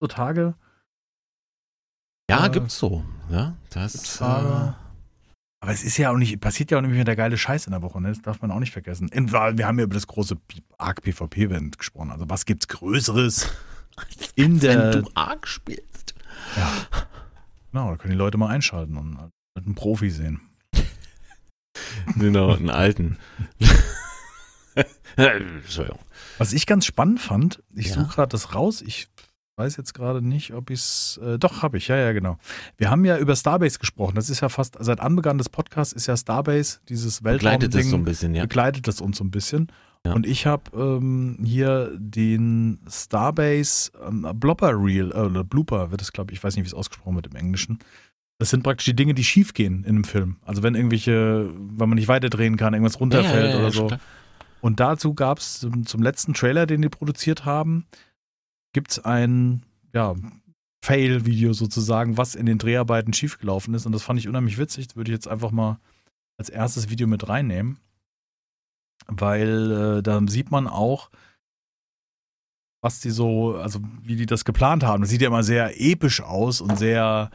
so 0.00 0.06
Tage. 0.08 0.54
Ja, 2.30 2.46
Äh, 2.46 2.50
gibt's 2.50 2.78
so. 2.78 3.04
Ja, 3.30 3.56
das. 3.70 4.16
Tage. 4.18 4.76
Aber 5.62 5.70
es 5.70 5.84
ist 5.84 5.96
ja 5.96 6.10
auch 6.10 6.16
nicht, 6.16 6.40
passiert 6.40 6.72
ja 6.72 6.78
auch 6.78 6.82
nicht 6.82 6.90
mehr 6.90 7.04
der 7.04 7.14
geile 7.14 7.38
Scheiß 7.38 7.66
in 7.66 7.70
der 7.70 7.82
Woche, 7.82 8.00
ne? 8.00 8.08
Das 8.08 8.20
darf 8.20 8.42
man 8.42 8.50
auch 8.50 8.58
nicht 8.58 8.72
vergessen. 8.72 9.08
Wir 9.12 9.66
haben 9.66 9.78
ja 9.78 9.84
über 9.84 9.94
das 9.94 10.08
große 10.08 10.36
Arc 10.76 11.02
PvP-Event 11.02 11.78
gesprochen. 11.78 12.10
Also 12.10 12.28
was 12.28 12.46
gibt's 12.46 12.66
Größeres 12.66 13.48
in 14.34 14.58
der. 14.58 14.92
wenn 14.94 15.02
du 15.04 15.10
arg 15.14 15.46
spielst. 15.46 16.14
Ja. 16.56 16.68
Genau, 17.70 17.90
da 17.92 17.96
können 17.96 18.10
die 18.10 18.18
Leute 18.18 18.38
mal 18.38 18.48
einschalten 18.48 18.96
und 18.96 19.30
einen 19.56 19.74
Profi 19.76 20.10
sehen. 20.10 20.40
Genau, 22.16 22.54
einen 22.54 22.68
alten. 22.70 23.16
Entschuldigung. 25.16 25.98
Was 26.38 26.52
ich 26.52 26.66
ganz 26.66 26.86
spannend 26.86 27.20
fand, 27.20 27.62
ich 27.74 27.88
Ja. 27.88 27.94
suche 27.94 28.08
gerade 28.14 28.30
das 28.30 28.54
raus, 28.54 28.82
ich 28.82 29.08
weiß 29.56 29.76
jetzt 29.76 29.94
gerade 29.94 30.22
nicht, 30.22 30.52
ob 30.54 30.70
ich 30.70 30.80
es. 30.80 31.20
Äh, 31.22 31.38
doch, 31.38 31.62
habe 31.62 31.76
ich, 31.76 31.88
ja, 31.88 31.96
ja, 31.96 32.12
genau. 32.12 32.38
Wir 32.76 32.90
haben 32.90 33.04
ja 33.04 33.18
über 33.18 33.36
Starbase 33.36 33.78
gesprochen. 33.78 34.14
Das 34.14 34.30
ist 34.30 34.40
ja 34.40 34.48
fast, 34.48 34.76
seit 34.80 35.00
Anbeginn 35.00 35.38
des 35.38 35.48
Podcasts 35.48 35.92
ist 35.92 36.06
ja 36.06 36.16
Starbase, 36.16 36.80
dieses 36.88 37.20
Begleitet 37.20 37.74
das 37.74 37.86
so 37.86 37.96
ein 37.96 38.04
bisschen, 38.04 38.34
ja. 38.34 38.42
begleitet 38.42 38.88
das 38.88 39.00
uns 39.00 39.18
so 39.18 39.24
ein 39.24 39.30
bisschen. 39.30 39.70
Ja. 40.04 40.14
Und 40.14 40.26
ich 40.26 40.46
habe 40.46 40.64
ähm, 40.74 41.38
hier 41.44 41.92
den 41.96 42.80
Starbase 42.88 43.92
ähm, 44.04 44.26
Blopper 44.34 44.72
Reel, 44.74 45.12
äh, 45.12 45.18
oder 45.18 45.44
Blooper 45.44 45.90
wird 45.90 46.02
es, 46.02 46.12
glaube 46.12 46.32
ich, 46.32 46.38
ich 46.38 46.44
weiß 46.44 46.56
nicht, 46.56 46.64
wie 46.64 46.68
es 46.68 46.74
ausgesprochen 46.74 47.14
wird 47.14 47.28
im 47.28 47.36
Englischen. 47.36 47.78
Das 48.38 48.50
sind 48.50 48.64
praktisch 48.64 48.86
die 48.86 48.96
Dinge, 48.96 49.14
die 49.14 49.22
schief 49.22 49.54
gehen 49.54 49.84
in 49.84 49.90
einem 49.90 50.04
Film. 50.04 50.38
Also 50.44 50.64
wenn 50.64 50.74
irgendwelche, 50.74 51.48
wenn 51.54 51.88
man 51.88 51.96
nicht 51.96 52.08
weiterdrehen 52.08 52.56
kann, 52.56 52.74
irgendwas 52.74 52.98
runterfällt 52.98 53.50
Ja, 53.50 53.50
ja, 53.50 53.58
oder 53.58 53.70
so. 53.70 53.86
klar. 53.86 54.00
Und 54.60 54.80
dazu 54.80 55.14
gab 55.14 55.38
es 55.38 55.60
zum, 55.60 55.86
zum 55.86 56.02
letzten 56.02 56.34
Trailer, 56.34 56.66
den 56.66 56.82
die 56.82 56.88
produziert 56.88 57.44
haben, 57.44 57.86
gibt 58.72 58.92
es 58.92 59.04
ein 59.04 59.62
ja, 59.92 60.14
Fail-Video 60.84 61.52
sozusagen, 61.52 62.16
was 62.16 62.34
in 62.34 62.46
den 62.46 62.58
Dreharbeiten 62.58 63.12
schiefgelaufen 63.12 63.74
ist. 63.74 63.86
Und 63.86 63.92
das 63.92 64.02
fand 64.02 64.18
ich 64.18 64.28
unheimlich 64.28 64.58
witzig. 64.58 64.88
Das 64.88 64.96
würde 64.96 65.10
ich 65.10 65.16
jetzt 65.16 65.28
einfach 65.28 65.50
mal 65.50 65.78
als 66.38 66.48
erstes 66.48 66.90
Video 66.90 67.06
mit 67.06 67.28
reinnehmen. 67.28 67.78
Weil 69.06 69.98
äh, 69.98 70.02
da 70.02 70.20
sieht 70.26 70.50
man 70.50 70.66
auch, 70.66 71.10
was 72.82 73.00
die 73.00 73.10
so, 73.10 73.54
also 73.56 73.80
wie 74.02 74.16
die 74.16 74.26
das 74.26 74.44
geplant 74.44 74.82
haben. 74.82 75.02
Das 75.02 75.10
sieht 75.10 75.22
ja 75.22 75.28
immer 75.28 75.44
sehr 75.44 75.80
episch 75.80 76.20
aus 76.20 76.60
und 76.60 76.78
sehr 76.78 77.30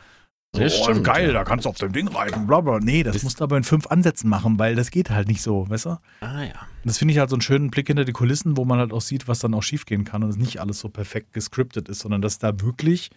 Ja, 0.58 0.66
oh, 0.66 0.84
stimmt, 0.84 1.04
geil, 1.04 1.28
ja. 1.28 1.34
da 1.34 1.44
kannst 1.44 1.66
du 1.66 1.70
auf 1.70 1.78
dem 1.78 1.92
Ding 1.94 2.08
reiten, 2.08 2.48
bla 2.48 2.62
bla. 2.62 2.80
Nee, 2.80 3.04
das 3.04 3.16
Wisst- 3.16 3.24
musst 3.24 3.40
du 3.40 3.44
aber 3.44 3.58
in 3.58 3.64
fünf 3.64 3.88
Ansätzen 3.88 4.30
machen, 4.30 4.58
weil 4.60 4.76
das 4.76 4.92
geht 4.92 5.10
halt 5.10 5.28
nicht 5.28 5.42
so, 5.42 5.70
weißt 5.70 5.86
du? 5.86 5.90
Ah 6.22 6.44
ja. 6.44 6.68
Das 6.84 6.98
finde 6.98 7.14
ich 7.14 7.20
halt 7.20 7.30
so 7.30 7.36
einen 7.36 7.42
schönen 7.42 7.70
Blick 7.72 7.88
hinter 7.88 8.06
die 8.06 8.14
Kulissen, 8.14 8.58
wo 8.58 8.66
man 8.66 8.80
halt 8.80 8.94
auch 8.94 9.02
sieht, 9.02 9.28
was 9.28 9.40
dann 9.40 9.54
auch 9.54 9.64
schiefgehen 9.64 10.04
kann 10.06 10.24
und 10.24 10.30
es 10.30 10.38
nicht 10.38 10.60
alles 10.62 10.80
so 10.80 10.90
perfekt 10.90 11.34
gescriptet 11.34 11.90
ist, 11.90 12.00
sondern 12.00 12.22
dass 12.22 12.40
da 12.40 12.60
wirklich 12.62 13.10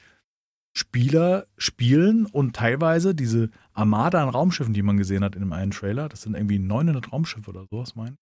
Spieler 0.76 1.46
spielen 1.56 2.26
und 2.26 2.54
teilweise 2.54 3.14
diese 3.14 3.50
Armada 3.72 4.22
an 4.22 4.28
Raumschiffen, 4.28 4.72
die 4.72 4.82
man 4.82 4.96
gesehen 4.96 5.24
hat 5.24 5.34
in 5.34 5.40
dem 5.40 5.52
einen 5.52 5.72
Trailer, 5.72 6.08
das 6.08 6.22
sind 6.22 6.34
irgendwie 6.34 6.58
900 6.58 7.12
Raumschiffe 7.12 7.50
oder 7.50 7.66
sowas, 7.70 7.96
mein 7.96 8.16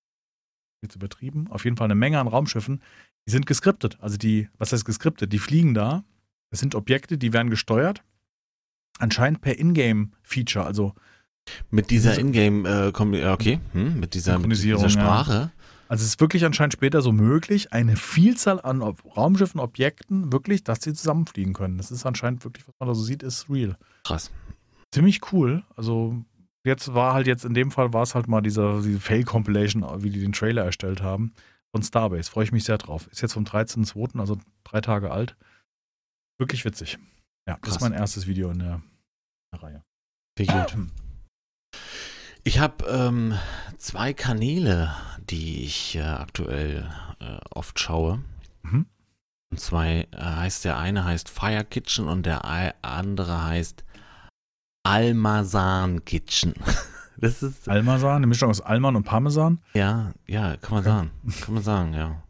jetzt 0.82 0.94
übertrieben, 0.94 1.48
auf 1.50 1.64
jeden 1.64 1.76
Fall 1.76 1.86
eine 1.86 1.94
Menge 1.96 2.20
an 2.20 2.28
Raumschiffen, 2.28 2.80
die 3.26 3.32
sind 3.32 3.46
geskriptet. 3.46 3.98
Also 4.00 4.16
die, 4.16 4.48
was 4.58 4.72
heißt 4.72 4.84
geskriptet? 4.84 5.32
Die 5.32 5.38
fliegen 5.40 5.74
da, 5.74 6.04
das 6.50 6.60
sind 6.60 6.74
Objekte, 6.76 7.18
die 7.18 7.32
werden 7.32 7.50
gesteuert, 7.50 8.04
anscheinend 8.98 9.40
per 9.40 9.58
Ingame-Feature, 9.58 10.64
also 10.64 10.94
Mit 11.70 11.90
dieser 11.90 12.18
Ingame, 12.18 12.68
äh, 12.68 13.18
ja, 13.20 13.32
okay, 13.32 13.60
hm, 13.72 14.00
mit 14.00 14.14
dieser, 14.14 14.38
mit 14.38 14.52
dieser 14.52 14.78
ja. 14.78 14.88
Sprache. 14.88 15.50
Also 15.88 16.02
es 16.02 16.10
ist 16.10 16.20
wirklich 16.20 16.44
anscheinend 16.44 16.74
später 16.74 17.00
so 17.00 17.12
möglich, 17.12 17.72
eine 17.72 17.96
Vielzahl 17.96 18.60
an 18.60 18.82
Ob- 18.82 19.16
Raumschiffen, 19.16 19.58
Objekten, 19.58 20.30
wirklich, 20.32 20.62
dass 20.62 20.82
sie 20.82 20.92
zusammenfliegen 20.92 21.54
können. 21.54 21.78
Das 21.78 21.90
ist 21.90 22.04
anscheinend 22.04 22.44
wirklich, 22.44 22.68
was 22.68 22.74
man 22.78 22.88
da 22.90 22.94
so 22.94 23.02
sieht, 23.02 23.22
ist 23.22 23.48
real. 23.48 23.78
Krass. 24.04 24.30
Ziemlich 24.92 25.32
cool. 25.32 25.62
Also 25.76 26.22
jetzt 26.64 26.92
war 26.92 27.14
halt 27.14 27.26
jetzt 27.26 27.46
in 27.46 27.54
dem 27.54 27.70
Fall 27.70 27.94
war 27.94 28.02
es 28.02 28.14
halt 28.14 28.28
mal 28.28 28.42
dieser, 28.42 28.82
diese 28.82 29.00
Fail-Compilation, 29.00 30.02
wie 30.02 30.10
die 30.10 30.20
den 30.20 30.32
Trailer 30.32 30.64
erstellt 30.64 31.02
haben, 31.02 31.32
von 31.72 31.82
Starbase. 31.82 32.30
Freue 32.30 32.44
ich 32.44 32.52
mich 32.52 32.64
sehr 32.64 32.76
drauf. 32.76 33.08
Ist 33.10 33.22
jetzt 33.22 33.32
vom 33.32 33.44
13.02., 33.44 34.20
also 34.20 34.36
drei 34.64 34.82
Tage 34.82 35.10
alt. 35.10 35.36
Wirklich 36.38 36.66
witzig. 36.66 36.98
Ja, 37.48 37.56
das 37.62 37.70
ist 37.70 37.78
Krass. 37.78 37.80
mein 37.88 37.92
erstes 37.98 38.26
Video 38.26 38.50
in 38.50 38.58
der, 38.58 38.82
der 39.52 39.62
Reihe. 39.62 39.82
Wie 40.36 40.46
gut. 40.46 40.76
Ich 42.44 42.58
habe 42.58 42.84
ähm, 42.86 43.34
zwei 43.78 44.12
Kanäle, 44.12 44.94
die 45.30 45.64
ich 45.64 45.96
äh, 45.96 46.02
aktuell 46.02 46.90
äh, 47.20 47.38
oft 47.50 47.78
schaue. 47.80 48.22
Mhm. 48.62 48.86
Und 49.50 49.60
zwei 49.60 50.06
äh, 50.12 50.16
heißt 50.22 50.64
der 50.66 50.78
eine 50.78 51.04
heißt 51.04 51.28
Fire 51.30 51.64
Kitchen 51.64 52.06
und 52.06 52.24
der 52.26 52.44
andere 52.82 53.44
heißt 53.44 53.84
Almazan 54.86 56.04
Kitchen. 56.04 56.54
Das 57.20 57.42
ist 57.42 57.68
Almasan, 57.68 58.14
eine 58.18 58.28
Mischung 58.28 58.48
aus 58.48 58.60
Alman 58.60 58.94
und 58.94 59.02
Parmesan. 59.02 59.60
ja, 59.74 60.12
ja, 60.28 60.56
kann 60.56 60.70
man 60.74 60.78
Okay. 60.86 60.88
sagen, 60.88 61.10
kann 61.40 61.54
man 61.54 61.62
sagen, 61.64 61.92
ja. 61.94 62.22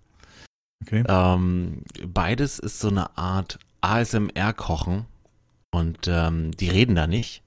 Okay. 0.83 1.05
Ähm, 1.07 1.83
beides 2.07 2.59
ist 2.59 2.81
so 2.81 2.89
eine 2.89 3.15
Art 3.19 3.59
ASMR-Kochen 3.81 5.07
und 5.71 6.09
ähm, 6.09 6.51
die 6.53 6.69
reden 6.69 6.95
da 6.95 7.07
nicht, 7.07 7.43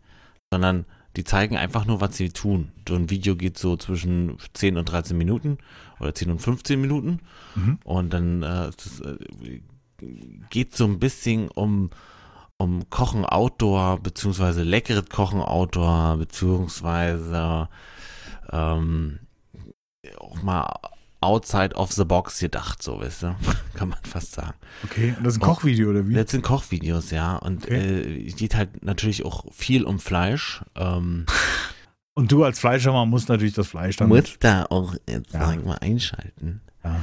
sondern 0.51 0.85
die 1.17 1.23
zeigen 1.23 1.57
einfach 1.57 1.85
nur, 1.85 1.99
was 1.99 2.15
sie 2.15 2.29
tun. 2.29 2.71
So 2.87 2.95
ein 2.95 3.09
Video 3.09 3.35
geht 3.35 3.57
so 3.57 3.75
zwischen 3.77 4.37
10 4.53 4.77
und 4.77 4.85
13 4.85 5.17
Minuten 5.17 5.57
oder 5.99 6.13
10 6.15 6.31
und 6.31 6.39
15 6.39 6.79
Minuten 6.79 7.19
Mhm. 7.55 7.79
und 7.83 8.13
dann 8.13 8.43
äh, 8.43 8.69
es, 8.69 9.01
äh, 9.01 9.61
geht 10.49 10.75
so 10.75 10.85
ein 10.85 10.99
bisschen 10.99 11.49
um, 11.49 11.89
um 12.57 12.89
Kochen 12.89 13.25
Outdoor, 13.25 13.99
beziehungsweise 13.99 14.63
leckeres 14.63 15.09
Kochen 15.09 15.41
Outdoor, 15.41 16.17
beziehungsweise 16.17 17.67
ähm, 18.51 19.19
auch 20.17 20.41
mal 20.41 20.73
outside 21.21 21.75
of 21.75 21.91
the 21.93 22.03
box 22.03 22.39
gedacht, 22.39 22.81
so 22.83 22.99
weißt 22.99 23.23
du, 23.23 23.35
kann 23.75 23.89
man 23.89 23.99
fast 24.03 24.33
sagen. 24.33 24.53
Okay. 24.83 25.13
Und 25.17 25.23
das 25.25 25.35
ist 25.35 25.41
ein. 25.41 25.45
Kochvideo 25.45 25.89
oder 25.91 26.07
wie? 26.07 26.13
Das 26.15 26.31
sind 26.31 26.43
Kochvideos, 26.43 27.11
ja, 27.11 27.35
und 27.37 27.63
Okay. 27.65 28.01
äh, 28.27 28.31
geht 28.31 28.55
halt 28.55 28.83
natürlich 28.83 29.23
auch 29.25 29.45
viel 29.53 29.83
um 29.83 29.99
Fleisch. 29.99 30.63
Ähm, 30.75 31.25
Und 32.13 32.29
du 32.33 32.43
als 32.43 32.59
Fleischhammer 32.59 33.05
musst 33.05 33.29
natürlich 33.29 33.53
das 33.53 33.67
Fleisch 33.67 33.95
dann. 33.95 34.09
muss 34.09 34.37
da 34.39 34.65
auch 34.65 34.93
jetzt 35.07 35.33
Ja. 35.33 35.45
sag 35.47 35.65
mal 35.65 35.77
einschalten. 35.77 36.59
Ja. 36.83 36.99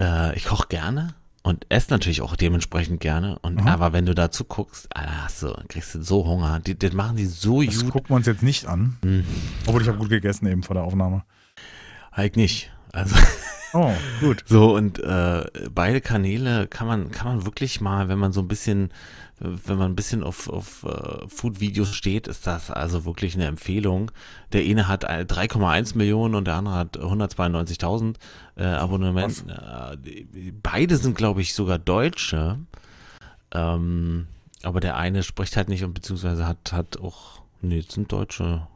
Äh, 0.00 0.36
ich 0.36 0.44
koche 0.44 0.68
gerne 0.68 1.14
und 1.42 1.66
esse 1.68 1.90
natürlich 1.90 2.22
auch 2.22 2.36
dementsprechend 2.36 3.00
gerne. 3.00 3.38
Und 3.40 3.56
Mhm. 3.62 3.66
aber 3.66 3.92
wenn 3.92 4.06
du 4.06 4.14
dazu 4.14 4.44
guckst, 4.44 4.86
Alter, 4.96 5.24
hast 5.24 5.42
du, 5.42 5.52
kriegst 5.68 5.96
du 5.96 6.02
so 6.02 6.24
Hunger. 6.26 6.60
Die, 6.60 6.78
das 6.78 6.92
machen 6.92 7.16
die 7.16 7.26
so 7.26 7.60
Das 7.60 7.82
gut. 7.82 7.90
gucken 7.92 8.10
wir 8.10 8.16
uns 8.16 8.26
jetzt 8.26 8.44
nicht 8.44 8.66
an. 8.66 8.98
Hm, 9.02 9.24
Obwohl 9.66 9.82
ich 9.82 9.88
habe 9.88 9.98
gut 9.98 10.10
gegessen 10.10 10.46
eben 10.46 10.62
vor 10.62 10.74
der 10.74 10.84
Aufnahme. 10.84 11.24
halt 12.12 12.36
nicht. 12.36 12.70
Also 12.92 13.16
Oh, 13.72 13.92
gut. 14.20 14.44
so 14.46 14.74
und 14.74 14.98
äh, 14.98 15.44
beide 15.72 16.00
Kanäle 16.00 16.66
kann 16.66 16.86
man 16.86 17.10
kann 17.10 17.26
man 17.28 17.46
wirklich 17.46 17.80
mal, 17.80 18.08
wenn 18.08 18.18
man 18.18 18.32
so 18.32 18.40
ein 18.40 18.48
bisschen 18.48 18.90
wenn 19.40 19.78
man 19.78 19.92
ein 19.92 19.96
bisschen 19.96 20.22
auf, 20.22 20.50
auf 20.50 20.84
äh, 20.84 21.26
Food-Videos 21.26 21.94
steht, 21.94 22.28
ist 22.28 22.46
das 22.46 22.70
also 22.70 23.06
wirklich 23.06 23.34
eine 23.34 23.46
Empfehlung. 23.46 24.10
Der 24.52 24.62
eine 24.62 24.86
hat 24.86 25.04
äh, 25.04 25.24
3,1 25.26 25.96
Millionen 25.96 26.34
und 26.34 26.44
der 26.44 26.56
andere 26.56 26.74
hat 26.74 26.98
192.000 26.98 28.16
äh, 28.56 28.64
Abonnementen. 28.64 29.48
Äh, 29.48 30.52
beide 30.62 30.98
sind, 30.98 31.16
glaube 31.16 31.40
ich, 31.40 31.54
sogar 31.54 31.78
Deutsche. 31.78 32.58
Ähm, 33.52 34.26
aber 34.62 34.80
der 34.80 34.98
eine 34.98 35.22
spricht 35.22 35.56
halt 35.56 35.70
nicht 35.70 35.84
und 35.84 35.94
beziehungsweise 35.94 36.46
hat, 36.46 36.72
hat 36.72 37.00
auch, 37.00 37.40
nee, 37.62 37.82
sind 37.88 38.12
deutsche 38.12 38.66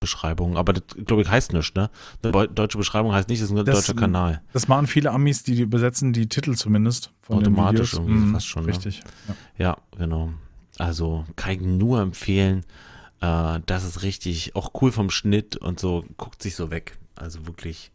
Beschreibungen. 0.00 0.56
Aber 0.56 0.72
das, 0.72 0.82
glaube 1.06 1.22
ich, 1.22 1.28
heißt 1.28 1.52
nichts, 1.52 1.74
ne? 1.74 1.90
Eine 2.22 2.48
deutsche 2.48 2.78
Beschreibung 2.78 3.12
heißt 3.12 3.28
nicht, 3.28 3.42
das 3.42 3.50
ist 3.50 3.56
ein 3.56 3.64
Das- 3.64 3.80
deutscher 3.80 3.94
Kanal. 3.94 4.42
Das 4.52 4.68
machen 4.68 4.86
viele 4.86 5.10
Amis, 5.10 5.42
die 5.42 5.60
übersetzen 5.60 6.12
die 6.12 6.28
Titel 6.28 6.54
zumindest. 6.54 7.12
Automatisch 7.28 7.94
irgendwie 7.94 8.12
Mhm, 8.12 8.32
fast 8.32 8.46
schon, 8.46 8.62
ne? 8.64 8.68
Richtig. 8.68 9.02
Ja. 9.28 9.34
Ja, 9.58 9.76
genau. 9.96 10.32
Also 10.78 11.24
kann 11.36 11.52
ich 11.52 11.60
nur 11.60 12.00
empfehlen. 12.00 12.64
Äh, 13.20 13.60
das 13.66 13.84
ist 13.84 14.02
richtig, 14.02 14.54
auch 14.54 14.70
cool 14.80 14.92
vom 14.92 15.10
Schnitt 15.10 15.56
und 15.56 15.80
so, 15.80 16.04
guckt 16.16 16.42
sich 16.42 16.54
so 16.54 16.70
weg. 16.70 16.96
Also 17.16 17.46
wirklich 17.46 17.90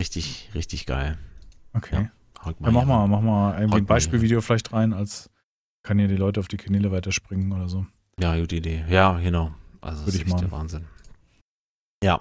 richtig, 0.00 0.48
richtig 0.54 0.86
geil. 0.86 1.18
Okay. 1.74 2.08
Haut 2.42 2.56
Ja, 2.60 2.70
mach 2.70 2.84
mal, 2.86 3.06
mach 3.06 3.20
mal 3.20 3.60
irgendwie 3.60 3.78
ein 3.78 3.86
Beispielvideo 3.86 4.40
vielleicht 4.40 4.72
rein, 4.72 4.94
als 4.94 5.28
kann 5.82 5.98
hier 5.98 6.08
die 6.08 6.16
Leute 6.16 6.40
auf 6.40 6.48
die 6.48 6.56
Kanäle 6.56 6.90
weiterspringen 6.90 7.52
oder 7.52 7.68
so. 7.68 7.84
Ja, 8.18 8.38
gute 8.38 8.56
Idee. 8.56 8.84
Ja, 8.88 9.18
genau. 9.18 9.52
Also 9.82 9.98
das 9.98 10.06
Würde 10.06 10.16
ist 10.18 10.26
ich 10.26 10.32
echt 10.32 10.40
der 10.40 10.50
Wahnsinn. 10.52 10.84
Ja, 12.04 12.20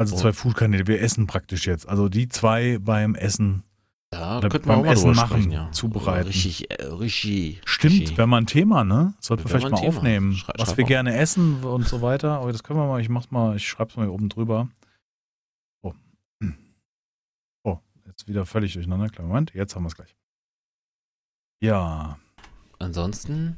Also 0.00 0.14
Oh. 0.14 0.18
zwei 0.20 0.32
Food-Kanäle. 0.32 0.86
Wir 0.86 1.00
essen 1.02 1.26
praktisch 1.26 1.66
jetzt. 1.66 1.88
Also 1.88 2.08
die 2.08 2.28
zwei 2.28 2.78
beim 2.78 3.14
Essen. 3.16 3.64
da 4.10 4.38
Oder 4.38 4.48
könnten 4.48 4.68
wir 4.68 4.76
auch 4.76 4.84
mal 4.84 4.92
Essen 4.92 5.10
machen, 5.14 5.28
sprechen, 5.42 5.50
ja. 5.50 5.72
zubereiten. 5.72 6.28
Richtig, 6.28 6.70
äh, 6.70 6.84
richtig. 6.84 7.60
Stimmt, 7.66 7.94
richtig. 7.94 8.16
wäre 8.16 8.26
mal 8.28 8.38
ein 8.38 8.46
Thema, 8.46 8.84
ne? 8.84 9.14
Sollten 9.20 9.44
wir 9.44 9.48
vielleicht 9.50 9.70
mal 9.70 9.76
Thema. 9.80 9.88
aufnehmen. 9.96 10.34
Schrei- 10.34 10.54
was 10.56 10.76
wir 10.76 10.84
mal. 10.84 10.88
gerne 10.88 11.16
essen 11.16 11.62
und 11.64 11.86
so 11.88 12.00
weiter. 12.00 12.38
Aber 12.40 12.52
das 12.52 12.62
können 12.62 12.78
wir 12.78 12.86
mal, 12.86 13.00
ich 13.00 13.08
mach's 13.08 13.30
mal, 13.30 13.56
ich 13.56 13.68
schreib's 13.68 13.96
mal 13.96 14.04
hier 14.04 14.12
oben 14.12 14.28
drüber. 14.28 14.68
ist 18.16 18.26
wieder 18.26 18.46
völlig 18.46 18.72
durcheinander. 18.72 19.08
Klar, 19.10 19.28
Moment, 19.28 19.54
jetzt 19.54 19.76
haben 19.76 19.84
wir 19.84 19.88
es 19.88 19.94
gleich. 19.94 20.16
Ja. 21.62 22.18
Ansonsten 22.80 23.56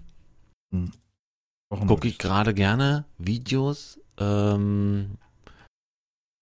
Wochen- 1.70 1.86
gucke 1.86 2.08
ich 2.08 2.18
gerade 2.18 2.52
gerne 2.52 3.06
Videos 3.16 3.98
ähm, 4.20 5.16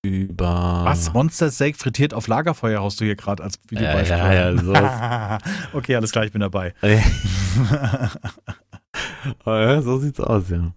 über. 0.04 0.82
Was? 0.84 1.12
Monster 1.12 1.50
Steak 1.50 1.76
frittiert 1.76 2.14
auf 2.14 2.26
Lagerfeuer 2.28 2.80
haust 2.80 3.00
du 3.00 3.04
hier 3.04 3.16
gerade 3.16 3.42
als 3.42 3.58
Videobeispiel. 3.68 4.16
Ja, 4.16 4.50
ja, 4.52 5.38
okay, 5.72 5.96
alles 5.96 6.12
klar, 6.12 6.24
ich 6.24 6.32
bin 6.32 6.40
dabei. 6.40 6.74
Oh 9.44 9.50
ja, 9.50 9.80
so 9.82 9.98
sieht's 9.98 10.18
aus, 10.18 10.44
ja. 10.48 10.72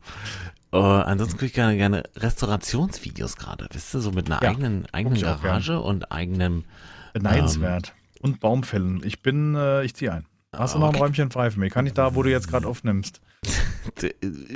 Äh, 0.74 0.78
ansonsten 0.78 1.38
gucke 1.38 1.46
ich 1.48 1.54
gerne, 1.54 1.76
gerne 1.76 2.04
Restaurationsvideos 2.16 3.36
gerade, 3.36 3.68
wisst 3.72 3.94
ihr, 3.96 4.02
so 4.02 4.12
mit 4.12 4.28
einer 4.30 4.42
Ja, 4.44 4.50
eigenen, 4.50 4.86
eigenen 4.92 5.20
Garage 5.22 5.80
und 5.80 6.12
eigenem. 6.12 6.66
Beneidenswert. 7.14 7.94
Und 8.20 8.40
Baumfällen. 8.40 9.02
Ich 9.04 9.22
bin, 9.22 9.56
äh, 9.56 9.84
ich 9.84 9.96
ziehe 9.96 10.14
ein. 10.14 10.26
Hast 10.56 10.76
du 10.76 10.80
noch 10.80 10.88
ein 10.90 10.96
Okay. 10.96 11.04
Räumchen 11.04 11.32
frei 11.32 11.50
für 11.50 11.60
mich? 11.60 11.74
Kann 11.74 11.88
ich 11.88 11.94
da, 11.94 12.14
wo 12.16 12.24
du 12.24 12.30
jetzt 12.30 12.48
gerade 12.48 12.68
aufnimmst? 12.68 13.22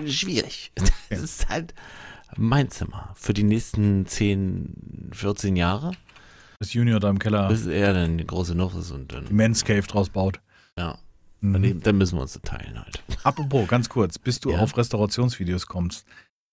Schwierig. 0.06 0.72
Das 1.10 1.22
ist 1.22 1.50
halt 1.50 1.74
mein 2.38 2.69
Zimmer 2.69 3.11
für 3.15 3.33
die 3.33 3.43
nächsten 3.43 4.05
10, 4.05 5.09
14 5.13 5.55
Jahre, 5.55 5.91
Bis 6.59 6.73
Junior 6.73 6.99
da 6.99 7.09
im 7.09 7.19
Keller 7.19 7.47
bis 7.49 7.65
er 7.65 7.93
dann 7.93 8.25
groß 8.25 8.49
genug 8.49 8.75
ist 8.75 8.91
und 8.91 9.11
dann, 9.11 9.25
Men's 9.29 9.63
Cave 9.65 9.81
draus 9.83 10.09
baut. 10.09 10.39
ja, 10.77 10.97
Mhm. 11.41 11.81
dann, 11.83 11.97
müssen 11.97 12.17
wir 12.17 12.21
uns 12.23 12.39
teilen 12.43 12.79
halt. 12.79 13.03
Apropos, 13.23 13.67
ganz 13.67 13.89
kurz, 13.89 14.17
bis 14.17 14.39
du 14.39 14.51
Ja. 14.51 14.59
auf 14.59 14.75
Restaurationsvideos 14.77 15.67
kommst. 15.67 16.05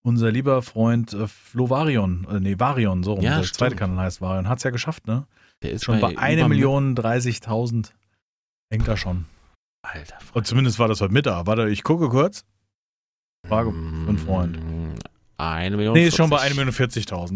Unser 0.05 0.33
lieber 0.33 0.61
Freund 0.63 1.13
äh, 1.15 1.29
Flo 1.29 1.71
Varion, 1.71 2.27
äh, 2.29 2.41
nee, 2.41 2.59
Varion, 2.59 3.03
so 3.05 3.13
rum, 3.15 3.23
Ja, 3.25 3.37
der 3.37 3.45
stimmt. 3.45 3.57
zweite 3.59 3.77
Kanal 3.77 4.05
heißt 4.07 4.21
Varion, 4.21 4.49
hat's 4.49 4.65
ja 4.65 4.71
geschafft, 4.71 5.07
ne? 5.07 5.27
Der 5.63 5.71
ist 5.71 5.85
Schon 5.85 6.01
bei, 6.01 6.13
über- 6.13 6.21
1 6.21 6.49
Million 6.49 6.97
30.000. 6.97 7.93
Hängt 8.71 8.89
da 8.89 8.97
schon. 8.97 9.27
Alter, 9.83 10.19
Und 10.35 10.47
zumindest 10.47 10.79
war 10.81 10.89
das 10.89 11.01
heute 11.01 11.13
Mittag. 11.13 11.47
Warte, 11.47 11.69
ich 11.69 11.85
gucke 11.85 12.09
kurz. 12.09 12.45
Frage 13.47 13.71
für 13.73 13.77
einen 13.79 14.19
Freund. 14.19 14.59
Eine 15.51 15.77
Million. 15.77 15.95
Nee, 15.95 16.07
ist 16.07 16.17
schon 16.17 16.31
bei 16.31 16.39
40. 16.39 16.59
1 16.59 16.77
Million 16.77 16.91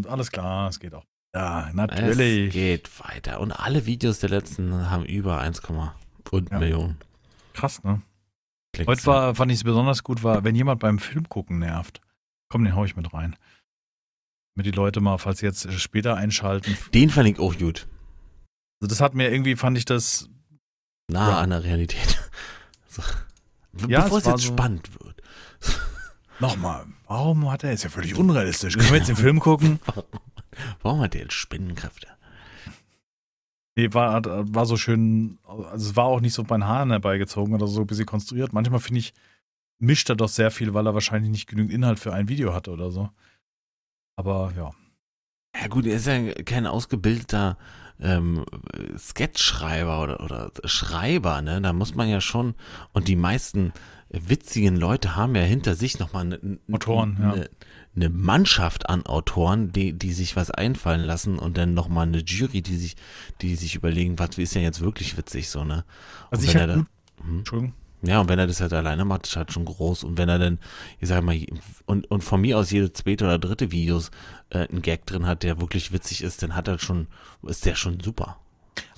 40.000. 0.04 0.06
Alles 0.06 0.30
klar, 0.30 0.68
es 0.68 0.78
geht 0.80 0.94
auch. 0.94 1.04
Ja, 1.34 1.68
Es 1.68 1.74
natürlich. 1.74 2.52
geht 2.52 2.90
weiter. 3.04 3.40
Und 3.40 3.52
alle 3.52 3.84
Videos 3.86 4.20
der 4.20 4.30
letzten 4.30 4.90
haben 4.90 5.04
über 5.04 5.40
1, 5.40 5.60
und 6.30 6.50
Ja. 6.50 6.58
Millionen. 6.58 6.98
Krass, 7.54 7.82
ne? 7.84 8.02
Klicks. 8.72 8.88
Heute 8.88 9.06
war, 9.06 9.34
fand 9.34 9.50
ich 9.52 9.58
es 9.58 9.64
besonders 9.64 10.02
gut, 10.04 10.22
war, 10.22 10.44
wenn 10.44 10.54
jemand 10.54 10.80
beim 10.80 10.98
Film 10.98 11.28
gucken 11.28 11.58
nervt. 11.58 12.00
Komm, 12.48 12.64
den 12.64 12.74
hau 12.74 12.84
ich 12.84 12.96
mit 12.96 13.12
rein. 13.12 13.36
Damit 14.54 14.66
die 14.66 14.76
Leute 14.76 15.00
mal, 15.00 15.18
falls 15.18 15.40
sie 15.40 15.46
jetzt 15.46 15.70
später 15.80 16.16
einschalten. 16.16 16.76
Den 16.94 17.10
fand 17.10 17.28
ich 17.28 17.38
auch 17.38 17.56
gut. 17.58 17.86
Also 18.80 18.88
das 18.88 19.00
hat 19.00 19.14
mir 19.14 19.30
irgendwie, 19.30 19.56
fand 19.56 19.76
ich 19.78 19.84
das, 19.84 20.28
Nah 21.10 21.30
Ja. 21.30 21.38
an 21.40 21.50
der 21.50 21.64
Realität. 21.64 22.18
So. 22.88 23.02
Ja, 23.88 24.02
Bevor 24.04 24.18
es 24.18 24.24
es 24.26 24.32
jetzt 24.32 24.42
so- 24.46 24.52
spannend 24.54 24.88
wird. 24.98 25.05
Nochmal, 26.40 26.86
warum 27.06 27.50
hat 27.50 27.64
er, 27.64 27.72
ist 27.72 27.84
ja 27.84 27.90
völlig 27.90 28.16
unrealistisch. 28.16 28.76
Können 28.76 28.90
wir 28.90 28.98
jetzt 28.98 29.08
den 29.08 29.16
Film 29.16 29.40
gucken? 29.40 29.80
Warum 30.82 31.00
hat 31.00 31.12
der 31.12 31.20
jetzt 31.20 31.34
Spinnenkräfte? 31.34 32.08
Nee, 33.76 33.92
war, 33.92 34.22
war 34.24 34.64
so 34.64 34.78
schön, 34.78 35.38
also 35.44 35.90
es 35.90 35.96
war 35.96 36.06
auch 36.06 36.20
nicht 36.20 36.32
so 36.32 36.44
bei 36.44 36.56
den 36.56 36.66
Haaren 36.66 36.90
herbeigezogen 36.90 37.54
oder 37.54 37.66
so 37.66 37.82
ein 37.82 37.86
bisschen 37.86 38.06
konstruiert. 38.06 38.54
Manchmal 38.54 38.80
finde 38.80 39.00
ich, 39.00 39.12
mischt 39.78 40.08
er 40.08 40.16
doch 40.16 40.30
sehr 40.30 40.50
viel, 40.50 40.72
weil 40.72 40.86
er 40.86 40.94
wahrscheinlich 40.94 41.30
nicht 41.30 41.46
genügend 41.46 41.74
Inhalt 41.74 41.98
für 41.98 42.14
ein 42.14 42.28
Video 42.28 42.54
hatte 42.54 42.70
oder 42.70 42.90
so. 42.90 43.10
Aber 44.16 44.52
ja. 44.56 44.70
Ja 45.60 45.68
gut, 45.68 45.86
er 45.86 45.96
ist 45.96 46.06
ja 46.06 46.32
kein 46.44 46.66
ausgebildeter 46.66 47.58
ähm, 48.00 48.44
Sketchschreiber 48.98 50.02
oder, 50.02 50.20
oder 50.22 50.50
Schreiber, 50.64 51.42
ne? 51.42 51.60
Da 51.60 51.72
muss 51.72 51.94
man 51.94 52.08
ja 52.08 52.20
schon, 52.20 52.54
und 52.92 53.08
die 53.08 53.16
meisten 53.16 53.72
witzigen 54.28 54.76
Leute 54.76 55.16
haben 55.16 55.34
ja 55.34 55.42
hinter 55.42 55.74
sich 55.74 55.98
nochmal 55.98 56.26
eine, 56.26 56.58
Autoren, 56.72 57.16
ja. 57.20 57.32
eine, 57.32 57.50
eine 57.94 58.08
Mannschaft 58.08 58.88
an 58.88 59.06
Autoren, 59.06 59.72
die, 59.72 59.92
die 59.92 60.12
sich 60.12 60.36
was 60.36 60.50
einfallen 60.50 61.02
lassen 61.02 61.38
und 61.38 61.56
dann 61.56 61.74
nochmal 61.74 62.06
eine 62.06 62.18
Jury, 62.18 62.62
die 62.62 62.76
sich, 62.76 62.96
die 63.42 63.56
sich 63.56 63.74
überlegen, 63.74 64.18
was 64.18 64.38
ist 64.38 64.54
denn 64.54 64.62
jetzt 64.62 64.80
wirklich 64.80 65.16
witzig 65.16 65.48
so, 65.48 65.64
ne? 65.64 65.84
Also 66.30 66.46
ich 66.46 66.54
er 66.54 66.66
gut, 66.66 66.86
da- 67.18 67.24
hm? 67.24 67.38
Entschuldigung. 67.38 67.74
Ja, 68.02 68.20
und 68.20 68.28
wenn 68.28 68.38
er 68.38 68.46
das 68.46 68.60
halt 68.60 68.72
alleine 68.72 69.04
macht, 69.04 69.26
ist 69.26 69.36
halt 69.36 69.52
schon 69.52 69.64
groß. 69.64 70.04
Und 70.04 70.18
wenn 70.18 70.28
er 70.28 70.38
dann, 70.38 70.58
ich 71.00 71.08
sag 71.08 71.24
mal, 71.24 71.40
und, 71.86 72.08
und 72.10 72.22
von 72.22 72.40
mir 72.40 72.58
aus 72.58 72.70
jede 72.70 72.92
zweite 72.92 73.24
oder 73.24 73.38
dritte 73.38 73.72
Videos 73.72 74.10
äh, 74.50 74.68
einen 74.68 74.82
Gag 74.82 75.06
drin 75.06 75.26
hat, 75.26 75.42
der 75.42 75.60
wirklich 75.60 75.92
witzig 75.92 76.22
ist, 76.22 76.42
dann 76.42 76.54
hat 76.54 76.68
er 76.68 76.78
schon, 76.78 77.08
ist 77.42 77.64
der 77.64 77.74
schon 77.74 77.98
super. 78.00 78.38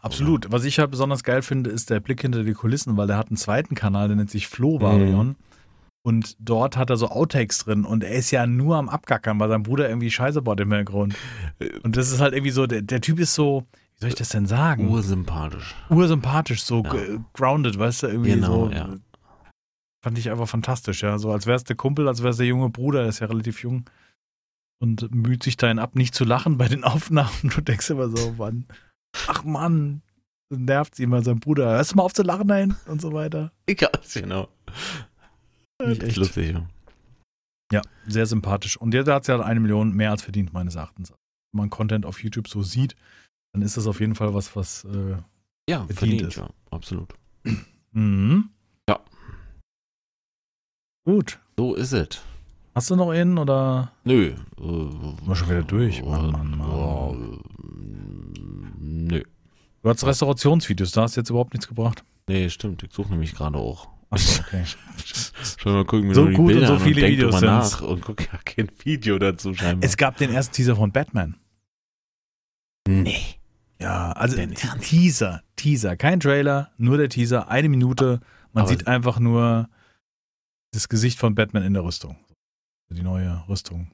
Absolut. 0.01 0.51
Was 0.51 0.64
ich 0.64 0.79
halt 0.79 0.91
besonders 0.91 1.22
geil 1.24 1.43
finde, 1.43 1.70
ist 1.70 1.91
der 1.91 2.01
Blick 2.01 2.20
hinter 2.22 2.45
die 2.45 2.53
Kulissen, 2.53 2.97
weil 2.97 3.07
der 3.07 3.16
hat 3.18 3.29
einen 3.29 3.37
zweiten 3.37 3.74
Kanal, 3.74 4.09
der 4.09 4.16
nennt 4.16 4.31
sich 4.31 4.49
Flo 4.49 4.81
Varion. 4.81 5.37
Und 6.03 6.37
dort 6.39 6.76
hat 6.76 6.91
er 6.91 6.97
so 6.97 7.09
Outtakes 7.09 7.59
drin 7.64 7.85
und 7.85 8.03
er 8.05 8.12
ist 8.12 8.31
ja 8.31 8.47
nur 8.47 8.76
am 8.76 8.89
Abgackern, 8.89 9.39
weil 9.41 9.49
sein 9.51 9.62
Bruder 9.64 9.89
irgendwie 9.89 10.11
Scheiße 10.11 10.41
baut 10.41 10.61
im 10.61 10.70
Hintergrund. 10.72 11.14
Und 11.83 11.97
das 11.97 12.11
ist 12.11 12.20
halt 12.20 12.33
irgendwie 12.33 12.53
so, 12.53 12.66
der, 12.66 12.83
der 12.83 13.01
Typ 13.01 13.18
ist 13.18 13.35
so, 13.35 13.66
wie 13.97 14.01
soll 14.01 14.09
ich 14.11 14.14
das 14.14 14.29
denn 14.31 14.47
sagen? 14.47 14.89
Ursympathisch. 14.89 15.74
Ursympathisch, 15.91 16.62
so 16.62 16.83
Ja. 16.85 16.95
grounded, 17.35 17.79
weißt 17.79 18.05
du, 18.05 18.07
irgendwie 18.07 18.31
Genau, 18.31 18.68
so. 18.68 18.72
ja. 18.72 18.95
Fand 20.03 20.16
ich 20.16 20.31
einfach 20.31 20.49
fantastisch, 20.49 21.03
ja. 21.03 21.18
So 21.18 21.33
als 21.33 21.47
wär's 21.47 21.64
der 21.64 21.76
Kumpel, 21.76 22.07
als 22.09 22.22
wär's 22.22 22.37
der 22.37 22.47
junge 22.47 22.70
Bruder, 22.70 23.01
der 23.01 23.09
ist 23.09 23.18
ja 23.18 23.26
relativ 23.26 23.62
jung. 23.62 23.85
Und 24.81 25.12
müht 25.12 25.43
sich 25.43 25.57
dahin 25.57 25.81
ab, 25.81 25.97
nicht 25.97 26.14
zu 26.14 26.24
lachen 26.24 26.57
bei 26.57 26.68
den 26.68 26.85
Aufnahmen. 26.85 27.51
Du 27.55 27.61
denkst 27.61 27.91
immer 27.91 28.09
so, 28.09 28.33
Mann, 28.39 28.64
ach 29.29 29.45
Mann, 29.45 30.03
das 30.51 30.59
nervt 30.61 30.95
sie 30.95 31.05
immer, 31.05 31.23
sein 31.23 31.41
Bruder. 31.41 31.71
Hörst 31.71 31.93
du 31.93 31.97
mal 31.97 32.03
auf 32.05 32.15
zu 32.15 32.23
lachen 32.23 32.49
dahin 32.49 32.75
und 32.87 33.01
so 33.01 33.13
weiter. 33.13 33.53
Ja, 33.79 33.91
genau. 34.15 34.49
Ist 35.83 36.03
echt. 36.03 36.17
lustig. 36.17 36.53
ja. 36.53 36.67
Ja, 37.71 37.83
sehr 38.07 38.25
sympathisch. 38.27 38.77
Und 38.79 38.93
der 38.93 39.05
hat 39.05 39.29
ja 39.29 39.39
eine 39.41 39.61
Million 39.61 39.93
mehr 39.93 40.11
als 40.11 40.23
verdient, 40.23 40.53
meines 40.55 40.75
Erachtens. 40.75 41.11
Wenn 41.11 41.59
man 41.61 41.71
Content 41.71 42.07
auf 42.07 42.23
YouTube 42.23 42.49
so 42.49 42.63
sieht, 42.63 42.97
dann 43.53 43.63
ist 43.63 43.77
das 43.77 43.87
auf 43.87 44.01
jeden 44.01 44.15
Fall 44.15 44.33
was, 44.35 44.57
was. 44.57 44.85
Äh, 44.85 45.17
Ja, 45.69 45.85
Verdient 45.87 45.99
verdient, 45.99 46.23
ist. 46.23 46.37
ja, 46.37 46.49
absolut. 46.71 47.15
mhm. 47.93 48.49
Ja. 48.89 49.01
Gut. 51.07 51.39
So 51.59 51.75
ist 51.75 51.93
es. 51.93 52.23
Hast 52.75 52.91
du 52.91 52.97
noch 52.97 53.11
einen 53.11 53.37
oder? 53.39 53.93
Nö. 54.05 54.35
wir 54.57 55.37
schon 55.37 55.49
wieder 55.49 55.63
durch? 55.63 56.03
Mann, 56.05 56.31
Mann, 56.31 56.57
Mann. 56.57 57.41
Du 59.89 59.95
hast 59.95 60.05
Restaurationsvideos, 60.07 60.91
da 60.93 61.03
hast 61.03 61.16
du 61.16 61.20
jetzt 61.20 61.30
überhaupt 61.30 61.55
nichts 61.55 61.66
gebracht. 61.68 62.05
Nee, 62.28 62.51
stimmt. 62.51 62.82
Ich 62.82 62.93
suche 62.93 63.11
nämlich 63.11 63.34
gerade 63.34 63.57
auch. 63.59 63.89
Achso, 64.11 64.43
okay. 64.47 64.64
Schon 65.59 65.72
mal 65.72 65.84
gucken, 65.84 66.12
So 66.14 66.26
gut 66.26 66.39
und 66.39 66.47
Bilder 66.47 66.66
so 66.66 66.72
an 66.74 66.80
viele 66.80 67.01
denk 67.01 67.12
Videos 67.16 67.39
sind's. 67.39 67.45
nach 67.47 67.80
und 67.82 68.03
guck 68.03 68.20
ja 68.30 68.39
kein 68.45 68.68
Video 68.84 69.18
dazu 69.18 69.55
scheinbar. 69.55 69.86
es 69.86 69.97
gab 69.97 70.16
den 70.18 70.30
ersten 70.32 70.55
Teaser 70.55 70.76
von 70.76 70.93
Batman. 70.93 71.36
nee. 72.86 73.16
Ja, 73.80 74.11
also 74.12 74.36
Ernst? 74.36 74.66
Teaser, 74.80 75.45
Teaser, 75.55 75.97
kein 75.97 76.18
Trailer, 76.18 76.72
nur 76.78 76.97
der 76.99 77.09
Teaser, 77.09 77.49
eine 77.49 77.68
Minute. 77.68 78.18
Man 78.53 78.62
Aber- 78.62 78.68
sieht 78.70 78.89
einfach 78.89 79.20
nur 79.20 79.68
das 80.72 80.89
Gesicht 80.89 81.18
von 81.20 81.36
Batman 81.36 81.62
in 81.62 81.74
der 81.74 81.84
Rüstung. 81.84 82.16
Die 82.91 83.03
neue 83.03 83.45
Rüstung. 83.49 83.93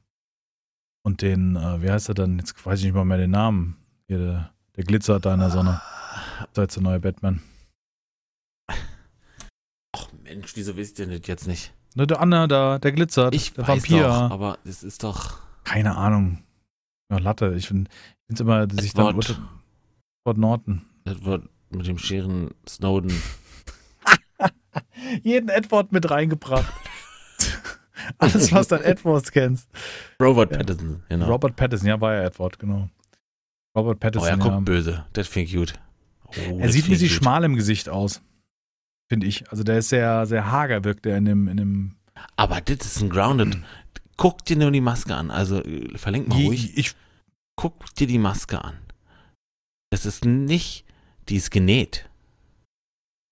Und 1.05 1.21
den, 1.21 1.57
äh, 1.57 1.83
wie 1.83 1.91
heißt 1.91 2.09
er 2.09 2.15
dann? 2.15 2.39
Jetzt 2.39 2.65
weiß 2.65 2.79
ich 2.79 2.87
nicht 2.87 2.95
mal 2.95 3.05
mehr 3.05 3.19
den 3.19 3.33
Namen. 3.33 3.77
Hier, 4.07 4.19
der, 4.19 4.54
der 4.77 4.85
glitzert 4.85 5.25
da 5.25 5.35
in 5.35 5.41
der 5.41 5.51
Sonne. 5.51 5.81
Jetzt 6.57 6.77
der 6.77 6.83
neue 6.83 7.01
Batman. 7.01 7.41
Ach 9.93 10.09
Mensch, 10.23 10.53
wieso 10.57 10.77
wisst 10.77 10.99
ihr 10.99 11.07
das 11.07 11.27
jetzt 11.27 11.47
nicht? 11.47 11.73
Ne, 11.95 12.07
der 12.07 12.21
Anna 12.21 12.47
da, 12.47 12.79
der 12.79 12.93
glitzert. 12.93 13.35
Ich 13.35 13.53
der 13.53 13.67
weiß 13.69 13.83
Vampir. 13.83 14.03
doch, 14.03 14.31
aber 14.31 14.59
es 14.65 14.83
ist 14.83 15.05
doch 15.05 15.39
Keine 15.65 15.97
Ahnung. 15.97 16.43
Ja, 17.11 17.19
Latte. 17.19 17.55
Ich 17.57 17.69
finde 17.69 17.91
es 18.29 18.41
immer, 18.41 18.67
dass 18.67 18.85
ich 18.85 18.93
dann 18.95 19.19
Edward 19.19 20.39
Norton. 20.39 20.83
Edward 21.05 21.49
mit 21.71 21.87
dem 21.87 21.99
Scheren 21.99 22.51
Snowden. 22.69 23.13
Jeden 25.23 25.49
Edward 25.49 25.93
mit 25.93 26.11
reingebracht. 26.11 26.73
Alles, 28.19 28.53
was 28.53 28.69
du 28.69 28.77
an 28.77 28.83
Edwards 28.83 29.31
kennst. 29.31 29.69
Robert 30.21 30.51
Ja. 30.51 30.59
Pattinson, 30.59 31.03
genau. 31.09 31.27
Robert 31.27 31.57
Pattinson, 31.57 31.89
ja, 31.89 32.01
war 32.01 32.15
ja 32.15 32.23
Edward, 32.25 32.59
genau. 32.59 32.89
Robert 33.77 33.97
oh, 33.97 34.01
Pattinson, 34.01 34.29
er 34.29 34.39
ja. 34.39 34.43
guckt 34.43 34.65
böse. 34.65 35.05
Das 35.13 35.29
finde 35.29 35.49
ich 35.49 35.57
gut. 35.57 35.75
Oh, 36.27 36.59
Er 36.59 36.71
sieht 36.71 36.87
ein 36.87 36.91
bisschen 36.91 37.09
schmal 37.09 37.45
im 37.45 37.57
Gesicht 37.57 37.89
aus. 37.89 38.23
Finde 39.09 39.27
ich. 39.27 39.51
Also 39.51 39.65
der 39.65 39.79
ist 39.79 39.89
sehr, 39.89 40.27
sehr 40.27 40.51
hager, 40.51 40.85
wirkt 40.85 41.07
er 41.07 41.17
in 41.17 41.25
dem, 41.25 41.49
in 41.49 41.57
dem. 41.57 41.97
Aber 42.37 42.61
das 42.61 42.87
ist 42.87 43.01
ein 43.03 43.11
Grounded. 43.11 43.59
Guck 44.17 44.45
dir 44.45 44.57
nur 44.57 44.71
die 44.71 44.81
Maske 44.81 45.15
an. 45.15 45.31
Also 45.31 45.63
äh, 45.63 45.97
verlenk 45.99 46.29
mal 46.29 46.41
ruhig. 46.41 46.77
Ich, 46.77 46.79
ich, 46.79 46.95
Guck 47.57 47.95
dir 47.95 48.07
die 48.07 48.19
Maske 48.19 48.63
an. 48.63 48.79
Das 49.91 50.07
ist 50.07 50.25
nicht, 50.25 50.85
die 51.29 51.37
ist 51.37 51.51
genäht. 51.51 52.09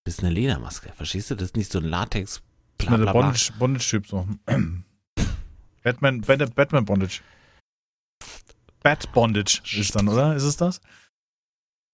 Das 0.05 0.15
ist 0.15 0.25
eine 0.25 0.33
Ledermaske. 0.33 0.93
Verstehst 0.93 1.31
du? 1.31 1.35
Das 1.35 1.47
ist 1.47 1.57
nicht 1.57 1.73
so 1.73 1.79
ein 1.79 1.85
Latex. 1.85 2.43
Bla, 2.79 2.97
bla, 2.97 3.13
bla. 3.13 3.13
Bondage, 3.13 3.53
Bondage-Typ 3.59 4.07
so. 4.07 4.29
Batman, 5.83 6.21
Batman 6.21 6.85
Bondage. 6.85 7.21
Bat 8.83 9.13
Bondage 9.13 9.61
ist 9.79 9.95
dann, 9.95 10.09
oder? 10.09 10.35
Ist 10.35 10.43
es 10.45 10.57
das? 10.57 10.81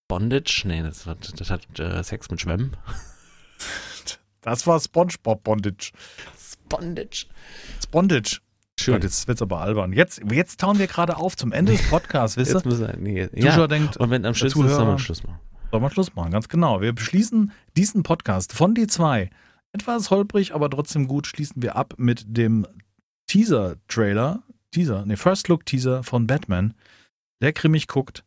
Bondage? 0.07 0.63
Nee, 0.65 0.81
das 0.81 1.05
hat, 1.05 1.39
das 1.39 1.49
hat 1.49 1.79
äh, 1.79 2.03
Sex 2.03 2.29
mit 2.29 2.41
Schwemmen. 2.41 2.75
Das 4.41 4.65
war 4.65 4.79
SpongeBob 4.79 5.43
Bondage. 5.43 5.91
Bondage. 6.69 7.25
Spondage. 7.83 8.39
Schön. 8.79 8.93
Gott, 8.93 9.03
jetzt 9.03 9.27
wird's 9.27 9.41
aber 9.41 9.59
albern. 9.59 9.91
Jetzt, 9.91 10.21
jetzt 10.31 10.61
tauen 10.61 10.79
wir 10.79 10.87
gerade 10.87 11.17
auf 11.17 11.35
zum 11.35 11.51
Ende 11.51 11.73
des 11.73 11.89
Podcasts, 11.89 12.37
wisst 12.37 12.53
ihr? 12.55 12.61
Müssen 12.63 12.87
wir, 12.87 12.95
nee, 12.97 13.29
Zuschauer 13.29 13.59
ja. 13.63 13.67
denkt, 13.67 13.97
Und 13.97 14.09
wenn 14.11 14.25
am 14.25 14.33
Schluss 14.33 14.53
ist, 14.53 14.61
Zuhörer- 14.61 14.87
wir 14.87 14.97
Schluss 14.99 15.23
machen. 15.23 15.39
Sollen 15.71 15.83
wir 15.83 15.89
Schluss 15.91 16.15
machen, 16.15 16.31
ganz 16.31 16.47
genau. 16.47 16.79
Wir 16.79 16.93
beschließen 16.93 17.51
diesen 17.75 18.03
Podcast 18.03 18.53
von 18.53 18.73
D2. 18.73 19.29
Etwas 19.73 20.09
holprig, 20.09 20.55
aber 20.55 20.69
trotzdem 20.69 21.07
gut, 21.09 21.27
schließen 21.27 21.61
wir 21.61 21.75
ab 21.75 21.95
mit 21.97 22.23
dem 22.25 22.65
Teaser-Trailer. 23.27 24.41
Teaser, 24.71 25.05
ne, 25.05 25.17
First-Look-Teaser 25.17 26.03
von 26.03 26.27
Batman, 26.27 26.73
der 27.41 27.53
grimmig 27.53 27.87
guckt. 27.87 28.23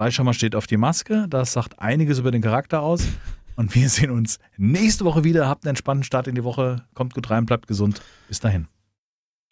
Fleischhammer 0.00 0.34
steht 0.34 0.54
auf 0.54 0.66
die 0.66 0.76
Maske, 0.76 1.26
das 1.28 1.52
sagt 1.52 1.78
einiges 1.78 2.18
über 2.18 2.30
den 2.30 2.42
Charakter 2.42 2.82
aus. 2.82 3.06
Und 3.54 3.74
wir 3.74 3.88
sehen 3.88 4.10
uns 4.10 4.38
nächste 4.56 5.04
Woche 5.04 5.24
wieder. 5.24 5.48
Habt 5.48 5.64
einen 5.64 5.70
entspannten 5.70 6.04
Start 6.04 6.26
in 6.26 6.34
die 6.34 6.44
Woche. 6.44 6.86
Kommt 6.94 7.14
gut 7.14 7.30
rein, 7.30 7.46
bleibt 7.46 7.66
gesund. 7.66 8.00
Bis 8.28 8.40
dahin. 8.40 8.66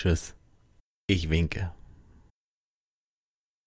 Tschüss. 0.00 0.34
Ich 1.06 1.28
winke. 1.28 1.72